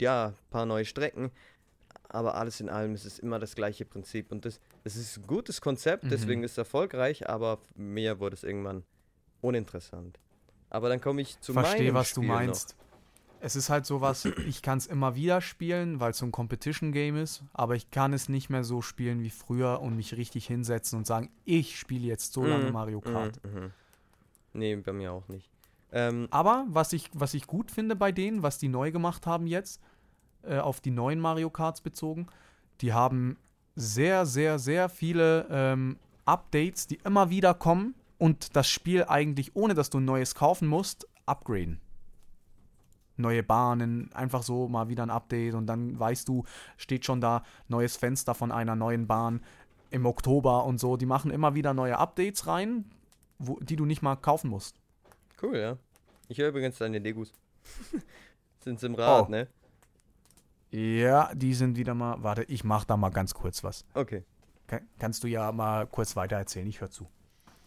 ja, 0.00 0.28
ein 0.28 0.34
paar 0.50 0.66
neue 0.66 0.84
Strecken. 0.84 1.30
Aber 2.10 2.34
alles 2.36 2.60
in 2.60 2.68
allem 2.68 2.94
ist 2.94 3.04
es 3.04 3.18
immer 3.18 3.38
das 3.38 3.54
gleiche 3.54 3.84
Prinzip. 3.84 4.32
Und 4.32 4.44
das, 4.44 4.60
es 4.84 4.96
ist 4.96 5.18
ein 5.18 5.26
gutes 5.26 5.60
Konzept, 5.60 6.04
Mhm. 6.04 6.08
deswegen 6.10 6.42
ist 6.42 6.52
es 6.52 6.58
erfolgreich, 6.58 7.28
aber 7.28 7.58
mir 7.74 8.18
wurde 8.18 8.34
es 8.34 8.44
irgendwann 8.44 8.84
uninteressant. 9.40 10.18
Aber 10.70 10.88
dann 10.88 11.00
komme 11.00 11.22
ich 11.22 11.40
zu 11.40 11.52
Verstehe, 11.52 11.94
was 11.94 12.12
du 12.12 12.20
Spiel 12.20 12.28
meinst. 12.28 12.76
Es 13.40 13.56
ist 13.56 13.70
halt 13.70 13.86
sowas, 13.86 14.24
ich 14.46 14.62
kann 14.62 14.78
es 14.78 14.86
immer 14.86 15.14
wieder 15.14 15.40
spielen, 15.40 16.00
weil 16.00 16.10
es 16.10 16.18
so 16.18 16.26
ein 16.26 16.32
Competition-Game 16.32 17.16
ist, 17.16 17.42
aber 17.52 17.76
ich 17.76 17.90
kann 17.90 18.12
es 18.12 18.28
nicht 18.28 18.50
mehr 18.50 18.64
so 18.64 18.82
spielen 18.82 19.22
wie 19.22 19.30
früher 19.30 19.80
und 19.80 19.96
mich 19.96 20.16
richtig 20.16 20.46
hinsetzen 20.46 20.98
und 20.98 21.06
sagen, 21.06 21.30
ich 21.44 21.78
spiele 21.78 22.06
jetzt 22.06 22.32
so 22.32 22.42
Noch. 22.42 22.50
lange 22.50 22.66
Mhm, 22.66 22.72
Mario 22.72 23.00
Kart. 23.00 23.40
Mhm, 23.44 23.60
mhm. 23.60 23.70
Nee, 24.54 24.76
bei 24.76 24.92
mir 24.92 25.12
auch 25.12 25.28
nicht. 25.28 25.48
Ähm, 25.92 26.28
Aber 26.30 26.66
was 26.68 26.92
ich, 26.92 27.10
was 27.14 27.34
ich 27.34 27.46
gut 27.46 27.70
finde 27.70 27.96
bei 27.96 28.12
denen, 28.12 28.42
was 28.42 28.58
die 28.58 28.68
neu 28.68 28.90
gemacht 28.90 29.26
haben 29.26 29.46
jetzt, 29.46 29.80
äh, 30.42 30.58
auf 30.58 30.80
die 30.80 30.90
neuen 30.90 31.20
Mario 31.20 31.50
Karts 31.50 31.80
bezogen, 31.80 32.26
die 32.80 32.92
haben 32.92 33.38
sehr, 33.74 34.26
sehr, 34.26 34.58
sehr 34.58 34.88
viele 34.88 35.46
ähm, 35.50 35.98
Updates, 36.24 36.86
die 36.86 36.98
immer 37.04 37.30
wieder 37.30 37.54
kommen 37.54 37.94
und 38.18 38.56
das 38.56 38.68
Spiel 38.68 39.04
eigentlich, 39.04 39.54
ohne 39.56 39.74
dass 39.74 39.90
du 39.90 39.98
ein 39.98 40.04
neues 40.04 40.34
kaufen 40.34 40.68
musst, 40.68 41.06
upgraden. 41.26 41.80
Neue 43.16 43.42
Bahnen, 43.42 44.12
einfach 44.12 44.42
so 44.44 44.68
mal 44.68 44.88
wieder 44.88 45.02
ein 45.02 45.10
Update 45.10 45.54
und 45.54 45.66
dann 45.66 45.98
weißt 45.98 46.28
du, 46.28 46.44
steht 46.76 47.04
schon 47.04 47.20
da 47.20 47.42
neues 47.66 47.96
Fenster 47.96 48.34
von 48.34 48.52
einer 48.52 48.76
neuen 48.76 49.06
Bahn 49.08 49.40
im 49.90 50.06
Oktober 50.06 50.64
und 50.64 50.78
so. 50.78 50.96
Die 50.96 51.06
machen 51.06 51.30
immer 51.32 51.54
wieder 51.56 51.74
neue 51.74 51.98
Updates 51.98 52.46
rein, 52.46 52.84
wo, 53.38 53.58
die 53.60 53.74
du 53.76 53.86
nicht 53.86 54.02
mal 54.02 54.14
kaufen 54.16 54.50
musst. 54.50 54.76
cool, 55.42 55.56
ja. 55.56 55.76
Ich 56.28 56.38
höre 56.38 56.50
übrigens 56.50 56.78
deine 56.78 56.98
Legos. 56.98 57.32
Sind's 58.60 58.82
im 58.84 58.94
Rad, 58.94 59.26
Oh. 59.26 59.30
ne? 59.30 59.48
Ja, 60.70 61.34
die 61.34 61.54
sind 61.54 61.76
wieder 61.76 61.94
mal. 61.94 62.22
Warte, 62.22 62.44
ich 62.44 62.62
mach 62.62 62.84
da 62.84 62.96
mal 62.96 63.08
ganz 63.10 63.32
kurz 63.34 63.64
was. 63.64 63.84
Okay. 63.94 64.24
Ka- 64.66 64.80
kannst 64.98 65.24
du 65.24 65.28
ja 65.28 65.50
mal 65.50 65.86
kurz 65.86 66.14
weiter 66.14 66.36
erzählen, 66.36 66.66
ich 66.68 66.80
höre 66.80 66.90
zu. 66.90 67.08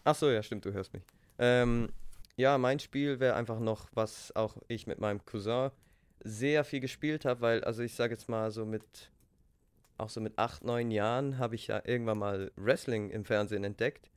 Ach 0.04 0.16
so, 0.16 0.30
ja, 0.30 0.41
stimmt, 0.43 0.66
du 0.66 0.74
hörst 0.74 0.93
mich. 0.93 1.04
Ähm, 1.38 1.89
ja, 2.36 2.58
mein 2.58 2.80
Spiel 2.80 3.20
wäre 3.20 3.36
einfach 3.36 3.60
noch, 3.60 3.88
was 3.93 4.36
auch 4.36 4.58
ich 4.68 4.88
mit 4.88 4.99
meinem 4.99 5.24
Cousin 5.26 5.72
sehr 6.24 6.64
viel 6.64 6.80
gespielt 6.80 7.26
habe, 7.26 7.41
weil, 7.41 7.64
also 7.64 7.82
ich 7.84 7.95
sage 7.95 8.14
jetzt 8.14 8.30
mal 8.30 8.52
so 8.52 8.66
mit 8.66 9.12
auch 10.02 10.10
so 10.10 10.20
mit 10.20 10.38
acht, 10.38 10.64
neun 10.64 10.91
Jahren, 10.91 11.38
habe 11.38 11.56
ich 11.56 11.68
ja 11.68 11.82
irgendwann 11.86 12.18
mal 12.18 12.52
Wrestling 12.56 13.12
im 13.12 13.24
Fernsehen 13.24 13.64
entdeckt. 13.64 14.10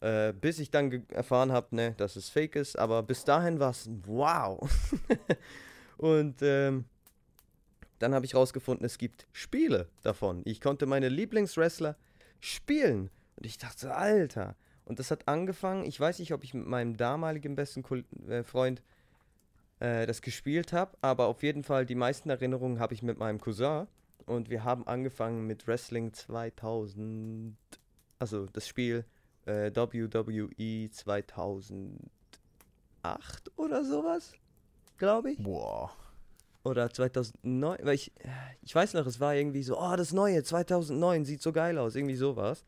Äh, 0.00 0.32
bis 0.32 0.58
ich 0.58 0.70
dann 0.70 1.06
erfahren 1.08 1.50
habe, 1.52 1.74
ne, 1.74 1.94
dass 1.96 2.16
es 2.16 2.28
fake 2.28 2.56
ist. 2.56 2.78
Aber 2.78 3.02
bis 3.02 3.24
dahin 3.24 3.58
war 3.58 3.70
es 3.70 3.88
wow. 4.04 4.68
Und 5.96 6.42
ähm, 6.42 6.84
dann 7.98 8.14
habe 8.14 8.26
ich 8.26 8.34
rausgefunden, 8.34 8.84
es 8.84 8.98
gibt 8.98 9.26
Spiele 9.32 9.88
davon. 10.02 10.42
Ich 10.44 10.60
konnte 10.60 10.86
meine 10.86 11.08
Lieblingswrestler 11.08 11.96
spielen. 12.40 13.10
Und 13.36 13.46
ich 13.46 13.58
dachte, 13.58 13.94
Alter. 13.94 14.56
Und 14.88 14.98
das 14.98 15.10
hat 15.10 15.28
angefangen, 15.28 15.84
ich 15.84 16.00
weiß 16.00 16.18
nicht, 16.18 16.32
ob 16.32 16.42
ich 16.44 16.54
mit 16.54 16.66
meinem 16.66 16.96
damaligen 16.96 17.54
besten 17.54 17.82
Kul 17.82 18.06
äh, 18.26 18.42
Freund 18.42 18.82
äh, 19.80 20.06
das 20.06 20.22
gespielt 20.22 20.72
habe, 20.72 20.96
aber 21.02 21.26
auf 21.26 21.42
jeden 21.42 21.62
Fall 21.62 21.84
die 21.84 21.94
meisten 21.94 22.30
Erinnerungen 22.30 22.80
habe 22.80 22.94
ich 22.94 23.02
mit 23.02 23.18
meinem 23.18 23.38
Cousin. 23.38 23.86
Und 24.24 24.48
wir 24.48 24.64
haben 24.64 24.86
angefangen 24.86 25.46
mit 25.46 25.66
Wrestling 25.66 26.14
2000, 26.14 27.54
also 28.18 28.46
das 28.46 28.66
Spiel 28.66 29.04
äh, 29.44 29.70
WWE 29.74 30.90
2008 30.90 32.00
oder 33.56 33.84
sowas, 33.84 34.32
glaube 34.96 35.32
ich. 35.32 35.42
Boah. 35.42 35.92
Oder 36.64 36.90
2009, 36.90 37.78
weil 37.82 37.94
ich, 37.94 38.10
ich 38.62 38.74
weiß 38.74 38.94
noch, 38.94 39.06
es 39.06 39.20
war 39.20 39.34
irgendwie 39.34 39.62
so, 39.62 39.78
oh, 39.78 39.96
das 39.96 40.14
neue 40.14 40.42
2009 40.42 41.26
sieht 41.26 41.42
so 41.42 41.52
geil 41.52 41.76
aus, 41.76 41.94
irgendwie 41.94 42.16
sowas. 42.16 42.64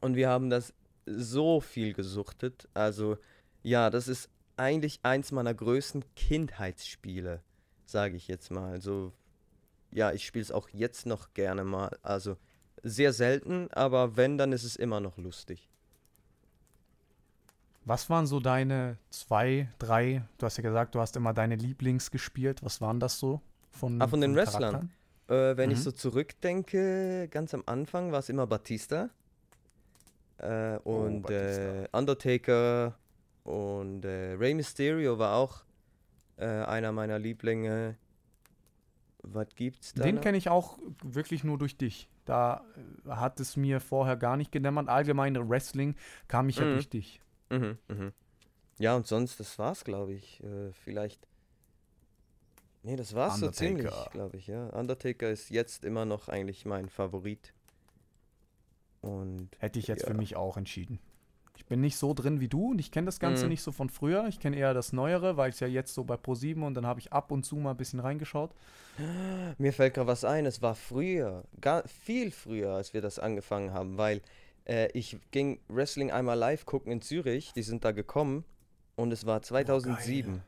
Und 0.00 0.16
wir 0.16 0.28
haben 0.28 0.50
das 0.50 0.72
so 1.06 1.60
viel 1.60 1.92
gesuchtet. 1.92 2.68
Also, 2.74 3.18
ja, 3.62 3.90
das 3.90 4.08
ist 4.08 4.28
eigentlich 4.56 5.00
eins 5.02 5.32
meiner 5.32 5.54
größten 5.54 6.04
Kindheitsspiele, 6.14 7.42
sage 7.86 8.16
ich 8.16 8.28
jetzt 8.28 8.50
mal. 8.50 8.70
Also, 8.72 9.12
ja, 9.90 10.12
ich 10.12 10.24
spiele 10.26 10.42
es 10.42 10.52
auch 10.52 10.68
jetzt 10.70 11.06
noch 11.06 11.34
gerne 11.34 11.64
mal. 11.64 11.98
Also, 12.02 12.36
sehr 12.82 13.12
selten, 13.12 13.68
aber 13.72 14.16
wenn, 14.16 14.38
dann 14.38 14.52
ist 14.52 14.64
es 14.64 14.76
immer 14.76 15.00
noch 15.00 15.18
lustig. 15.18 15.68
Was 17.84 18.08
waren 18.10 18.26
so 18.26 18.40
deine 18.40 18.98
zwei, 19.10 19.68
drei, 19.78 20.22
du 20.38 20.46
hast 20.46 20.58
ja 20.58 20.62
gesagt, 20.62 20.94
du 20.94 21.00
hast 21.00 21.16
immer 21.16 21.32
deine 21.32 21.56
Lieblings 21.56 22.10
gespielt. 22.10 22.62
Was 22.62 22.80
waren 22.80 23.00
das 23.00 23.18
so? 23.18 23.40
Von, 23.70 24.00
Ah, 24.00 24.06
von 24.06 24.20
den? 24.20 24.34
Wrestlern? 24.36 24.90
Äh, 25.28 25.56
wenn 25.56 25.70
ich 25.70 25.78
Mhm. 25.78 25.82
so 25.82 25.92
zurückdenke, 25.92 27.28
ganz 27.30 27.54
am 27.54 27.62
Anfang 27.66 28.12
war 28.12 28.18
es 28.18 28.28
immer 28.28 28.46
Batista. 28.46 29.10
Äh, 30.42 30.78
und 30.84 31.22
Batista. 31.22 31.82
äh, 31.82 31.88
Undertaker 31.92 32.98
und 33.44 34.04
äh, 34.04 34.32
Rey 34.38 34.54
Mysterio 34.54 35.18
war 35.18 35.36
auch 35.36 35.64
äh, 36.36 36.44
einer 36.46 36.92
meiner 36.92 37.18
Lieblinge. 37.18 37.96
Was 39.22 39.48
gibt's 39.54 39.92
da? 39.92 40.02
Den 40.02 40.20
kenne 40.20 40.38
ich 40.38 40.48
auch 40.48 40.78
wirklich 41.04 41.44
nur 41.44 41.58
durch 41.58 41.76
dich. 41.76 42.08
Da 42.24 42.64
äh, 43.06 43.10
hat 43.10 43.38
es 43.40 43.56
mir 43.56 43.80
vorher 43.80 44.16
gar 44.16 44.36
nicht 44.38 44.50
gedämmert. 44.52 44.88
Allgemeine 44.88 45.46
Wrestling 45.48 45.94
kam 46.28 46.48
ich 46.48 46.56
ja 46.56 46.64
Mhm. 46.64 46.72
durch 46.72 46.88
dich. 46.88 47.20
Mhm, 47.50 47.76
mhm. 47.88 48.12
Ja, 48.78 48.96
und 48.96 49.06
sonst, 49.06 49.38
das 49.40 49.58
war's, 49.58 49.84
glaube 49.84 50.14
ich. 50.14 50.42
Äh, 50.42 50.72
vielleicht. 50.72 51.26
Nee, 52.82 52.96
das 52.96 53.14
war's 53.14 53.38
so 53.40 53.50
ziemlich, 53.50 53.84
Undertaker. 53.86 54.10
glaube 54.10 54.36
ich, 54.38 54.46
ja. 54.46 54.68
Undertaker 54.70 55.28
ist 55.28 55.50
jetzt 55.50 55.84
immer 55.84 56.06
noch 56.06 56.28
eigentlich 56.30 56.64
mein 56.64 56.88
Favorit. 56.88 57.52
Und 59.00 59.48
Hätte 59.58 59.78
ich 59.78 59.86
jetzt 59.86 60.02
Ja. 60.02 60.08
für 60.08 60.14
mich 60.14 60.36
auch 60.36 60.56
entschieden. 60.56 60.98
Ich 61.56 61.66
bin 61.66 61.80
nicht 61.80 61.96
so 61.96 62.14
drin 62.14 62.40
wie 62.40 62.48
du 62.48 62.70
und 62.70 62.78
ich 62.78 62.90
kenne 62.90 63.06
das 63.06 63.20
Ganze 63.20 63.44
Mhm. 63.44 63.50
nicht 63.50 63.62
so 63.62 63.70
von 63.72 63.90
früher. 63.90 64.26
Ich 64.28 64.40
kenne 64.40 64.56
eher 64.56 64.72
das 64.74 64.92
Neuere, 64.92 65.36
weil 65.36 65.50
es 65.50 65.60
ja 65.60 65.66
jetzt 65.66 65.92
so 65.94 66.04
bei 66.04 66.14
Pro7 66.14 66.64
und 66.64 66.74
dann 66.74 66.86
habe 66.86 67.00
ich 67.00 67.12
ab 67.12 67.30
und 67.30 67.44
zu 67.44 67.56
mal 67.56 67.72
ein 67.72 67.76
bisschen 67.76 68.00
reingeschaut. 68.00 68.50
Mir 69.58 69.72
fällt 69.72 69.94
gerade 69.94 70.06
was 70.06 70.24
ein, 70.24 70.46
es 70.46 70.62
war 70.62 70.74
früher, 70.74 71.44
gar, 71.60 71.86
viel 71.88 72.30
früher, 72.30 72.72
als 72.74 72.94
wir 72.94 73.00
das 73.02 73.18
angefangen 73.18 73.72
haben, 73.72 73.98
weil 73.98 74.22
äh, 74.66 74.88
ich 74.92 75.18
ging 75.32 75.60
Wrestling 75.68 76.10
einmal 76.10 76.38
live 76.38 76.64
gucken 76.66 76.92
in 76.92 77.02
Zürich, 77.02 77.52
die 77.54 77.62
sind 77.62 77.84
da 77.84 77.92
gekommen 77.92 78.44
und 78.96 79.12
es 79.12 79.26
war 79.26 79.42
2007. 79.42 80.42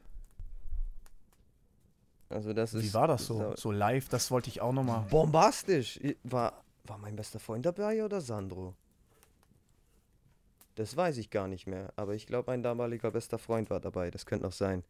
also 2.28 2.52
das 2.54 2.72
ist 2.74 2.84
Wie 2.84 2.94
war 2.94 3.06
das 3.08 3.26
so? 3.26 3.52
So 3.56 3.70
live, 3.70 4.08
das 4.08 4.30
wollte 4.30 4.48
ich 4.48 4.60
auch 4.62 4.72
nochmal. 4.72 5.04
bombastisch. 5.10 6.00
War, 6.24 6.62
war 6.84 6.98
mein 6.98 7.16
bester 7.16 7.38
Freund 7.38 7.66
dabei 7.66 8.04
oder 8.04 8.20
Sandro? 8.20 8.74
Das 10.74 10.96
weiß 10.96 11.18
ich 11.18 11.30
gar 11.30 11.48
nicht 11.48 11.66
mehr, 11.66 11.92
aber 11.96 12.14
ich 12.14 12.26
glaube, 12.26 12.52
ein 12.52 12.62
damaliger 12.62 13.10
bester 13.10 13.38
Freund 13.38 13.68
war 13.70 13.80
dabei, 13.80 14.10
das 14.10 14.24
könnte 14.24 14.46
noch 14.46 14.52
sein. 14.52 14.84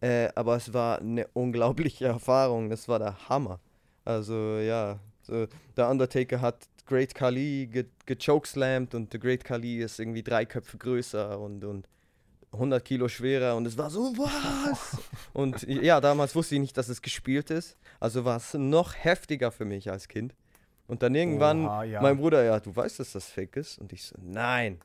Äh, 0.00 0.30
aber 0.34 0.56
es 0.56 0.72
war 0.72 1.00
eine 1.00 1.28
unglaubliche 1.34 2.06
Erfahrung, 2.06 2.70
das 2.70 2.88
war 2.88 2.98
der 2.98 3.28
Hammer. 3.28 3.60
Also 4.04 4.34
ja, 4.58 4.98
so, 5.22 5.46
der 5.76 5.88
Undertaker 5.88 6.40
hat 6.40 6.66
Great 6.86 7.14
Khali 7.14 7.68
ge 7.68 7.86
und 8.92 9.12
der 9.12 9.20
Great 9.20 9.44
Khali 9.44 9.82
ist 9.82 10.00
irgendwie 10.00 10.22
drei 10.22 10.44
Köpfe 10.44 10.78
größer 10.78 11.38
und, 11.38 11.64
und 11.64 11.86
100 12.52 12.84
Kilo 12.84 13.08
schwerer 13.08 13.56
und 13.56 13.66
es 13.66 13.78
war 13.78 13.90
so, 13.90 14.12
was? 14.16 14.98
und 15.32 15.62
ja, 15.62 16.00
damals 16.00 16.34
wusste 16.34 16.56
ich 16.56 16.60
nicht, 16.60 16.76
dass 16.76 16.88
es 16.88 17.00
gespielt 17.00 17.50
ist, 17.50 17.76
also 18.00 18.24
war 18.24 18.36
es 18.36 18.54
noch 18.54 18.94
heftiger 18.94 19.52
für 19.52 19.64
mich 19.64 19.90
als 19.90 20.08
Kind. 20.08 20.34
Und 20.92 21.02
dann 21.02 21.14
irgendwann, 21.14 21.64
Oha, 21.64 21.84
ja. 21.84 22.02
mein 22.02 22.18
Bruder, 22.18 22.44
ja, 22.44 22.60
du 22.60 22.76
weißt, 22.76 23.00
dass 23.00 23.12
das 23.12 23.24
fake 23.24 23.56
ist? 23.56 23.78
Und 23.78 23.94
ich 23.94 24.04
so, 24.04 24.14
nein, 24.20 24.78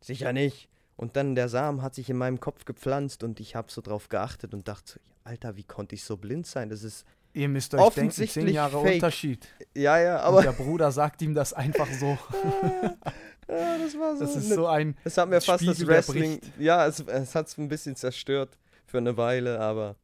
sicher 0.00 0.32
nicht. 0.32 0.70
Und 0.96 1.14
dann 1.16 1.34
der 1.34 1.50
Samen 1.50 1.82
hat 1.82 1.94
sich 1.94 2.08
in 2.08 2.16
meinem 2.16 2.40
Kopf 2.40 2.64
gepflanzt 2.64 3.22
und 3.22 3.38
ich 3.38 3.54
habe 3.54 3.70
so 3.70 3.82
drauf 3.82 4.08
geachtet 4.08 4.54
und 4.54 4.66
dachte 4.66 4.92
so, 4.94 5.00
Alter, 5.24 5.54
wie 5.58 5.64
konnte 5.64 5.94
ich 5.94 6.04
so 6.04 6.16
blind 6.16 6.46
sein? 6.46 6.70
Das 6.70 6.82
ist, 6.82 7.04
Ihr 7.34 7.50
müsst 7.50 7.74
euch 7.74 7.80
denken, 7.80 7.92
zehn 7.92 8.04
Offensichtlich 8.06 8.54
Jahre 8.54 8.80
fake. 8.80 8.94
Unterschied. 8.94 9.46
ja, 9.74 9.98
ja, 10.00 10.16
Und 10.20 10.22
aber 10.24 10.42
der 10.42 10.52
Bruder 10.52 10.90
sagt 10.90 11.20
ihm 11.20 11.34
das 11.34 11.52
einfach 11.52 11.86
so. 11.92 12.16
ja, 13.48 13.76
das 13.78 13.94
war 13.98 14.14
so. 14.16 14.24
Das 14.24 14.34
ist 14.36 14.48
ne- 14.48 14.54
so 14.54 14.66
ein. 14.68 14.96
Es 15.04 15.18
hat 15.18 15.28
mir 15.28 15.42
fast 15.42 15.66
das 15.68 15.76
Spiegel, 15.76 15.86
der 15.86 15.96
Wrestling, 15.96 16.40
ja, 16.58 16.86
es, 16.86 17.00
es 17.00 17.34
hat 17.34 17.48
es 17.48 17.58
ein 17.58 17.68
bisschen 17.68 17.94
zerstört 17.94 18.56
für 18.86 18.96
eine 18.98 19.18
Weile, 19.18 19.60
aber 19.60 19.96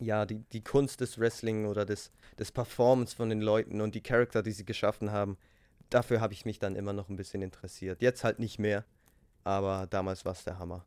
ja, 0.00 0.26
die, 0.26 0.40
die 0.52 0.62
Kunst 0.62 1.00
des 1.00 1.18
Wrestling 1.18 1.66
oder 1.66 1.84
des, 1.84 2.10
des 2.38 2.52
Performance 2.52 3.14
von 3.14 3.28
den 3.28 3.40
Leuten 3.40 3.80
und 3.80 3.94
die 3.94 4.00
Charakter, 4.02 4.42
die 4.42 4.52
sie 4.52 4.64
geschaffen 4.64 5.10
haben, 5.12 5.36
dafür 5.90 6.20
habe 6.20 6.32
ich 6.32 6.44
mich 6.44 6.58
dann 6.58 6.76
immer 6.76 6.92
noch 6.92 7.08
ein 7.08 7.16
bisschen 7.16 7.42
interessiert. 7.42 8.02
Jetzt 8.02 8.24
halt 8.24 8.38
nicht 8.38 8.58
mehr, 8.58 8.84
aber 9.44 9.86
damals 9.88 10.24
war 10.24 10.32
es 10.32 10.44
der 10.44 10.58
Hammer. 10.58 10.84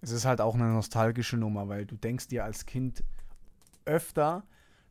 Es 0.00 0.10
ist 0.10 0.24
halt 0.24 0.40
auch 0.40 0.54
eine 0.54 0.68
nostalgische 0.68 1.36
Nummer, 1.36 1.68
weil 1.68 1.86
du 1.86 1.96
denkst 1.96 2.28
dir 2.28 2.44
als 2.44 2.66
Kind 2.66 3.02
öfter, 3.84 4.44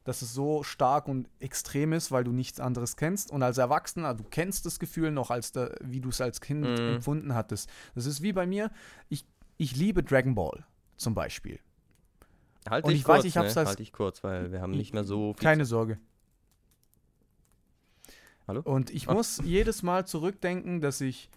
dass 0.04 0.22
es 0.22 0.34
so 0.34 0.62
stark 0.64 1.08
und 1.08 1.30
extrem 1.40 1.94
ist, 1.94 2.12
weil 2.12 2.24
du 2.24 2.32
nichts 2.32 2.60
anderes 2.60 2.96
kennst. 2.96 3.32
Und 3.32 3.42
als 3.42 3.58
Erwachsener, 3.58 4.14
du 4.14 4.24
kennst 4.24 4.66
das 4.66 4.80
Gefühl 4.80 5.12
noch, 5.12 5.32
als 5.32 5.52
der, 5.52 5.76
wie 5.82 6.00
du 6.02 6.10
es 6.10 6.22
als 6.22 6.42
Kind 6.42 6.80
Mhm. 6.80 6.96
empfunden 6.96 7.34
hattest. 7.34 7.70
Das 7.96 8.06
ist 8.06 8.22
wie 8.22 8.34
bei 8.34 8.46
mir. 8.46 8.72
Ich, 9.10 9.26
ich 9.58 9.76
liebe 9.76 10.04
Dragon 10.04 10.36
Ball 10.36 10.66
zum 10.98 11.16
Beispiel. 11.16 11.60
Halt 12.70 12.86
Und 12.86 12.94
weiß, 12.94 13.04
kurz, 13.04 13.26
ich 13.26 13.38
hab's 13.38 13.54
ne? 13.56 13.62
als- 13.62 13.68
halt 13.70 13.80
dich 13.80 13.94
kurz, 13.94 14.24
weil 14.24 14.52
wir 14.52 14.62
haben 14.62 14.72
nicht 14.72 14.94
mehr 14.94 15.04
so 15.04 15.34
viel. 15.34 15.44
Keine 15.44 15.66
Sorge. 15.66 16.00
Hallo? 18.48 18.62
Und 18.64 18.90
ich 18.92 19.08
Ah. 19.10 19.14
muss 19.14 19.38
jedes 19.44 19.84
Mal 19.84 20.06
zurückdenken, 20.08 20.82
dass 20.82 21.02
ich, 21.02 21.30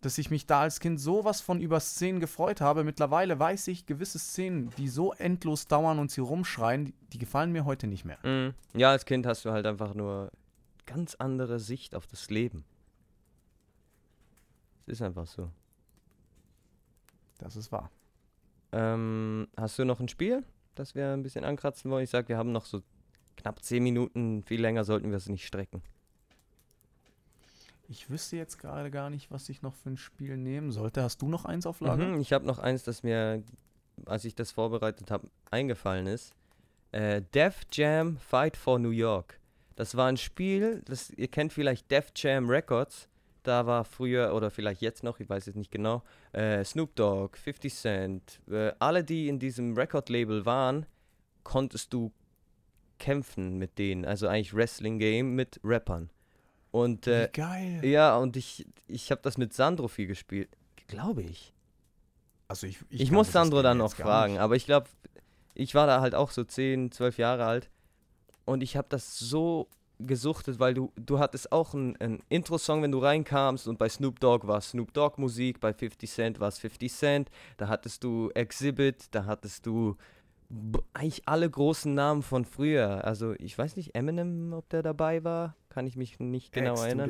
dass 0.00 0.16
ich 0.18 0.30
mich 0.30 0.46
da 0.46 0.60
als 0.60 0.80
Kind 0.80 1.00
sowas 1.00 1.40
von 1.40 1.60
über 1.60 1.78
Szenen 1.80 2.20
gefreut 2.20 2.60
habe. 2.60 2.84
Mittlerweile 2.84 3.38
weiß 3.38 3.68
ich, 3.68 3.86
gewisse 3.86 4.18
Szenen, 4.18 4.70
die 4.76 4.88
so 4.88 5.12
endlos 5.12 5.66
dauern 5.66 5.98
und 5.98 6.10
sie 6.10 6.20
rumschreien, 6.20 6.86
die, 6.86 6.94
die 7.12 7.18
gefallen 7.18 7.52
mir 7.52 7.64
heute 7.64 7.86
nicht 7.86 8.04
mehr. 8.04 8.18
Mhm. 8.22 8.54
Ja, 8.74 8.90
als 8.90 9.04
Kind 9.04 9.26
hast 9.26 9.44
du 9.44 9.50
halt 9.50 9.66
einfach 9.66 9.94
nur 9.94 10.30
ganz 10.86 11.14
andere 11.16 11.58
Sicht 11.60 11.94
auf 11.94 12.06
das 12.06 12.30
Leben. 12.30 12.64
Es 14.86 14.94
ist 14.94 15.02
einfach 15.02 15.26
so. 15.26 15.50
Das 17.38 17.56
ist 17.56 17.70
wahr. 17.70 17.90
Ähm, 18.72 19.48
hast 19.56 19.78
du 19.78 19.84
noch 19.84 20.00
ein 20.00 20.08
Spiel, 20.08 20.44
das 20.74 20.94
wir 20.94 21.12
ein 21.12 21.22
bisschen 21.22 21.44
ankratzen 21.44 21.90
wollen? 21.90 22.04
Ich 22.04 22.10
sag, 22.10 22.28
wir 22.28 22.36
haben 22.36 22.52
noch 22.52 22.64
so 22.64 22.82
knapp 23.36 23.62
10 23.62 23.82
Minuten. 23.82 24.42
Viel 24.42 24.60
länger 24.60 24.84
sollten 24.84 25.10
wir 25.10 25.16
es 25.16 25.28
nicht 25.28 25.46
strecken. 25.46 25.82
Ich 27.88 28.08
wüsste 28.08 28.36
jetzt 28.36 28.58
gerade 28.58 28.90
gar 28.90 29.10
nicht, 29.10 29.32
was 29.32 29.48
ich 29.48 29.62
noch 29.62 29.74
für 29.74 29.90
ein 29.90 29.96
Spiel 29.96 30.36
nehmen 30.36 30.70
sollte. 30.70 31.02
Hast 31.02 31.22
du 31.22 31.28
noch 31.28 31.44
eins 31.44 31.66
auf 31.66 31.80
Lager? 31.80 32.04
Mhm, 32.04 32.20
ich 32.20 32.32
habe 32.32 32.46
noch 32.46 32.60
eins, 32.60 32.84
das 32.84 33.02
mir, 33.02 33.42
als 34.06 34.24
ich 34.24 34.36
das 34.36 34.52
vorbereitet 34.52 35.10
habe, 35.10 35.28
eingefallen 35.50 36.06
ist. 36.06 36.32
Äh, 36.92 37.22
Def 37.34 37.62
Jam 37.72 38.16
Fight 38.18 38.56
for 38.56 38.78
New 38.78 38.90
York. 38.90 39.40
Das 39.74 39.96
war 39.96 40.06
ein 40.06 40.16
Spiel, 40.16 40.82
das 40.84 41.10
ihr 41.10 41.26
kennt 41.26 41.52
vielleicht 41.52 41.90
Def 41.90 42.12
Jam 42.14 42.48
Records. 42.48 43.08
Da 43.42 43.66
war 43.66 43.84
früher 43.84 44.34
oder 44.34 44.50
vielleicht 44.50 44.82
jetzt 44.82 45.02
noch, 45.02 45.20
ich 45.20 45.28
weiß 45.28 45.46
es 45.46 45.54
nicht 45.54 45.70
genau, 45.70 46.02
äh, 46.32 46.64
Snoop 46.64 46.94
Dogg, 46.96 47.36
50 47.36 47.74
Cent, 47.74 48.40
äh, 48.50 48.72
alle, 48.78 49.02
die 49.04 49.28
in 49.28 49.38
diesem 49.38 49.74
Record-Label 49.76 50.44
waren, 50.44 50.86
konntest 51.42 51.92
du 51.92 52.12
kämpfen 52.98 53.56
mit 53.58 53.78
denen. 53.78 54.04
Also 54.04 54.28
eigentlich 54.28 54.54
Wrestling-Game 54.54 55.34
mit 55.34 55.58
Rappern. 55.64 56.10
Und 56.70 57.06
äh, 57.06 57.28
Wie 57.28 57.40
geil. 57.40 57.84
ja, 57.84 58.16
und 58.16 58.36
ich, 58.36 58.66
ich 58.86 59.10
habe 59.10 59.22
das 59.22 59.38
mit 59.38 59.52
Sandro 59.52 59.88
viel 59.88 60.06
gespielt. 60.06 60.48
Glaube 60.86 61.22
ich. 61.22 61.52
Also 62.46 62.66
ich, 62.66 62.78
Ich, 62.90 62.98
kannte 62.98 63.14
muss 63.14 63.32
Sandro 63.32 63.62
dann 63.62 63.78
noch 63.78 63.94
fragen, 63.94 64.38
aber 64.38 64.56
ich 64.56 64.66
glaube, 64.66 64.88
ich 65.54 65.74
war 65.74 65.86
da 65.86 66.00
halt 66.00 66.14
auch 66.14 66.30
so 66.30 66.44
10, 66.44 66.92
12 66.92 67.18
Jahre 67.18 67.44
alt. 67.44 67.70
und 68.44 68.62
ich 68.62 68.76
habe 68.76 68.88
das 68.88 69.18
so 69.18 69.68
gesuchtet, 70.06 70.58
weil 70.58 70.74
du, 70.74 70.92
du 70.96 71.18
hattest 71.18 71.52
auch 71.52 71.74
einen, 71.74 71.96
einen 71.96 72.22
Intro-Song, 72.28 72.82
wenn 72.82 72.92
du 72.92 72.98
reinkamst 72.98 73.68
und 73.68 73.78
bei 73.78 73.88
Snoop 73.88 74.20
Dogg 74.20 74.46
war 74.46 74.60
Snoop 74.60 74.92
Dogg 74.92 75.20
Musik, 75.20 75.60
bei 75.60 75.72
50 75.72 76.10
Cent 76.10 76.40
war 76.40 76.48
es 76.48 76.58
50 76.58 76.92
Cent, 76.92 77.30
da 77.56 77.68
hattest 77.68 78.04
du 78.04 78.30
Exhibit, 78.34 79.06
da 79.12 79.26
hattest 79.26 79.66
du 79.66 79.96
eigentlich 80.92 81.22
alle 81.26 81.48
großen 81.48 81.94
Namen 81.94 82.22
von 82.22 82.44
früher. 82.44 83.04
Also 83.04 83.34
ich 83.38 83.56
weiß 83.56 83.76
nicht, 83.76 83.94
Eminem, 83.94 84.52
ob 84.52 84.68
der 84.68 84.82
dabei 84.82 85.22
war, 85.22 85.54
kann 85.68 85.86
ich 85.86 85.96
mich 85.96 86.18
nicht 86.18 86.52
genau 86.52 86.72
X 86.72 86.80
to 86.80 86.86
erinnern. 86.86 87.08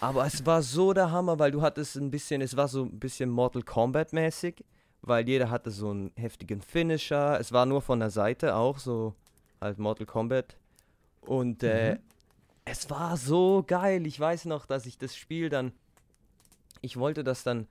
Aber 0.00 0.26
es 0.26 0.44
war 0.44 0.62
so 0.62 0.92
der 0.92 1.10
Hammer, 1.10 1.38
weil 1.38 1.50
du 1.50 1.62
hattest 1.62 1.96
ein 1.96 2.10
bisschen, 2.10 2.40
es 2.40 2.56
war 2.56 2.68
so 2.68 2.84
ein 2.84 2.98
bisschen 2.98 3.30
Mortal 3.30 3.62
Kombat 3.62 4.12
mäßig, 4.12 4.64
weil 5.02 5.28
jeder 5.28 5.50
hatte 5.50 5.70
so 5.70 5.90
einen 5.90 6.12
heftigen 6.16 6.62
Finisher. 6.62 7.38
Es 7.38 7.52
war 7.52 7.66
nur 7.66 7.82
von 7.82 8.00
der 8.00 8.10
Seite 8.10 8.54
auch 8.56 8.78
so 8.78 9.14
halt 9.60 9.78
Mortal 9.78 10.06
Kombat. 10.06 10.56
Und 11.26 11.62
äh, 11.62 11.94
Mhm. 11.94 11.98
es 12.64 12.90
war 12.90 13.16
so 13.16 13.64
geil. 13.66 14.06
Ich 14.06 14.18
weiß 14.18 14.44
noch, 14.46 14.66
dass 14.66 14.86
ich 14.86 14.98
das 14.98 15.16
Spiel 15.16 15.48
dann, 15.48 15.72
ich 16.80 16.96
wollte 16.96 17.24
das 17.24 17.42
dann, 17.42 17.66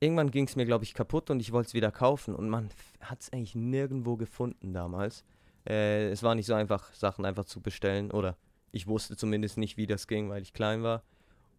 irgendwann 0.00 0.30
ging 0.30 0.46
es 0.46 0.56
mir 0.56 0.66
glaube 0.66 0.84
ich 0.84 0.94
kaputt 0.94 1.30
und 1.30 1.40
ich 1.40 1.52
wollte 1.52 1.68
es 1.68 1.74
wieder 1.74 1.90
kaufen 1.92 2.34
und 2.34 2.48
man 2.48 2.70
hat 3.00 3.20
es 3.20 3.32
eigentlich 3.32 3.54
nirgendwo 3.54 4.16
gefunden 4.16 4.72
damals. 4.72 5.24
Äh, 5.66 6.08
es 6.10 6.22
war 6.22 6.34
nicht 6.34 6.46
so 6.46 6.54
einfach, 6.54 6.92
Sachen 6.94 7.24
einfach 7.24 7.44
zu 7.44 7.60
bestellen 7.60 8.10
oder 8.10 8.36
ich 8.72 8.86
wusste 8.86 9.16
zumindest 9.16 9.58
nicht, 9.58 9.76
wie 9.76 9.86
das 9.86 10.06
ging, 10.06 10.28
weil 10.28 10.42
ich 10.42 10.52
klein 10.52 10.82
war. 10.82 11.02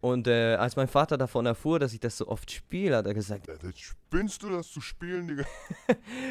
Und 0.04 0.26
äh, 0.26 0.56
als 0.56 0.76
mein 0.76 0.86
Vater 0.86 1.16
davon 1.16 1.46
erfuhr, 1.46 1.78
dass 1.78 1.94
ich 1.94 2.00
das 2.00 2.18
so 2.18 2.28
oft 2.28 2.50
spiele, 2.50 2.98
hat 2.98 3.06
er 3.06 3.14
gesagt, 3.14 3.48
Ja, 3.48 3.54
jetzt 3.62 3.80
spinnst 3.80 4.42
du 4.42 4.50
das 4.50 4.68
zu 4.68 4.82
spielen, 4.82 5.28
Digga? 5.28 5.46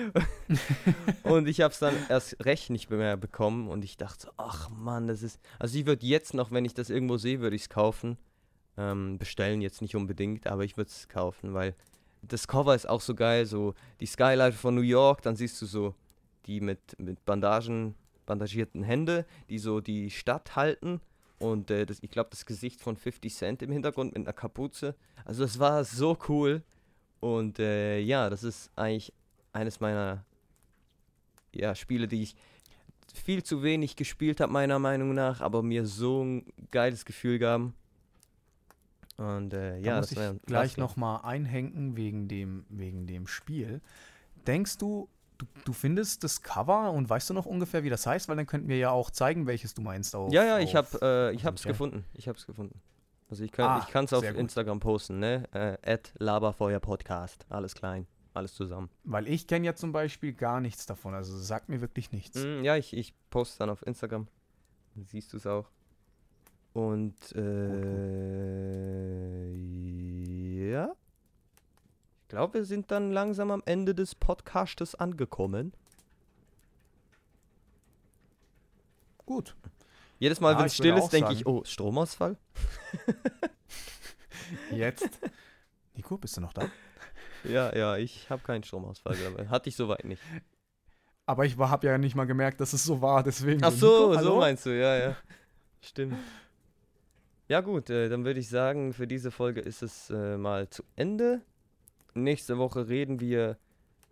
und 1.23 1.47
ich 1.47 1.59
habe 1.59 1.73
es 1.73 1.79
dann 1.79 1.95
erst 2.07 2.45
recht 2.45 2.69
nicht 2.69 2.91
mehr 2.91 3.17
bekommen 3.17 3.67
und 3.67 3.83
ich 3.83 3.97
dachte 3.97 4.27
so, 4.27 4.29
ach 4.37 4.69
Mann, 4.69 5.07
das 5.07 5.23
ist, 5.23 5.39
also 5.57 5.75
ich 5.75 5.87
würde 5.87 6.05
jetzt 6.05 6.35
noch, 6.35 6.51
wenn 6.51 6.65
ich 6.65 6.75
das 6.75 6.91
irgendwo 6.91 7.17
sehe, 7.17 7.39
würde 7.39 7.55
ich 7.55 7.63
es 7.63 7.69
kaufen. 7.69 8.19
Ähm, 8.77 9.17
bestellen 9.17 9.59
jetzt 9.59 9.81
nicht 9.81 9.95
unbedingt, 9.95 10.45
aber 10.45 10.63
ich 10.63 10.77
würde 10.77 10.91
es 10.91 11.07
kaufen, 11.07 11.55
weil 11.55 11.73
das 12.21 12.47
Cover 12.47 12.75
ist 12.75 12.87
auch 12.87 13.01
so 13.01 13.15
geil, 13.15 13.47
so 13.47 13.73
die 13.99 14.05
Skyline 14.05 14.51
von 14.53 14.75
New 14.75 14.81
York, 14.81 15.23
dann 15.23 15.35
siehst 15.35 15.59
du 15.59 15.65
so 15.65 15.95
die 16.45 16.61
mit, 16.61 16.99
mit 16.99 17.25
Bandagen, 17.25 17.95
bandagierten 18.27 18.83
Hände, 18.83 19.25
die 19.49 19.57
so 19.57 19.81
die 19.81 20.11
Stadt 20.11 20.55
halten 20.55 21.01
und 21.43 21.69
äh, 21.69 21.85
das, 21.85 21.97
ich 22.01 22.09
glaube 22.09 22.29
das 22.29 22.45
Gesicht 22.45 22.81
von 22.81 22.95
50 22.95 23.35
Cent 23.35 23.61
im 23.61 23.71
Hintergrund 23.71 24.13
mit 24.13 24.25
einer 24.25 24.33
Kapuze. 24.33 24.95
Also 25.25 25.43
es 25.43 25.59
war 25.59 25.83
so 25.83 26.17
cool 26.29 26.63
und 27.19 27.59
äh, 27.59 27.99
ja, 27.99 28.29
das 28.29 28.43
ist 28.43 28.71
eigentlich 28.77 29.13
eines 29.51 29.81
meiner 29.81 30.23
ja, 31.53 31.75
Spiele, 31.75 32.07
die 32.07 32.23
ich 32.23 32.35
viel 33.13 33.43
zu 33.43 33.61
wenig 33.61 33.97
gespielt 33.97 34.39
habe, 34.39 34.53
meiner 34.53 34.79
Meinung 34.79 35.13
nach, 35.13 35.41
aber 35.41 35.61
mir 35.61 35.85
so 35.85 36.23
ein 36.23 36.45
geiles 36.71 37.03
Gefühl 37.03 37.39
gaben. 37.39 37.73
Und 39.17 39.53
äh, 39.53 39.71
Da 39.71 39.77
ja, 39.77 39.97
muss 39.97 40.09
das 40.09 40.33
ich 40.35 40.41
gleich 40.45 40.77
nochmal 40.77 41.21
einhängen 41.23 41.97
wegen 41.97 42.29
dem, 42.29 42.65
wegen 42.69 43.05
dem 43.05 43.27
Spiel. 43.27 43.81
Denkst 44.47 44.77
du, 44.77 45.09
du, 45.37 45.45
du 45.65 45.73
findest 45.73 46.23
das 46.23 46.41
Cover 46.41 46.91
und 46.91 47.09
weißt 47.09 47.29
du 47.29 47.33
noch 47.33 47.45
ungefähr, 47.45 47.83
wie 47.83 47.89
das 47.89 48.05
heißt? 48.05 48.29
Weil 48.29 48.37
dann 48.37 48.45
könnten 48.45 48.67
wir 48.67 48.77
ja 48.77 48.91
auch 48.91 49.11
zeigen, 49.11 49.47
welches 49.47 49.73
du 49.73 49.81
meinst. 49.81 50.15
Auf, 50.15 50.31
Ja, 50.31 50.43
ja, 50.43 50.59
ich 50.59 50.75
habe 50.75 50.87
äh, 51.01 51.35
ich 51.35 51.45
hab's 51.45 51.63
gefunden. 51.63 52.05
Ich 52.13 52.27
hab's 52.27 52.45
gefunden. 52.45 52.79
Also 53.29 53.43
ich 53.43 53.51
kann 53.51 53.81
Ah, 53.81 53.87
kann's 53.91 54.13
auf. 54.13 54.23
Instagram 54.23 54.79
posten, 54.79 55.19
ne? 55.19 55.47
Äh, 55.53 55.97
Laberfeuer 56.19 56.79
Podcast. 56.79 57.45
Alles 57.49 57.73
klein, 57.73 58.05
alles 58.33 58.53
zusammen. 58.53 58.89
Weil 59.03 59.27
ich 59.27 59.47
kenne 59.47 59.65
ja 59.65 59.73
zum 59.75 59.91
Beispiel 59.91 60.33
gar 60.33 60.59
nichts 60.59 60.85
davon. 60.85 61.13
Also 61.15 61.35
sagt 61.37 61.69
mir 61.69 61.81
wirklich 61.81 62.11
nichts. 62.11 62.43
Mm, 62.43 62.63
ja, 62.63 62.75
ich, 62.77 62.95
ich 62.95 63.13
poste 63.31 63.59
dann 63.59 63.69
auf 63.71 63.85
Instagram. 63.87 64.27
Dann 64.95 65.05
siehst 65.05 65.33
du 65.33 65.37
es 65.37 65.47
auch. 65.47 65.67
Und 66.73 67.15
äh, 67.35 67.51
ja. 70.71 70.91
Ich 72.33 72.35
glaube, 72.35 72.55
wir 72.55 72.65
sind 72.65 72.89
dann 72.89 73.11
langsam 73.11 73.51
am 73.51 73.61
Ende 73.67 73.93
des 73.93 74.15
Podcastes 74.15 74.95
angekommen. 74.95 75.71
Gut. 79.27 79.55
Jedes 80.17 80.39
Mal, 80.41 80.53
Ja, 80.53 80.57
wenn 80.57 80.65
es 80.65 80.73
still 80.73 80.97
ist, 80.97 81.09
denke 81.09 81.31
ich, 81.31 81.45
oh, 81.45 81.63
Stromausfall? 81.63 82.35
Jetzt. 84.71 85.19
Nico, 85.93 86.17
bist 86.17 86.35
du 86.35 86.41
noch 86.41 86.53
da? 86.53 86.71
Ja, 87.43 87.71
ja, 87.75 87.97
ich 87.97 88.27
habe 88.31 88.41
keinen 88.41 88.63
Stromausfall, 88.63 89.15
glaube 89.15 89.43
ich. 89.43 89.49
Hatte 89.49 89.69
ich 89.69 89.75
soweit 89.75 90.03
nicht. 90.03 90.23
Aber 91.27 91.45
ich 91.45 91.55
habe 91.55 91.85
ja 91.85 91.99
nicht 91.99 92.15
mal 92.15 92.25
gemerkt, 92.25 92.59
dass 92.61 92.73
es 92.73 92.83
so 92.83 92.99
war, 92.99 93.21
deswegen. 93.21 93.63
Ach 93.63 93.69
Nico, 93.69 93.79
so, 93.79 94.13
so 94.13 94.17
hallo? 94.17 94.39
meinst 94.39 94.65
du, 94.65 94.71
ja, 94.71 94.97
ja. 94.97 95.15
Stimmt. 95.81 96.17
Ja 97.47 97.61
gut, 97.61 97.91
äh, 97.91 98.09
dann 98.09 98.25
würde 98.25 98.39
ich 98.39 98.49
sagen, 98.49 98.91
für 98.91 99.05
diese 99.05 99.29
Folge 99.29 99.61
ist 99.61 99.83
es 99.83 100.09
äh, 100.09 100.35
mal 100.35 100.67
zu 100.67 100.81
Ende. 100.95 101.43
Nächste 102.13 102.57
Woche 102.57 102.87
reden 102.87 103.19
wir, 103.19 103.57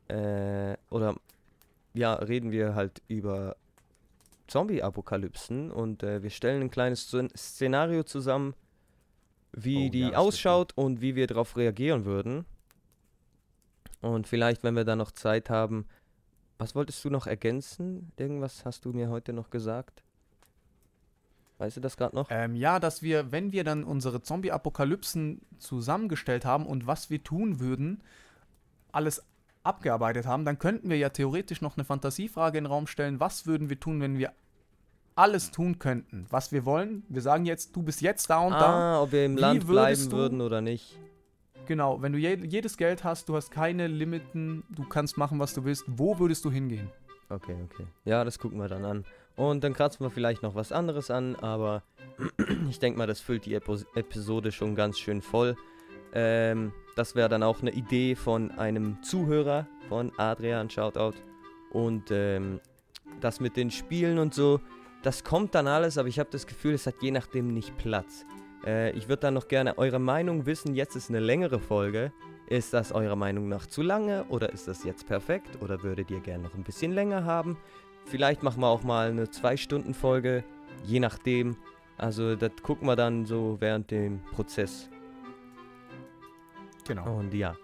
äh, 0.07 0.75
oder 0.89 1.15
ja, 1.93 2.13
reden 2.13 2.51
wir 2.51 2.75
halt 2.75 3.01
über 3.07 3.55
Zombie-Apokalypsen 4.47 5.71
und 5.71 6.03
äh, 6.03 6.23
wir 6.23 6.29
stellen 6.29 6.61
ein 6.61 6.71
kleines 6.71 7.07
Szen- 7.07 7.35
Szenario 7.35 8.03
zusammen, 8.03 8.53
wie 9.53 9.75
Oh, 9.77 9.83
ja, 9.85 9.89
die 9.89 10.03
wird 10.05 10.15
ausschaut 10.15 10.71
und 10.77 11.01
wie 11.01 11.15
wir 11.15 11.27
darauf 11.27 11.55
reagieren 11.57 12.05
würden. 12.05 12.45
Und 14.01 14.27
vielleicht, 14.27 14.63
wenn 14.63 14.75
wir 14.75 14.83
dann 14.83 14.97
noch 14.97 15.11
Zeit 15.11 15.49
haben, 15.49 15.87
was 16.57 16.75
wolltest 16.75 17.03
du 17.05 17.09
noch 17.09 17.27
ergänzen? 17.27 18.11
Irgendwas 18.17 18.65
hast 18.65 18.85
du 18.85 18.93
mir 18.93 19.09
heute 19.09 19.33
noch 19.33 19.49
gesagt? 19.49 20.03
Weißt 21.61 21.77
du 21.77 21.81
das 21.81 21.95
gerade 21.95 22.15
noch? 22.15 22.27
Ähm, 22.31 22.55
ja, 22.55 22.79
dass 22.79 23.03
wir, 23.03 23.31
wenn 23.31 23.51
wir 23.51 23.63
dann 23.63 23.83
unsere 23.83 24.23
Zombie-Apokalypsen 24.23 25.41
zusammengestellt 25.59 26.43
haben 26.43 26.65
und 26.65 26.87
was 26.87 27.11
wir 27.11 27.23
tun 27.23 27.59
würden, 27.59 28.01
alles 28.91 29.23
abgearbeitet 29.61 30.25
haben, 30.25 30.43
dann 30.43 30.57
könnten 30.57 30.89
wir 30.89 30.97
ja 30.97 31.09
theoretisch 31.09 31.61
noch 31.61 31.77
eine 31.77 31.85
Fantasiefrage 31.85 32.57
in 32.57 32.63
den 32.63 32.71
Raum 32.71 32.87
stellen. 32.87 33.19
Was 33.19 33.45
würden 33.45 33.69
wir 33.69 33.79
tun, 33.79 34.01
wenn 34.01 34.17
wir 34.17 34.31
alles 35.15 35.51
tun 35.51 35.77
könnten, 35.77 36.25
was 36.31 36.51
wir 36.51 36.65
wollen? 36.65 37.03
Wir 37.09 37.21
sagen 37.21 37.45
jetzt, 37.45 37.75
du 37.75 37.83
bist 37.83 38.01
jetzt 38.01 38.27
da 38.31 38.39
und 38.39 38.53
da. 38.53 38.95
ah, 38.97 39.01
ob 39.03 39.11
wir 39.11 39.23
im 39.25 39.35
Wie 39.37 39.41
Land 39.41 39.67
bleiben 39.67 40.09
du- 40.09 40.17
würden 40.17 40.41
oder 40.41 40.61
nicht. 40.61 40.97
Genau, 41.67 42.01
wenn 42.01 42.11
du 42.11 42.17
je, 42.17 42.43
jedes 42.43 42.75
Geld 42.75 43.03
hast, 43.03 43.29
du 43.29 43.35
hast 43.35 43.51
keine 43.51 43.85
Limiten, 43.85 44.63
du 44.71 44.83
kannst 44.89 45.15
machen, 45.15 45.37
was 45.37 45.53
du 45.53 45.63
willst. 45.63 45.83
Wo 45.85 46.17
würdest 46.17 46.43
du 46.43 46.49
hingehen? 46.51 46.89
Okay, 47.29 47.55
okay. 47.71 47.85
Ja, 48.03 48.23
das 48.23 48.39
gucken 48.39 48.57
wir 48.57 48.67
dann 48.67 48.83
an. 48.83 49.05
Und 49.35 49.63
dann 49.63 49.73
kratzen 49.73 50.05
wir 50.05 50.09
vielleicht 50.09 50.43
noch 50.43 50.55
was 50.55 50.71
anderes 50.71 51.09
an, 51.09 51.35
aber 51.37 51.83
ich 52.69 52.79
denke 52.79 52.97
mal, 52.97 53.07
das 53.07 53.21
füllt 53.21 53.45
die 53.45 53.53
Epo 53.53 53.77
Episode 53.95 54.51
schon 54.51 54.75
ganz 54.75 54.99
schön 54.99 55.21
voll. 55.21 55.55
Ähm, 56.13 56.73
das 56.95 57.15
wäre 57.15 57.29
dann 57.29 57.43
auch 57.43 57.61
eine 57.61 57.71
Idee 57.71 58.15
von 58.15 58.51
einem 58.51 59.01
Zuhörer, 59.01 59.67
von 59.87 60.11
Adrian, 60.17 60.69
Shoutout. 60.69 61.13
Und 61.71 62.11
ähm, 62.11 62.59
das 63.21 63.39
mit 63.39 63.55
den 63.55 63.71
Spielen 63.71 64.19
und 64.19 64.33
so, 64.33 64.59
das 65.03 65.23
kommt 65.23 65.55
dann 65.55 65.67
alles, 65.67 65.97
aber 65.97 66.09
ich 66.09 66.19
habe 66.19 66.29
das 66.31 66.45
Gefühl, 66.45 66.73
es 66.73 66.85
hat 66.85 66.95
je 67.01 67.11
nachdem 67.11 67.53
nicht 67.53 67.77
Platz. 67.77 68.25
Äh, 68.65 68.91
ich 68.91 69.07
würde 69.07 69.21
dann 69.21 69.33
noch 69.33 69.47
gerne 69.47 69.77
eure 69.77 69.99
Meinung 69.99 70.45
wissen. 70.45 70.75
Jetzt 70.75 70.95
ist 70.95 71.09
eine 71.09 71.19
längere 71.19 71.59
Folge. 71.59 72.11
Ist 72.47 72.73
das 72.73 72.91
eurer 72.91 73.15
Meinung 73.15 73.47
nach 73.47 73.65
zu 73.65 73.81
lange 73.81 74.25
oder 74.25 74.51
ist 74.51 74.67
das 74.67 74.83
jetzt 74.83 75.07
perfekt 75.07 75.61
oder 75.61 75.83
würdet 75.83 76.11
ihr 76.11 76.19
gerne 76.19 76.43
noch 76.43 76.53
ein 76.53 76.63
bisschen 76.63 76.91
länger 76.91 77.23
haben? 77.23 77.57
Vielleicht 78.05 78.43
machen 78.43 78.61
wir 78.61 78.67
auch 78.67 78.83
mal 78.83 79.09
eine 79.09 79.25
2-Stunden-Folge, 79.25 80.43
je 80.83 80.99
nachdem. 80.99 81.55
Also 81.97 82.35
das 82.35 82.51
gucken 82.63 82.87
wir 82.87 82.95
dann 82.95 83.25
so 83.25 83.57
während 83.59 83.91
dem 83.91 84.21
Prozess. 84.31 84.89
Genau. 86.87 87.19
Und 87.19 87.33
ja, 87.33 87.55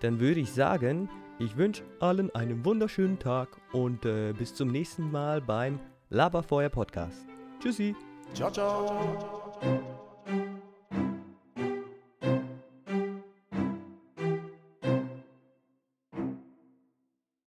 dann 0.00 0.20
würde 0.20 0.40
ich 0.40 0.52
sagen, 0.52 1.08
ich 1.38 1.56
wünsche 1.56 1.82
allen 2.00 2.34
einen 2.34 2.64
wunderschönen 2.64 3.18
Tag 3.18 3.48
und 3.72 4.04
äh, 4.04 4.32
bis 4.32 4.54
zum 4.54 4.68
nächsten 4.68 5.10
Mal 5.10 5.40
beim 5.40 5.80
Laberfeuer 6.10 6.68
Podcast. 6.68 7.26
Tschüssi. 7.60 7.96
Ciao, 8.34 8.50
ciao. 8.50 9.50